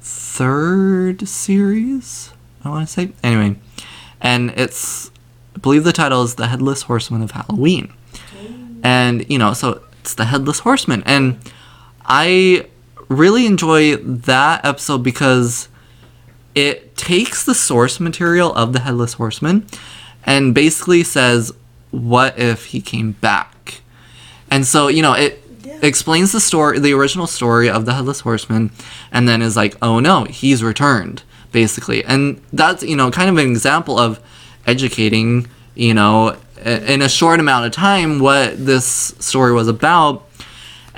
third 0.00 1.26
series. 1.28 2.32
I 2.64 2.68
want 2.70 2.86
to 2.86 2.92
say 2.92 3.12
anyway, 3.22 3.56
and 4.20 4.50
it's 4.56 5.10
I 5.56 5.60
believe 5.60 5.84
the 5.84 5.92
title 5.92 6.22
is 6.22 6.34
the 6.34 6.48
Headless 6.48 6.82
Horseman 6.82 7.22
of 7.22 7.30
Halloween, 7.32 7.92
and 8.82 9.24
you 9.30 9.38
know 9.38 9.54
so 9.54 9.82
it's 10.00 10.14
the 10.14 10.26
Headless 10.26 10.60
Horseman, 10.60 11.02
and 11.06 11.38
I 12.04 12.66
really 13.08 13.46
enjoy 13.46 13.96
that 13.96 14.64
episode 14.64 15.02
because 15.02 15.68
it 16.54 16.96
takes 16.96 17.44
the 17.44 17.54
source 17.54 18.00
material 18.00 18.54
of 18.54 18.72
the 18.72 18.80
headless 18.80 19.14
horseman 19.14 19.66
and 20.24 20.54
basically 20.54 21.02
says 21.02 21.52
what 21.90 22.38
if 22.38 22.66
he 22.66 22.80
came 22.80 23.12
back? 23.12 23.80
And 24.50 24.66
so 24.66 24.88
you 24.88 25.02
know 25.02 25.14
it 25.14 25.42
explains 25.82 26.32
the 26.32 26.40
story 26.40 26.78
the 26.78 26.92
original 26.92 27.26
story 27.26 27.70
of 27.70 27.86
the 27.86 27.94
headless 27.94 28.20
horseman 28.20 28.70
and 29.12 29.28
then 29.28 29.40
is 29.40 29.56
like 29.56 29.76
oh 29.80 30.00
no 30.00 30.24
he's 30.24 30.62
returned 30.62 31.22
basically. 31.52 32.04
And 32.04 32.40
that's 32.52 32.82
you 32.82 32.96
know 32.96 33.10
kind 33.10 33.30
of 33.30 33.38
an 33.38 33.50
example 33.50 33.98
of 33.98 34.20
educating 34.66 35.46
you 35.74 35.94
know 35.94 36.36
in 36.64 37.02
a 37.02 37.08
short 37.08 37.40
amount 37.40 37.66
of 37.66 37.72
time 37.72 38.18
what 38.18 38.64
this 38.64 39.14
story 39.18 39.52
was 39.52 39.68
about 39.68 40.27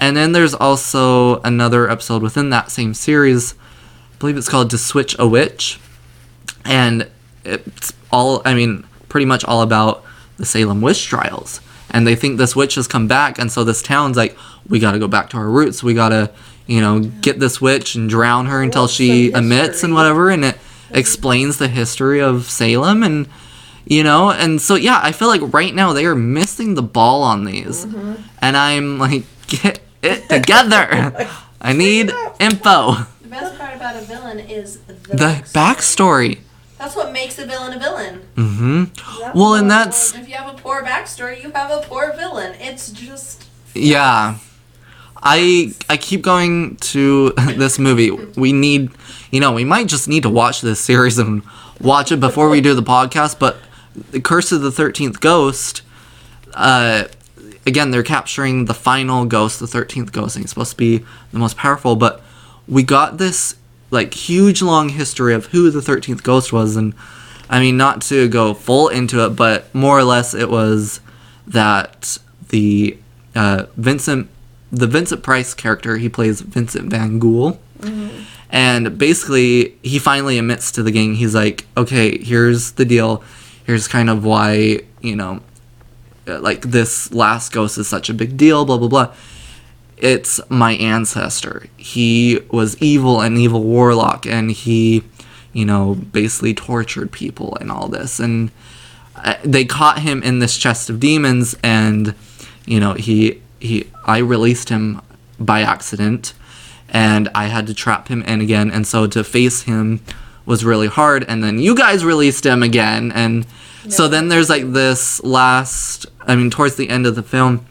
and 0.00 0.16
then 0.16 0.32
there's 0.32 0.54
also 0.54 1.40
another 1.42 1.88
episode 1.88 2.22
within 2.22 2.48
that 2.50 2.70
same 2.70 2.94
series. 2.94 3.52
I 4.14 4.16
believe 4.18 4.38
it's 4.38 4.48
called 4.48 4.70
To 4.70 4.78
Switch 4.78 5.14
a 5.18 5.28
Witch. 5.28 5.78
And 6.64 7.08
it's 7.44 7.92
all, 8.10 8.40
I 8.46 8.54
mean, 8.54 8.86
pretty 9.10 9.26
much 9.26 9.44
all 9.44 9.60
about 9.60 10.02
the 10.38 10.46
Salem 10.46 10.80
witch 10.80 11.06
trials. 11.06 11.60
And 11.90 12.06
they 12.06 12.16
think 12.16 12.38
this 12.38 12.56
witch 12.56 12.76
has 12.76 12.88
come 12.88 13.08
back. 13.08 13.38
And 13.38 13.52
so 13.52 13.62
this 13.62 13.82
town's 13.82 14.16
like, 14.16 14.38
we 14.66 14.78
got 14.78 14.92
to 14.92 14.98
go 14.98 15.06
back 15.06 15.28
to 15.30 15.36
our 15.36 15.48
roots. 15.48 15.82
We 15.82 15.92
got 15.92 16.08
to, 16.10 16.30
you 16.66 16.80
know, 16.80 17.00
get 17.00 17.38
this 17.38 17.60
witch 17.60 17.94
and 17.94 18.08
drown 18.08 18.46
her 18.46 18.62
until 18.62 18.84
What's 18.84 18.94
she 18.94 19.32
emits 19.32 19.84
and 19.84 19.92
whatever. 19.92 20.30
And 20.30 20.46
it 20.46 20.58
explains 20.92 21.58
the 21.58 21.68
history 21.68 22.22
of 22.22 22.44
Salem. 22.44 23.02
And, 23.02 23.28
you 23.84 24.02
know, 24.02 24.30
and 24.30 24.62
so, 24.62 24.76
yeah, 24.76 24.98
I 25.02 25.12
feel 25.12 25.28
like 25.28 25.52
right 25.52 25.74
now 25.74 25.92
they 25.92 26.06
are 26.06 26.14
missing 26.14 26.74
the 26.74 26.82
ball 26.82 27.22
on 27.22 27.44
these. 27.44 27.84
Mm-hmm. 27.84 28.14
And 28.40 28.56
I'm 28.56 28.98
like, 28.98 29.24
get 29.48 29.80
it 30.02 30.28
together. 30.28 31.28
I 31.60 31.72
need 31.72 32.10
info. 32.38 33.06
The 33.22 33.28
best 33.28 33.58
part 33.58 33.76
about 33.76 33.96
a 33.96 34.00
villain 34.00 34.38
is 34.40 34.78
the, 34.80 34.94
The 34.94 35.42
backstory. 35.52 36.38
That's 36.78 36.96
what 36.96 37.12
makes 37.12 37.38
a 37.38 37.44
villain 37.44 37.74
a 37.74 37.78
villain. 37.78 38.22
Mm-hmm. 38.36 39.38
Well, 39.38 39.54
and 39.54 39.70
that's 39.70 40.14
If 40.14 40.28
you 40.28 40.34
have 40.36 40.54
a 40.54 40.56
poor 40.56 40.82
backstory, 40.82 41.42
you 41.42 41.50
have 41.50 41.70
a 41.70 41.86
poor 41.86 42.14
villain. 42.16 42.54
It's 42.58 42.90
just 42.90 43.44
yeah. 43.74 44.38
I 45.22 45.74
I 45.90 45.98
keep 45.98 46.22
going 46.22 46.76
to 46.76 47.30
this 47.56 47.78
movie. 47.78 48.10
We 48.10 48.52
need, 48.54 48.90
you 49.30 49.40
know, 49.40 49.52
we 49.52 49.64
might 49.64 49.88
just 49.88 50.08
need 50.08 50.22
to 50.22 50.30
watch 50.30 50.62
this 50.62 50.80
series 50.80 51.18
and 51.18 51.42
watch 51.80 52.10
it 52.12 52.20
before 52.20 52.48
we 52.48 52.62
do 52.62 52.74
the 52.74 52.82
podcast. 52.82 53.38
But 53.38 53.58
the 54.12 54.20
Curse 54.22 54.50
of 54.52 54.62
the 54.62 54.72
Thirteenth 54.72 55.20
Ghost, 55.20 55.82
uh, 56.54 57.04
again, 57.66 57.90
they're 57.90 58.02
capturing 58.02 58.64
the 58.64 58.74
final 58.74 59.24
ghost, 59.24 59.60
the 59.60 59.66
thirteenth 59.66 60.12
ghost, 60.12 60.36
and 60.36 60.44
it's 60.44 60.52
supposed 60.52 60.72
to 60.72 60.76
be 60.76 61.04
the 61.32 61.38
most 61.38 61.56
powerful. 61.56 61.96
But 61.96 62.22
we 62.66 62.82
got 62.82 63.18
this 63.18 63.56
like 63.90 64.14
huge 64.14 64.62
long 64.62 64.90
history 64.90 65.34
of 65.34 65.46
who 65.46 65.70
the 65.70 65.82
thirteenth 65.82 66.22
ghost 66.22 66.52
was, 66.52 66.76
and 66.76 66.94
I 67.48 67.60
mean, 67.60 67.76
not 67.76 68.02
to 68.02 68.28
go 68.28 68.54
full 68.54 68.88
into 68.88 69.24
it, 69.24 69.30
but 69.30 69.74
more 69.74 69.98
or 69.98 70.04
less, 70.04 70.34
it 70.34 70.48
was 70.48 71.00
that 71.46 72.18
the 72.50 72.96
uh, 73.34 73.66
Vincent, 73.76 74.28
the 74.70 74.86
Vincent 74.86 75.22
Price 75.22 75.54
character, 75.54 75.96
he 75.96 76.08
plays 76.08 76.40
Vincent 76.42 76.90
Van 76.90 77.18
Ghoul. 77.18 77.60
And 78.52 78.98
basically, 78.98 79.76
he 79.82 80.00
finally 80.00 80.36
admits 80.36 80.72
to 80.72 80.82
the 80.82 80.90
gang. 80.90 81.14
He's 81.14 81.36
like, 81.36 81.66
okay, 81.76 82.18
here's 82.18 82.72
the 82.72 82.84
deal. 82.84 83.22
Here's 83.64 83.86
kind 83.86 84.10
of 84.10 84.24
why, 84.24 84.80
you 85.00 85.14
know, 85.14 85.40
like 86.26 86.62
this 86.62 87.12
last 87.12 87.52
ghost 87.52 87.78
is 87.78 87.88
such 87.88 88.08
a 88.08 88.14
big 88.14 88.36
deal, 88.36 88.64
blah, 88.64 88.78
blah, 88.78 88.88
blah. 88.88 89.14
It's 89.96 90.40
my 90.48 90.72
ancestor. 90.72 91.66
He 91.76 92.40
was 92.50 92.80
evil, 92.80 93.20
and 93.20 93.36
evil 93.36 93.62
warlock, 93.62 94.26
and 94.26 94.50
he, 94.50 95.02
you 95.52 95.64
know, 95.64 95.94
basically 95.94 96.54
tortured 96.54 97.12
people 97.12 97.56
and 97.60 97.70
all 97.70 97.88
this. 97.88 98.18
And 98.18 98.50
uh, 99.16 99.34
they 99.44 99.64
caught 99.64 99.98
him 99.98 100.22
in 100.22 100.38
this 100.38 100.56
chest 100.56 100.88
of 100.88 101.00
demons, 101.00 101.54
and, 101.62 102.14
you 102.64 102.80
know, 102.80 102.94
he, 102.94 103.42
he, 103.58 103.90
I 104.06 104.18
released 104.18 104.70
him 104.70 105.02
by 105.38 105.62
accident 105.62 106.34
and 106.90 107.28
I 107.34 107.46
had 107.46 107.66
to 107.68 107.74
trap 107.74 108.08
him 108.08 108.22
in 108.22 108.40
again. 108.40 108.70
And 108.70 108.86
so 108.86 109.06
to 109.06 109.24
face 109.24 109.62
him 109.62 110.00
was 110.44 110.64
really 110.64 110.88
hard. 110.88 111.24
And 111.28 111.42
then 111.42 111.58
you 111.58 111.74
guys 111.74 112.04
released 112.04 112.44
him 112.44 112.62
again. 112.62 113.12
And 113.12 113.46
so 113.88 114.08
then 114.08 114.28
there's 114.28 114.50
like 114.50 114.72
this 114.72 115.22
last, 115.22 116.06
I 116.20 116.36
mean, 116.36 116.50
towards 116.50 116.76
the 116.76 116.88
end 116.88 117.06
of 117.06 117.14
the 117.14 117.22
film, 117.22 117.66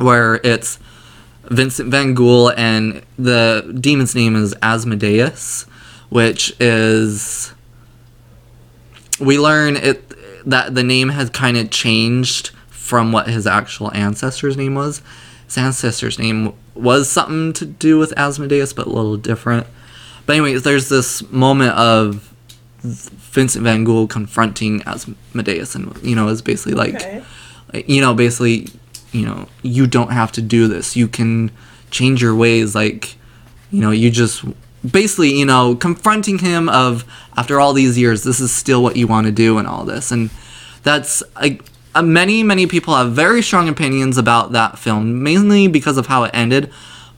where 0.00 0.40
it's 0.44 0.78
Vincent 1.44 1.90
Van 1.90 2.14
Ghoul 2.14 2.50
and 2.52 3.02
the 3.18 3.76
demon's 3.80 4.14
name 4.14 4.36
is 4.36 4.54
Asmodeus, 4.62 5.64
which 6.08 6.54
is. 6.60 7.52
We 9.20 9.38
learn 9.38 9.76
it. 9.76 10.12
that 10.48 10.74
the 10.74 10.82
name 10.82 11.10
has 11.10 11.30
kind 11.30 11.56
of 11.56 11.70
changed 11.70 12.50
from 12.68 13.12
what 13.12 13.28
his 13.28 13.46
actual 13.46 13.92
ancestor's 13.94 14.56
name 14.56 14.74
was. 14.74 15.02
His 15.46 15.56
ancestor's 15.58 16.18
name 16.18 16.52
was 16.74 17.08
something 17.08 17.52
to 17.54 17.64
do 17.64 17.98
with 17.98 18.12
Asmodeus, 18.16 18.72
but 18.72 18.86
a 18.86 18.90
little 18.90 19.16
different. 19.16 19.66
But 20.26 20.36
anyways, 20.36 20.62
there's 20.62 20.88
this 20.88 21.22
moment 21.30 21.72
of 21.72 22.31
Vincent 22.82 23.62
Van 23.64 23.84
Ghoul 23.84 24.06
confronting 24.06 24.82
Asmodeus, 24.82 25.74
and 25.74 25.96
you 26.02 26.14
know, 26.16 26.28
is 26.28 26.42
basically 26.42 26.74
like, 26.74 26.94
Okay. 26.96 27.22
you 27.86 28.00
know, 28.00 28.12
basically, 28.14 28.68
you 29.12 29.24
know, 29.24 29.46
you 29.62 29.86
don't 29.86 30.10
have 30.10 30.32
to 30.32 30.42
do 30.42 30.68
this. 30.68 30.96
You 30.96 31.06
can 31.08 31.50
change 31.90 32.22
your 32.22 32.34
ways. 32.34 32.74
Like, 32.74 33.14
you 33.70 33.80
know, 33.80 33.90
you 33.92 34.10
just 34.10 34.44
basically, 34.90 35.30
you 35.38 35.44
know, 35.46 35.76
confronting 35.76 36.38
him 36.38 36.68
of 36.68 37.04
after 37.36 37.60
all 37.60 37.72
these 37.72 37.96
years, 37.96 38.24
this 38.24 38.40
is 38.40 38.52
still 38.52 38.82
what 38.82 38.96
you 38.96 39.06
want 39.06 39.26
to 39.26 39.32
do 39.32 39.58
and 39.58 39.68
all 39.68 39.84
this. 39.84 40.10
And 40.10 40.30
that's 40.82 41.22
like 41.40 41.62
uh, 41.94 42.02
many, 42.02 42.42
many 42.42 42.66
people 42.66 42.96
have 42.96 43.12
very 43.12 43.42
strong 43.42 43.68
opinions 43.68 44.18
about 44.18 44.52
that 44.52 44.78
film, 44.78 45.22
mainly 45.22 45.68
because 45.68 45.98
of 45.98 46.06
how 46.06 46.24
it 46.24 46.32
ended. 46.34 46.70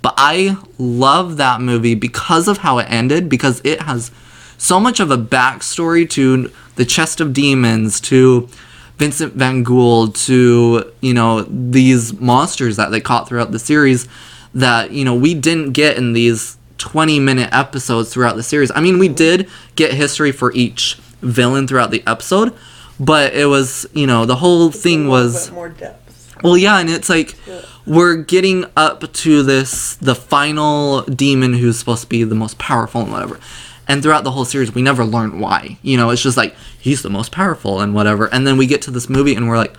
But 0.02 0.14
I 0.18 0.58
love 0.76 1.38
that 1.38 1.62
movie 1.62 1.94
because 1.94 2.48
of 2.48 2.58
how 2.58 2.76
it 2.78 2.86
ended, 2.90 3.30
because 3.30 3.62
it 3.64 3.80
has 3.80 4.10
so 4.58 4.80
much 4.80 5.00
of 5.00 5.10
a 5.10 5.18
backstory 5.18 6.08
to 6.10 6.50
the 6.76 6.84
chest 6.84 7.20
of 7.20 7.32
demons, 7.32 8.00
to 8.02 8.48
Vincent 8.98 9.34
Van 9.34 9.62
Ghoul, 9.62 10.08
to 10.08 10.92
you 11.00 11.14
know 11.14 11.42
these 11.42 12.12
monsters 12.20 12.76
that 12.76 12.90
they 12.90 13.00
caught 13.00 13.28
throughout 13.28 13.50
the 13.52 13.58
series 13.58 14.08
that 14.54 14.92
you 14.92 15.04
know 15.04 15.14
we 15.14 15.34
didn't 15.34 15.72
get 15.72 15.96
in 15.96 16.12
these 16.12 16.56
20 16.78 17.20
minute 17.20 17.48
episodes 17.52 18.12
throughout 18.12 18.36
the 18.36 18.42
series. 18.42 18.70
I 18.74 18.80
mean, 18.80 18.98
we 18.98 19.08
did 19.08 19.48
get 19.76 19.92
history 19.92 20.32
for 20.32 20.52
each 20.52 20.96
villain 21.20 21.66
throughout 21.66 21.90
the 21.90 22.02
episode, 22.06 22.54
but 23.00 23.34
it 23.34 23.46
was 23.46 23.86
you 23.94 24.06
know 24.06 24.26
the 24.26 24.36
whole 24.36 24.70
thing 24.70 25.08
was 25.08 25.50
more 25.50 25.68
depth. 25.70 26.36
well, 26.42 26.56
yeah, 26.56 26.78
and 26.78 26.90
it's 26.90 27.08
like 27.08 27.36
we're 27.86 28.16
getting 28.16 28.64
up 28.76 29.12
to 29.12 29.42
this 29.42 29.96
the 29.96 30.14
final 30.14 31.02
demon 31.02 31.54
who's 31.54 31.78
supposed 31.78 32.02
to 32.02 32.08
be 32.08 32.24
the 32.24 32.34
most 32.34 32.58
powerful 32.58 33.02
and 33.02 33.12
whatever. 33.12 33.40
And 33.86 34.02
throughout 34.02 34.24
the 34.24 34.30
whole 34.30 34.44
series, 34.46 34.74
we 34.74 34.80
never 34.82 35.04
learn 35.04 35.40
why. 35.40 35.78
You 35.82 35.96
know, 35.96 36.10
it's 36.10 36.22
just 36.22 36.36
like 36.36 36.54
he's 36.78 37.02
the 37.02 37.10
most 37.10 37.32
powerful 37.32 37.80
and 37.80 37.94
whatever. 37.94 38.26
And 38.32 38.46
then 38.46 38.56
we 38.56 38.66
get 38.66 38.80
to 38.82 38.90
this 38.90 39.08
movie 39.10 39.34
and 39.34 39.46
we're 39.48 39.58
like, 39.58 39.76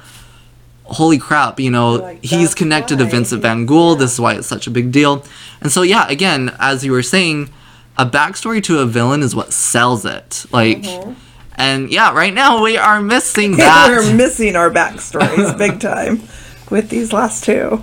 holy 0.83 1.17
crap! 1.17 1.59
You 1.59 1.71
know, 1.71 1.93
Like, 1.95 2.23
he's 2.23 2.53
connected 2.53 2.99
to 2.99 3.05
Vincent 3.05 3.41
Van 3.41 3.65
Ghoul. 3.65 3.95
This 3.95 4.13
is 4.13 4.19
why 4.19 4.35
it's 4.35 4.47
such 4.47 4.67
a 4.67 4.71
big 4.71 4.91
deal. 4.91 5.25
And 5.61 5.71
so, 5.71 5.81
yeah, 5.81 6.07
again, 6.07 6.55
as 6.59 6.85
you 6.85 6.91
were 6.91 7.01
saying, 7.01 7.49
a 7.97 8.05
backstory 8.05 8.61
to 8.63 8.79
a 8.79 8.85
villain 8.85 9.23
is 9.23 9.35
what 9.35 9.53
sells 9.53 10.05
it. 10.05 10.45
Like, 10.51 10.83
Mm-hmm. 10.83 11.13
and 11.55 11.89
yeah, 11.89 12.13
right 12.13 12.33
now 12.33 12.61
we 12.61 12.77
are 12.77 13.01
missing 13.01 13.51
that. 13.57 13.87
We're 13.89 14.13
missing 14.13 14.55
our 14.55 14.69
backstories 14.69 15.57
big 15.57 15.79
time 15.91 16.21
with 16.69 16.89
these 16.89 17.11
last 17.13 17.43
two. 17.43 17.81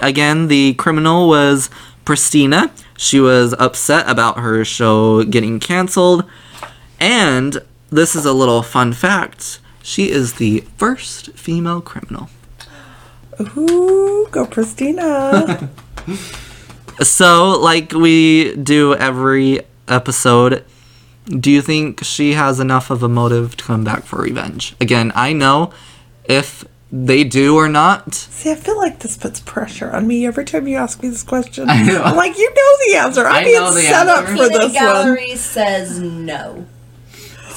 again, 0.00 0.48
the 0.48 0.74
criminal 0.74 1.28
was 1.28 1.68
Pristina. 2.04 2.70
She 2.96 3.20
was 3.20 3.54
upset 3.58 4.08
about 4.08 4.38
her 4.38 4.64
show 4.64 5.24
getting 5.24 5.60
canceled. 5.60 6.24
And 7.00 7.58
this 7.90 8.14
is 8.14 8.24
a 8.24 8.32
little 8.32 8.62
fun 8.62 8.92
fact 8.92 9.58
she 9.82 10.10
is 10.10 10.34
the 10.34 10.60
first 10.76 11.32
female 11.32 11.80
criminal. 11.80 12.30
Ooh, 13.40 14.28
go 14.30 14.46
Pristina. 14.46 15.68
So, 17.00 17.58
like 17.58 17.92
we 17.92 18.54
do 18.54 18.94
every 18.94 19.60
episode, 19.88 20.64
do 21.26 21.50
you 21.50 21.62
think 21.62 22.04
she 22.04 22.34
has 22.34 22.60
enough 22.60 22.90
of 22.90 23.02
a 23.02 23.08
motive 23.08 23.56
to 23.56 23.64
come 23.64 23.82
back 23.82 24.04
for 24.04 24.20
revenge? 24.20 24.76
Again, 24.80 25.10
I 25.14 25.32
know 25.32 25.72
if 26.24 26.64
they 26.94 27.24
do 27.24 27.56
or 27.56 27.68
not. 27.70 28.12
See, 28.14 28.50
I 28.50 28.54
feel 28.54 28.76
like 28.76 28.98
this 28.98 29.16
puts 29.16 29.40
pressure 29.40 29.90
on 29.90 30.06
me 30.06 30.26
every 30.26 30.44
time 30.44 30.68
you 30.68 30.76
ask 30.76 31.02
me 31.02 31.08
this 31.08 31.22
question. 31.22 31.70
I 31.70 31.82
know. 31.84 32.02
I'm 32.02 32.16
like, 32.16 32.36
you 32.38 32.48
know 32.50 32.76
the 32.86 32.94
answer. 32.98 33.26
I'm 33.26 33.34
I 33.36 33.44
being 33.44 33.56
know 33.56 33.72
the 33.72 33.80
set 33.80 34.06
up 34.08 34.26
for 34.26 34.34
Peanut 34.34 34.52
this 34.52 34.62
one. 34.64 34.72
Gallery 34.74 35.36
says 35.36 35.98
no. 35.98 36.66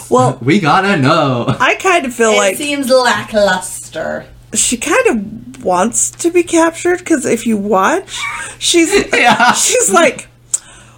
Well, 0.10 0.38
We 0.42 0.60
gotta 0.60 0.96
know. 0.98 1.46
I 1.60 1.76
kind 1.76 2.06
of 2.06 2.14
feel 2.14 2.30
like 2.30 2.38
it 2.38 2.40
like 2.40 2.58
seems 2.58 2.90
lackluster. 2.90 4.26
she 4.54 4.78
kind 4.78 5.08
of 5.08 5.64
wants 5.66 6.12
to 6.12 6.32
be 6.32 6.44
captured 6.44 7.00
because 7.00 7.26
if 7.26 7.46
you 7.46 7.58
watch, 7.58 8.18
she's 8.60 8.94
Yeah. 9.14 9.52
she's 9.54 9.92
like, 9.92 10.28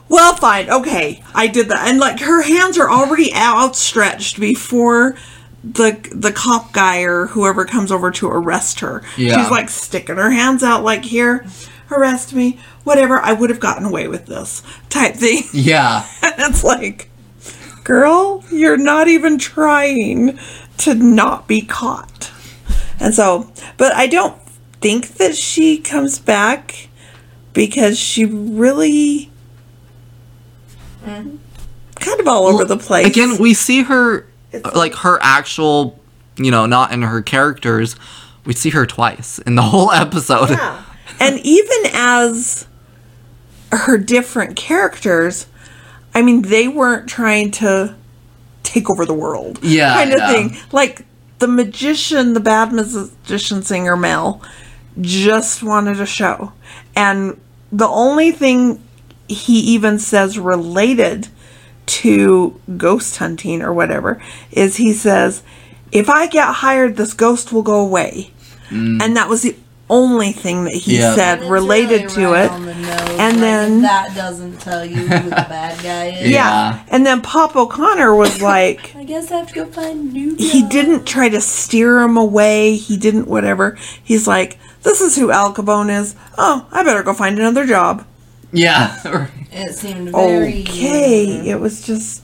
well, 0.09 0.35
fine, 0.35 0.69
okay, 0.69 1.23
I 1.33 1.47
did 1.47 1.69
that, 1.69 1.87
and 1.87 1.99
like 1.99 2.19
her 2.19 2.41
hands 2.43 2.77
are 2.77 2.89
already 2.89 3.33
outstretched 3.33 4.39
before 4.39 5.15
the 5.73 6.09
the 6.13 6.31
cop 6.31 6.71
guy 6.71 7.01
or 7.01 7.27
whoever 7.27 7.65
comes 7.65 7.91
over 7.91 8.11
to 8.11 8.27
arrest 8.27 8.79
her. 8.79 9.03
Yeah. 9.17 9.41
She's 9.41 9.51
like 9.51 9.69
sticking 9.69 10.17
her 10.17 10.31
hands 10.31 10.63
out, 10.63 10.83
like 10.83 11.03
here, 11.03 11.45
arrest 11.91 12.33
me, 12.33 12.59
whatever. 12.83 13.19
I 13.19 13.33
would 13.33 13.49
have 13.49 13.59
gotten 13.59 13.85
away 13.85 14.07
with 14.07 14.25
this 14.25 14.63
type 14.89 15.15
thing. 15.15 15.43
Yeah. 15.53 16.07
And 16.21 16.35
it's 16.37 16.63
like, 16.63 17.09
girl, 17.83 18.43
you're 18.51 18.77
not 18.77 19.07
even 19.07 19.37
trying 19.37 20.39
to 20.79 20.93
not 20.93 21.47
be 21.47 21.61
caught. 21.61 22.31
And 22.99 23.13
so, 23.13 23.51
but 23.77 23.93
I 23.93 24.07
don't 24.07 24.39
think 24.81 25.15
that 25.15 25.35
she 25.35 25.77
comes 25.79 26.19
back 26.19 26.89
because 27.53 27.97
she 27.97 28.25
really 28.25 29.31
mm-hmm. 31.03 31.37
kind 31.95 32.19
of 32.19 32.27
all 32.27 32.45
over 32.45 32.65
the 32.65 32.77
place. 32.77 33.07
Again, 33.07 33.37
we 33.39 33.53
see 33.53 33.83
her 33.83 34.27
It's 34.51 34.65
uh, 34.65 34.71
like 34.75 34.95
her 34.95 35.17
actual, 35.21 35.99
you 36.37 36.51
know, 36.51 36.65
not 36.65 36.91
in 36.91 37.01
her 37.01 37.21
characters. 37.21 37.95
We 38.45 38.53
see 38.53 38.69
her 38.71 38.85
twice 38.85 39.39
in 39.39 39.55
the 39.55 39.61
whole 39.73 39.91
episode. 39.91 40.49
Yeah. 40.51 40.83
And 41.19 41.39
even 41.39 41.77
as 41.93 42.67
her 43.71 43.97
different 43.97 44.55
characters, 44.55 45.47
I 46.13 46.21
mean, 46.21 46.43
they 46.43 46.67
weren't 46.67 47.09
trying 47.09 47.51
to 47.51 47.95
take 48.63 48.89
over 48.89 49.05
the 49.05 49.13
world. 49.13 49.59
Yeah, 49.63 49.93
Kind 49.93 50.11
of 50.13 50.19
yeah. 50.19 50.31
thing. 50.31 50.57
Like 50.71 51.05
the 51.39 51.47
magician, 51.47 52.33
the 52.33 52.39
bad 52.39 52.71
magician 52.71 53.61
singer 53.63 53.95
Mel, 53.95 54.41
just 55.01 55.63
wanted 55.63 55.99
a 56.01 56.05
show. 56.05 56.53
And 56.95 57.39
the 57.71 57.87
only 57.87 58.31
thing 58.31 58.81
he 59.27 59.59
even 59.59 59.99
says 59.99 60.39
related 60.39 61.27
to 61.87 62.59
ghost 62.77 63.17
hunting 63.17 63.61
or 63.61 63.73
whatever 63.73 64.21
is 64.51 64.77
he 64.77 64.93
says, 64.93 65.41
if 65.91 66.09
I 66.09 66.27
get 66.27 66.55
hired, 66.55 66.97
this 66.97 67.13
ghost 67.13 67.51
will 67.51 67.63
go 67.63 67.79
away. 67.79 68.31
And 68.69 69.15
that 69.15 69.29
was 69.29 69.43
the 69.43 69.55
only 69.89 70.33
thing 70.33 70.65
that 70.65 70.73
he 70.73 70.95
Mm. 70.97 70.99
Yeah. 70.99 71.15
said 71.15 71.39
It's 71.39 71.47
related 71.49 72.01
really 72.01 72.15
to 72.15 72.27
right 72.27 72.45
it. 72.45 72.49
the 72.49 72.55
And 73.21 73.31
like, 73.35 73.39
then- 73.39 73.81
that 73.83 74.13
doesn't 74.13 74.59
tell 74.59 74.83
you 74.85 74.97
who 74.97 75.29
the 75.29 75.29
bad 75.49 75.81
guy 75.81 76.07
is. 76.07 76.29
Yeah. 76.29 76.73
Yeah. 76.73 76.79
And 76.89 77.05
then 77.05 77.21
Pop 77.21 77.55
O'Connor 77.55 78.13
was 78.13 78.41
like, 78.53 78.93
I 78.97 79.05
guess 79.05 79.31
I 79.31 79.37
have 79.37 79.47
to 79.47 79.53
go 79.53 79.65
find 79.67 80.11
new. 80.11 80.35
he 80.35 80.63
didn't 80.67 81.05
try 81.07 81.29
to 81.29 81.39
steer 81.39 81.99
him 82.01 82.17
away. 82.17 82.75
He 82.75 82.97
didn't 82.97 83.29
whatever. 83.29 83.77
He's 84.03 84.27
like, 84.27 84.59
this 84.83 84.99
is 84.99 85.15
who 85.15 85.31
Al 85.31 85.53
Capone 85.53 85.89
is. 86.01 86.15
Oh, 86.37 86.67
I 86.73 86.83
better 86.83 87.03
go 87.03 87.13
find 87.13 87.39
another 87.39 87.65
job. 87.65 88.05
Yeah. 88.51 89.27
It 89.51 89.73
seemed 89.75 90.11
very. 90.11 90.61
Okay. 90.61 91.49
It 91.49 91.59
was 91.59 91.81
just, 91.85 92.21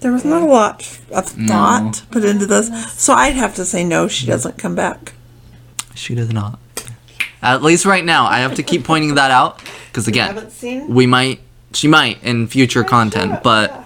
there 0.00 0.12
was 0.12 0.24
not 0.24 0.42
a 0.42 0.46
lot 0.46 1.00
of 1.10 1.26
thought 1.26 2.02
put 2.12 2.24
into 2.24 2.46
this. 2.46 2.68
So 2.92 3.12
I'd 3.12 3.34
have 3.34 3.54
to 3.56 3.64
say 3.64 3.82
no, 3.82 4.06
she 4.06 4.26
doesn't 4.26 4.56
come 4.58 4.74
back. 4.76 5.14
she 5.94 6.14
does 6.14 6.30
not. 6.32 6.60
At 7.42 7.62
least 7.62 7.84
right 7.86 8.04
now, 8.04 8.26
I 8.26 8.38
have 8.38 8.54
to 8.56 8.62
keep 8.62 8.84
pointing 8.84 9.14
that 9.16 9.30
out 9.32 9.60
because 9.86 10.06
again, 10.06 10.28
Haven't 10.34 10.52
seen? 10.52 10.86
we 10.94 11.06
might, 11.06 11.40
she 11.72 11.88
might 11.88 12.22
in 12.22 12.46
future 12.46 12.84
content, 12.84 13.42
but 13.42 13.84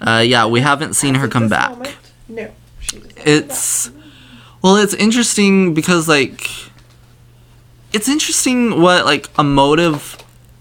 uh, 0.00 0.22
yeah, 0.24 0.46
we 0.46 0.60
haven't 0.60 0.94
seen 0.94 1.16
her 1.16 1.26
come 1.26 1.48
back. 1.48 1.94
No. 2.28 2.50
She 2.80 2.98
doesn't. 2.98 3.26
it's 3.26 3.90
well 4.62 4.76
it's 4.76 4.94
interesting 4.94 5.74
because 5.74 6.06
like 6.08 6.48
it's 7.92 8.08
interesting 8.08 8.80
what 8.80 9.04
like 9.04 9.28
a 9.36 9.42
motive 9.44 10.16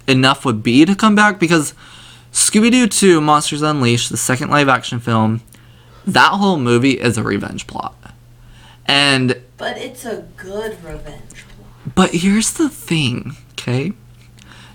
enough 0.07 0.45
would 0.45 0.63
be 0.63 0.85
to 0.85 0.95
come 0.95 1.15
back 1.15 1.39
because 1.39 1.73
scooby-doo 2.31 2.87
2 2.87 3.21
monsters 3.21 3.61
unleashed 3.61 4.09
the 4.09 4.17
second 4.17 4.49
live 4.49 4.69
action 4.69 4.99
film 4.99 5.41
that 6.05 6.31
whole 6.33 6.57
movie 6.57 6.99
is 6.99 7.17
a 7.17 7.23
revenge 7.23 7.67
plot 7.67 7.95
and 8.85 9.41
But 9.57 9.77
it's 9.77 10.05
a 10.05 10.25
good 10.37 10.81
revenge 10.83 11.31
plot. 11.47 11.95
but 11.95 12.11
here's 12.11 12.53
the 12.53 12.69
thing 12.69 13.35
okay 13.51 13.93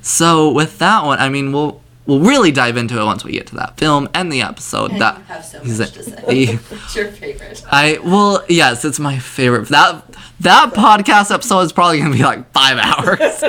so 0.02 0.50
with 0.50 0.78
that 0.78 1.04
one 1.04 1.18
i 1.18 1.28
mean 1.28 1.52
we'll 1.52 1.80
we'll 2.06 2.20
really 2.20 2.50
dive 2.50 2.76
into 2.76 3.00
it 3.00 3.04
once 3.04 3.24
we 3.24 3.32
get 3.32 3.46
to 3.48 3.54
that 3.56 3.78
film 3.78 4.08
and 4.14 4.32
the 4.32 4.42
episode 4.42 4.90
that 4.98 5.18
you 5.18 5.24
have 5.24 5.44
so 5.44 5.60
he's 5.60 5.78
much 5.78 5.90
a- 5.90 5.92
to 5.92 6.02
say. 6.02 6.34
he- 6.46 6.52
It's 6.70 6.96
your 6.96 7.08
favorite. 7.08 7.62
I 7.70 7.98
well, 8.02 8.44
yes, 8.48 8.84
it's 8.84 8.98
my 8.98 9.18
favorite. 9.18 9.68
That 9.68 10.04
that 10.40 10.72
podcast 10.74 11.32
episode 11.32 11.60
is 11.60 11.72
probably 11.72 11.98
gonna 12.00 12.14
be 12.14 12.22
like 12.22 12.50
five 12.52 12.78
hours. 12.82 13.42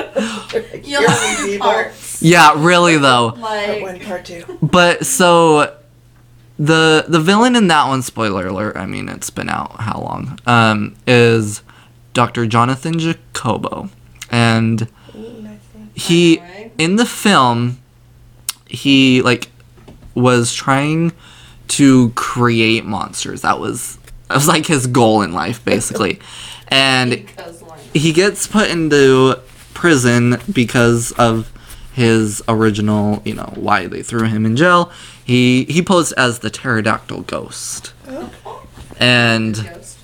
You'll 0.84 1.08
have 1.08 1.58
parts. 1.60 2.22
yeah, 2.22 2.54
really 2.56 2.96
though. 2.98 3.34
Like 3.36 3.82
One 3.82 4.00
part 4.00 4.24
two. 4.24 4.44
But 4.62 5.04
so 5.04 5.76
the 6.58 7.04
the 7.08 7.18
villain 7.20 7.56
in 7.56 7.66
that 7.68 7.88
one, 7.88 8.02
spoiler 8.02 8.46
alert, 8.46 8.76
I 8.76 8.86
mean 8.86 9.08
it's 9.08 9.30
been 9.30 9.48
out 9.48 9.80
how 9.80 10.00
long? 10.00 10.38
Um, 10.46 10.94
is 11.06 11.62
Dr. 12.12 12.46
Jonathan 12.46 12.98
Jacobo. 13.00 13.90
And 14.30 14.88
he 15.94 16.40
in 16.78 16.96
the 16.96 17.06
film 17.06 17.78
he 18.74 19.22
like 19.22 19.48
was 20.14 20.52
trying 20.52 21.12
to 21.68 22.10
create 22.10 22.84
monsters. 22.84 23.42
That 23.42 23.58
was 23.58 23.98
that 24.28 24.34
was 24.34 24.48
like 24.48 24.66
his 24.66 24.86
goal 24.86 25.22
in 25.22 25.32
life 25.32 25.64
basically. 25.64 26.20
And 26.68 27.10
Because 27.10 27.60
why 27.62 27.76
not? 27.76 27.80
he 27.94 28.12
gets 28.12 28.46
put 28.46 28.70
into 28.70 29.38
prison 29.74 30.38
because 30.50 31.12
of 31.12 31.52
his 31.92 32.42
original, 32.48 33.20
you 33.24 33.34
know, 33.34 33.52
why 33.54 33.86
they 33.86 34.02
threw 34.02 34.26
him 34.26 34.46
in 34.46 34.56
jail. 34.56 34.90
He 35.24 35.64
he 35.64 35.82
posed 35.82 36.14
as 36.16 36.38
the 36.40 36.50
pterodactyl 36.50 37.22
ghost. 37.22 37.92
Oh. 38.08 38.66
And 38.98 39.54
Ghost. 39.54 39.98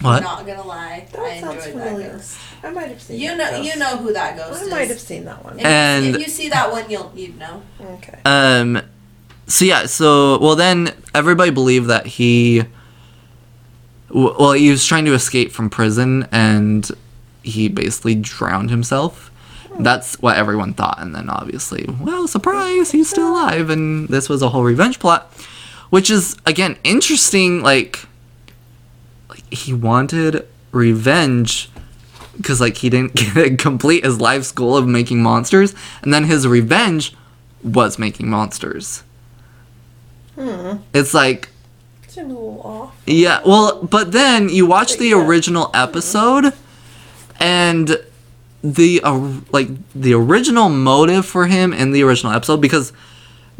what? 0.00 0.22
Not 0.24 0.44
gonna 0.46 0.66
lie, 0.66 1.06
That 1.12 1.20
I 1.20 1.40
sounds 1.40 1.64
enjoyed 1.66 1.80
that 1.82 1.88
familiar. 1.88 2.10
ghost. 2.12 2.38
I 2.64 2.70
might 2.70 2.88
have 2.88 3.00
seen. 3.02 3.20
You 3.20 3.36
that 3.36 3.52
know, 3.52 3.58
ghost. 3.58 3.72
you 3.74 3.78
know 3.78 3.96
who 3.98 4.12
that 4.12 4.36
ghost 4.36 4.62
I 4.62 4.64
is. 4.64 4.70
might 4.70 4.88
have 4.88 5.00
seen 5.00 5.24
that 5.26 5.44
one. 5.44 5.58
If, 5.58 5.64
And- 5.64 6.06
if 6.16 6.20
you 6.20 6.28
see 6.28 6.48
that 6.48 6.70
one, 6.72 6.88
you'll 6.90 7.12
you'd 7.14 7.38
know. 7.38 7.62
Okay. 7.80 8.18
Um 8.24 8.80
so 9.46 9.64
yeah, 9.64 9.86
so 9.86 10.38
well 10.38 10.56
then 10.56 10.92
everybody 11.14 11.50
believed 11.50 11.88
that 11.88 12.06
he 12.06 12.64
w- 14.08 14.34
well 14.38 14.52
he 14.52 14.70
was 14.70 14.84
trying 14.86 15.04
to 15.04 15.12
escape 15.14 15.52
from 15.52 15.68
prison 15.70 16.26
and 16.32 16.90
he 17.42 17.68
basically 17.68 18.14
drowned 18.14 18.70
himself. 18.70 19.30
That's 19.78 20.14
what 20.22 20.36
everyone 20.36 20.72
thought 20.72 21.00
and 21.00 21.14
then 21.14 21.28
obviously, 21.28 21.84
well, 22.00 22.28
surprise, 22.28 22.92
he's 22.92 23.10
still 23.10 23.30
alive 23.32 23.70
and 23.70 24.08
this 24.08 24.28
was 24.28 24.40
a 24.40 24.48
whole 24.50 24.62
revenge 24.62 25.00
plot, 25.00 25.32
which 25.90 26.10
is 26.10 26.36
again 26.46 26.78
interesting 26.84 27.60
like 27.60 28.06
like 29.28 29.42
he 29.52 29.74
wanted 29.74 30.46
revenge 30.70 31.68
because 32.36 32.60
like 32.60 32.76
he 32.78 32.90
didn't 32.90 33.58
complete 33.58 34.04
his 34.04 34.20
life 34.20 34.54
goal 34.54 34.76
of 34.76 34.86
making 34.86 35.22
monsters 35.22 35.74
and 36.02 36.12
then 36.12 36.24
his 36.24 36.46
revenge 36.46 37.14
was 37.62 37.98
making 37.98 38.28
monsters 38.28 39.02
Hmm. 40.38 40.78
it's 40.92 41.14
like 41.14 41.48
Seems 42.08 42.26
a 42.26 42.34
little 42.34 42.60
off. 42.64 42.94
yeah 43.06 43.40
well 43.46 43.82
but 43.84 44.10
then 44.12 44.48
you 44.48 44.66
watch 44.66 44.96
the 44.96 45.08
Yeah. 45.10 45.24
original 45.24 45.70
episode 45.72 46.52
and 47.38 47.96
the 48.64 49.00
uh, 49.04 49.30
like 49.52 49.68
the 49.94 50.12
original 50.14 50.68
motive 50.68 51.24
for 51.24 51.46
him 51.46 51.72
in 51.72 51.92
the 51.92 52.02
original 52.02 52.32
episode 52.32 52.60
because 52.60 52.92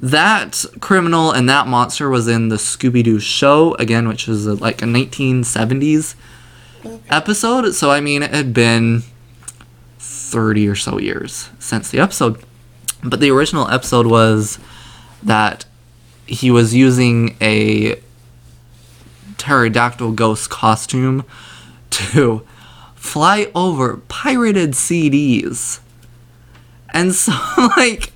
that 0.01 0.65
criminal 0.81 1.31
and 1.31 1.49
that 1.49 1.69
monster 1.69 2.09
was 2.11 2.27
in 2.27 2.49
the 2.49 2.57
scooby-doo 2.57 3.21
show 3.21 3.75
again 3.75 4.09
which 4.09 4.27
is 4.29 4.49
uh, 4.49 4.55
like 4.55 4.83
a 4.83 4.87
1970s 4.87 6.17
episode 7.09 7.73
so 7.73 7.91
i 7.91 8.01
mean 8.01 8.23
it 8.23 8.31
had 8.35 8.53
been 8.53 9.03
30 9.99 10.69
or 10.69 10.75
so 10.75 10.99
years 10.99 11.51
since 11.59 11.91
the 11.91 11.99
episode 11.99 12.43
but 13.03 13.21
the 13.21 13.31
original 13.31 13.69
episode 13.69 14.07
was 14.07 14.59
that 15.23 15.65
he 16.27 16.51
was 16.51 16.75
using 16.75 17.37
a 17.41 18.01
pterodactyl 19.37 20.13
ghost 20.13 20.49
costume 20.51 21.25
to 21.91 22.47
fly 22.95 23.51
over 23.55 23.99
pirated 24.09 24.73
CDs. 24.73 25.81
And 26.93 27.15
so, 27.15 27.33
like, 27.77 28.13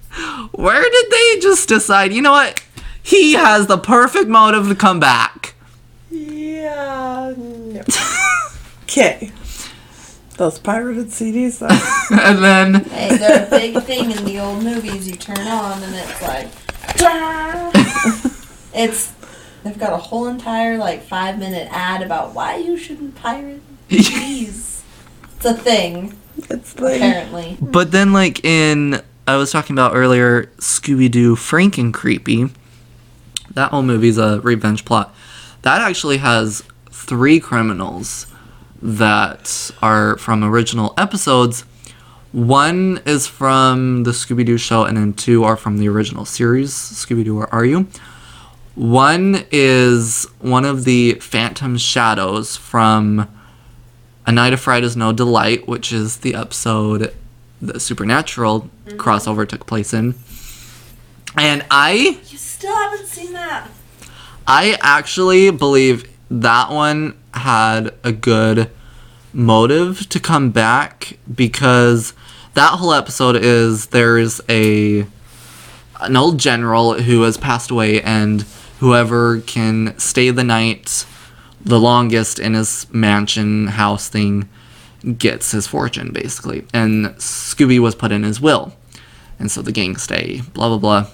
where 0.52 0.82
did 0.82 1.10
they 1.10 1.40
just 1.40 1.68
decide, 1.68 2.12
you 2.12 2.22
know 2.22 2.32
what? 2.32 2.62
He 3.02 3.34
has 3.34 3.66
the 3.66 3.78
perfect 3.78 4.28
motive 4.28 4.68
to 4.68 4.74
come 4.74 5.00
back. 5.00 5.54
Yeah. 6.10 7.34
No. 7.36 7.82
Okay. 8.88 9.30
Those 10.38 10.58
pirated 10.58 11.08
CDs. 11.08 11.58
Though. 11.58 12.16
and 12.16 12.42
then, 12.42 12.74
Hey, 12.84 13.16
they're 13.18 13.46
a 13.46 13.50
big 13.50 13.82
thing 13.82 14.10
in 14.12 14.24
the 14.24 14.38
old 14.38 14.64
movies. 14.64 15.06
You 15.06 15.14
turn 15.16 15.46
on 15.46 15.82
and 15.82 15.94
it's 15.94 16.22
like, 16.22 16.48
it's 18.74 19.12
they've 19.62 19.78
got 19.78 19.92
a 19.92 19.98
whole 19.98 20.26
entire 20.28 20.78
like 20.78 21.02
five 21.02 21.38
minute 21.38 21.68
ad 21.70 22.02
about 22.02 22.34
why 22.34 22.56
you 22.56 22.78
shouldn't 22.78 23.14
pirate 23.16 23.60
CDs. 23.90 24.82
it's 25.36 25.44
a 25.44 25.52
thing 25.54 26.16
it's 26.48 26.78
like 26.80 26.96
apparently. 26.96 27.58
but 27.60 27.90
then, 27.92 28.12
like, 28.14 28.44
in, 28.44 29.02
I 29.26 29.36
was 29.36 29.52
talking 29.52 29.74
about 29.74 29.94
earlier, 29.94 30.46
Scooby 30.58 31.10
Doo 31.10 31.36
Frankencreepy. 31.36 32.50
That 33.50 33.70
whole 33.70 33.82
movie's 33.82 34.16
a 34.16 34.40
revenge 34.40 34.84
plot. 34.84 35.14
That 35.62 35.82
actually 35.82 36.18
has 36.18 36.62
three 36.90 37.40
criminals 37.40 38.27
that 38.82 39.70
are 39.82 40.16
from 40.18 40.44
original 40.44 40.94
episodes. 40.96 41.64
One 42.32 43.00
is 43.06 43.26
from 43.26 44.04
the 44.04 44.10
Scooby 44.10 44.44
Doo 44.44 44.58
show, 44.58 44.84
and 44.84 44.96
then 44.96 45.14
two 45.14 45.44
are 45.44 45.56
from 45.56 45.78
the 45.78 45.88
original 45.88 46.24
series, 46.24 46.72
Scooby 46.72 47.24
Doo, 47.24 47.36
Where 47.36 47.52
Are 47.54 47.64
You? 47.64 47.88
One 48.74 49.44
is 49.50 50.26
one 50.38 50.64
of 50.64 50.84
the 50.84 51.14
Phantom 51.14 51.76
Shadows 51.78 52.56
from 52.56 53.28
A 54.26 54.30
Night 54.30 54.52
of 54.52 54.60
Fright 54.60 54.84
is 54.84 54.96
No 54.96 55.12
Delight, 55.12 55.66
which 55.66 55.92
is 55.92 56.18
the 56.18 56.34
episode 56.34 57.12
the 57.60 57.80
Supernatural 57.80 58.70
mm-hmm. 58.86 58.98
crossover 58.98 59.48
took 59.48 59.66
place 59.66 59.92
in. 59.92 60.14
And 61.36 61.64
I 61.70 62.20
You 62.28 62.38
still 62.38 62.74
haven't 62.74 63.06
seen 63.06 63.32
that. 63.32 63.68
I 64.46 64.78
actually 64.80 65.50
believe 65.50 66.08
that 66.30 66.70
one 66.70 67.17
had 67.34 67.94
a 68.04 68.12
good 68.12 68.70
motive 69.32 70.08
to 70.08 70.20
come 70.20 70.50
back 70.50 71.18
because 71.32 72.12
that 72.54 72.78
whole 72.78 72.92
episode 72.92 73.36
is 73.36 73.86
there's 73.86 74.40
a 74.48 75.06
an 76.00 76.16
old 76.16 76.38
general 76.38 76.94
who 76.94 77.22
has 77.22 77.36
passed 77.36 77.70
away 77.70 78.00
and 78.02 78.42
whoever 78.80 79.40
can 79.40 79.96
stay 79.98 80.30
the 80.30 80.44
night 80.44 81.04
the 81.60 81.78
longest 81.78 82.38
in 82.38 82.54
his 82.54 82.86
mansion 82.92 83.66
house 83.66 84.08
thing 84.08 84.48
gets 85.18 85.52
his 85.52 85.66
fortune 85.66 86.12
basically. 86.12 86.64
And 86.72 87.06
Scooby 87.16 87.78
was 87.78 87.94
put 87.94 88.12
in 88.12 88.22
his 88.22 88.40
will. 88.40 88.72
And 89.38 89.50
so 89.50 89.62
the 89.62 89.72
gang 89.72 89.96
stay 89.96 90.40
blah 90.54 90.68
blah 90.68 90.78
blah 90.78 91.10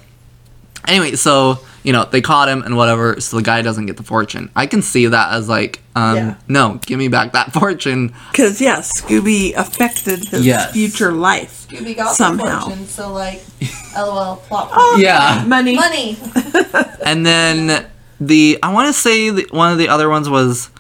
anyway, 0.89 1.17
so 1.17 1.59
you 1.83 1.93
know 1.93 2.05
they 2.05 2.21
caught 2.21 2.49
him 2.49 2.63
and 2.63 2.77
whatever, 2.77 3.21
so 3.21 3.37
the 3.37 3.43
guy 3.43 3.63
doesn't 3.63 3.87
get 3.87 3.97
the 3.97 4.03
fortune. 4.03 4.51
I 4.57 4.67
can 4.67 4.81
see 4.83 5.07
that 5.07 5.33
as 5.35 5.49
like, 5.49 5.81
um, 5.95 6.17
Yeah. 6.17 6.35
no, 6.49 6.81
give 6.87 6.99
me 6.99 7.09
back 7.09 7.33
that 7.33 7.53
fortune. 7.59 8.13
because 8.31 8.61
yeah, 8.61 8.77
Scooby 8.79 9.55
affected 9.55 10.25
his 10.29 10.45
Yes. 10.47 10.73
future 10.73 11.13
life. 11.13 11.67
Scooby 11.69 11.95
got 11.97 12.15
Somehow. 12.15 12.61
the 12.61 12.65
fortune, 12.67 12.87
so 12.87 13.13
like, 13.13 13.43
lol, 13.97 14.37
plot 14.37 14.71
Oh. 14.73 14.97
Yeah, 15.01 15.45
Money. 15.47 15.77
Money. 15.77 16.17
and 17.05 17.25
then 17.27 17.87
the 18.21 18.59
I 18.63 18.73
want 18.73 18.89
to 18.89 18.93
say 18.93 19.29
the, 19.31 19.47
one 19.51 19.73
of 19.73 19.79
the 19.79 19.89
other 19.89 20.09
ones 20.09 20.29
was 20.29 20.71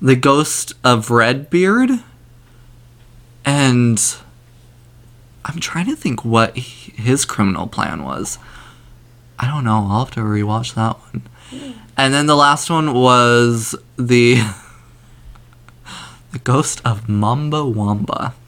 the 0.00 0.14
ghost 0.14 0.74
of 0.84 1.10
Redbeard, 1.10 1.90
and 3.44 4.00
I'm 5.44 5.60
trying 5.60 5.86
to 5.86 5.96
think 5.96 6.24
what 6.24 6.56
he- 6.56 6.92
his 7.00 7.24
criminal 7.24 7.66
plan 7.66 8.02
was. 8.04 8.38
I 9.38 9.46
don't 9.46 9.64
know. 9.64 9.86
I'll 9.90 10.04
have 10.04 10.14
to 10.14 10.20
rewatch 10.20 10.74
that 10.74 10.96
one. 10.98 11.22
And 11.96 12.12
then 12.14 12.26
the 12.26 12.36
last 12.36 12.68
one 12.70 12.92
was 12.94 13.74
the 13.96 14.36
the 16.32 16.38
ghost 16.40 16.80
of 16.84 17.08
Mamba 17.08 17.64
Wamba. 17.64 18.34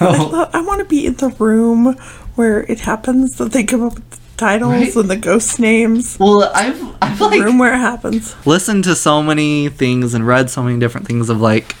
I, 0.00 0.28
love, 0.30 0.50
I 0.54 0.60
want 0.62 0.78
to 0.80 0.84
be 0.84 1.06
in 1.06 1.14
the 1.14 1.28
room 1.38 1.94
where 2.34 2.62
it 2.64 2.80
happens 2.80 3.36
that 3.36 3.52
they 3.52 3.64
come 3.64 3.82
up 3.82 3.94
with 3.94 4.10
the 4.10 4.18
titles 4.36 4.72
Right? 4.72 4.96
and 4.96 5.10
the 5.10 5.16
ghost 5.16 5.58
names. 5.58 6.16
Well, 6.20 6.50
I've 6.54 6.80
I've 7.02 7.20
like 7.20 7.40
room 7.42 7.58
where 7.58 7.74
it 7.74 7.78
happens. 7.78 8.34
listened 8.46 8.84
to 8.84 8.94
so 8.94 9.22
many 9.22 9.68
things 9.68 10.14
and 10.14 10.26
read 10.26 10.50
so 10.50 10.62
many 10.62 10.78
different 10.78 11.06
things 11.06 11.28
of 11.28 11.40
like 11.40 11.74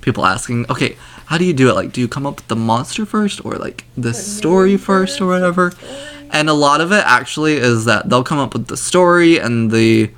people 0.00 0.26
asking, 0.26 0.66
okay, 0.70 0.96
how 1.32 1.38
do 1.38 1.46
you 1.46 1.54
do 1.54 1.70
it? 1.70 1.74
Like, 1.74 1.94
do 1.94 2.02
you 2.02 2.08
come 2.08 2.26
up 2.26 2.36
with 2.36 2.48
the 2.48 2.56
monster 2.56 3.06
first 3.06 3.42
or 3.42 3.54
like 3.54 3.86
the 3.96 4.12
story 4.12 4.76
first 4.76 5.18
or 5.18 5.26
whatever? 5.28 5.72
And 6.30 6.50
a 6.50 6.52
lot 6.52 6.82
of 6.82 6.92
it 6.92 7.02
actually 7.06 7.54
is 7.54 7.86
that 7.86 8.10
they'll 8.10 8.22
come 8.22 8.38
up 8.38 8.52
with 8.52 8.66
the 8.66 8.76
story 8.76 9.38
and 9.38 9.70
the 9.70 10.10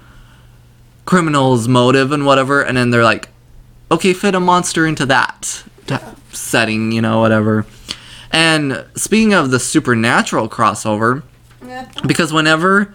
criminal's 1.04 1.68
motive 1.68 2.10
and 2.10 2.26
whatever, 2.26 2.62
and 2.62 2.76
then 2.76 2.90
they're 2.90 3.04
like, 3.04 3.28
okay, 3.92 4.12
fit 4.12 4.34
a 4.34 4.40
monster 4.40 4.88
into 4.88 5.06
that 5.06 5.62
t- 5.86 5.94
setting, 6.32 6.90
you 6.90 7.00
know, 7.00 7.20
whatever. 7.20 7.64
And 8.32 8.84
speaking 8.96 9.34
of 9.34 9.52
the 9.52 9.60
supernatural 9.60 10.48
crossover, 10.48 11.22
Yeah. 11.64 11.86
because 12.04 12.32
whenever 12.32 12.92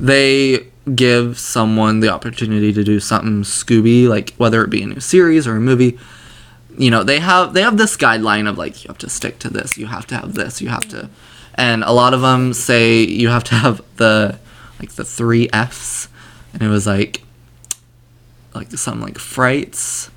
they 0.00 0.66
give 0.96 1.38
someone 1.38 2.00
the 2.00 2.08
opportunity 2.08 2.72
to 2.72 2.82
do 2.82 2.98
something 2.98 3.44
Scooby, 3.44 4.08
like 4.08 4.34
whether 4.36 4.64
it 4.64 4.70
be 4.70 4.82
a 4.82 4.86
new 4.86 4.98
series 4.98 5.46
or 5.46 5.54
a 5.54 5.60
movie, 5.60 5.96
you 6.78 6.90
know, 6.90 7.02
they 7.02 7.20
have 7.20 7.54
they 7.54 7.62
have 7.62 7.76
this 7.76 7.96
guideline 7.96 8.48
of 8.48 8.58
like 8.58 8.84
you 8.84 8.88
have 8.88 8.98
to 8.98 9.10
stick 9.10 9.38
to 9.40 9.50
this, 9.50 9.76
you 9.76 9.86
have 9.86 10.06
to 10.08 10.16
have 10.16 10.34
this, 10.34 10.60
you 10.60 10.68
have 10.68 10.88
to 10.88 11.08
and 11.54 11.84
a 11.84 11.92
lot 11.92 12.14
of 12.14 12.20
them 12.20 12.52
say 12.52 13.02
you 13.02 13.28
have 13.28 13.44
to 13.44 13.54
have 13.54 13.82
the 13.96 14.38
like 14.78 14.92
the 14.92 15.04
three 15.04 15.48
Fs, 15.52 16.08
and 16.52 16.62
it 16.62 16.68
was 16.68 16.86
like 16.86 17.22
like 18.54 18.70
some 18.72 19.00
like 19.00 19.18
frights. 19.18 20.10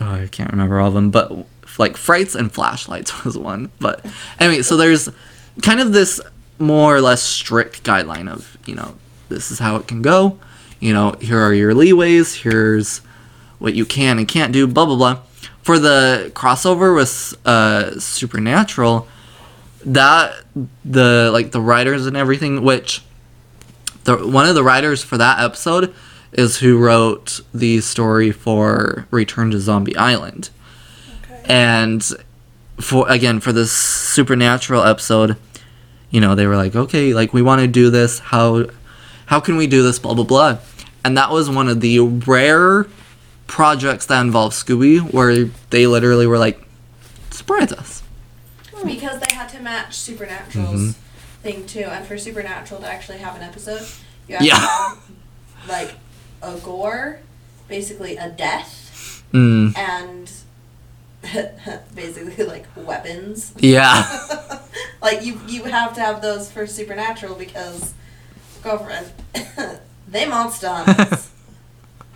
Oh, 0.00 0.10
I 0.10 0.26
can't 0.26 0.50
remember 0.50 0.80
all 0.80 0.88
of 0.88 0.94
them, 0.94 1.10
but 1.10 1.46
like 1.78 1.96
frights 1.96 2.34
and 2.34 2.52
flashlights 2.52 3.24
was 3.24 3.36
one. 3.36 3.70
But 3.78 4.04
anyway, 4.38 4.62
so 4.62 4.76
there's 4.76 5.08
kind 5.62 5.80
of 5.80 5.92
this 5.92 6.20
more 6.58 6.96
or 6.96 7.00
less 7.00 7.22
strict 7.22 7.82
guideline 7.84 8.30
of 8.30 8.56
you 8.66 8.74
know 8.74 8.94
this 9.28 9.50
is 9.50 9.58
how 9.58 9.76
it 9.76 9.86
can 9.86 10.02
go. 10.02 10.38
You 10.80 10.92
know, 10.92 11.12
here 11.20 11.38
are 11.38 11.54
your 11.54 11.74
leeways. 11.74 12.40
Here's 12.42 13.02
what 13.62 13.74
you 13.74 13.86
can 13.86 14.18
and 14.18 14.26
can't 14.26 14.52
do. 14.52 14.66
Blah 14.66 14.86
blah 14.86 14.96
blah. 14.96 15.18
For 15.62 15.78
the 15.78 16.32
crossover 16.34 16.94
with 16.94 17.34
uh, 17.46 17.98
Supernatural, 18.00 19.06
that 19.86 20.34
the 20.84 21.30
like 21.32 21.52
the 21.52 21.60
writers 21.60 22.06
and 22.06 22.16
everything, 22.16 22.62
which 22.62 23.02
the 24.04 24.16
one 24.16 24.46
of 24.46 24.56
the 24.56 24.64
writers 24.64 25.02
for 25.04 25.16
that 25.16 25.38
episode 25.38 25.94
is 26.32 26.58
who 26.58 26.78
wrote 26.78 27.40
the 27.54 27.80
story 27.80 28.32
for 28.32 29.06
Return 29.10 29.50
to 29.52 29.60
Zombie 29.60 29.94
Island. 29.96 30.50
okay. 31.24 31.42
And 31.44 32.02
for 32.80 33.08
again 33.08 33.38
for 33.38 33.52
this 33.52 33.70
supernatural 33.70 34.82
episode, 34.82 35.36
you 36.10 36.20
know, 36.20 36.34
they 36.34 36.46
were 36.48 36.56
like, 36.56 36.74
"Okay, 36.74 37.14
like 37.14 37.32
we 37.32 37.42
want 37.42 37.60
to 37.60 37.68
do 37.68 37.90
this. 37.90 38.18
How 38.18 38.66
how 39.26 39.38
can 39.38 39.56
we 39.56 39.68
do 39.68 39.84
this 39.84 40.00
blah 40.00 40.14
blah 40.14 40.24
blah." 40.24 40.58
And 41.04 41.16
that 41.16 41.30
was 41.30 41.48
one 41.48 41.68
of 41.68 41.80
the 41.80 42.00
rare 42.00 42.86
projects 43.52 44.06
that 44.06 44.18
involve 44.22 44.54
Scooby 44.54 44.98
where 45.12 45.44
they 45.68 45.86
literally 45.86 46.26
were 46.26 46.38
like, 46.38 46.58
"Surprise 47.30 47.70
us." 47.70 48.02
Because 48.82 49.20
they 49.20 49.34
had 49.34 49.48
to 49.50 49.60
match 49.60 49.94
Supernatural's 49.94 50.80
Mm-hmm. 50.80 51.42
thing 51.42 51.66
too, 51.66 51.84
and 51.84 52.06
for 52.06 52.16
Supernatural 52.16 52.80
to 52.80 52.86
actually 52.88 53.18
have 53.18 53.36
an 53.36 53.42
episode, 53.42 53.86
you 54.26 54.36
have 54.36 54.42
Yeah. 54.44 54.54
to 54.54 54.60
have 54.60 54.98
like 55.68 55.90
a 56.42 56.56
gore, 56.64 57.20
basically 57.68 58.16
a 58.16 58.30
death, 58.30 59.22
Mm, 59.34 59.76
and 59.76 60.30
basically 61.94 62.44
like 62.44 62.66
weapons. 62.74 63.52
yeah. 63.58 64.02
like 65.02 65.22
you, 65.26 65.38
you 65.46 65.64
have 65.64 65.94
to 65.94 66.00
have 66.00 66.22
those 66.22 66.50
for 66.50 66.66
Supernatural 66.66 67.34
because, 67.34 67.92
girlfriend, 68.62 69.12
they 70.08 70.24
monster 70.26 70.68
hunters. 70.68 71.28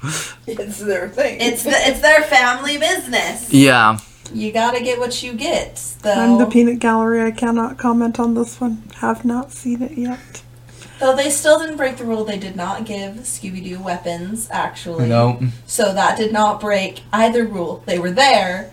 It's 0.59 0.79
their 0.79 1.09
thing. 1.09 1.41
it's 1.41 1.65
the, 1.65 1.71
it's 1.73 2.01
their 2.01 2.23
family 2.23 2.79
business. 2.79 3.53
Yeah. 3.53 3.99
You 4.33 4.53
gotta 4.53 4.81
get 4.81 4.99
what 4.99 5.23
you 5.23 5.33
get. 5.33 5.77
Though, 6.03 6.13
I'm 6.13 6.39
the 6.39 6.47
peanut 6.47 6.79
gallery. 6.79 7.23
I 7.23 7.31
cannot 7.33 7.79
comment 7.79 8.19
on 8.21 8.35
this 8.35 8.61
one. 8.61 8.83
Have 8.97 9.25
not 9.25 9.53
seen 9.53 9.83
it 9.83 9.93
yet. 9.99 10.43
though 11.01 11.15
they 11.17 11.31
still 11.31 11.59
didn't 11.61 11.77
break 11.77 11.97
the 11.97 12.05
rule. 12.05 12.25
They 12.25 12.39
did 12.39 12.57
not 12.57 12.85
give 12.87 13.15
Scooby 13.17 13.63
Doo 13.63 13.81
weapons. 13.81 14.49
Actually, 14.51 15.09
No. 15.09 15.41
So 15.67 15.93
that 15.95 16.17
did 16.17 16.33
not 16.33 16.61
break 16.61 17.03
either 17.13 17.45
rule. 17.45 17.83
They 17.87 17.99
were 17.99 18.11
there, 18.11 18.71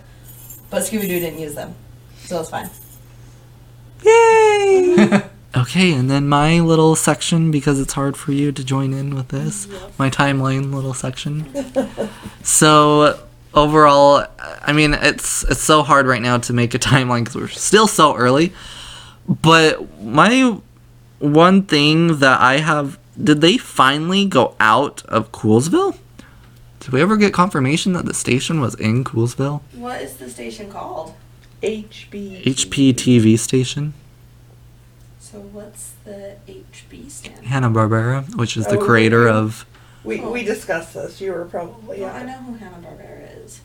but 0.70 0.84
Scooby 0.84 1.02
Doo 1.08 1.20
didn't 1.20 1.40
use 1.40 1.56
them, 1.56 1.76
so 2.18 2.40
it's 2.40 2.50
fine. 2.50 2.70
Yay! 4.04 5.22
Okay, 5.56 5.94
and 5.94 6.10
then 6.10 6.28
my 6.28 6.60
little 6.60 6.96
section 6.96 7.52
because 7.52 7.80
it's 7.80 7.94
hard 7.94 8.18
for 8.18 8.32
you 8.32 8.52
to 8.52 8.64
join 8.64 8.92
in 8.94 9.14
with 9.16 9.28
this. 9.28 9.68
My 10.00 10.10
timeline 10.10 10.74
little 10.74 10.96
section. 10.96 11.48
so 12.44 13.20
overall, 13.54 14.26
I 14.40 14.74
mean, 14.74 14.96
it's 14.96 15.44
it's 15.44 15.62
so 15.62 15.84
hard 15.84 16.08
right 16.08 16.22
now 16.22 16.38
to 16.40 16.54
make 16.54 16.74
a 16.74 16.80
timeline 16.80 17.20
because 17.20 17.36
we're 17.36 17.48
still 17.50 17.88
so 17.88 18.16
early. 18.16 18.52
But 19.28 20.02
my 20.02 20.60
one 21.20 21.64
thing 21.64 22.18
that 22.18 22.42
I 22.42 22.58
have 22.58 22.98
did 23.22 23.42
they 23.42 23.58
finally 23.58 24.26
go 24.26 24.56
out 24.60 25.04
of 25.06 25.32
Coolsville? 25.32 25.98
Did 26.80 26.92
we 26.92 27.02
ever 27.02 27.16
get 27.16 27.32
confirmation 27.34 27.94
that 27.94 28.06
the 28.06 28.14
station 28.14 28.60
was 28.60 28.76
in 28.76 29.04
Coolsville? 29.04 29.62
What 29.74 30.02
is 30.02 30.18
the 30.18 30.30
station 30.30 30.70
called? 30.70 31.14
HB. 31.62 32.44
HP 32.44 32.94
TV 32.94 33.40
station, 33.40 33.94
So 35.34 35.40
what's 35.40 35.94
the 36.06 36.36
HB 36.48 37.10
stand? 37.10 37.48
Hanna 37.48 37.68
Barbera, 37.72 38.36
which 38.36 38.56
is 38.56 38.68
the 38.68 38.78
Oh, 38.78 38.86
creator 38.86 39.26
yeah. 39.26 39.34
of 39.34 39.66
We, 40.04 40.20
we 40.20 40.44
discussed 40.44 40.94
this. 40.94 41.20
You 41.20 41.32
were 41.32 41.46
probably 41.46 42.02
Well, 42.02 42.16
I 42.16 42.22
know 42.22 42.34
who 42.34 42.54
Hanna 42.54 42.78
Barbera 42.78 43.44
is. 43.44 43.62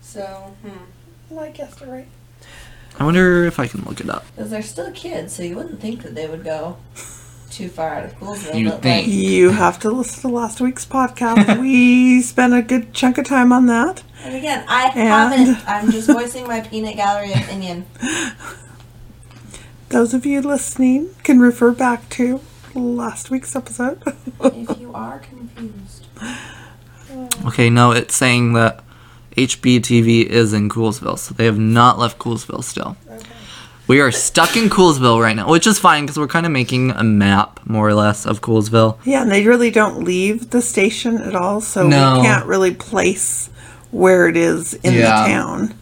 So, 0.00 0.54
hmm. 0.62 0.78
Well, 1.28 1.44
I 1.44 1.50
guessed 1.50 1.82
it 1.82 1.88
right. 1.88 2.06
I 2.98 3.04
wonder 3.04 3.44
if 3.44 3.60
I 3.60 3.66
can 3.66 3.82
look 3.84 4.00
it 4.00 4.08
up. 4.08 4.24
Because 4.34 4.50
they're 4.50 4.62
still 4.62 4.90
kids, 4.92 5.34
so 5.34 5.42
you 5.42 5.56
wouldn't 5.56 5.78
think 5.78 6.04
that 6.04 6.14
they 6.14 6.26
would 6.26 6.42
go 6.42 6.78
too 7.50 7.68
far 7.68 7.90
out 7.90 8.06
of 8.06 8.18
Coolsville. 8.18 8.58
You'd 8.58 8.70
but, 8.70 8.80
think. 8.82 9.06
Like, 9.08 9.14
You 9.14 9.50
have 9.50 9.78
to 9.80 9.90
listen 9.90 10.22
to 10.22 10.34
last 10.34 10.58
week's 10.58 10.86
podcast. 10.86 11.60
we 11.60 12.22
spent 12.22 12.54
a 12.54 12.62
good 12.62 12.94
chunk 12.94 13.18
of 13.18 13.26
time 13.26 13.52
on 13.52 13.66
that. 13.66 14.02
and 14.24 14.34
again, 14.34 14.64
I 14.66 14.86
And- 14.94 15.06
haven't. 15.46 15.68
I'm 15.68 15.90
just 15.90 16.08
voicing 16.08 16.46
my 16.46 16.60
peanut 16.62 16.96
gallery 16.96 17.34
opinion. 17.34 17.84
Those 19.90 20.12
of 20.14 20.26
you 20.26 20.40
listening 20.42 21.14
can 21.22 21.40
refer 21.40 21.72
back 21.72 22.08
to 22.10 22.40
last 22.74 23.30
week's 23.30 23.56
episode. 23.56 24.02
if 24.40 24.78
you 24.78 24.92
are 24.94 25.18
confused. 25.20 26.06
Okay, 27.46 27.70
no, 27.70 27.92
it's 27.92 28.14
saying 28.14 28.52
that 28.52 28.84
HBTV 29.36 30.26
is 30.26 30.52
in 30.52 30.68
Coolsville, 30.68 31.18
so 31.18 31.32
they 31.34 31.46
have 31.46 31.58
not 31.58 31.98
left 31.98 32.18
Coolsville 32.18 32.62
still. 32.62 32.96
We 33.86 34.00
are 34.00 34.12
stuck 34.12 34.54
in 34.56 34.68
Coolsville 34.68 35.22
right 35.22 35.34
now, 35.34 35.48
which 35.48 35.66
is 35.66 35.78
fine 35.78 36.04
because 36.04 36.18
we're 36.18 36.26
kind 36.28 36.44
of 36.44 36.52
making 36.52 36.90
a 36.90 37.02
map, 37.02 37.60
more 37.64 37.88
or 37.88 37.94
less, 37.94 38.26
of 38.26 38.42
Coolsville. 38.42 38.98
yeah, 39.04 39.22
and 39.22 39.30
they 39.30 39.46
really 39.46 39.70
don't 39.70 40.04
leave 40.04 40.50
the 40.50 40.60
station 40.60 41.16
at 41.16 41.34
all, 41.34 41.62
so 41.62 41.88
No. 41.88 42.16
we 42.20 42.26
can't 42.26 42.44
really 42.44 42.74
place 42.74 43.48
where 43.90 44.28
it 44.28 44.36
is 44.36 44.74
in 44.74 44.92
Yeah. 44.92 45.22
the 45.22 45.28
town. 45.28 45.74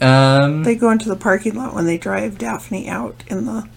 Um, 0.00 0.64
They 0.64 0.74
go 0.74 0.90
into 0.90 1.08
the 1.08 1.16
parking 1.16 1.54
lot 1.54 1.74
when 1.74 1.86
they 1.86 1.98
drive 1.98 2.38
Daphne 2.38 2.88
out 2.88 3.22
in 3.28 3.46
the 3.46 3.68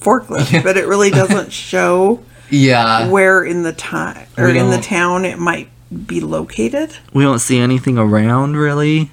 forklift, 0.00 0.62
but 0.62 0.76
it 0.76 0.86
really 0.86 1.10
doesn't 1.22 1.52
show 1.52 2.22
yeah, 2.50 3.08
where 3.08 3.42
in 3.44 3.62
the 3.62 3.72
time 3.72 4.26
or 4.36 4.46
We 4.46 4.58
in 4.58 4.66
the 4.70 4.76
don't- 4.76 4.84
town 4.84 5.24
it 5.24 5.38
might 5.38 5.68
be 6.06 6.20
located. 6.20 6.96
we 7.12 7.22
don't 7.22 7.38
see 7.38 7.58
anything 7.58 7.96
around 7.98 8.56
really. 8.56 9.10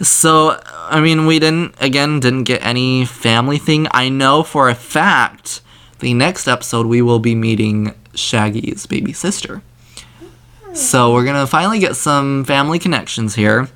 So, 0.00 0.60
I 0.90 1.00
mean, 1.00 1.24
we 1.24 1.38
didn't, 1.38 1.74
again, 1.80 2.20
didn't 2.20 2.44
get 2.44 2.62
any 2.64 3.06
family 3.06 3.56
thing. 3.56 3.86
I 3.92 4.10
know 4.10 4.42
for 4.42 4.68
a 4.68 4.74
fact 4.74 5.62
the 6.00 6.12
next 6.12 6.46
episode 6.46 6.84
we 6.86 7.00
will 7.00 7.18
be 7.18 7.34
meeting 7.34 7.94
Shaggy's 8.14 8.84
baby 8.84 9.14
sister. 9.14 9.62
So, 10.74 11.14
we're 11.14 11.24
going 11.24 11.36
to 11.40 11.46
finally 11.46 11.78
get 11.78 11.96
some 11.96 12.44
family 12.44 12.78
connections 12.78 13.34
here. 13.34 13.68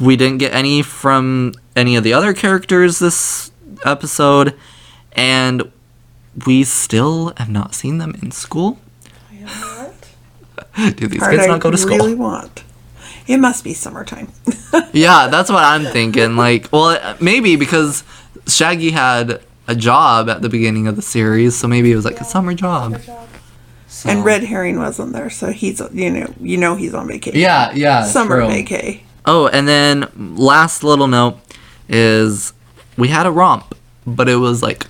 We 0.00 0.16
didn't 0.16 0.38
get 0.38 0.52
any 0.54 0.82
from 0.82 1.54
any 1.74 1.96
of 1.96 2.04
the 2.04 2.12
other 2.12 2.32
characters 2.34 2.98
this 2.98 3.50
episode, 3.84 4.54
and 5.12 5.70
we 6.46 6.64
still 6.64 7.32
have 7.36 7.48
not 7.48 7.74
seen 7.74 7.98
them 7.98 8.14
in 8.22 8.30
school. 8.30 8.78
Do 10.96 11.08
these 11.08 11.18
Part 11.18 11.32
kids 11.32 11.44
I 11.44 11.46
not 11.48 11.60
go 11.60 11.70
to 11.70 11.76
school? 11.76 11.96
really 11.96 12.14
want. 12.14 12.62
It 13.26 13.38
must 13.38 13.64
be 13.64 13.74
summertime. 13.74 14.28
Yeah, 14.92 15.28
that's 15.28 15.50
what 15.50 15.64
I'm 15.64 15.84
thinking. 15.86 16.36
Like, 16.36 16.68
well, 16.70 16.88
uh, 16.90 17.16
maybe 17.20 17.56
because 17.56 18.04
Shaggy 18.46 18.90
had 18.90 19.40
a 19.66 19.74
job 19.74 20.28
at 20.28 20.42
the 20.42 20.48
beginning 20.50 20.86
of 20.86 20.94
the 20.96 21.00
series, 21.02 21.56
so 21.56 21.66
maybe 21.66 21.90
it 21.90 21.96
was 21.96 22.04
like 22.04 22.20
a 22.20 22.24
summer 22.24 22.52
job. 22.54 23.00
So- 23.86 24.10
And 24.10 24.24
Red 24.26 24.44
Herring 24.44 24.78
wasn't 24.78 25.14
there, 25.14 25.30
so 25.30 25.50
he's 25.52 25.80
you 25.92 26.10
know 26.10 26.34
you 26.40 26.58
know 26.58 26.74
he's 26.76 26.92
on 26.94 27.08
vacation. 27.08 27.40
Yeah, 27.40 27.72
yeah. 27.74 28.04
summer 28.04 28.36
true. 28.42 28.46
vacay. 28.48 29.00
Oh, 29.30 29.46
and 29.46 29.68
then 29.68 30.08
last 30.16 30.82
little 30.82 31.06
note 31.06 31.38
is 31.86 32.54
we 32.96 33.08
had 33.08 33.26
a 33.26 33.30
romp, 33.30 33.74
but 34.06 34.26
it 34.26 34.36
was 34.36 34.62
like 34.62 34.86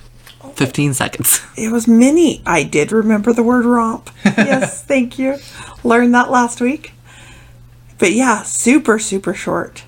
15 0.53 0.93
seconds. 0.93 1.41
It 1.57 1.73
was 1.73 1.89
mini. 1.89 2.41
I 2.45 2.63
did 2.63 2.93
remember 2.93 3.33
the 3.33 3.43
word 3.43 3.65
romp. 3.65 4.09
Yes, 4.23 4.81
thank 4.91 5.19
you. 5.19 5.39
Learned 5.83 6.15
that 6.15 6.31
last 6.31 6.61
week. 6.61 6.93
But 7.97 8.13
yeah, 8.13 8.43
super 8.43 8.97
super 8.97 9.33
short. 9.33 9.83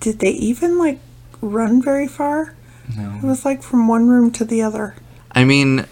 Did 0.00 0.18
they 0.18 0.32
even 0.32 0.78
like 0.78 0.98
run 1.40 1.80
very 1.80 2.06
far? 2.06 2.54
No. 2.94 3.16
It 3.16 3.24
was 3.24 3.46
like 3.46 3.62
from 3.62 3.88
one 3.88 4.06
room 4.06 4.30
to 4.32 4.44
the 4.44 4.60
other. 4.60 4.96
I 5.30 5.44
mean, 5.44 5.86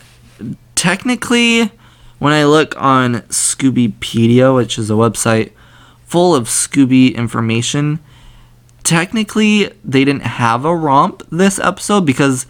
technically, 0.75 1.73
when 2.19 2.35
I 2.35 2.45
look 2.45 2.75
on 2.77 3.23
Scoobypedia, 3.31 4.55
which 4.55 4.79
is 4.79 4.91
a 4.91 4.95
website 4.95 5.53
full 6.11 6.35
of 6.35 6.49
Scooby 6.49 7.15
information, 7.15 8.01
technically 8.83 9.71
they 9.85 10.05
didn't 10.05 10.23
have 10.43 10.65
a 10.65 10.75
romp 10.75 11.23
this 11.31 11.59
episode 11.59 12.05
because 12.05 12.47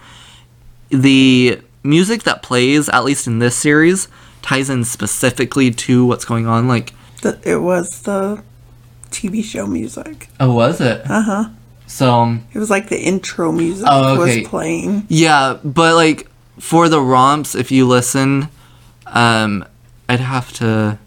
the 0.89 1.59
music 1.83 2.23
that 2.23 2.41
plays, 2.43 2.89
at 2.89 3.03
least 3.03 3.27
in 3.27 3.39
this 3.39 3.55
series, 3.55 4.07
ties 4.41 4.69
in 4.69 4.83
specifically 4.83 5.71
to 5.71 6.05
what's 6.05 6.25
going 6.25 6.47
on. 6.47 6.67
Like, 6.67 6.93
The, 7.21 7.39
it 7.43 7.57
was 7.57 8.01
the 8.01 8.43
TV 9.11 9.43
show 9.43 9.67
music. 9.67 10.29
oh, 10.39 10.53
was 10.53 10.81
it? 10.81 11.01
Uh 11.09 11.21
huh. 11.21 11.49
So 11.87 12.37
It 12.53 12.57
was 12.59 12.69
like 12.69 12.89
the 12.89 12.99
intro 12.99 13.51
music 13.51 13.85
Oh, 13.89 14.13
okay. 14.19 14.39
was 14.41 14.47
playing. 14.47 15.05
yeah, 15.09 15.57
but 15.63 15.95
like 15.95 16.27
for 16.59 16.89
the 16.89 17.01
romps, 17.01 17.53
if 17.55 17.71
you 17.71 17.87
listen, 17.87 18.47
um, 19.07 19.65
I'd 20.07 20.19
have 20.21 20.51
to 20.53 20.97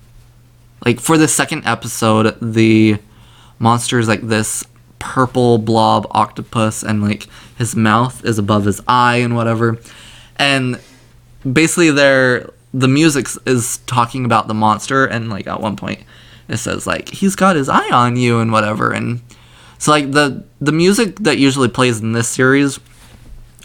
like 0.84 1.00
for 1.00 1.16
the 1.18 1.28
second 1.28 1.64
episode, 1.66 2.36
the 2.40 2.98
monster 3.58 3.98
is 3.98 4.08
like 4.08 4.22
this 4.22 4.64
purple 4.98 5.58
blob 5.58 6.06
octopus, 6.10 6.82
and 6.82 7.02
like 7.02 7.26
his 7.56 7.76
mouth 7.76 8.24
is 8.24 8.38
above 8.38 8.64
his 8.64 8.80
eye 8.88 9.16
and 9.16 9.36
whatever, 9.36 9.78
and 10.36 10.80
basically 11.50 11.90
they're 11.90 12.50
the 12.72 12.88
music 12.88 13.28
is 13.46 13.78
talking 13.86 14.24
about 14.24 14.48
the 14.48 14.54
monster, 14.54 15.04
and 15.04 15.30
like 15.30 15.46
at 15.46 15.60
one 15.60 15.76
point 15.76 16.00
it 16.48 16.56
says 16.58 16.86
like 16.86 17.08
he's 17.08 17.36
got 17.36 17.56
his 17.56 17.68
eye 17.68 17.90
on 17.90 18.16
you 18.16 18.40
and 18.40 18.52
whatever, 18.52 18.92
and 18.92 19.20
so 19.78 19.90
like 19.90 20.12
the 20.12 20.44
the 20.60 20.72
music 20.72 21.16
that 21.20 21.38
usually 21.38 21.68
plays 21.68 22.00
in 22.00 22.12
this 22.12 22.28
series 22.28 22.80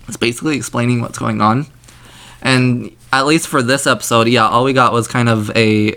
is 0.08 0.18
basically 0.18 0.58
explaining 0.58 1.02
what's 1.02 1.18
going 1.18 1.42
on. 1.42 1.68
And 2.42 2.96
at 3.12 3.26
least 3.26 3.48
for 3.48 3.62
this 3.62 3.86
episode, 3.86 4.28
yeah, 4.28 4.48
all 4.48 4.64
we 4.64 4.74
got 4.74 4.94
was 4.94 5.08
kind 5.08 5.30
of 5.30 5.50
a 5.58 5.96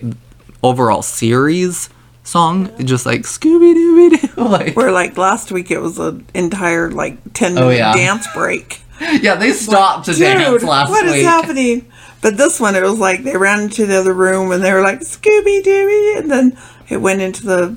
overall 0.62 1.02
series 1.02 1.88
song, 2.24 2.70
just 2.84 3.06
like 3.06 3.22
Scooby 3.22 3.74
Dooby 3.74 4.34
Doo. 4.34 4.42
Like, 4.42 4.76
Where 4.76 4.92
like 4.92 5.16
last 5.16 5.52
week 5.52 5.70
it 5.70 5.78
was 5.78 5.98
an 5.98 6.26
entire 6.34 6.90
like 6.90 7.32
ten 7.32 7.54
minute 7.54 7.66
oh, 7.66 7.70
yeah. 7.70 7.92
dance 7.94 8.26
break. 8.34 8.80
yeah, 9.00 9.34
they 9.34 9.52
stopped 9.52 10.06
to 10.06 10.12
Dude, 10.12 10.20
dance 10.20 10.62
last 10.62 10.90
what 10.90 11.04
is 11.06 11.12
week. 11.12 11.24
happening? 11.24 11.90
But 12.20 12.36
this 12.36 12.60
one, 12.60 12.76
it 12.76 12.82
was 12.82 12.98
like 12.98 13.24
they 13.24 13.36
ran 13.36 13.60
into 13.62 13.86
the 13.86 13.96
other 13.96 14.14
room 14.14 14.52
and 14.52 14.62
they 14.62 14.72
were 14.72 14.82
like 14.82 15.00
Scooby 15.00 15.62
Dooby, 15.62 16.18
and 16.18 16.30
then 16.30 16.56
it 16.88 16.98
went 16.98 17.20
into 17.20 17.44
the 17.44 17.76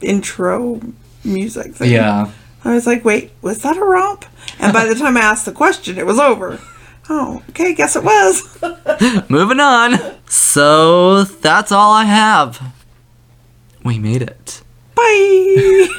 intro 0.00 0.80
music 1.24 1.74
thing. 1.74 1.90
Yeah. 1.90 2.30
I 2.64 2.74
was 2.74 2.86
like, 2.86 3.04
wait, 3.04 3.32
was 3.42 3.58
that 3.62 3.76
a 3.76 3.84
romp? 3.84 4.24
And 4.60 4.72
by 4.72 4.84
the 4.84 4.94
time 4.98 5.16
I 5.16 5.20
asked 5.20 5.46
the 5.46 5.52
question, 5.52 5.98
it 5.98 6.06
was 6.06 6.18
over. 6.18 6.60
Oh, 7.08 7.42
okay, 7.50 7.74
guess 7.74 7.96
it 7.96 8.04
was. 8.04 8.58
Moving 9.28 9.60
on. 9.60 9.98
So 10.28 11.24
that's 11.24 11.72
all 11.72 11.92
I 11.92 12.04
have. 12.04 12.60
We 13.84 13.98
made 13.98 14.22
it. 14.22 14.62
Bye. 14.94 15.88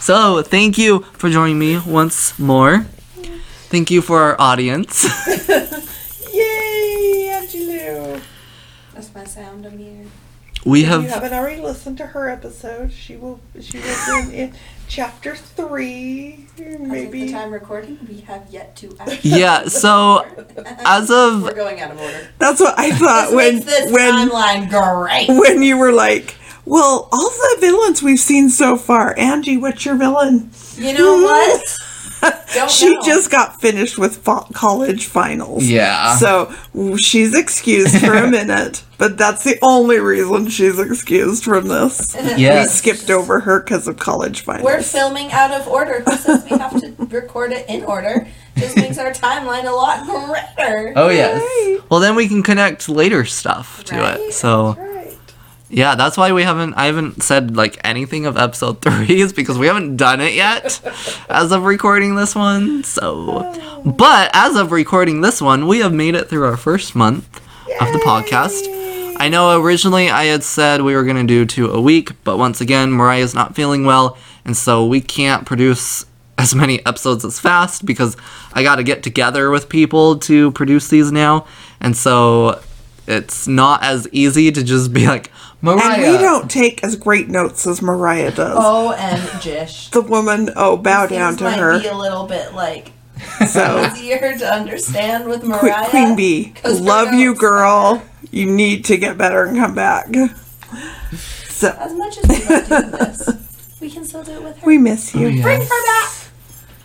So 0.00 0.42
thank 0.42 0.76
you 0.78 1.00
for 1.14 1.30
joining 1.30 1.58
me 1.58 1.78
once 1.78 2.38
more. 2.38 2.80
Thank 3.70 3.90
you 3.90 4.02
for 4.02 4.20
our 4.20 4.40
audience. 4.40 5.04
Yay, 6.32 7.30
Angelou. 7.32 8.20
That's 8.94 9.14
my 9.14 9.24
sound 9.24 9.64
I'm 9.66 9.78
here. 9.78 10.04
We 10.64 10.80
If 10.80 10.86
you 10.86 10.90
have 10.92 11.04
haven't 11.04 11.32
already 11.32 11.60
listened 11.62 11.96
to 11.98 12.06
her 12.08 12.28
episode, 12.28 12.92
she 12.92 13.16
will 13.16 13.40
she 13.60 13.78
will. 13.78 14.18
in, 14.28 14.30
in 14.32 14.54
chapter 14.88 15.34
three. 15.34 16.46
As 16.58 16.74
of 16.74 16.80
Maybe 16.80 17.26
the 17.26 17.32
time 17.32 17.50
recording, 17.52 17.98
we 18.08 18.20
have 18.22 18.46
yet 18.50 18.76
to 18.76 18.96
act. 19.00 19.24
yeah. 19.24 19.64
So 19.66 20.24
as 20.84 21.10
of 21.10 21.42
We're 21.42 21.54
going 21.54 21.80
out 21.80 21.90
of 21.92 22.00
order. 22.00 22.28
that's 22.38 22.60
what 22.60 22.78
I 22.78 22.90
thought 22.98 23.26
This 23.26 23.34
when 23.34 23.60
this 23.60 23.92
when 23.92 24.28
timeline 24.28 24.70
great. 24.70 25.28
when 25.28 25.62
you 25.62 25.76
were 25.78 25.92
like, 25.92 26.36
well, 26.64 27.08
all 27.12 27.30
the 27.30 27.56
villains 27.60 28.02
we've 28.02 28.18
seen 28.18 28.48
so 28.50 28.76
far. 28.76 29.16
Angie, 29.18 29.56
what's 29.56 29.84
your 29.84 29.96
villain? 29.96 30.50
You 30.76 30.92
know 30.94 31.22
what? 31.22 31.76
Don't 32.54 32.70
she 32.70 32.94
know. 32.94 33.02
just 33.02 33.30
got 33.30 33.60
finished 33.60 33.98
with 33.98 34.16
fa- 34.18 34.46
college 34.54 35.06
finals. 35.06 35.64
Yeah. 35.64 36.16
So 36.16 36.52
she's 36.96 37.34
excused 37.34 37.98
for 38.00 38.14
a 38.14 38.26
minute, 38.30 38.82
but 38.98 39.18
that's 39.18 39.44
the 39.44 39.58
only 39.62 39.98
reason 39.98 40.48
she's 40.48 40.78
excused 40.78 41.44
from 41.44 41.68
this. 41.68 42.16
We 42.36 42.64
skipped 42.64 43.10
over 43.10 43.40
her 43.40 43.60
because 43.60 43.86
of 43.88 43.98
college 43.98 44.40
finals. 44.42 44.64
We're 44.64 44.82
filming 44.82 45.32
out 45.32 45.50
of 45.52 45.66
order. 45.68 46.00
Who 46.02 46.16
says 46.16 46.44
we 46.50 46.56
have 46.56 46.80
to 46.80 46.94
record 47.06 47.52
it 47.52 47.68
in 47.68 47.84
order? 47.84 48.26
Just 48.56 48.76
makes 48.76 48.96
our 48.98 49.10
timeline 49.10 49.64
a 49.66 49.72
lot 49.72 50.06
greater. 50.06 50.92
Oh 50.96 51.08
yes. 51.10 51.82
Well, 51.90 52.00
then 52.00 52.14
we 52.16 52.26
can 52.28 52.42
connect 52.42 52.88
later 52.88 53.24
stuff 53.24 53.84
to 53.84 53.96
Right? 53.96 54.20
it. 54.20 54.32
So 54.32 54.74
right. 54.74 55.05
Yeah, 55.68 55.96
that's 55.96 56.16
why 56.16 56.32
we 56.32 56.44
haven't. 56.44 56.74
I 56.74 56.86
haven't 56.86 57.22
said 57.22 57.56
like 57.56 57.78
anything 57.82 58.26
of 58.26 58.36
episode 58.36 58.80
three 58.82 59.20
is 59.20 59.32
because 59.32 59.58
we 59.58 59.66
haven't 59.66 59.96
done 59.96 60.20
it 60.20 60.34
yet 60.34 60.80
as 61.28 61.52
of 61.52 61.64
recording 61.64 62.14
this 62.14 62.34
one. 62.34 62.84
So, 62.84 63.02
oh. 63.04 63.82
but 63.84 64.30
as 64.32 64.56
of 64.56 64.72
recording 64.72 65.20
this 65.20 65.42
one, 65.42 65.66
we 65.66 65.80
have 65.80 65.92
made 65.92 66.14
it 66.14 66.28
through 66.28 66.44
our 66.44 66.56
first 66.56 66.94
month 66.94 67.40
of 67.80 67.92
the 67.92 67.98
podcast. 67.98 68.72
I 69.18 69.28
know 69.28 69.60
originally 69.60 70.10
I 70.10 70.24
had 70.24 70.44
said 70.44 70.82
we 70.82 70.94
were 70.94 71.04
gonna 71.04 71.24
do 71.24 71.44
two 71.46 71.70
a 71.70 71.80
week, 71.80 72.12
but 72.22 72.36
once 72.36 72.60
again, 72.60 72.92
Mariah's 72.92 73.34
not 73.34 73.56
feeling 73.56 73.84
well, 73.84 74.16
and 74.44 74.56
so 74.56 74.86
we 74.86 75.00
can't 75.00 75.46
produce 75.46 76.06
as 76.38 76.54
many 76.54 76.84
episodes 76.84 77.24
as 77.24 77.40
fast 77.40 77.86
because 77.86 78.16
I 78.52 78.62
got 78.62 78.76
to 78.76 78.82
get 78.82 79.02
together 79.02 79.50
with 79.50 79.70
people 79.70 80.18
to 80.20 80.52
produce 80.52 80.88
these 80.88 81.10
now, 81.10 81.46
and 81.80 81.96
so 81.96 82.60
it's 83.06 83.46
not 83.46 83.82
as 83.82 84.08
easy 84.12 84.50
to 84.52 84.62
just 84.62 84.92
be 84.92 85.06
like 85.06 85.30
Mariah. 85.62 85.94
And 85.94 86.12
we 86.12 86.18
don't 86.18 86.50
take 86.50 86.82
as 86.84 86.96
great 86.96 87.28
notes 87.28 87.66
as 87.66 87.80
Mariah 87.82 88.30
does. 88.32 88.56
Oh, 88.58 88.92
and 88.92 89.20
Jish. 89.42 89.90
The 89.90 90.02
woman, 90.02 90.50
oh, 90.56 90.76
bow 90.76 91.06
down 91.06 91.36
Things 91.36 91.38
to 91.38 91.44
might 91.44 91.58
her. 91.58 91.80
be 91.80 91.86
a 91.88 91.96
little 91.96 92.26
bit 92.26 92.54
like 92.54 92.92
So, 93.48 93.86
easier 93.94 94.36
to 94.38 94.46
understand 94.52 95.26
with 95.28 95.44
Mariah. 95.44 95.88
Queen 95.88 96.16
Bee, 96.16 96.52
love 96.64 97.12
you, 97.14 97.34
notes 97.34 97.34
girl. 97.34 98.02
You 98.30 98.46
need 98.46 98.84
to 98.86 98.96
get 98.96 99.16
better 99.16 99.44
and 99.44 99.56
come 99.56 99.74
back. 99.74 100.08
So, 101.48 101.68
As 101.78 101.94
much 101.94 102.18
as 102.18 102.28
we 102.28 102.56
love 102.76 102.92
this, 102.92 103.76
we 103.80 103.90
can 103.90 104.04
still 104.04 104.22
do 104.22 104.32
it 104.32 104.42
with 104.42 104.58
her. 104.58 104.66
we 104.66 104.76
miss 104.78 105.14
you. 105.14 105.28
Oh, 105.28 105.42
Bring 105.42 105.60
her 105.62 105.84
back. 105.86 106.12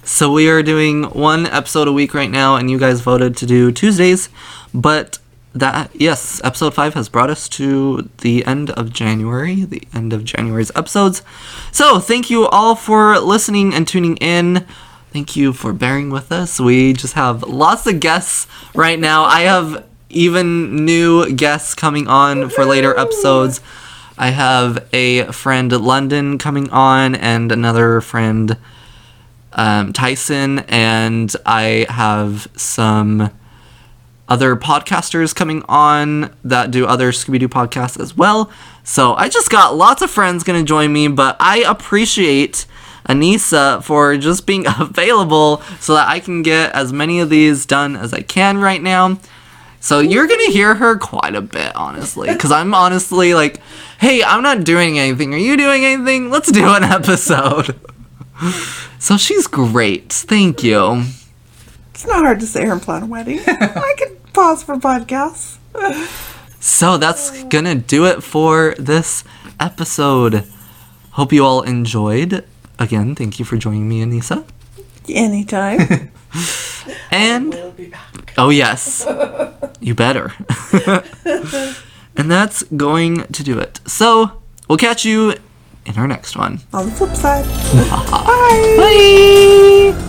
So 0.03 0.31
we 0.31 0.49
are 0.49 0.64
doing 0.64 1.03
one 1.03 1.45
episode 1.48 1.88
a 1.88 1.91
week 1.91 2.14
right 2.14 2.30
now, 2.31 2.56
and 2.56 2.72
you 2.72 2.80
guys 2.80 3.02
voted 3.02 3.35
to 3.38 3.45
do 3.45 3.72
Tuesdays. 3.72 4.30
But 4.73 5.19
that 5.53 5.91
yes, 5.94 6.40
episode 6.44 6.73
five 6.73 6.94
has 6.94 7.10
brought 7.10 7.30
us 7.30 7.49
to 7.49 8.10
the 8.19 8.45
end 8.45 8.69
of 8.72 8.94
January, 8.94 9.64
the 9.65 9.84
end 9.94 10.14
of 10.14 10.23
January's 10.23 10.72
episodes. 10.76 11.22
So 11.72 11.99
thank 11.99 12.30
you 12.30 12.48
all 12.48 12.76
for 12.76 13.19
listening 13.19 13.73
and 13.73 13.88
tuning 13.88 14.18
in. 14.18 14.65
Thank 15.11 15.36
you 15.36 15.52
for 15.52 15.73
bearing 15.73 16.10
with 16.10 16.32
us. 16.32 16.60
We 16.60 16.94
just 16.94 17.15
have 17.15 17.44
lots 17.44 17.86
of 17.86 17.99
guests 17.99 18.48
right 18.73 18.98
now. 18.98 19.26
I 19.26 19.41
have 19.41 19.86
even 20.10 20.86
new 20.86 21.34
guests 21.34 21.73
coming 21.73 22.07
on 22.07 22.49
for 22.49 22.64
later 22.64 22.98
episodes. 22.98 23.60
I 24.18 24.30
have 24.30 24.88
a 24.94 25.23
friend 25.32 25.72
London 25.72 26.38
coming 26.38 26.69
on 26.69 27.15
and 27.15 27.52
another 27.52 27.99
friend 28.02 28.57
um, 29.53 29.91
Tyson, 29.91 30.60
and 30.60 31.34
I 31.45 31.86
have 31.90 32.48
some 32.56 33.32
other 34.32 34.56
podcasters 34.56 35.36
coming 35.36 35.62
on 35.68 36.34
that 36.45 36.72
do 36.72 36.86
other 36.86 37.12
Scooby 37.12 37.38
Doo 37.38 37.49
podcasts 37.49 37.99
as 37.99 38.16
well. 38.16 38.49
So 38.86 39.14
I 39.14 39.28
just 39.28 39.49
got 39.49 39.76
lots 39.76 40.02
of 40.02 40.10
friends 40.10 40.45
going 40.45 40.58
to 40.58 40.66
join 40.66 40.94
me, 40.94 41.10
but 41.10 41.36
I 41.41 41.66
appreciate 41.68 42.66
Anissa 43.10 43.84
for 43.84 44.16
just 44.16 44.48
being 44.48 44.66
available 44.80 45.62
so 45.82 45.95
that 45.95 46.08
I 46.08 46.22
can 46.22 46.44
get 46.44 46.72
as 46.72 46.94
many 46.94 47.20
of 47.20 47.30
these 47.30 47.66
done 47.66 47.98
as 47.98 48.14
I 48.14 48.22
can 48.22 48.58
right 48.58 48.82
now. 48.82 49.20
So 49.82 49.99
you're 49.99 50.28
gonna 50.28 50.52
hear 50.52 50.76
her 50.76 50.95
quite 50.99 51.34
a 51.34 51.41
bit, 51.41 51.76
honestly, 51.76 52.32
because 52.32 52.52
I'm 52.52 52.76
honestly 52.76 53.34
like, 53.34 53.60
"Hey, 53.99 54.24
I'm 54.24 54.44
not 54.44 54.64
doing 54.64 54.99
anything. 54.99 55.34
Are 55.34 55.40
you 55.40 55.58
doing 55.58 55.84
anything? 55.84 56.30
Let's 56.30 56.52
do 56.52 56.68
an 56.68 56.84
episode." 56.99 57.80
So 58.99 59.18
she's 59.18 59.48
great. 59.48 60.14
Thank 60.14 60.62
you. 60.62 61.06
It's 62.02 62.06
not 62.06 62.24
hard 62.24 62.40
to 62.40 62.48
say 62.48 62.66
her 62.66 62.74
and 62.74 62.82
plan 62.82 63.03
a 63.03 63.06
wedding. 63.06 63.40
I 63.48 63.94
could 63.98 64.20
pause 64.34 64.64
for 64.64 64.76
podcasts. 64.78 65.58
So 66.60 66.98
that's 66.98 67.44
gonna 67.45 67.76
do 67.76 68.06
it 68.06 68.24
for 68.24 68.76
this 68.78 69.24
episode. 69.60 70.45
Hope 71.12 71.34
you 71.34 71.44
all 71.44 71.62
enjoyed. 71.64 72.45
Again, 72.80 73.16
thank 73.16 73.40
you 73.40 73.45
for 73.45 73.58
joining 73.58 73.88
me, 73.90 74.03
Anissa. 74.03 74.44
Anytime. 75.10 76.12
And 77.12 77.53
we'll 77.53 77.72
be 77.72 77.88
back. 77.88 78.34
oh 78.38 78.49
yes, 78.49 79.06
you 79.82 79.94
better. 79.94 80.34
and 82.16 82.32
that's 82.32 82.64
going 82.64 83.24
to 83.24 83.44
do 83.44 83.60
it. 83.60 83.80
So 83.86 84.41
we'll 84.68 84.78
catch 84.78 85.06
you 85.06 85.36
in 85.86 85.98
our 85.98 86.08
next 86.08 86.36
one. 86.38 86.62
On 86.74 86.86
the 86.86 86.91
flip 86.91 87.16
side. 87.16 87.45
Bye. 88.12 89.94
Bye. 89.94 90.08